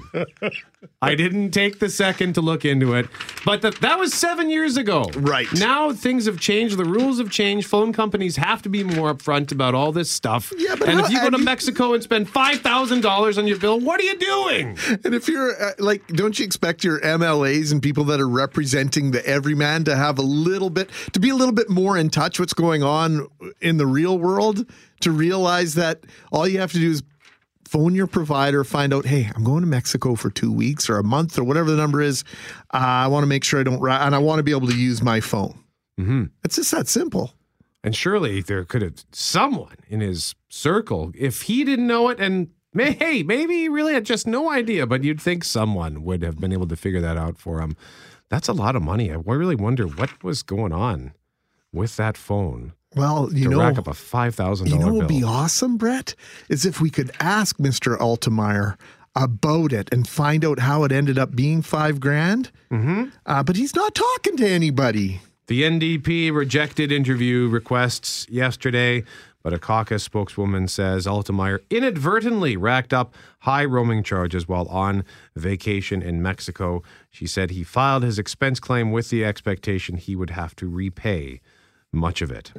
I 1.00 1.14
didn't 1.14 1.52
take 1.52 1.78
the 1.78 1.88
second 1.88 2.34
to 2.34 2.42
look 2.42 2.66
into 2.66 2.92
it, 2.92 3.08
but 3.46 3.62
the, 3.62 3.70
that 3.80 3.98
was 3.98 4.12
seven 4.12 4.50
years 4.50 4.76
ago. 4.76 5.04
Right. 5.16 5.46
Now 5.54 5.92
things 5.92 6.26
have 6.26 6.38
changed. 6.38 6.76
The 6.76 6.84
rules 6.84 7.18
have 7.20 7.30
changed. 7.30 7.66
Phone 7.66 7.94
companies 7.94 8.36
have 8.36 8.60
to 8.62 8.68
be 8.68 8.84
more 8.84 9.14
upfront 9.14 9.50
about 9.50 9.74
all 9.74 9.92
this 9.92 10.10
stuff. 10.10 10.52
Yeah, 10.58 10.74
but 10.78 10.90
and 10.90 11.00
how- 11.00 11.06
if 11.06 11.10
you 11.10 11.20
go 11.22 11.30
to 11.30 11.38
you- 11.38 11.44
Mexico 11.44 11.94
and 11.94 12.02
spend 12.02 12.28
$5,000 12.28 13.38
on 13.38 13.46
your 13.46 13.58
bill, 13.58 13.80
what 13.80 13.98
are 13.98 14.04
you 14.04 14.18
doing? 14.18 14.76
And 15.04 15.14
if 15.14 15.26
you're 15.26 15.52
uh, 15.62 15.72
like, 15.78 16.06
don't 16.08 16.38
you 16.38 16.44
expect 16.44 16.84
your 16.84 17.00
MLAs 17.00 17.72
and 17.72 17.82
people 17.82 18.04
that 18.04 18.20
are 18.20 18.28
representing 18.28 19.10
the 19.12 19.26
everyman 19.26 19.84
to 19.84 19.96
have 19.96 20.18
a 20.18 20.22
little 20.22 20.68
bit, 20.68 20.90
to 21.14 21.20
be 21.20 21.30
a 21.30 21.34
little 21.34 21.54
bit 21.54 21.70
more 21.70 21.96
in 21.96 22.10
touch 22.10 22.38
what's 22.38 22.52
going 22.54 22.82
on 22.82 23.26
in 23.62 23.78
the 23.78 23.86
real 23.86 24.18
world, 24.18 24.66
to 25.04 25.12
realize 25.12 25.74
that 25.74 26.04
all 26.32 26.46
you 26.46 26.58
have 26.58 26.72
to 26.72 26.78
do 26.78 26.90
is 26.90 27.02
phone 27.66 27.94
your 27.94 28.06
provider, 28.06 28.62
find 28.62 28.92
out, 28.92 29.06
hey, 29.06 29.30
I'm 29.34 29.42
going 29.42 29.62
to 29.62 29.66
Mexico 29.66 30.14
for 30.14 30.30
two 30.30 30.52
weeks 30.52 30.90
or 30.90 30.98
a 30.98 31.02
month 31.02 31.38
or 31.38 31.44
whatever 31.44 31.70
the 31.70 31.76
number 31.76 32.00
is. 32.00 32.24
Uh, 32.72 32.78
I 32.78 33.06
want 33.06 33.22
to 33.22 33.28
make 33.28 33.44
sure 33.44 33.60
I 33.60 33.62
don't, 33.62 33.82
and 33.88 34.14
I 34.14 34.18
want 34.18 34.38
to 34.38 34.42
be 34.42 34.52
able 34.52 34.68
to 34.68 34.76
use 34.76 35.02
my 35.02 35.20
phone. 35.20 35.58
Mm-hmm. 35.98 36.24
It's 36.44 36.56
just 36.56 36.70
that 36.72 36.88
simple. 36.88 37.32
And 37.82 37.94
surely 37.94 38.42
there 38.42 38.64
could 38.64 38.82
have 38.82 39.04
someone 39.12 39.76
in 39.88 40.00
his 40.00 40.34
circle, 40.48 41.12
if 41.14 41.42
he 41.42 41.64
didn't 41.64 41.86
know 41.86 42.08
it, 42.08 42.18
and 42.20 42.48
may, 42.72 42.92
hey, 42.92 43.22
maybe 43.22 43.54
he 43.54 43.68
really 43.68 43.94
had 43.94 44.04
just 44.04 44.26
no 44.26 44.50
idea, 44.50 44.86
but 44.86 45.04
you'd 45.04 45.20
think 45.20 45.44
someone 45.44 46.02
would 46.02 46.22
have 46.22 46.38
been 46.38 46.52
able 46.52 46.68
to 46.68 46.76
figure 46.76 47.00
that 47.00 47.16
out 47.16 47.38
for 47.38 47.60
him. 47.60 47.76
That's 48.30 48.48
a 48.48 48.52
lot 48.52 48.74
of 48.74 48.82
money. 48.82 49.10
I 49.10 49.16
really 49.16 49.54
wonder 49.54 49.86
what 49.86 50.24
was 50.24 50.42
going 50.42 50.72
on 50.72 51.12
with 51.72 51.96
that 51.96 52.16
phone 52.16 52.72
Well, 52.96 53.30
you 53.32 53.48
know, 53.48 53.60
rack 53.60 53.78
up 53.78 53.86
a 53.86 53.94
five 53.94 54.34
thousand 54.34 54.68
You 54.68 54.78
know 54.78 54.86
what 54.86 54.94
would 54.94 55.08
be 55.08 55.24
awesome, 55.24 55.76
Brett? 55.76 56.14
Is 56.48 56.64
if 56.64 56.80
we 56.80 56.90
could 56.90 57.10
ask 57.20 57.56
Mr. 57.58 57.98
Altemeyer 57.98 58.76
about 59.16 59.72
it 59.72 59.92
and 59.92 60.08
find 60.08 60.44
out 60.44 60.58
how 60.58 60.84
it 60.84 60.92
ended 60.92 61.18
up 61.18 61.34
being 61.34 61.62
five 61.62 62.00
grand. 62.00 62.50
Mm-hmm. 62.70 63.04
Uh, 63.26 63.42
but 63.42 63.56
he's 63.56 63.74
not 63.74 63.94
talking 63.94 64.36
to 64.38 64.46
anybody. 64.46 65.20
The 65.46 65.62
NDP 65.62 66.34
rejected 66.34 66.90
interview 66.90 67.48
requests 67.48 68.26
yesterday, 68.30 69.04
but 69.42 69.52
a 69.52 69.58
caucus 69.58 70.02
spokeswoman 70.02 70.68
says 70.68 71.06
Altemeyer 71.06 71.58
inadvertently 71.68 72.56
racked 72.56 72.94
up 72.94 73.14
high 73.40 73.64
roaming 73.64 74.02
charges 74.02 74.48
while 74.48 74.66
on 74.68 75.04
vacation 75.36 76.00
in 76.00 76.22
Mexico. 76.22 76.82
She 77.10 77.26
said 77.26 77.50
he 77.50 77.62
filed 77.62 78.02
his 78.02 78.18
expense 78.18 78.58
claim 78.58 78.90
with 78.90 79.10
the 79.10 79.24
expectation 79.24 79.96
he 79.96 80.16
would 80.16 80.30
have 80.30 80.56
to 80.56 80.68
repay 80.68 81.40
much 81.94 82.22
of 82.22 82.30
it. 82.30 82.52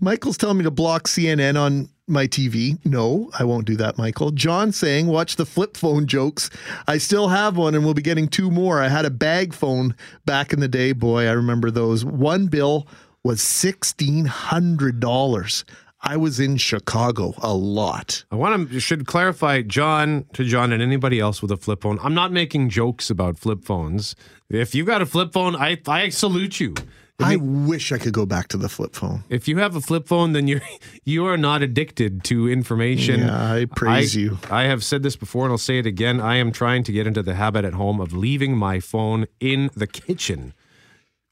Michael's 0.00 0.38
telling 0.38 0.58
me 0.58 0.64
to 0.64 0.70
block 0.70 1.04
CNN 1.04 1.60
on 1.60 1.88
my 2.08 2.26
TV. 2.26 2.78
No, 2.84 3.30
I 3.38 3.44
won't 3.44 3.66
do 3.66 3.76
that, 3.76 3.98
Michael. 3.98 4.30
John 4.30 4.72
saying, 4.72 5.06
watch 5.06 5.36
the 5.36 5.46
flip 5.46 5.76
phone 5.76 6.06
jokes. 6.06 6.50
I 6.86 6.98
still 6.98 7.28
have 7.28 7.56
one 7.56 7.74
and 7.74 7.84
we'll 7.84 7.94
be 7.94 8.02
getting 8.02 8.28
two 8.28 8.50
more. 8.50 8.80
I 8.80 8.88
had 8.88 9.04
a 9.04 9.10
bag 9.10 9.54
phone 9.54 9.94
back 10.24 10.52
in 10.52 10.60
the 10.60 10.68
day. 10.68 10.92
Boy, 10.92 11.26
I 11.26 11.32
remember 11.32 11.70
those. 11.70 12.04
One 12.04 12.46
bill 12.46 12.86
was 13.24 13.40
$1,600. 13.40 15.64
I 16.02 16.16
was 16.16 16.38
in 16.38 16.56
Chicago 16.56 17.34
a 17.38 17.52
lot. 17.52 18.24
I 18.30 18.36
want 18.36 18.70
to 18.70 18.78
should 18.78 19.06
clarify, 19.06 19.62
John, 19.62 20.26
to 20.34 20.44
John 20.44 20.72
and 20.72 20.80
anybody 20.80 21.18
else 21.18 21.42
with 21.42 21.50
a 21.50 21.56
flip 21.56 21.82
phone. 21.82 21.98
I'm 22.00 22.14
not 22.14 22.30
making 22.30 22.68
jokes 22.68 23.10
about 23.10 23.38
flip 23.38 23.64
phones. 23.64 24.14
If 24.48 24.72
you've 24.74 24.86
got 24.86 25.02
a 25.02 25.06
flip 25.06 25.32
phone, 25.32 25.56
I 25.56 25.78
I 25.88 26.10
salute 26.10 26.60
you. 26.60 26.74
I 27.18 27.36
wish 27.36 27.92
I 27.92 27.98
could 27.98 28.12
go 28.12 28.26
back 28.26 28.48
to 28.48 28.56
the 28.56 28.68
flip 28.68 28.94
phone. 28.94 29.24
If 29.28 29.48
you 29.48 29.58
have 29.58 29.74
a 29.74 29.80
flip 29.80 30.06
phone, 30.06 30.32
then 30.32 30.48
you're 30.48 30.60
you 31.04 31.26
are 31.26 31.36
not 31.36 31.62
addicted 31.62 32.24
to 32.24 32.48
information. 32.48 33.20
Yeah, 33.20 33.52
I 33.52 33.64
praise 33.64 34.14
you. 34.14 34.38
I 34.50 34.64
have 34.64 34.84
said 34.84 35.02
this 35.02 35.16
before, 35.16 35.44
and 35.44 35.52
I'll 35.52 35.58
say 35.58 35.78
it 35.78 35.86
again. 35.86 36.20
I 36.20 36.36
am 36.36 36.52
trying 36.52 36.82
to 36.84 36.92
get 36.92 37.06
into 37.06 37.22
the 37.22 37.34
habit 37.34 37.64
at 37.64 37.74
home 37.74 38.00
of 38.00 38.12
leaving 38.12 38.56
my 38.56 38.80
phone 38.80 39.26
in 39.40 39.70
the 39.74 39.86
kitchen 39.86 40.52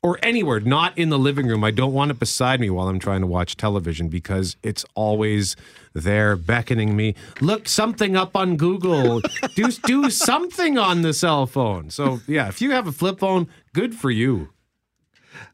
or 0.04 0.18
anywhere, 0.22 0.60
not 0.60 0.96
in 0.98 1.08
the 1.08 1.18
living 1.18 1.46
room. 1.46 1.64
I 1.64 1.70
don't 1.70 1.94
want 1.94 2.10
it 2.10 2.18
beside 2.18 2.60
me 2.60 2.68
while 2.68 2.88
I'm 2.88 2.98
trying 2.98 3.22
to 3.22 3.26
watch 3.26 3.56
television 3.56 4.08
because 4.08 4.54
it's 4.62 4.84
always 4.94 5.56
there 5.94 6.36
beckoning 6.36 6.94
me. 6.94 7.14
Look 7.40 7.68
something 7.68 8.14
up 8.14 8.36
on 8.36 8.56
Google. 8.56 9.22
do 9.56 9.70
do 9.86 10.10
something 10.10 10.76
on 10.76 11.00
the 11.00 11.14
cell 11.14 11.46
phone. 11.46 11.88
So 11.88 12.20
yeah, 12.26 12.48
if 12.48 12.60
you 12.60 12.72
have 12.72 12.86
a 12.86 12.92
flip 12.92 13.18
phone, 13.18 13.48
good 13.72 13.94
for 13.94 14.10
you. 14.10 14.50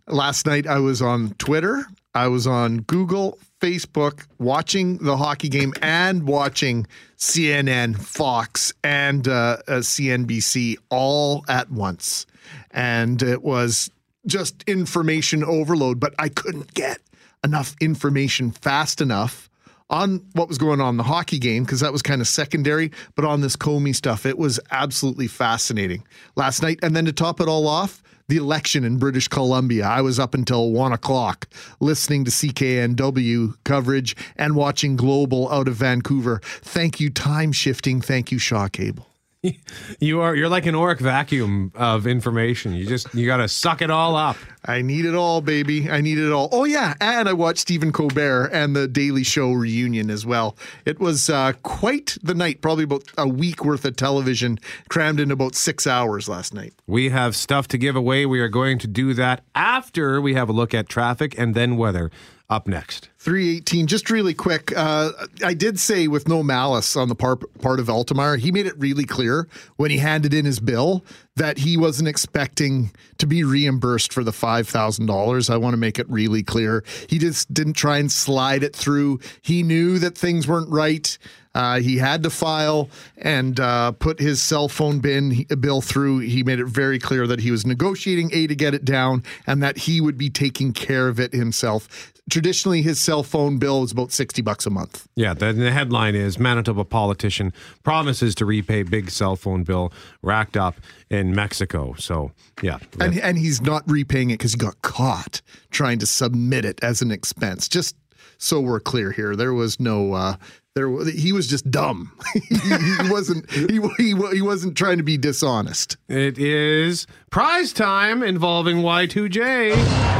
Last 0.07 0.47
night 0.47 0.67
I 0.67 0.79
was 0.79 1.03
on 1.03 1.35
Twitter, 1.39 1.85
I 2.15 2.29
was 2.29 2.47
on 2.47 2.79
Google, 2.79 3.39
Facebook, 3.61 4.27
watching 4.39 4.99
the 4.99 5.17
hockey 5.17 5.49
game 5.49 5.73
and 5.83 6.27
watching 6.27 6.87
CNN, 7.17 7.97
Fox, 7.97 8.73
and 8.83 9.29
uh, 9.29 9.59
uh, 9.69 9.73
CNBC 9.79 10.77
all 10.89 11.45
at 11.49 11.71
once. 11.71 12.27
And 12.73 13.23
it 13.23 13.43
was 13.43 13.91
just 14.27 14.65
information 14.67 15.45
overload, 15.45 16.01
but 16.01 16.15
I 16.19 16.29
couldn't 16.29 16.75
get 16.75 17.01
enough 17.45 17.77
information 17.81 18.51
fast 18.51 19.01
enough 19.01 19.49
on 19.89 20.25
what 20.33 20.49
was 20.49 20.59
going 20.59 20.81
on 20.81 20.91
in 20.91 20.97
the 20.97 21.03
hockey 21.03 21.39
game 21.39 21.65
because 21.65 21.81
that 21.81 21.93
was 21.93 22.01
kind 22.01 22.21
of 22.21 22.29
secondary, 22.29 22.93
but 23.17 23.25
on 23.25 23.41
this 23.41 23.57
Comey 23.57 23.95
stuff, 23.95 24.25
it 24.25 24.39
was 24.39 24.61
absolutely 24.71 25.27
fascinating 25.27 26.05
last 26.37 26.63
night. 26.63 26.79
And 26.83 26.95
then 26.95 27.05
to 27.07 27.13
top 27.13 27.41
it 27.41 27.49
all 27.49 27.67
off, 27.67 28.03
the 28.31 28.37
election 28.37 28.85
in 28.85 28.97
British 28.97 29.29
Columbia. 29.29 29.85
I 29.85 30.01
was 30.01 30.19
up 30.19 30.35
until 30.35 30.71
one 30.71 30.93
o'clock 30.93 31.49
listening 31.81 32.25
to 32.25 32.31
CKNW 32.31 33.57
coverage 33.65 34.17
and 34.37 34.55
watching 34.55 34.97
Global 34.97 35.51
out 35.53 35.69
of 35.69 35.75
Vancouver. 35.75 36.41
Thank 36.45 37.01
you, 37.01 37.11
time 37.11 37.53
shifting. 37.53 38.01
Thank 38.01 38.33
you, 38.33 38.39
Shaw 38.39 38.69
Cable. 38.69 39.10
You 39.99 40.21
are 40.21 40.35
you're 40.35 40.49
like 40.49 40.67
an 40.67 40.75
orc 40.75 40.99
vacuum 40.99 41.73
of 41.75 42.07
information. 42.07 42.73
You 42.75 42.87
just 42.87 43.13
you 43.15 43.27
got 43.27 43.39
to 43.39 43.49
suck 43.49 43.83
it 43.83 43.91
all 43.91 44.17
up. 44.17 44.37
I 44.65 44.83
need 44.83 45.05
it 45.05 45.15
all, 45.15 45.41
baby. 45.41 45.91
I 45.91 46.01
need 46.01 46.17
it 46.19 46.33
all. 46.33 46.49
Oh 46.53 46.65
yeah, 46.65 46.95
and 47.01 47.29
I 47.29 47.33
watched 47.33 47.61
Stephen 47.61 47.93
Colbert 47.93 48.51
and 48.53 48.75
the 48.75 48.89
Daily 48.89 49.25
Show 49.25 49.53
reunion 49.53 50.11
as 50.11 50.25
well. 50.25 50.57
It 50.85 51.01
was 51.01 51.29
uh, 51.29 51.53
quite 51.63 52.17
the 52.23 52.35
night. 52.35 52.61
Probably 52.63 52.85
about 52.85 53.05
a 53.19 53.29
week 53.29 53.65
worth 53.65 53.85
of 53.85 53.97
television 53.97 54.59
crammed 54.89 55.21
in 55.21 55.31
about 55.31 55.55
six 55.55 55.87
hours 55.87 56.29
last 56.29 56.55
night. 56.55 56.73
We 56.87 57.11
have 57.11 57.37
stuff 57.37 57.69
to 57.69 57.79
give 57.79 57.97
away. 57.97 58.27
We 58.27 58.41
are 58.41 58.49
going 58.49 58.79
to 58.79 58.87
do 58.87 59.13
that 59.15 59.43
after 59.55 60.21
we 60.21 60.35
have 60.35 60.49
a 60.49 60.53
look 60.53 60.73
at 60.73 60.89
traffic 60.89 61.39
and 61.39 61.55
then 61.55 61.77
weather 61.77 62.11
up 62.51 62.67
next. 62.67 63.09
318 63.19 63.87
just 63.87 64.09
really 64.09 64.33
quick 64.33 64.73
uh, 64.77 65.11
i 65.45 65.53
did 65.53 65.79
say 65.79 66.09
with 66.09 66.27
no 66.27 66.43
malice 66.43 66.97
on 66.97 67.09
the 67.09 67.15
part, 67.15 67.43
part 67.61 67.79
of 67.79 67.87
Altemeyer 67.87 68.39
he 68.39 68.51
made 68.51 68.67
it 68.67 68.75
really 68.79 69.05
clear 69.05 69.47
when 69.77 69.91
he 69.91 69.99
handed 69.99 70.33
in 70.33 70.47
his 70.47 70.59
bill 70.59 71.05
that 71.37 71.59
he 71.59 71.77
wasn't 71.77 72.09
expecting 72.09 72.91
to 73.19 73.27
be 73.27 73.45
reimbursed 73.45 74.13
for 74.13 74.25
the 74.25 74.31
$5000 74.31 75.51
i 75.51 75.57
want 75.59 75.75
to 75.75 75.77
make 75.77 75.99
it 75.99 76.09
really 76.09 76.43
clear 76.43 76.83
he 77.09 77.19
just 77.19 77.53
didn't 77.53 77.75
try 77.75 77.99
and 77.99 78.11
slide 78.11 78.63
it 78.63 78.75
through 78.75 79.21
he 79.43 79.63
knew 79.63 79.99
that 79.99 80.17
things 80.17 80.49
weren't 80.49 80.71
right 80.71 81.19
uh, 81.55 81.81
he 81.81 81.99
had 81.99 82.23
to 82.23 82.31
file 82.31 82.89
and 83.19 83.59
uh, 83.59 83.93
put 83.93 84.21
his 84.21 84.41
cell 84.41 84.69
phone 84.69 85.01
bin 85.01 85.45
bill 85.59 85.81
through. 85.81 86.21
He 86.21 86.45
made 86.45 86.61
it 86.61 86.67
very 86.67 86.99
clear 86.99 87.27
that 87.27 87.41
he 87.41 87.51
was 87.51 87.67
negotiating 87.67 88.31
A 88.33 88.47
to 88.47 88.55
get 88.55 88.73
it 88.73 88.85
down 88.85 89.25
and 89.47 89.63
that 89.63 89.77
he 89.77 90.01
would 90.01 90.17
be 90.17 90.31
taking 90.31 90.73
care 90.73 91.09
of 91.09 91.19
it 91.19 91.33
himself. 91.33 92.13
Traditionally, 92.31 92.81
his 92.81 93.01
cell 93.01 93.23
phone 93.23 93.59
bill 93.59 93.83
is 93.83 93.93
about 93.93 94.13
60 94.13 94.41
bucks 94.43 94.65
a 94.65 94.71
month. 94.71 95.09
Yeah, 95.17 95.35
the, 95.35 95.53
the 95.53 95.73
headline 95.73 96.15
is 96.15 96.39
Manitoba 96.39 96.85
politician 96.85 97.53
promises 97.83 98.35
to 98.37 98.47
repay 98.47 98.85
big 98.85 99.11
cell 99.11 99.35
phone 99.37 99.65
bill 99.65 99.93
racked 100.23 100.57
up 100.57 100.77
in 101.11 101.35
Mexico. 101.35 101.95
So, 101.99 102.31
yeah. 102.63 102.79
And, 103.01 103.19
and 103.19 103.37
he's 103.37 103.61
not 103.61 103.83
repaying 103.91 104.31
it 104.31 104.39
because 104.39 104.53
he 104.53 104.59
got 104.59 104.81
caught 104.83 105.43
trying 105.71 105.99
to 105.99 106.07
submit 106.07 106.65
it 106.65 106.83
as 106.83 107.03
an 107.03 107.11
expense. 107.11 107.69
Just 107.69 107.97
so 108.39 108.61
we're 108.61 108.81
clear 108.81 109.13
here, 109.13 109.37
there 109.37 109.53
was 109.53 109.81
no. 109.81 110.15
Uh, 110.15 110.37
there, 110.77 111.05
he 111.05 111.33
was 111.33 111.49
just 111.49 111.69
dumb. 111.69 112.13
he, 112.33 112.57
he 112.57 113.11
wasn't. 113.11 113.51
He, 113.51 113.81
he 113.99 114.15
he 114.33 114.43
wasn't 114.43 114.77
trying 114.77 114.99
to 114.99 115.03
be 115.03 115.19
dishonest. 115.19 115.97
It 116.09 116.39
is 116.39 117.09
prize 117.31 117.73
time 117.73 118.23
involving 118.23 118.79
Y2J. 118.79 119.75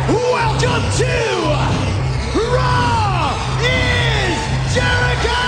Welcome 0.09 0.99
to 0.99 1.41
Raw 1.45 1.90
is 4.77 5.41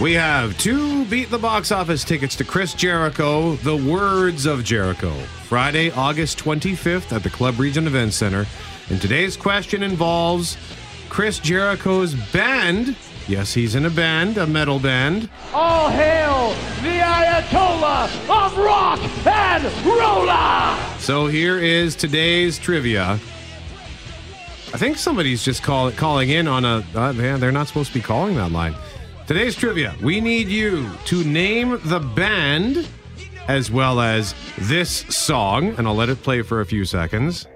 We 0.00 0.14
have 0.14 0.58
two 0.58 1.04
Beat 1.04 1.30
the 1.30 1.38
Box 1.38 1.70
Office 1.70 2.02
tickets 2.02 2.34
to 2.36 2.44
Chris 2.44 2.74
Jericho, 2.74 3.54
The 3.56 3.76
Words 3.76 4.46
of 4.46 4.64
Jericho, 4.64 5.12
Friday, 5.44 5.92
August 5.92 6.38
25th 6.38 7.12
at 7.12 7.22
the 7.22 7.30
Club 7.30 7.60
Regent 7.60 7.86
Event 7.86 8.12
Center. 8.12 8.46
And 8.90 9.00
today's 9.00 9.36
question 9.36 9.84
involves 9.84 10.56
Chris 11.08 11.38
Jericho's 11.38 12.14
band. 12.32 12.96
Yes, 13.28 13.54
he's 13.54 13.76
in 13.76 13.86
a 13.86 13.90
band, 13.90 14.38
a 14.38 14.46
metal 14.46 14.80
band. 14.80 15.30
All 15.54 15.88
hail 15.88 16.50
the 16.82 16.98
Ayatollah 16.98 18.06
of 18.28 18.58
rock 18.58 18.98
and 19.24 19.86
roller! 19.86 20.98
So 20.98 21.28
here 21.28 21.58
is 21.58 21.94
today's 21.94 22.58
trivia. 22.58 23.20
I 24.74 24.78
think 24.78 24.96
somebody's 24.96 25.44
just 25.44 25.62
call, 25.62 25.92
calling 25.92 26.30
in 26.30 26.48
on 26.48 26.64
a. 26.64 26.82
Uh, 26.94 27.12
man, 27.12 27.40
they're 27.40 27.52
not 27.52 27.68
supposed 27.68 27.88
to 27.88 27.94
be 27.94 28.00
calling 28.00 28.36
that 28.36 28.52
line. 28.52 28.74
Today's 29.26 29.54
trivia 29.54 29.94
we 30.02 30.18
need 30.18 30.48
you 30.48 30.88
to 31.06 31.22
name 31.24 31.78
the 31.84 32.00
band 32.00 32.88
as 33.48 33.70
well 33.70 34.00
as 34.00 34.34
this 34.56 34.90
song, 35.14 35.74
and 35.76 35.86
I'll 35.86 35.94
let 35.94 36.08
it 36.08 36.22
play 36.22 36.40
for 36.40 36.62
a 36.62 36.66
few 36.66 36.86
seconds. 36.86 37.46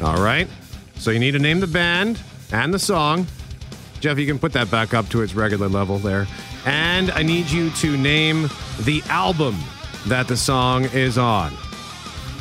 All 0.00 0.22
right. 0.22 0.46
So 0.94 1.10
you 1.10 1.18
need 1.18 1.32
to 1.32 1.40
name 1.40 1.58
the 1.58 1.66
band 1.66 2.20
and 2.52 2.72
the 2.72 2.78
song. 2.78 3.26
Jeff, 3.98 4.18
you 4.18 4.26
can 4.26 4.38
put 4.38 4.52
that 4.52 4.70
back 4.70 4.94
up 4.94 5.08
to 5.08 5.22
its 5.22 5.34
regular 5.34 5.68
level 5.68 5.98
there. 5.98 6.28
And 6.68 7.10
I 7.12 7.22
need 7.22 7.50
you 7.50 7.70
to 7.70 7.96
name 7.96 8.50
the 8.80 9.02
album 9.08 9.56
that 10.06 10.28
the 10.28 10.36
song 10.36 10.84
is 10.84 11.16
on. 11.16 11.54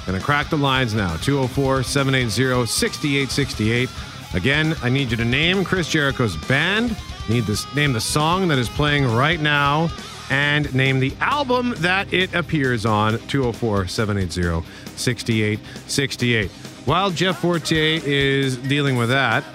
Gonna 0.06 0.20
crack 0.20 0.50
the 0.50 0.58
lines 0.58 0.94
now 0.94 1.16
204 1.16 1.84
780 1.84 2.66
6868. 2.66 3.90
Again, 4.34 4.76
I 4.84 4.90
need 4.90 5.12
you 5.12 5.18
to 5.18 5.24
name 5.24 5.64
Chris 5.64 5.88
Jericho's 5.88 6.36
band, 6.46 6.98
need 7.30 7.46
this 7.46 7.74
name 7.74 7.94
the 7.94 8.02
song 8.02 8.50
that 8.50 8.58
is 8.58 8.68
playing 8.68 9.06
right 9.06 9.40
now, 9.40 9.90
and 10.30 10.76
name 10.76 11.00
the 11.00 11.14
album 11.22 11.74
that 11.78 12.12
it 12.14 12.36
appears 12.36 12.86
on 12.86 13.20
204 13.28 13.88
780 13.88 14.68
6868. 14.98 16.52
While 16.84 17.12
Jeff 17.12 17.40
Fortier 17.40 18.02
is 18.04 18.58
dealing 18.58 18.98
with 18.98 19.08
that, 19.08 19.46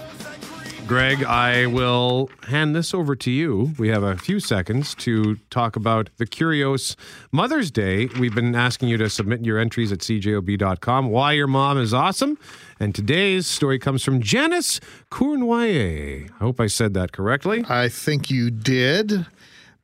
Greg, 0.86 1.24
I 1.24 1.66
will 1.66 2.28
hand 2.48 2.74
this 2.74 2.92
over 2.92 3.14
to 3.16 3.30
you. 3.30 3.72
We 3.78 3.88
have 3.88 4.02
a 4.02 4.16
few 4.16 4.40
seconds 4.40 4.94
to 4.96 5.36
talk 5.48 5.76
about 5.76 6.10
the 6.16 6.26
Kurios 6.26 6.96
Mother's 7.30 7.70
Day. 7.70 8.06
We've 8.18 8.34
been 8.34 8.54
asking 8.54 8.88
you 8.88 8.96
to 8.98 9.08
submit 9.08 9.44
your 9.44 9.58
entries 9.58 9.92
at 9.92 10.00
cjob.com. 10.00 11.08
Why 11.08 11.32
your 11.32 11.46
mom 11.46 11.78
is 11.78 11.94
awesome. 11.94 12.36
And 12.80 12.94
today's 12.94 13.46
story 13.46 13.78
comes 13.78 14.02
from 14.02 14.20
Janice 14.20 14.80
Cournoyer. 15.10 16.28
I 16.30 16.38
hope 16.38 16.60
I 16.60 16.66
said 16.66 16.94
that 16.94 17.12
correctly. 17.12 17.64
I 17.68 17.88
think 17.88 18.30
you 18.30 18.50
did. 18.50 19.26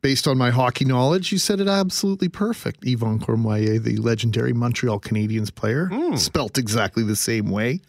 Based 0.01 0.27
on 0.27 0.37
my 0.37 0.49
hockey 0.49 0.85
knowledge, 0.85 1.31
you 1.31 1.37
said 1.37 1.59
it 1.59 1.67
absolutely 1.67 2.29
perfect. 2.29 2.85
Yvonne 2.87 3.19
Cournoyer, 3.19 3.83
the 3.83 3.97
legendary 3.97 4.53
Montreal 4.53 4.99
Canadiens 4.99 5.53
player, 5.53 5.87
hmm. 5.87 6.15
spelt 6.15 6.57
exactly 6.57 7.03
the 7.03 7.17
same 7.17 7.49
way. 7.49 7.81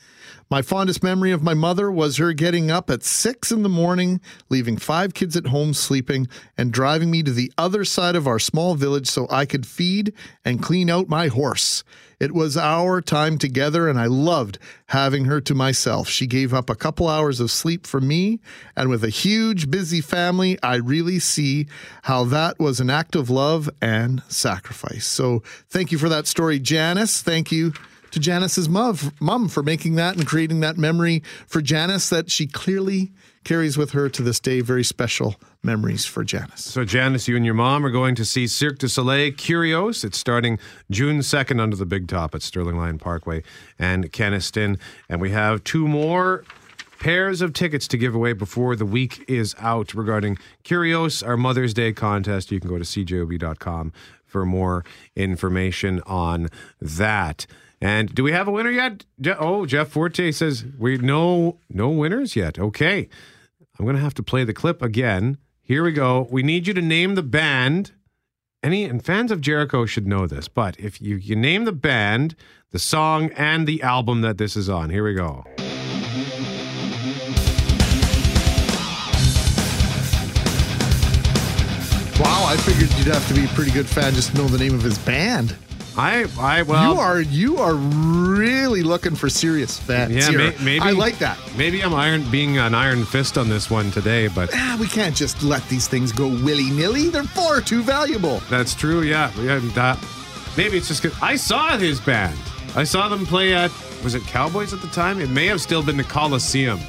My 0.51 0.63
fondest 0.63 1.05
memory 1.05 1.31
of 1.31 1.45
my 1.45 1.55
mother 1.55 1.93
was 1.93 2.17
her 2.17 2.33
getting 2.33 2.73
up 2.73 2.91
at 2.91 3.05
six 3.05 3.53
in 3.53 3.63
the 3.63 3.69
morning, 3.69 4.21
leaving 4.49 4.79
five 4.79 5.15
kids 5.15 5.37
at 5.37 5.47
home 5.47 5.73
sleeping, 5.73 6.27
and 6.59 6.73
driving 6.73 7.09
me 7.09 7.23
to 7.23 7.31
the 7.31 7.53
other 7.57 7.85
side 7.85 8.17
of 8.17 8.27
our 8.27 8.41
small 8.41 8.75
village 8.75 9.07
so 9.07 9.29
I 9.31 9.47
could 9.47 9.65
feed 9.65 10.13
and 10.45 10.61
clean 10.61 10.91
out 10.91 11.09
my 11.09 11.29
horse. 11.29 11.85
It 12.19 12.33
was 12.35 12.57
our 12.57 13.01
time 13.01 13.39
together, 13.39 13.89
and 13.89 13.97
I 13.97 14.07
loved 14.07 14.59
having 14.87 15.27
her 15.27 15.41
to 15.41 15.55
myself. 15.55 16.09
She 16.09 16.27
gave 16.27 16.53
up 16.53 16.69
a 16.69 16.75
couple 16.75 17.07
hours 17.07 17.39
of 17.39 17.53
sleep 17.53 17.87
for 17.87 18.01
me, 18.01 18.41
and 18.75 18.89
with 18.89 19.05
a 19.05 19.09
huge, 19.09 19.71
busy 19.71 20.01
family, 20.01 20.59
I 20.65 20.77
really 20.77 21.21
see 21.21 21.69
how 22.03 22.25
that 22.25 22.59
was 22.59 22.81
an 22.81 22.91
act 22.91 23.15
of 23.15 23.31
love 23.31 23.71
and 23.81 24.21
sacrifice. 24.27 25.07
So, 25.07 25.45
thank 25.69 25.93
you 25.93 25.99
for 25.99 26.09
that 26.09 26.27
story, 26.27 26.59
Janice. 26.59 27.23
Thank 27.23 27.53
you 27.53 27.73
to 28.11 28.21
Janice's 28.21 28.69
mom, 28.69 28.99
mom 29.21 29.49
for 29.49 29.63
making 29.63 29.95
that 29.97 30.17
and 30.17 30.27
creating 30.27 30.61
that 30.61 30.77
memory 30.77 31.23
for 31.47 31.61
Janice 31.61 32.09
that 32.11 32.31
she 32.31 32.47
clearly 32.47 33.13
carries 33.45 33.79
with 33.79 33.93
her 33.93 34.09
to 34.09 34.23
this 34.23 34.41
day. 34.41 34.61
Very 34.61 34.85
special 34.85 35.37
memories 35.63 36.05
for 36.05 36.25
Janice. 36.25 36.65
So, 36.65 36.85
Janice, 36.85 37.29
you 37.29 37.37
and 37.37 37.45
your 37.45 37.55
mom 37.55 37.85
are 37.85 37.91
going 37.91 38.15
to 38.17 38.25
see 38.25 38.47
Cirque 38.47 38.79
du 38.79 38.89
Soleil 38.89 39.33
Kurios. 39.33 40.05
It's 40.05 40.19
starting 40.19 40.59
June 40.91 41.19
2nd 41.21 41.61
under 41.61 41.77
the 41.77 41.87
big 41.87 42.09
top 42.09 42.35
at 42.35 42.43
Sterling 42.43 42.77
Lyon 42.77 42.99
Parkway 42.99 43.43
and 43.79 44.13
Kenaston. 44.13 44.79
And 45.09 45.21
we 45.21 45.31
have 45.31 45.65
two 45.65 45.87
more 45.87 46.45
pairs 46.99 47.41
of 47.41 47.53
tickets 47.55 47.89
to 47.89 47.97
give 47.97 48.15
away 48.15 48.35
before 48.35 48.77
the 48.77 48.85
week 48.85 49.25
is 49.27 49.57
out 49.59 49.95
regarding 49.95 50.37
Kurios, 50.65 51.27
our 51.27 51.37
Mother's 51.37 51.73
Day 51.73 51.93
contest. 51.93 52.53
You 52.53 52.61
can 52.61 52.69
go 52.69 52.79
to 52.79 52.85
cjob.com 52.85 53.93
for 54.27 54.47
more 54.47 54.85
information 55.17 56.01
on 56.07 56.49
that. 56.81 57.47
And 57.81 58.15
do 58.15 58.23
we 58.23 58.33
have 58.33 58.47
a 58.47 58.51
winner 58.51 58.71
yet? 58.71 59.05
Je- 59.21 59.35
oh, 59.39 59.65
Jeff 59.65 59.89
Forte 59.89 60.33
says 60.33 60.65
we 60.79 60.99
no 60.99 61.59
no 61.69 61.89
winners 61.89 62.37
yet. 62.37 62.59
Okay. 62.59 63.09
I'm 63.79 63.87
to 63.87 63.99
have 63.99 64.15
to 64.15 64.23
play 64.23 64.45
the 64.45 64.53
clip 64.53 64.83
again. 64.83 65.39
Here 65.63 65.83
we 65.83 65.93
go. 65.93 66.29
We 66.31 66.43
need 66.43 66.67
you 66.67 66.75
to 66.75 66.83
name 66.83 67.15
the 67.15 67.23
band. 67.23 67.93
Any 68.63 68.85
and 68.85 69.03
fans 69.03 69.33
of 69.33 69.41
Jericho 69.41 69.87
should 69.87 70.07
know 70.07 70.27
this, 70.27 70.47
but 70.47 70.79
if 70.79 71.01
you, 71.01 71.17
you 71.17 71.35
name 71.35 71.65
the 71.65 71.73
band, 71.73 72.37
the 72.73 72.79
song, 72.79 73.31
and 73.35 73.67
the 73.67 73.81
album 73.81 74.21
that 74.21 74.37
this 74.37 74.55
is 74.55 74.69
on, 74.69 74.91
here 74.91 75.03
we 75.03 75.15
go. 75.15 75.47
Wow, 82.21 82.45
I 82.47 82.57
figured 82.59 82.93
you'd 82.99 83.07
have 83.07 83.27
to 83.29 83.35
be 83.35 83.47
a 83.47 83.49
pretty 83.49 83.71
good 83.71 83.87
fan 83.87 84.13
just 84.13 84.33
to 84.33 84.37
know 84.37 84.47
the 84.47 84.59
name 84.59 84.75
of 84.75 84.83
his 84.83 84.99
band. 84.99 85.57
I, 85.97 86.27
I, 86.39 86.63
well, 86.63 86.95
you 86.95 87.01
are 87.01 87.21
you 87.21 87.57
are 87.59 87.75
really 87.75 88.83
looking 88.83 89.15
for 89.15 89.29
serious 89.29 89.79
fans. 89.79 90.15
Yeah, 90.15 90.31
here. 90.31 90.39
may, 90.39 90.57
maybe 90.65 90.81
I 90.81 90.91
like 90.93 91.19
that. 91.19 91.39
Maybe 91.57 91.83
I'm 91.83 91.95
iron 91.95 92.29
being 92.31 92.59
an 92.59 92.75
iron 92.75 93.05
fist 93.05 93.37
on 93.37 93.49
this 93.49 93.71
one 93.71 93.91
today, 93.91 94.29
but 94.29 94.51
Ah, 94.55 94.77
we 94.81 94.87
can't 94.87 95.17
just 95.17 95.43
let 95.43 95.67
these 95.69 95.89
things 95.89 96.13
go 96.13 96.29
willy 96.29 96.71
nilly. 96.71 97.09
They're 97.09 97.25
far 97.25 97.61
too 97.61 97.83
valuable. 97.83 98.39
That's 98.49 98.75
true. 98.75 99.03
Yeah, 99.03 99.33
yeah. 99.41 99.59
That, 99.75 99.99
maybe 100.57 100.77
it's 100.77 100.89
just 100.89 101.03
because 101.03 101.19
I 101.21 101.37
saw 101.37 101.77
his 101.77 102.01
band. 102.01 102.39
I 102.77 102.85
saw 102.85 103.09
them 103.09 103.27
play 103.27 103.53
at 103.55 103.71
was 104.05 104.15
it 104.15 104.23
Cowboys 104.23 104.73
at 104.73 104.81
the 104.81 104.89
time? 104.89 105.21
It 105.21 105.29
may 105.31 105.47
have 105.47 105.61
still 105.61 105.83
been 105.83 105.97
the 105.97 106.05
Coliseum. 106.05 106.81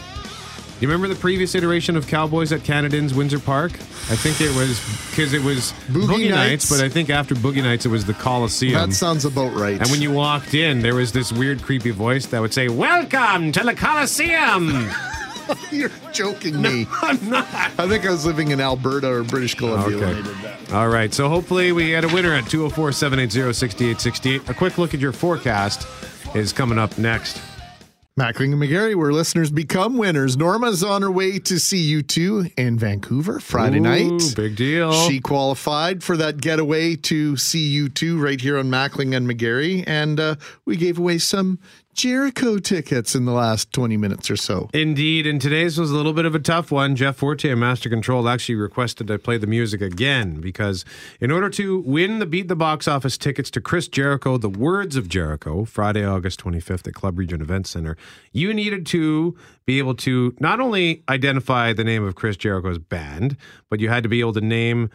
You 0.82 0.88
remember 0.88 1.08
the 1.08 1.20
previous 1.20 1.54
iteration 1.54 1.96
of 1.96 2.08
Cowboys 2.08 2.52
at 2.52 2.64
Canadians 2.64 3.14
Windsor 3.14 3.38
Park? 3.38 3.72
I 3.74 4.16
think 4.16 4.42
it 4.42 4.50
was 4.56 4.80
because 5.12 5.32
it 5.32 5.44
was 5.44 5.74
Boogie 5.90 6.08
Boogie, 6.08 6.30
Nights. 6.32 6.32
Nights, 6.32 6.70
but 6.72 6.82
I 6.84 6.90
think 6.90 7.12
after 7.12 7.36
Boogie 7.36 7.62
Nights 7.62 7.86
it 7.86 7.90
was 7.90 8.04
the 8.06 8.16
Coliseum. 8.16 8.90
That 8.90 8.96
sounds 8.96 9.24
about 9.24 9.54
right. 9.54 9.80
and 9.80 9.88
when 9.92 10.02
you 10.02 10.12
walked 10.12 10.56
in, 10.56 10.82
there 10.82 10.96
was 10.96 11.12
this 11.12 11.32
weird, 11.32 11.62
creepy 11.62 11.92
voice 11.92 12.26
that 12.28 12.42
would 12.42 12.52
say, 12.52 12.68
"Welcome 12.68 13.52
to 13.52 13.64
the 13.64 13.76
Coliseum." 13.76 14.90
You're 15.72 15.92
joking 16.12 16.60
me. 16.60 16.88
I'm 17.04 17.30
not. 17.30 17.46
I 17.78 17.88
think 17.88 18.08
I 18.08 18.10
was 18.10 18.26
living 18.26 18.50
in 18.50 18.60
Alberta 18.60 19.08
or 19.08 19.24
British 19.24 19.54
Columbia 19.54 20.00
when 20.00 20.08
I 20.08 20.12
Okay. 20.14 20.22
did 20.24 20.36
that. 20.38 20.74
All 20.74 20.90
right. 20.90 21.14
So 21.14 21.30
hopefully 21.30 21.72
we 21.74 21.90
get 21.90 22.06
a 22.06 22.08
winner 22.08 22.34
at 22.34 22.50
204 22.50 22.92
780 22.92 23.54
6868. 23.54 24.50
A 24.50 24.54
quick 24.56 24.80
look 24.80 24.96
at 24.96 25.00
your 25.00 25.12
forecast 25.12 25.86
is 26.36 26.52
coming 26.52 26.80
up 26.80 26.98
next. 26.98 27.40
Mackling 28.20 28.52
and 28.52 28.62
McGarry, 28.62 28.94
where 28.94 29.14
listeners 29.14 29.52
become 29.52 29.98
winners. 29.98 30.36
Norma's 30.36 30.84
on 30.84 31.02
her 31.02 31.10
way 31.10 31.40
to 31.40 31.58
see 31.58 32.02
U2 32.02 32.54
in 32.58 32.78
Vancouver 32.78 33.40
Friday 33.40 33.78
Ooh, 33.78 33.82
night. 34.18 34.34
Big 34.36 34.58
deal. 34.58 34.92
She 35.08 35.22
qualified 35.22 36.04
for 36.04 36.18
that 36.18 36.42
getaway 36.42 36.98
to 36.98 37.38
see 37.38 37.88
U2 37.88 38.22
right 38.22 38.42
here 38.42 38.58
on 38.60 38.66
Mackling 38.66 39.16
and 39.16 39.30
McGarry, 39.30 39.86
and 39.88 40.20
uh, 40.20 40.36
we 40.66 40.76
gave 40.76 41.00
away 41.00 41.20
some 41.20 41.58
Jericho 41.94 42.58
tickets 42.58 43.16
in 43.16 43.26
the 43.26 43.32
last 43.32 43.72
20 43.74 43.98
minutes 43.98 44.30
or 44.32 44.36
so. 44.36 44.70
Indeed, 44.74 45.28
and 45.28 45.42
today's 45.42 45.78
was 45.78 45.92
a 45.92 45.96
little 45.96 46.14
bit 46.14 46.26
of 46.26 46.34
a 46.34 46.40
tough 46.40 46.72
one. 46.72 46.96
Jeff 46.96 47.18
Forte 47.18 47.50
and 47.50 47.60
Master 47.60 47.90
Control 47.90 48.28
actually 48.28 48.56
requested 48.56 49.12
I 49.12 49.18
play 49.18 49.38
the 49.38 49.48
music 49.48 49.82
again 49.82 50.42
because 50.42 50.86
in 51.20 51.32
order 51.32 51.50
to 51.52 51.80
win 51.82 52.20
the 52.20 52.26
Beat 52.26 52.48
the 52.48 52.56
Box 52.56 52.88
Office 52.88 53.18
tickets 53.18 53.52
to 53.52 53.62
Chris 53.62 53.88
Jericho, 53.88 54.38
The 54.38 54.50
Words 54.50 54.96
of 54.96 55.10
Jericho, 55.10 55.66
Friday, 55.66 56.06
August 56.06 56.44
25th 56.44 56.88
at 56.88 56.94
Club 56.94 57.18
Regent 57.18 57.42
Event 57.42 57.68
Center, 57.68 57.98
you 58.32 58.54
needed 58.54 58.86
to 58.88 59.38
be 59.66 59.78
able 59.78 59.96
to 59.96 60.36
not 60.40 60.60
only 60.60 61.04
identify 61.10 61.74
the 61.74 61.84
name 61.84 62.04
of 62.04 62.16
Chris 62.16 62.38
Jericho's 62.38 62.80
band, 62.80 63.38
but 63.70 63.80
you 63.80 63.90
had 63.90 64.04
to 64.04 64.10
be 64.10 64.20
able 64.20 64.34
to 64.34 64.42
name 64.42 64.90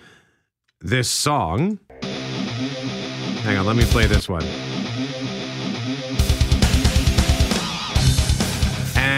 this 0.80 1.08
song. 1.08 1.78
Hang 2.02 3.58
on, 3.58 3.66
let 3.66 3.76
me 3.76 3.84
play 3.84 4.06
this 4.06 4.28
one. 4.28 4.44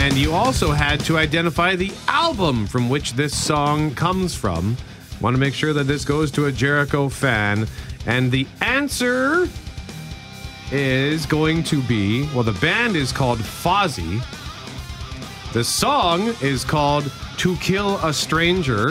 And 0.01 0.17
you 0.17 0.33
also 0.33 0.71
had 0.71 1.01
to 1.07 1.19
identify 1.19 1.75
the 1.75 1.93
album 2.07 2.69
from 2.69 2.89
which 2.89 3.15
this 3.15 3.37
song 3.37 3.95
comes 3.97 4.33
from. 4.33 4.77
Want 5.21 5.35
to 5.35 5.41
make 5.41 5.55
sure 5.55 5.73
that 5.73 5.89
this 5.89 6.05
goes 6.05 6.31
to 6.31 6.47
a 6.47 6.53
Jericho 6.53 7.09
fan. 7.09 7.67
And 8.07 8.31
the 8.31 8.47
answer 8.61 9.49
is 10.71 11.27
going 11.27 11.65
to 11.65 11.83
be 11.83 12.29
well, 12.33 12.45
the 12.45 12.53
band 12.53 12.95
is 12.95 13.11
called 13.11 13.41
Fozzy. 13.41 14.23
The 15.53 15.65
song 15.65 16.33
is 16.41 16.65
called 16.65 17.13
To 17.39 17.57
Kill 17.57 17.97
a 17.97 18.15
Stranger. 18.15 18.91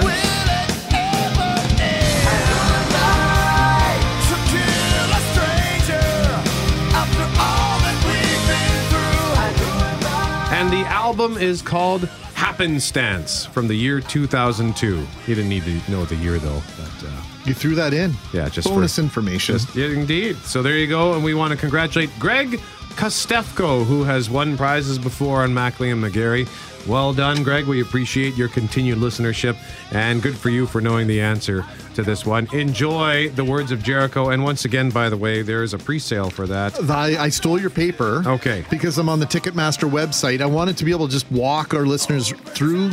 And 10.68 10.76
the 10.76 10.90
album 10.90 11.38
is 11.38 11.62
called 11.62 12.10
Happenstance 12.34 13.46
from 13.46 13.70
the 13.70 13.74
year 13.74 14.02
2002. 14.02 14.98
You 14.98 15.06
didn't 15.26 15.48
need 15.48 15.64
to 15.64 15.90
know 15.90 16.04
the 16.04 16.18
year 16.18 16.40
though, 16.40 16.62
but 16.78 17.08
uh, 17.08 17.22
You 17.46 17.54
threw 17.54 17.74
that 17.76 17.94
in. 17.94 18.14
yeah, 18.34 18.50
just 18.50 18.68
Bonus 18.68 18.96
for, 18.98 19.02
information. 19.02 19.58
Just, 19.60 19.74
yeah, 19.78 19.88
indeed. 19.88 20.36
So 20.40 20.62
there 20.62 20.78
you 20.78 20.88
go, 20.88 21.14
and 21.14 21.24
we 21.24 21.34
want 21.34 21.52
to 21.54 21.58
congratulate 21.58 22.10
Greg 22.20 22.60
Kostefko, 22.98 23.86
who 23.86 24.04
has 24.04 24.30
won 24.30 24.58
prizes 24.58 25.00
before 25.00 25.44
on 25.44 25.54
Mackling 25.54 25.94
and 25.94 26.04
McGarry. 26.04 26.50
Well 26.88 27.14
done, 27.14 27.44
Greg. 27.44 27.66
We 27.66 27.82
appreciate 27.82 28.36
your 28.36 28.48
continued 28.48 29.00
listenership, 29.00 29.58
and 29.92 30.22
good 30.22 30.38
for 30.38 30.50
you 30.50 30.66
for 30.66 30.80
knowing 30.80 31.08
the 31.08 31.20
answer 31.20 31.66
to 31.96 32.04
this 32.04 32.26
one. 32.26 32.48
Enjoy 32.54 33.30
the 33.30 33.44
words 33.44 33.72
of 33.72 33.84
Jericho, 33.84 34.30
and 34.30 34.44
once 34.44 34.64
again, 34.64 34.90
by 34.90 35.10
the 35.10 35.18
way, 35.18 35.42
there 35.42 35.64
is 35.64 35.74
a 35.74 35.78
pre-sale 35.78 36.30
for 36.30 36.48
that. 36.48 36.80
I, 36.90 37.24
I 37.24 37.30
stole 37.30 37.60
your 37.60 37.70
paper. 37.70 38.24
Okay. 38.26 38.64
Because 38.70 38.98
I'm 38.98 39.10
on 39.10 39.20
the 39.20 39.26
Ticketmaster 39.26 39.90
website. 39.90 40.40
I 40.40 40.46
wanted 40.46 40.78
to 40.78 40.86
be 40.86 40.92
able 40.92 41.08
to 41.08 41.12
just 41.12 41.30
walk 41.30 41.74
our 41.74 41.86
listeners 41.86 42.32
through 42.32 42.92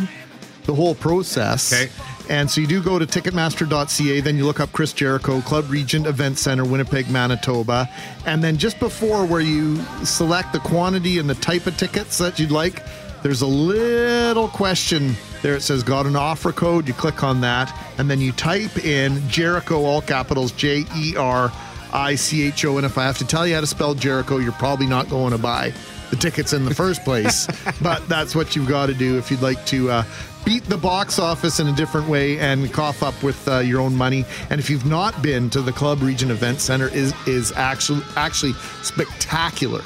the 0.65 0.75
whole 0.75 0.95
process. 0.95 1.73
Okay. 1.73 1.93
And 2.31 2.51
so 2.51 2.63
you 2.63 2.67
do 2.67 2.83
go 2.83 2.99
to 2.99 3.07
ticketmaster.ca, 3.07 4.21
then 4.23 4.37
you 4.37 4.47
look 4.47 4.59
up 4.59 4.73
Chris 4.73 4.95
Jericho, 4.95 5.43
Club 5.43 5.71
Regent 5.71 6.07
Event 6.07 6.39
Center, 6.39 6.65
Winnipeg, 6.65 7.11
Manitoba. 7.11 7.89
And 8.25 8.43
then 8.43 8.57
just 8.57 8.81
before 8.81 9.27
where 9.27 9.43
you 9.43 9.77
select 10.05 10.55
the 10.55 10.61
quantity 10.61 11.19
and 11.19 11.29
the 11.29 11.35
type 11.35 11.67
of 11.67 11.77
tickets 11.77 12.17
that 12.19 12.39
you'd 12.39 12.51
like, 12.51 12.83
there's 13.25 13.41
a 13.41 13.47
little 13.47 14.49
question 14.49 15.17
there. 15.41 15.57
It 15.57 15.63
says, 15.63 15.83
Got 15.83 16.05
an 16.05 16.15
offer 16.15 16.53
code? 16.53 16.87
You 16.87 16.93
click 16.93 17.25
on 17.25 17.41
that, 17.41 17.75
and 17.97 18.09
then 18.09 18.21
you 18.21 18.33
type 18.33 18.85
in 18.85 19.27
Jericho, 19.31 19.83
all 19.83 20.03
capitals, 20.03 20.53
J 20.53 20.85
E 20.95 21.17
R 21.17 21.51
I 21.91 22.17
C 22.17 22.47
H 22.47 22.67
O. 22.67 22.77
And 22.77 22.85
if 22.85 22.99
I 22.99 23.05
have 23.05 23.17
to 23.19 23.27
tell 23.27 23.47
you 23.47 23.55
how 23.55 23.63
to 23.63 23.67
spell 23.67 23.95
Jericho, 23.95 24.37
you're 24.37 24.53
probably 24.53 24.87
not 24.87 25.09
going 25.09 25.33
to 25.33 25.39
buy 25.39 25.73
the 26.11 26.17
tickets 26.17 26.53
in 26.53 26.67
the 26.67 26.75
first 26.75 27.03
place. 27.03 27.49
but 27.83 28.07
that's 28.11 28.35
what 28.35 28.55
you've 28.55 28.69
got 28.69 28.87
to 28.87 28.95
do 28.95 29.17
if 29.17 29.31
you'd 29.31 29.41
like 29.41 29.65
to 29.67 29.91
uh, 29.91 30.05
beat 30.45 30.65
the 30.65 30.77
box 30.77 31.19
office 31.19 31.61
in 31.61 31.69
a 31.69 31.73
different 31.75 32.07
way 32.07 32.39
and 32.39 32.71
cough 32.75 33.03
up 33.03 33.21
with 33.23 33.49
uh, 33.49 33.61
your 33.61 33.81
own 33.81 33.97
money. 33.97 34.27
And 34.51 34.61
if 34.61 34.69
you've 34.69 34.85
not 34.85 35.23
been 35.23 35.49
to 35.49 35.63
the 35.63 35.73
Club 35.73 36.03
Regent 36.03 36.31
Event 36.31 36.61
Center, 36.61 36.89
is 36.89 37.15
is 37.27 37.53
actually 37.53 38.03
actually 38.17 38.53
spectacular. 38.83 39.83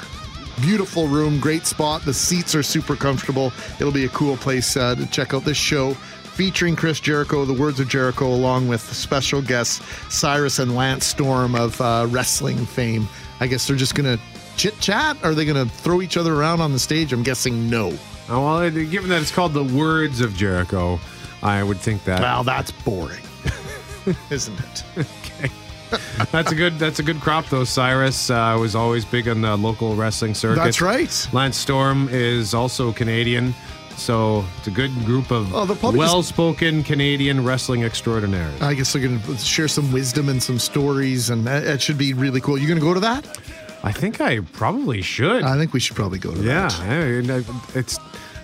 Beautiful 0.61 1.07
room, 1.07 1.39
great 1.39 1.65
spot. 1.65 2.03
The 2.03 2.13
seats 2.13 2.55
are 2.55 2.63
super 2.63 2.95
comfortable. 2.95 3.53
It'll 3.79 3.93
be 3.93 4.05
a 4.05 4.09
cool 4.09 4.37
place 4.37 4.75
uh, 4.75 4.95
to 4.95 5.05
check 5.07 5.33
out 5.33 5.43
this 5.43 5.57
show 5.57 5.93
featuring 5.93 6.75
Chris 6.75 6.99
Jericho, 6.99 7.43
the 7.43 7.53
words 7.53 7.79
of 7.79 7.89
Jericho, 7.89 8.27
along 8.27 8.67
with 8.67 8.81
special 8.81 9.41
guests 9.41 9.81
Cyrus 10.13 10.59
and 10.59 10.75
Lance 10.75 11.05
Storm 11.05 11.53
of 11.53 11.79
uh, 11.81 12.07
wrestling 12.09 12.65
fame. 12.65 13.07
I 13.39 13.47
guess 13.47 13.67
they're 13.67 13.75
just 13.75 13.93
going 13.93 14.17
to 14.17 14.23
chit 14.55 14.79
chat. 14.79 15.17
Are 15.23 15.33
they 15.33 15.45
going 15.45 15.67
to 15.67 15.73
throw 15.73 16.01
each 16.01 16.17
other 16.17 16.33
around 16.33 16.61
on 16.61 16.71
the 16.71 16.79
stage? 16.79 17.13
I'm 17.13 17.23
guessing 17.23 17.69
no. 17.69 17.93
Oh, 18.29 18.45
well, 18.45 18.69
given 18.69 19.09
that 19.09 19.21
it's 19.21 19.31
called 19.31 19.53
the 19.53 19.63
words 19.63 20.21
of 20.21 20.35
Jericho, 20.35 20.99
I 21.41 21.63
would 21.63 21.77
think 21.77 22.03
that. 22.03 22.21
Well, 22.21 22.43
that's 22.43 22.71
boring, 22.71 23.23
isn't 24.29 24.59
it? 24.59 24.83
okay. 24.97 25.51
That's 26.31 26.51
a 26.51 26.55
good. 26.55 26.77
That's 26.77 26.99
a 26.99 27.03
good 27.03 27.19
crop, 27.19 27.47
though. 27.47 27.63
Cyrus 27.63 28.29
uh, 28.29 28.57
was 28.59 28.75
always 28.75 29.05
big 29.05 29.27
on 29.27 29.41
the 29.41 29.55
local 29.57 29.95
wrestling 29.95 30.33
circuit. 30.33 30.61
That's 30.63 30.81
right. 30.81 31.27
Lance 31.33 31.57
Storm 31.57 32.09
is 32.09 32.53
also 32.53 32.91
Canadian, 32.91 33.53
so 33.95 34.45
it's 34.57 34.67
a 34.67 34.71
good 34.71 34.93
group 35.05 35.31
of 35.31 35.53
Oh, 35.53 35.91
well-spoken 35.91 36.83
Canadian 36.83 37.43
wrestling 37.43 37.83
extraordinaires. 37.83 38.61
I 38.61 38.73
guess 38.73 38.93
they're 38.93 39.01
going 39.01 39.21
to 39.21 39.37
share 39.37 39.67
some 39.67 39.91
wisdom 39.91 40.29
and 40.29 40.41
some 40.41 40.59
stories, 40.59 41.29
and 41.29 41.45
that, 41.45 41.63
that 41.65 41.81
should 41.81 41.97
be 41.97 42.13
really 42.13 42.41
cool. 42.41 42.57
You 42.57 42.67
going 42.67 42.79
to 42.79 42.85
go 42.85 42.93
to 42.93 42.99
that? 42.99 43.25
I 43.83 43.91
think 43.91 44.19
I 44.21 44.41
probably 44.41 45.01
should. 45.01 45.43
I 45.43 45.57
think 45.57 45.73
we 45.73 45.79
should 45.79 45.95
probably 45.95 46.19
go 46.19 46.33
to 46.33 46.41
yeah, 46.41 46.67
that. 46.67 47.25
Yeah, 47.25 47.41
it's. 47.73 47.97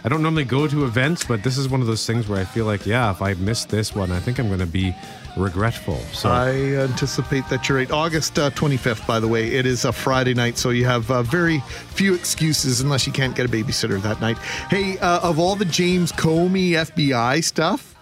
I 0.05 0.07
don't 0.07 0.21
normally 0.21 0.43
go 0.43 0.67
to 0.67 0.85
events, 0.85 1.23
but 1.23 1.41
this 1.41 1.57
is 1.57 1.67
one 1.67 1.81
of 1.81 1.87
those 1.87 2.05
things 2.05 2.27
where 2.27 2.39
I 2.39 2.43
feel 2.43 2.65
like, 2.65 2.85
yeah, 2.85 3.09
if 3.09 3.23
I 3.23 3.33
miss 3.33 3.65
this 3.65 3.95
one, 3.95 4.11
I 4.11 4.19
think 4.19 4.37
I'm 4.37 4.45
going 4.49 4.59
to 4.59 4.67
be 4.67 4.93
regretful. 5.35 5.97
So 6.13 6.29
I 6.29 6.51
anticipate 6.83 7.49
that 7.49 7.67
you're 7.67 7.79
right. 7.79 7.89
August 7.89 8.37
uh, 8.37 8.51
25th, 8.51 9.07
by 9.07 9.19
the 9.19 9.27
way, 9.27 9.55
it 9.55 9.65
is 9.65 9.83
a 9.83 9.91
Friday 9.91 10.35
night, 10.35 10.59
so 10.59 10.69
you 10.69 10.85
have 10.85 11.09
uh, 11.09 11.23
very 11.23 11.59
few 11.95 12.13
excuses 12.13 12.81
unless 12.81 13.07
you 13.07 13.13
can't 13.13 13.35
get 13.35 13.47
a 13.47 13.49
babysitter 13.49 13.99
that 14.03 14.21
night. 14.21 14.37
Hey, 14.69 14.99
uh, 14.99 15.27
of 15.27 15.39
all 15.39 15.55
the 15.55 15.65
James 15.65 16.11
Comey 16.11 16.73
FBI 16.73 17.43
stuff, 17.43 17.94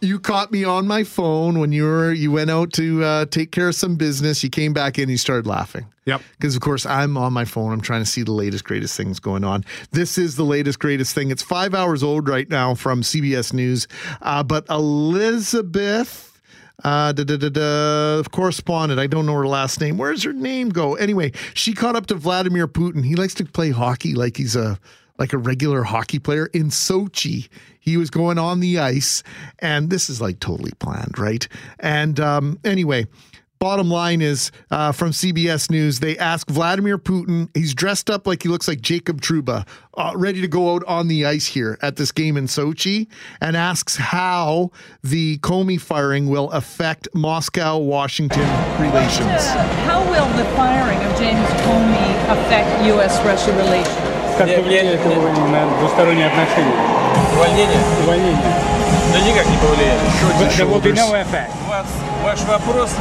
you 0.00 0.20
caught 0.20 0.52
me 0.52 0.64
on 0.64 0.86
my 0.86 1.04
phone 1.04 1.58
when 1.58 1.72
you 1.72 1.84
were 1.84 2.12
you 2.12 2.30
went 2.30 2.50
out 2.50 2.72
to 2.74 3.02
uh, 3.02 3.26
take 3.26 3.50
care 3.50 3.68
of 3.68 3.74
some 3.74 3.96
business. 3.96 4.42
You 4.42 4.50
came 4.50 4.72
back 4.72 4.98
in, 4.98 5.08
you 5.08 5.16
started 5.16 5.46
laughing. 5.46 5.86
Yep. 6.04 6.22
Because 6.32 6.54
of 6.54 6.62
course 6.62 6.86
I'm 6.86 7.16
on 7.16 7.32
my 7.32 7.44
phone. 7.44 7.72
I'm 7.72 7.80
trying 7.80 8.02
to 8.02 8.06
see 8.06 8.22
the 8.22 8.32
latest, 8.32 8.64
greatest 8.64 8.96
things 8.96 9.20
going 9.20 9.44
on. 9.44 9.64
This 9.90 10.16
is 10.16 10.36
the 10.36 10.44
latest, 10.44 10.78
greatest 10.78 11.14
thing. 11.14 11.30
It's 11.30 11.42
five 11.42 11.74
hours 11.74 12.02
old 12.02 12.28
right 12.28 12.48
now 12.48 12.74
from 12.74 13.02
CBS 13.02 13.52
News, 13.52 13.86
uh, 14.22 14.42
but 14.42 14.66
Elizabeth. 14.70 16.26
Uh, 16.84 17.10
da, 17.10 17.24
da, 17.24 17.36
da, 17.36 17.48
da, 17.48 18.22
correspondent. 18.30 19.00
I 19.00 19.08
don't 19.08 19.26
know 19.26 19.34
her 19.34 19.48
last 19.48 19.80
name. 19.80 19.98
Where's 19.98 20.22
her 20.22 20.32
name 20.32 20.68
go? 20.68 20.94
Anyway, 20.94 21.32
she 21.52 21.74
caught 21.74 21.96
up 21.96 22.06
to 22.06 22.14
Vladimir 22.14 22.68
Putin. 22.68 23.04
He 23.04 23.16
likes 23.16 23.34
to 23.34 23.44
play 23.44 23.70
hockey 23.70 24.14
like 24.14 24.36
he's 24.36 24.54
a 24.54 24.78
like 25.18 25.32
a 25.32 25.38
regular 25.38 25.82
hockey 25.82 26.18
player 26.18 26.46
in 26.46 26.68
Sochi. 26.68 27.48
He 27.80 27.96
was 27.96 28.10
going 28.10 28.38
on 28.38 28.60
the 28.60 28.78
ice, 28.78 29.22
and 29.58 29.90
this 29.90 30.10
is 30.10 30.20
like 30.20 30.40
totally 30.40 30.72
planned, 30.78 31.18
right? 31.18 31.46
And 31.80 32.20
um, 32.20 32.58
anyway, 32.64 33.06
bottom 33.58 33.88
line 33.90 34.20
is 34.20 34.52
uh, 34.70 34.92
from 34.92 35.10
CBS 35.10 35.70
News, 35.70 36.00
they 36.00 36.16
ask 36.18 36.48
Vladimir 36.48 36.98
Putin. 36.98 37.48
He's 37.54 37.74
dressed 37.74 38.10
up 38.10 38.26
like 38.26 38.42
he 38.42 38.48
looks 38.48 38.68
like 38.68 38.80
Jacob 38.80 39.20
Trouba, 39.20 39.66
uh, 39.96 40.12
ready 40.16 40.40
to 40.40 40.48
go 40.48 40.74
out 40.74 40.84
on 40.84 41.08
the 41.08 41.26
ice 41.26 41.46
here 41.46 41.78
at 41.82 41.96
this 41.96 42.12
game 42.12 42.36
in 42.36 42.44
Sochi, 42.44 43.08
and 43.40 43.56
asks 43.56 43.96
how 43.96 44.70
the 45.02 45.38
Comey 45.38 45.80
firing 45.80 46.28
will 46.28 46.50
affect 46.50 47.08
Moscow 47.14 47.78
Washington 47.78 48.48
relations. 48.80 49.46
How 49.84 50.02
will 50.10 50.28
the 50.36 50.44
firing 50.56 50.98
of 50.98 51.18
James 51.18 51.48
Comey 51.62 52.14
affect 52.30 52.84
U.S.-Russia 52.86 53.56
relations? 53.56 54.07
Как 54.37 54.55
повлияет 54.55 54.99
это 54.99 55.09
на 55.09 55.65
двусторонние 55.79 56.27
отношения? 56.27 56.73
Увольнение? 57.33 57.79
Увольнение. 58.03 58.53
Да 59.13 59.19
никак 59.19 59.45
не 59.47 59.57
повлияет. 59.57 59.99
There 60.57 60.67
will 60.67 60.81
be 60.81 60.93
no 60.93 61.13
effect. 61.13 61.51
У 61.65 61.69
вас 61.69 61.85
ваш 62.23 62.39
вопрос 62.41 62.91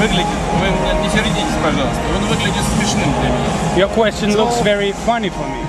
выглядит, 0.00 0.26
вы 0.60 0.66
меня 0.70 0.94
не 1.02 1.08
сердитесь, 1.10 1.54
пожалуйста, 1.62 2.00
он 2.16 2.26
выглядит 2.26 2.62
смешным 2.76 3.12
для 3.20 3.28
меня. 3.30 3.54
Your 3.76 3.88
question 3.94 4.34
looks 4.34 4.60
very 4.62 4.92
funny 5.06 5.30
for 5.30 5.46
me. 5.46 5.64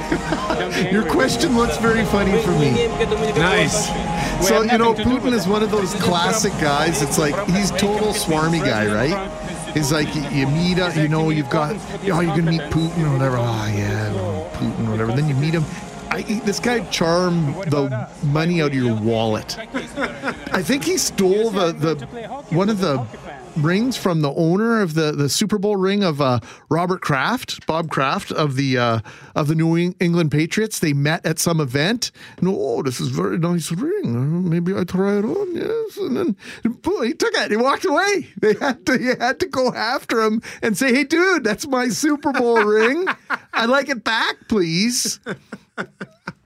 Your 0.91 1.03
question 1.03 1.55
looks 1.57 1.77
very 1.77 2.03
funny 2.05 2.37
for 2.43 2.51
me. 2.51 2.87
Nice. 3.37 3.89
So, 4.41 4.61
you 4.61 4.77
know, 4.77 4.93
Putin 4.93 5.33
is 5.33 5.47
one 5.47 5.63
of 5.63 5.71
those 5.71 5.93
classic 5.95 6.53
guys. 6.59 7.01
It's 7.01 7.17
like 7.17 7.35
he's 7.47 7.71
total 7.71 8.13
swarmy 8.13 8.59
guy, 8.63 8.85
right? 8.87 9.31
He's 9.73 9.91
like, 9.91 10.13
you, 10.15 10.21
you 10.29 10.47
meet 10.47 10.77
him, 10.77 10.91
you 11.01 11.09
know, 11.09 11.29
you've 11.31 11.49
got, 11.49 11.75
oh, 11.75 12.21
you're 12.21 12.23
going 12.23 12.45
to 12.45 12.51
meet 12.51 12.61
Putin 12.69 13.05
or 13.07 13.13
whatever. 13.13 13.37
Oh, 13.39 13.67
yeah, 13.75 14.11
no, 14.13 14.17
Putin 14.17 14.38
or 14.38 14.38
whatever. 15.00 15.20
Then 15.20 15.28
you 15.28 15.34
meet 15.40 15.54
him. 15.54 15.64
I, 16.10 16.22
this 16.22 16.58
guy 16.58 16.80
charmed 16.90 17.54
the 17.70 18.08
money 18.24 18.60
out 18.60 18.68
of 18.68 18.74
your 18.74 18.96
wallet. 18.96 19.56
I 20.52 20.62
think 20.62 20.84
he 20.84 20.98
stole 20.98 21.50
the, 21.50 21.72
the 21.72 21.94
one 22.50 22.68
of 22.68 22.80
the 22.80 22.98
rings 23.56 23.96
from 23.96 24.20
the 24.22 24.32
owner 24.32 24.80
of 24.80 24.94
the, 24.94 25.12
the 25.12 25.28
Super 25.28 25.58
Bowl 25.58 25.76
ring 25.76 26.02
of 26.02 26.20
uh, 26.20 26.40
Robert 26.68 27.00
Kraft, 27.00 27.66
Bob 27.66 27.90
Kraft 27.90 28.32
of 28.32 28.56
the 28.56 28.78
uh, 28.78 29.00
of 29.34 29.48
the 29.48 29.54
New 29.54 29.76
England 29.76 30.30
Patriots. 30.30 30.78
They 30.78 30.92
met 30.92 31.24
at 31.26 31.38
some 31.38 31.60
event. 31.60 32.10
And, 32.38 32.48
oh, 32.48 32.82
this 32.82 33.00
is 33.00 33.08
a 33.08 33.22
very 33.22 33.38
nice 33.38 33.70
ring. 33.72 34.16
Uh, 34.16 34.48
Maybe 34.48 34.74
I 34.74 34.84
try 34.84 35.18
it 35.18 35.24
on. 35.24 35.54
Yes, 35.54 35.96
and 35.96 36.16
then 36.16 36.36
he 36.62 37.14
took 37.14 37.34
it. 37.34 37.50
He 37.50 37.56
walked 37.56 37.84
away. 37.84 38.28
They 38.40 38.54
had 38.54 38.86
to 38.86 39.00
you 39.00 39.16
had 39.16 39.38
to 39.40 39.46
go 39.46 39.72
after 39.72 40.22
him 40.22 40.42
and 40.62 40.76
say, 40.76 40.94
"Hey, 40.94 41.04
dude, 41.04 41.44
that's 41.44 41.66
my 41.66 41.88
Super 41.88 42.32
Bowl 42.32 42.62
ring. 42.64 43.06
I'd 43.52 43.68
like 43.68 43.88
it 43.88 44.02
back, 44.02 44.48
please." 44.48 45.20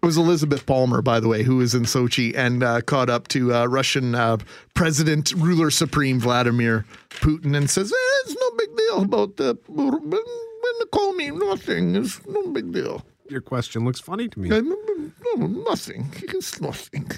It 0.04 0.08
was 0.08 0.18
Elizabeth 0.18 0.66
Palmer, 0.66 1.00
by 1.00 1.18
the 1.18 1.28
way, 1.28 1.44
who 1.44 1.56
was 1.56 1.74
in 1.74 1.84
Sochi 1.84 2.36
and 2.36 2.62
uh, 2.62 2.82
caught 2.82 3.08
up 3.08 3.26
to 3.28 3.54
uh, 3.54 3.64
Russian 3.64 4.14
uh, 4.14 4.36
President, 4.74 5.32
ruler 5.32 5.70
supreme 5.70 6.20
Vladimir 6.20 6.84
Putin, 7.08 7.56
and 7.56 7.70
says, 7.70 7.90
eh, 7.90 8.20
"It's 8.26 8.36
no 8.38 8.50
big 8.58 8.76
deal 8.76 9.02
about 9.02 9.38
the 9.38 9.56
when 9.66 10.10
they 10.10 10.84
call 10.92 11.14
me 11.14 11.30
nothing. 11.30 11.96
It's 11.96 12.20
no 12.26 12.48
big 12.48 12.70
deal. 12.70 13.02
Your 13.30 13.40
question 13.40 13.86
looks 13.86 13.98
funny 13.98 14.28
to 14.28 14.38
me. 14.38 14.50
No, 14.50 15.36
nothing. 15.36 16.12
It's 16.22 16.60
nothing." 16.60 17.10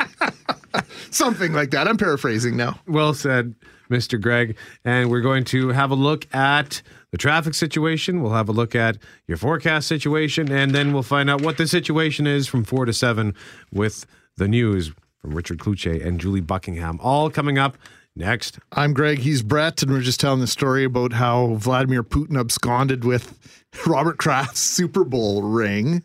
Something 1.10 1.52
like 1.52 1.70
that. 1.70 1.88
I'm 1.88 1.96
paraphrasing 1.96 2.56
now. 2.56 2.78
Well 2.86 3.14
said, 3.14 3.54
Mr. 3.90 4.20
Greg. 4.20 4.56
And 4.84 5.10
we're 5.10 5.20
going 5.20 5.44
to 5.44 5.68
have 5.68 5.90
a 5.90 5.94
look 5.94 6.32
at 6.34 6.82
the 7.10 7.18
traffic 7.18 7.54
situation. 7.54 8.22
We'll 8.22 8.32
have 8.32 8.48
a 8.48 8.52
look 8.52 8.74
at 8.74 8.98
your 9.28 9.36
forecast 9.36 9.86
situation, 9.86 10.50
and 10.50 10.74
then 10.74 10.92
we'll 10.92 11.02
find 11.02 11.30
out 11.30 11.42
what 11.42 11.58
the 11.58 11.66
situation 11.66 12.26
is 12.26 12.48
from 12.48 12.64
four 12.64 12.84
to 12.86 12.92
seven 12.92 13.34
with 13.72 14.06
the 14.36 14.48
news 14.48 14.92
from 15.20 15.34
Richard 15.34 15.58
Cloutier 15.58 16.04
and 16.04 16.20
Julie 16.20 16.40
Buckingham. 16.40 16.98
All 17.00 17.30
coming 17.30 17.58
up 17.58 17.78
next. 18.16 18.58
I'm 18.72 18.92
Greg. 18.92 19.18
He's 19.18 19.42
Brett, 19.42 19.82
and 19.82 19.92
we're 19.92 20.00
just 20.00 20.20
telling 20.20 20.40
the 20.40 20.46
story 20.46 20.84
about 20.84 21.12
how 21.12 21.54
Vladimir 21.54 22.02
Putin 22.02 22.38
absconded 22.38 23.04
with 23.04 23.38
Robert 23.86 24.18
Kraft's 24.18 24.60
Super 24.60 25.04
Bowl 25.04 25.42
ring. 25.42 26.02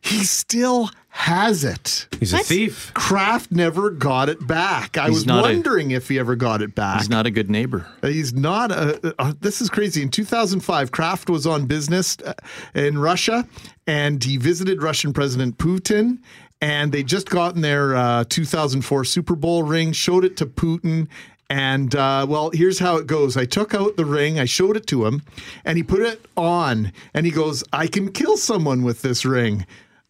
He 0.00 0.24
still 0.24 0.90
has 1.16 1.62
it. 1.62 2.08
He's 2.18 2.32
a 2.32 2.36
What? 2.38 2.46
thief. 2.46 2.90
Kraft 2.94 3.52
never 3.52 3.88
got 3.90 4.28
it 4.28 4.44
back. 4.46 4.98
I 4.98 5.06
He's 5.06 5.14
was 5.14 5.26
not 5.26 5.38
a- 5.48 5.52
wondering 5.54 5.92
if 5.92 6.08
he 6.08 6.18
ever 6.18 6.34
got 6.34 6.60
it 6.60 6.74
back. 6.74 6.98
He's 6.98 7.08
not 7.08 7.24
a 7.24 7.30
good 7.30 7.48
neighbor. 7.48 7.86
He's 8.02 8.34
not 8.34 8.72
a. 8.72 9.14
Uh, 9.18 9.32
this 9.40 9.60
is 9.62 9.70
crazy. 9.70 10.02
In 10.02 10.10
2005, 10.10 10.90
Kraft 10.90 11.30
was 11.30 11.46
on 11.46 11.66
business 11.66 12.16
uh, 12.26 12.32
in 12.74 12.98
Russia, 12.98 13.46
and 13.86 14.22
he 14.24 14.36
visited 14.38 14.82
Russian 14.82 15.12
President 15.12 15.56
Putin. 15.56 16.18
And 16.60 16.90
they 16.92 17.02
just 17.04 17.28
gotten 17.30 17.60
their 17.60 17.94
uh, 17.94 18.24
2004 18.28 19.04
Super 19.04 19.36
Bowl 19.36 19.62
ring, 19.62 19.92
showed 19.92 20.24
it 20.24 20.36
to 20.38 20.46
Putin. 20.46 21.08
And 21.48 21.94
uh, 21.94 22.26
well, 22.28 22.50
here's 22.52 22.78
how 22.80 22.96
it 22.96 23.06
goes. 23.06 23.36
I 23.36 23.44
took 23.44 23.72
out 23.74 23.96
the 23.96 24.04
ring, 24.06 24.40
I 24.40 24.46
showed 24.46 24.76
it 24.76 24.86
to 24.88 25.04
him, 25.06 25.22
and 25.64 25.76
he 25.76 25.82
put 25.84 26.00
it 26.02 26.24
on. 26.36 26.90
And 27.12 27.24
he 27.26 27.30
goes, 27.32 27.62
I 27.72 27.86
can 27.86 28.10
kill 28.10 28.36
someone 28.36 28.82
with 28.82 29.02
this 29.02 29.24
ring. 29.24 29.64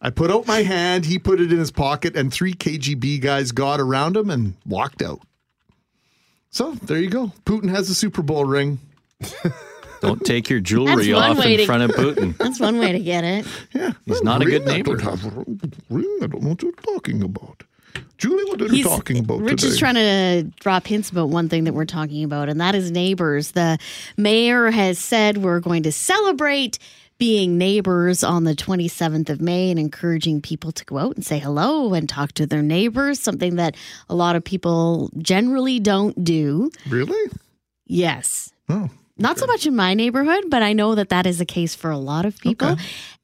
I 0.05 0.11
put 0.11 0.29
out 0.29 0.45
my 0.45 0.61
hand, 0.61 1.03
he 1.03 1.17
put 1.17 1.41
it 1.41 1.51
in 1.51 1.57
his 1.57 1.71
pocket, 1.71 2.15
and 2.15 2.31
three 2.31 2.53
KGB 2.53 3.19
guys 3.21 3.51
got 3.51 3.79
around 3.79 4.15
him 4.15 4.29
and 4.29 4.53
walked 4.63 5.01
out. 5.01 5.19
So 6.51 6.73
there 6.73 6.99
you 6.99 7.09
go. 7.09 7.31
Putin 7.43 7.71
has 7.71 7.89
a 7.89 7.95
Super 7.95 8.21
Bowl 8.21 8.45
ring. 8.45 8.77
Don't 10.01 10.23
take 10.23 10.47
your 10.47 10.59
jewelry 10.59 11.11
off 11.11 11.43
in 11.43 11.57
to- 11.57 11.65
front 11.65 11.81
of 11.81 11.89
Putin. 11.89 12.37
That's 12.37 12.59
one 12.59 12.77
way 12.77 12.91
to 12.91 12.99
get 12.99 13.23
it. 13.23 13.47
Yeah. 13.73 13.93
He's 14.05 14.21
not 14.21 14.43
a 14.43 14.45
good 14.45 14.61
Ring, 14.61 14.69
I 14.69 14.73
neighbor. 14.73 14.95
don't 14.95 15.17
have 15.17 15.25
a 15.25 15.45
ring. 15.89 16.19
I 16.21 16.27
don't 16.27 16.43
know 16.43 16.49
what 16.49 16.61
you're 16.61 16.71
talking 16.73 17.23
about. 17.23 17.63
Julie, 18.19 18.43
what 18.45 18.61
are 18.61 18.67
you 18.67 18.83
talking 18.83 19.17
about 19.17 19.39
Rich 19.41 19.61
today? 19.61 19.71
is 19.73 19.79
trying 19.79 19.95
to 19.95 20.43
drop 20.59 20.85
hints 20.85 21.09
about 21.09 21.29
one 21.29 21.49
thing 21.49 21.63
that 21.63 21.73
we're 21.73 21.85
talking 21.85 22.23
about, 22.23 22.47
and 22.47 22.61
that 22.61 22.75
is 22.75 22.91
neighbors. 22.91 23.51
The 23.53 23.79
mayor 24.17 24.69
has 24.69 24.99
said 24.99 25.37
we're 25.39 25.59
going 25.61 25.81
to 25.83 25.91
celebrate 25.91 26.77
being 27.17 27.57
neighbors 27.57 28.23
on 28.23 28.43
the 28.43 28.55
27th 28.55 29.29
of 29.29 29.41
May 29.41 29.69
and 29.69 29.79
encouraging 29.79 30.41
people 30.41 30.71
to 30.73 30.85
go 30.85 30.97
out 30.97 31.15
and 31.15 31.25
say 31.25 31.39
hello 31.39 31.93
and 31.93 32.09
talk 32.09 32.33
to 32.33 32.45
their 32.45 32.61
neighbors, 32.61 33.19
something 33.19 33.55
that 33.55 33.75
a 34.09 34.15
lot 34.15 34.35
of 34.35 34.43
people 34.43 35.09
generally 35.17 35.79
don't 35.79 36.23
do. 36.23 36.71
Really? 36.89 37.31
Yes. 37.85 38.51
Oh. 38.67 38.89
Not 39.17 39.39
so 39.39 39.45
much 39.45 39.65
in 39.65 39.77
my 39.77 39.93
neighborhood, 39.93 40.45
but 40.49 40.61
I 40.61 40.73
know 40.73 40.95
that 40.95 41.07
that 41.09 41.25
is 41.25 41.37
the 41.37 41.45
case 41.45 41.73
for 41.73 41.89
a 41.89 41.97
lot 41.97 42.25
of 42.25 42.37
people. 42.39 42.75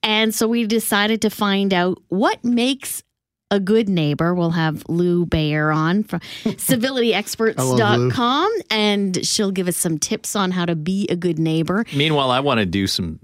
And 0.02 0.34
so 0.34 0.48
we 0.48 0.66
decided 0.66 1.22
to 1.24 1.30
find 1.30 1.74
out 1.74 2.02
what 2.08 2.42
makes 2.46 3.04
a 3.52 3.60
good 3.60 3.90
neighbor. 3.90 4.34
We'll 4.34 4.52
have 4.52 4.84
Lew 4.88 5.26
Bayer 5.26 5.70
on 5.70 6.04
from 6.04 6.20
civilityexperts.com 6.46 8.52
and 8.72 9.26
she'll 9.26 9.52
give 9.52 9.68
us 9.68 9.76
some 9.76 10.00
tips 10.00 10.34
on 10.36 10.52
how 10.52 10.66
to 10.66 10.78
be 10.78 11.08
a 11.10 11.18
good 11.18 11.38
neighbor. 11.38 11.86
Meanwhile, 11.94 12.32
I 12.32 12.40
want 12.40 12.60
to 12.60 12.66
do 12.66 12.88
some 12.88 13.20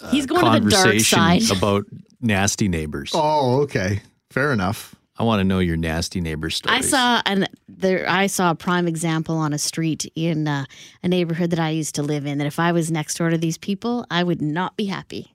uh, 0.00 0.10
He's 0.10 0.26
going 0.26 0.44
to 0.44 0.64
the 0.64 0.70
dark 0.70 0.84
conversation 0.84 1.18
side. 1.18 1.50
about 1.56 1.86
nasty 2.20 2.68
neighbors. 2.68 3.12
Oh, 3.14 3.62
okay. 3.62 4.00
Fair 4.30 4.52
enough. 4.52 4.94
I 5.18 5.24
want 5.24 5.40
to 5.40 5.44
know 5.44 5.58
your 5.58 5.76
nasty 5.76 6.20
neighbor 6.20 6.48
stories. 6.48 6.78
I 6.78 6.88
saw 6.88 7.22
and 7.26 7.48
there 7.66 8.08
I 8.08 8.28
saw 8.28 8.52
a 8.52 8.54
prime 8.54 8.86
example 8.86 9.36
on 9.36 9.52
a 9.52 9.58
street 9.58 10.10
in 10.14 10.46
uh, 10.46 10.64
a 11.02 11.08
neighborhood 11.08 11.50
that 11.50 11.58
I 11.58 11.70
used 11.70 11.96
to 11.96 12.02
live 12.02 12.24
in 12.24 12.38
that 12.38 12.46
if 12.46 12.60
I 12.60 12.70
was 12.70 12.90
next 12.90 13.18
door 13.18 13.30
to 13.30 13.38
these 13.38 13.58
people, 13.58 14.06
I 14.10 14.22
would 14.22 14.40
not 14.40 14.76
be 14.76 14.86
happy. 14.86 15.34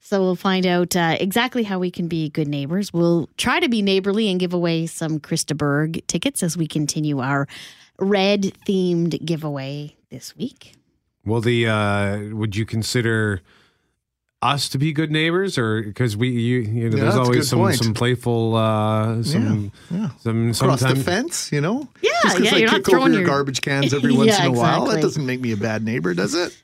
So 0.00 0.20
we'll 0.20 0.36
find 0.36 0.66
out 0.66 0.94
uh, 0.94 1.16
exactly 1.18 1.62
how 1.62 1.78
we 1.78 1.90
can 1.90 2.08
be 2.08 2.28
good 2.28 2.48
neighbors. 2.48 2.92
We'll 2.92 3.30
try 3.38 3.58
to 3.60 3.70
be 3.70 3.80
neighborly 3.80 4.30
and 4.30 4.38
give 4.38 4.52
away 4.52 4.84
some 4.86 5.18
Chris 5.18 5.44
de 5.44 5.54
Burgh 5.54 6.06
tickets 6.06 6.42
as 6.42 6.58
we 6.58 6.66
continue 6.66 7.20
our 7.20 7.48
red 7.98 8.52
themed 8.68 9.24
giveaway 9.24 9.96
this 10.10 10.36
week. 10.36 10.74
Well, 11.24 11.40
the 11.40 11.66
uh, 11.66 12.34
would 12.34 12.54
you 12.54 12.66
consider 12.66 13.40
us 14.44 14.68
to 14.70 14.78
be 14.78 14.92
good 14.92 15.10
neighbors, 15.10 15.56
or 15.58 15.82
because 15.82 16.16
we 16.16 16.28
you 16.28 16.58
you 16.60 16.90
know 16.90 16.96
Yeah, 16.96 17.02
there's 17.04 17.16
always 17.16 17.48
some 17.48 17.58
point. 17.60 17.76
some 17.76 17.94
playful 17.94 18.54
uh, 18.56 19.22
some 19.22 19.72
yeah. 19.90 20.10
some 20.20 20.50
Across 20.50 20.80
the 20.80 20.88
sometimes 20.88 21.04
fence, 21.04 21.50
you 21.52 21.60
know? 21.60 21.88
Yeah, 22.02 22.10
Just 22.22 22.36
because 22.36 22.50
yeah, 22.52 22.56
I 22.56 22.60
you're 22.60 22.70
not 22.70 22.76
kick 22.84 22.88
over 22.88 22.96
throwing 22.98 23.12
your, 23.14 23.22
your- 23.22 23.28
garbage 23.30 23.60
cans 23.62 23.94
every 23.98 24.12
once 24.12 24.28
Yeah, 24.28 24.46
in 24.46 24.54
a 24.54 24.58
while, 24.58 24.84
that 24.86 25.00
doesn't 25.00 25.24
make 25.24 25.40
me 25.40 25.52
a 25.52 25.56
bad 25.56 25.82
neighbor, 25.84 26.12
does 26.14 26.34
it? 26.34 26.56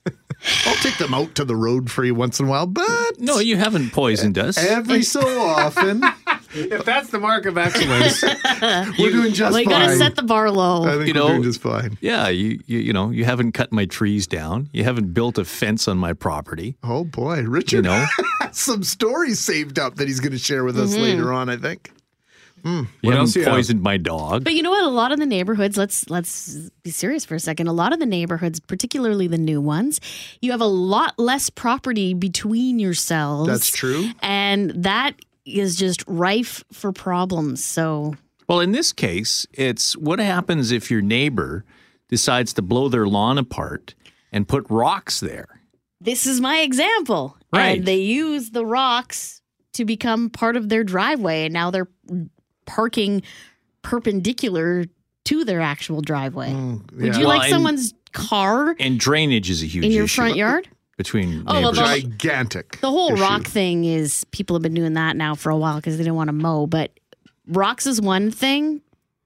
I'll 0.66 0.74
take 0.76 0.96
them 0.98 1.12
out 1.12 1.34
to 1.34 1.44
the 1.44 1.54
road 1.56 1.90
for 1.90 2.02
you 2.04 2.14
once 2.14 2.40
in 2.40 2.46
a 2.46 2.48
while, 2.48 2.66
but 2.66 2.86
no, 3.18 3.40
you 3.40 3.56
haven't 3.56 3.90
poisoned 3.92 4.38
us. 4.38 4.56
every 4.56 5.02
so 5.02 5.20
often, 5.40 6.02
if 6.54 6.84
that's 6.84 7.10
the 7.10 7.18
mark 7.20 7.46
of 7.46 7.56
excellence, 7.58 8.22
we're 8.98 9.10
doing 9.10 9.32
just 9.32 9.52
fine. 9.52 9.60
we 9.60 9.64
fine. 9.64 9.80
got 9.86 9.86
to 9.88 9.96
set 9.96 10.16
the 10.16 10.22
bar 10.22 10.50
low. 10.50 10.84
I 10.84 10.96
think 10.96 11.08
You 11.08 11.14
we're 11.14 11.20
know- 11.20 11.28
doing 11.28 11.42
just 11.42 11.60
fine. 11.60 11.96
Yeah, 12.00 12.28
you, 12.28 12.60
you 12.66 12.78
you 12.78 12.92
know 12.92 13.10
you 13.10 13.24
haven't 13.24 13.52
cut 13.52 13.72
my 13.72 13.84
trees 13.86 14.26
down. 14.26 14.68
You 14.72 14.84
haven't 14.84 15.12
built 15.14 15.38
a 15.38 15.44
fence 15.44 15.86
on 15.88 15.98
my 15.98 16.12
property. 16.12 16.76
Oh 16.82 17.04
boy, 17.04 17.42
Richard 17.42 17.76
You 17.76 17.82
know, 17.90 18.06
some 18.52 18.82
stories 18.82 19.38
saved 19.40 19.78
up 19.78 19.96
that 19.96 20.08
he's 20.08 20.20
going 20.20 20.32
to 20.32 20.38
share 20.38 20.64
with 20.64 20.78
us 20.78 20.94
Mhm. 20.96 21.02
later 21.02 21.32
on. 21.32 21.48
I 21.48 21.56
think. 21.56 21.92
you 22.62 22.86
haven't 23.04 23.18
else 23.18 23.36
you 23.36 23.42
have? 23.44 23.52
poisoned 23.54 23.80
my 23.80 23.96
dog. 23.96 24.44
But 24.44 24.52
you 24.52 24.62
know 24.62 24.70
what? 24.70 24.84
A 24.84 24.88
lot 24.88 25.12
of 25.12 25.18
the 25.18 25.24
neighborhoods, 25.24 25.78
let's 25.78 26.10
let's 26.10 26.56
be 26.82 26.90
serious 26.90 27.24
for 27.24 27.34
a 27.34 27.40
second. 27.40 27.68
A 27.68 27.72
lot 27.72 27.94
of 27.94 28.00
the 28.00 28.06
neighborhoods, 28.06 28.60
particularly 28.60 29.26
the 29.28 29.38
new 29.38 29.62
ones, 29.62 29.98
you 30.42 30.50
have 30.50 30.60
a 30.60 30.66
lot 30.66 31.18
less 31.18 31.48
property 31.48 32.12
between 32.12 32.78
yourselves. 32.78 33.48
That's 33.48 33.70
true. 33.70 34.10
And 34.20 34.70
that 34.84 35.12
is 35.58 35.76
just 35.76 36.04
rife 36.06 36.62
for 36.72 36.92
problems. 36.92 37.64
So 37.64 38.14
Well, 38.48 38.60
in 38.60 38.72
this 38.72 38.92
case, 38.92 39.46
it's 39.52 39.96
what 39.96 40.18
happens 40.18 40.70
if 40.72 40.90
your 40.90 41.02
neighbor 41.02 41.64
decides 42.08 42.52
to 42.54 42.62
blow 42.62 42.88
their 42.88 43.06
lawn 43.06 43.38
apart 43.38 43.94
and 44.32 44.46
put 44.48 44.64
rocks 44.70 45.20
there. 45.20 45.60
this 46.00 46.24
is 46.26 46.40
my 46.40 46.60
example. 46.60 47.36
Right. 47.52 47.78
And 47.78 47.86
they 47.86 47.98
use 48.00 48.50
the 48.50 48.64
rocks 48.64 49.42
to 49.74 49.84
become 49.84 50.30
part 50.30 50.56
of 50.56 50.68
their 50.68 50.82
driveway 50.84 51.44
and 51.44 51.52
now 51.52 51.70
they're 51.70 51.88
parking 52.66 53.22
perpendicular 53.82 54.84
to 55.24 55.44
their 55.44 55.60
actual 55.60 56.00
driveway. 56.00 56.52
Would 56.52 56.58
Mm, 56.58 56.82
yeah. 56.98 57.18
you 57.18 57.26
Well, 57.26 57.28
like 57.28 57.42
and- 57.42 57.50
someone's 57.50 57.94
car 58.12 58.74
And 58.80 58.98
drainage 58.98 59.50
is 59.50 59.62
a 59.62 59.66
huge 59.66 59.84
in 59.84 59.92
your 59.92 60.04
issue 60.04 60.16
front 60.22 60.36
yard? 60.36 60.68
Between 61.04 61.44
Oh, 61.46 61.54
well, 61.62 61.72
neighbors. 61.72 61.78
the- 61.78 62.08
Gigantic. 62.10 62.78
The 62.82 62.90
whole 62.90 63.14
issue. 63.14 63.22
rock 63.22 63.44
thing 63.44 63.86
is 63.86 64.26
people 64.32 64.54
have 64.54 64.62
been 64.62 64.74
doing 64.74 64.92
that 64.92 65.16
now 65.16 65.34
for 65.34 65.48
a 65.48 65.56
while 65.56 65.76
because 65.76 65.96
they 65.96 66.02
didn't 66.02 66.16
want 66.16 66.28
to 66.28 66.32
mow. 66.34 66.66
But 66.66 66.90
rocks 67.48 67.86
is 67.86 68.02
one 68.02 68.30
thing. 68.30 68.82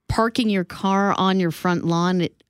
Parking 0.08 0.48
your 0.50 0.62
car 0.62 1.14
on 1.18 1.40
your 1.40 1.50
front 1.50 1.84
lawn, 1.84 2.20
it, 2.20 2.44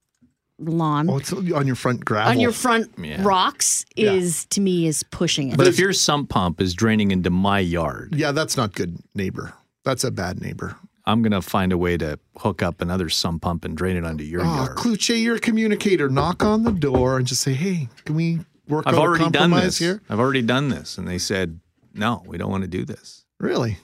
lawn 0.59 1.09
Oh, 1.09 1.17
it's 1.17 1.33
on 1.33 1.67
your 1.67 1.75
front 1.75 2.05
gravel. 2.05 2.33
on 2.33 2.39
your 2.39 2.53
front 2.53 2.91
Yeah. 3.03 3.23
rocks 3.23 3.87
Yeah. 3.97 4.13
is 4.13 4.45
to 4.51 4.61
me 4.61 4.87
is 4.87 5.03
pushing 5.05 5.51
it. 5.53 5.57
but 5.57 5.67
if 5.67 5.79
your 5.79 5.95
sump 5.95 6.29
pump 6.29 6.61
is 6.61 6.75
draining 6.75 7.11
into 7.11 7.31
my 7.31 7.61
yard, 7.61 8.13
yeah, 8.15 8.31
that's 8.31 8.59
not 8.59 8.75
good 8.75 8.99
neighbor. 9.15 9.55
That's 9.87 10.05
a 10.05 10.11
bad 10.11 10.43
neighbor. 10.43 10.77
I'm 11.07 11.23
going 11.23 11.33
to 11.33 11.43
find 11.43 11.73
a 11.73 11.77
way 11.79 11.97
to 11.99 12.19
hook 12.39 12.63
up 12.63 12.81
another 12.83 13.09
sump 13.11 13.43
pump 13.43 13.65
and 13.65 13.75
drain 13.77 13.97
it 13.97 14.05
onto 14.05 14.25
your 14.25 14.43
Oh, 14.43 14.45
yard. 14.45 14.77
Cloutier, 14.77 15.23
you're 15.23 15.37
a 15.37 15.41
communicator. 15.41 16.09
Knock 16.11 16.43
on 16.45 16.63
the 16.65 16.73
door 16.73 17.19
and 17.19 17.27
just 17.27 17.43
say, 17.43 17.53
"Hey, 17.53 17.89
can 18.07 18.15
we 18.17 18.41
work 18.69 18.85
I've 18.87 18.95
out 18.95 18.99
a 18.99 19.03
already 19.03 19.31
done 19.31 19.51
this. 19.51 19.79
here?" 19.79 20.03
I've 20.09 20.21
already 20.21 20.43
done 20.43 20.69
this. 20.69 20.99
And 20.99 21.07
they 21.09 21.19
said, 21.19 21.61
no, 21.93 22.23
we 22.27 22.39
don't 22.39 22.51
want 22.51 22.63
to 22.63 22.69
do 22.69 22.85
this. 22.85 23.25
Really? 23.39 23.79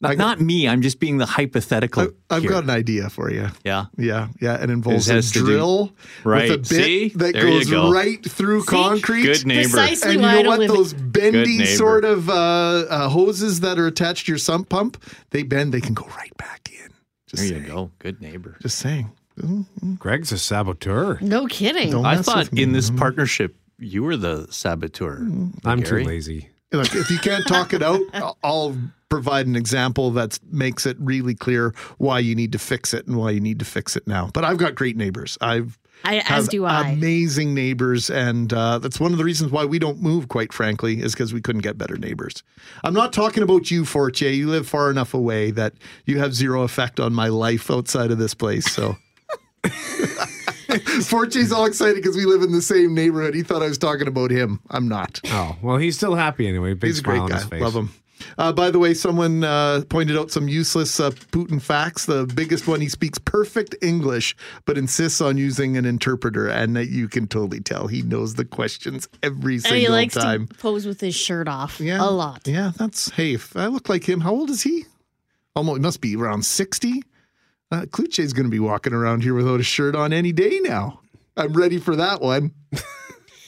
Not, 0.00 0.18
not 0.18 0.40
me. 0.40 0.68
I'm 0.68 0.82
just 0.82 1.00
being 1.00 1.16
the 1.16 1.24
hypothetical. 1.24 2.08
I've 2.28 2.42
here. 2.42 2.50
got 2.50 2.64
an 2.64 2.70
idea 2.70 3.08
for 3.08 3.30
you. 3.30 3.48
Yeah. 3.64 3.86
Yeah, 3.96 4.28
yeah. 4.38 4.62
It 4.62 4.68
involves 4.68 5.06
This 5.06 5.10
a 5.12 5.14
has 5.14 5.32
to 5.32 5.38
do- 5.38 5.44
drill 5.46 5.92
Right. 6.24 6.50
with 6.50 6.52
a 6.52 6.58
bit 6.58 6.84
See? 6.84 7.08
that 7.14 7.32
There 7.32 7.42
goes 7.42 7.70
go. 7.70 7.90
right 7.90 8.22
through 8.28 8.64
concrete. 8.64 9.22
Good 9.22 9.46
neighbor. 9.46 9.70
Precisely 9.70 10.10
And 10.10 10.20
you 10.20 10.26
why 10.26 10.42
know 10.42 10.48
what? 10.50 10.68
Those 10.68 10.92
bendy 10.92 11.64
sort 11.64 12.04
of 12.04 12.28
uh, 12.28 12.32
uh, 12.34 13.08
hoses 13.08 13.60
that 13.60 13.78
are 13.78 13.86
attached 13.86 14.26
to 14.26 14.32
your 14.32 14.38
sump 14.38 14.68
pump, 14.68 15.02
they 15.30 15.42
bend. 15.42 15.72
They 15.72 15.80
can 15.80 15.94
go 15.94 16.04
right 16.18 16.36
back 16.36 16.68
in. 16.70 16.90
Just 17.26 17.42
There 17.44 17.52
saying. 17.52 17.62
you 17.62 17.68
go. 17.68 17.90
Good 17.98 18.20
neighbor. 18.20 18.56
Just 18.60 18.78
saying. 18.80 19.10
Greg's 19.98 20.32
a 20.32 20.38
saboteur. 20.38 21.18
no 21.22 21.46
kidding. 21.46 21.90
Don't 21.92 22.04
I 22.04 22.20
thought 22.20 22.52
in 22.52 22.72
this 22.72 22.90
partnership, 22.90 23.56
you 23.78 24.02
were 24.02 24.16
the 24.16 24.46
saboteur. 24.50 25.18
I'm 25.64 25.80
Gary. 25.80 26.02
too 26.02 26.08
lazy. 26.08 26.50
Look, 26.72 26.94
if 26.94 27.10
you 27.10 27.18
can't 27.18 27.46
talk 27.46 27.72
it 27.72 27.82
out, 27.82 28.00
I'll- 28.14 28.38
I'll 28.42 28.76
provide 29.08 29.46
an 29.46 29.54
example 29.54 30.10
that 30.12 30.40
makes 30.50 30.86
it 30.86 30.96
really 30.98 31.34
clear 31.36 31.72
why 31.98 32.18
you 32.18 32.34
need 32.34 32.50
to 32.52 32.58
fix 32.58 32.92
it 32.92 33.06
and 33.06 33.16
why 33.16 33.30
you 33.30 33.38
need 33.40 33.60
to 33.60 33.64
fix 33.64 33.94
it 33.94 34.06
now. 34.08 34.28
But 34.34 34.44
I've 34.44 34.58
got 34.58 34.74
great 34.74 34.96
neighbors. 34.96 35.38
I've 35.40 35.78
I, 36.04 36.22
as 36.28 36.48
do 36.48 36.64
I. 36.64 36.88
amazing 36.88 37.54
neighbors, 37.54 38.10
and 38.10 38.52
uh, 38.52 38.78
that's 38.80 38.98
one 38.98 39.12
of 39.12 39.18
the 39.18 39.24
reasons 39.24 39.52
why 39.52 39.64
we 39.64 39.78
don't 39.78 40.02
move. 40.02 40.28
Quite 40.28 40.52
frankly, 40.52 41.00
is 41.00 41.12
because 41.14 41.32
we 41.32 41.40
couldn't 41.40 41.62
get 41.62 41.78
better 41.78 41.96
neighbors. 41.96 42.42
I'm 42.82 42.92
not 42.92 43.12
talking 43.12 43.42
about 43.44 43.70
you, 43.70 43.84
Forte. 43.84 44.30
You 44.34 44.50
live 44.50 44.66
far 44.68 44.90
enough 44.90 45.14
away 45.14 45.52
that 45.52 45.74
you 46.06 46.18
have 46.18 46.34
zero 46.34 46.62
effect 46.62 46.98
on 46.98 47.14
my 47.14 47.28
life 47.28 47.70
outside 47.70 48.10
of 48.10 48.18
this 48.18 48.34
place. 48.34 48.70
So. 48.70 48.96
Forte's 51.04 51.52
all 51.52 51.64
excited 51.66 51.96
because 51.96 52.16
we 52.16 52.24
live 52.24 52.42
in 52.42 52.52
the 52.52 52.62
same 52.62 52.94
neighborhood. 52.94 53.34
He 53.34 53.42
thought 53.42 53.62
I 53.62 53.68
was 53.68 53.78
talking 53.78 54.06
about 54.08 54.30
him. 54.30 54.60
I'm 54.70 54.88
not. 54.88 55.20
Oh 55.26 55.56
well, 55.62 55.76
he's 55.76 55.96
still 55.96 56.14
happy 56.14 56.46
anyway. 56.48 56.74
Big 56.74 56.88
He's 56.88 56.98
a 56.98 57.02
smile 57.02 57.14
great 57.16 57.22
on 57.22 57.28
guy. 57.30 57.36
his 57.36 57.44
face. 57.46 57.62
Love 57.62 57.74
him. 57.76 57.90
Uh, 58.38 58.52
by 58.52 58.70
the 58.70 58.78
way, 58.78 58.94
someone 58.94 59.44
uh, 59.44 59.82
pointed 59.90 60.16
out 60.16 60.30
some 60.30 60.48
useless 60.48 60.98
uh, 60.98 61.10
Putin 61.10 61.60
facts. 61.60 62.06
The 62.06 62.26
biggest 62.34 62.66
one, 62.66 62.80
he 62.80 62.88
speaks 62.88 63.18
perfect 63.18 63.74
English, 63.82 64.34
but 64.64 64.78
insists 64.78 65.20
on 65.20 65.36
using 65.36 65.76
an 65.76 65.84
interpreter, 65.84 66.48
and 66.48 66.74
that 66.76 66.88
you 66.88 67.08
can 67.08 67.26
totally 67.26 67.60
tell 67.60 67.86
he 67.88 68.02
knows 68.02 68.34
the 68.36 68.44
questions 68.44 69.08
every 69.22 69.54
and 69.54 69.62
single 69.64 69.80
he 69.80 69.88
likes 69.88 70.14
time. 70.14 70.46
to 70.46 70.54
pose 70.54 70.86
with 70.86 71.00
his 71.00 71.14
shirt 71.14 71.48
off 71.48 71.80
Yeah, 71.80 72.02
a 72.02 72.08
lot. 72.10 72.46
Yeah, 72.46 72.70
that's 72.76 73.10
hey. 73.10 73.34
If 73.34 73.56
I 73.56 73.66
look 73.66 73.88
like 73.88 74.08
him, 74.08 74.20
how 74.20 74.32
old 74.32 74.48
is 74.48 74.62
he? 74.62 74.84
almost, 75.56 75.78
it 75.78 75.82
must 75.82 76.00
be 76.00 76.16
around 76.16 76.44
60. 76.46 77.02
Uh, 77.74 77.86
Cloutier's 77.86 78.32
going 78.32 78.44
to 78.44 78.50
be 78.50 78.60
walking 78.60 78.92
around 78.92 79.24
here 79.24 79.34
without 79.34 79.58
a 79.58 79.64
shirt 79.64 79.96
on 79.96 80.12
any 80.12 80.30
day 80.30 80.60
now. 80.62 81.00
I'm 81.36 81.54
ready 81.54 81.78
for 81.78 81.96
that 81.96 82.20
one. 82.20 82.52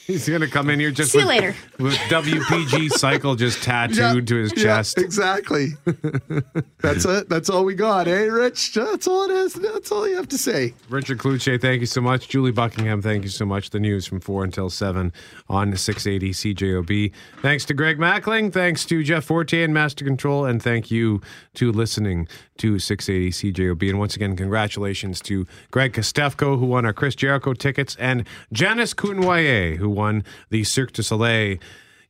He's 0.07 0.27
going 0.27 0.39
to 0.41 0.47
come 0.47 0.69
in 0.69 0.79
here 0.79 0.89
just 0.89 1.11
See 1.11 1.19
you 1.19 1.25
later. 1.25 1.53
with 1.79 1.93
WPG 2.09 2.91
cycle 2.93 3.35
just 3.35 3.61
tattooed 3.61 3.97
Yeah, 3.97 4.21
to 4.21 4.35
his 4.37 4.53
yeah, 4.55 4.63
chest. 4.63 4.97
exactly. 4.97 5.71
That's 6.79 7.03
it. 7.05 7.27
That's 7.29 7.49
all 7.49 7.65
we 7.65 7.75
got, 7.75 8.07
eh, 8.07 8.23
Rich? 8.25 8.73
That's 8.73 9.05
all 9.07 9.23
it 9.29 9.31
is. 9.31 9.53
That's 9.53 9.91
all 9.91 10.07
you 10.07 10.15
have 10.15 10.29
to 10.29 10.37
say. 10.37 10.73
Richard 10.89 11.17
Cloutier, 11.17 11.59
thank 11.59 11.81
you 11.81 11.85
so 11.87 11.99
much. 11.99 12.29
Julie 12.29 12.51
Buckingham, 12.51 13.01
thank 13.01 13.23
you 13.23 13.29
so 13.29 13.45
much. 13.45 13.69
The 13.71 13.79
news 13.81 14.07
from 14.07 14.21
4 14.21 14.45
until 14.45 14.69
7 14.69 15.11
on 15.49 15.75
680 15.75 16.31
CJOB. 16.55 17.11
Thanks 17.41 17.65
to 17.65 17.73
Greg 17.73 17.97
Mackling. 17.97 18.53
Thanks 18.53 18.85
to 18.85 19.03
Jeff 19.03 19.25
Forte 19.25 19.61
and 19.61 19.73
Master 19.73 20.05
Control. 20.05 20.45
And 20.45 20.63
thank 20.63 20.89
you 20.89 21.21
to 21.55 21.71
listening 21.71 22.27
to 22.59 22.79
680 22.79 23.51
CJOB. 23.53 23.89
And 23.89 23.99
once 23.99 24.15
again, 24.15 24.35
congratulations 24.37 25.19
to 25.21 25.45
Greg 25.71 25.93
Kostefko, 25.93 26.57
who 26.57 26.65
won 26.65 26.85
our 26.85 26.93
Chris 26.93 27.13
Jericho 27.15 27.53
tickets, 27.53 27.95
and 27.99 28.25
Janice 28.53 28.93
Cournoyer, 28.93 29.75
who 29.77 29.89
won 29.97 30.23
the 30.49 30.63
Cirque 30.63 30.93
du 30.93 31.03
Soleil 31.03 31.57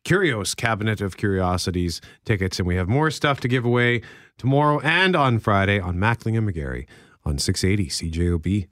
Kurios 0.03 0.55
Cabinet 0.55 1.01
of 1.01 1.17
Curiosities 1.17 2.01
tickets. 2.25 2.59
And 2.59 2.67
we 2.67 2.75
have 2.75 2.87
more 2.87 3.11
stuff 3.11 3.39
to 3.41 3.47
give 3.47 3.65
away 3.65 4.01
tomorrow 4.37 4.79
and 4.81 5.15
on 5.15 5.39
Friday 5.39 5.79
on 5.79 5.97
Mackling 5.97 6.37
and 6.37 6.47
McGarry 6.47 6.85
on 7.25 7.37
680 7.37 7.89
CJOB. 7.89 8.65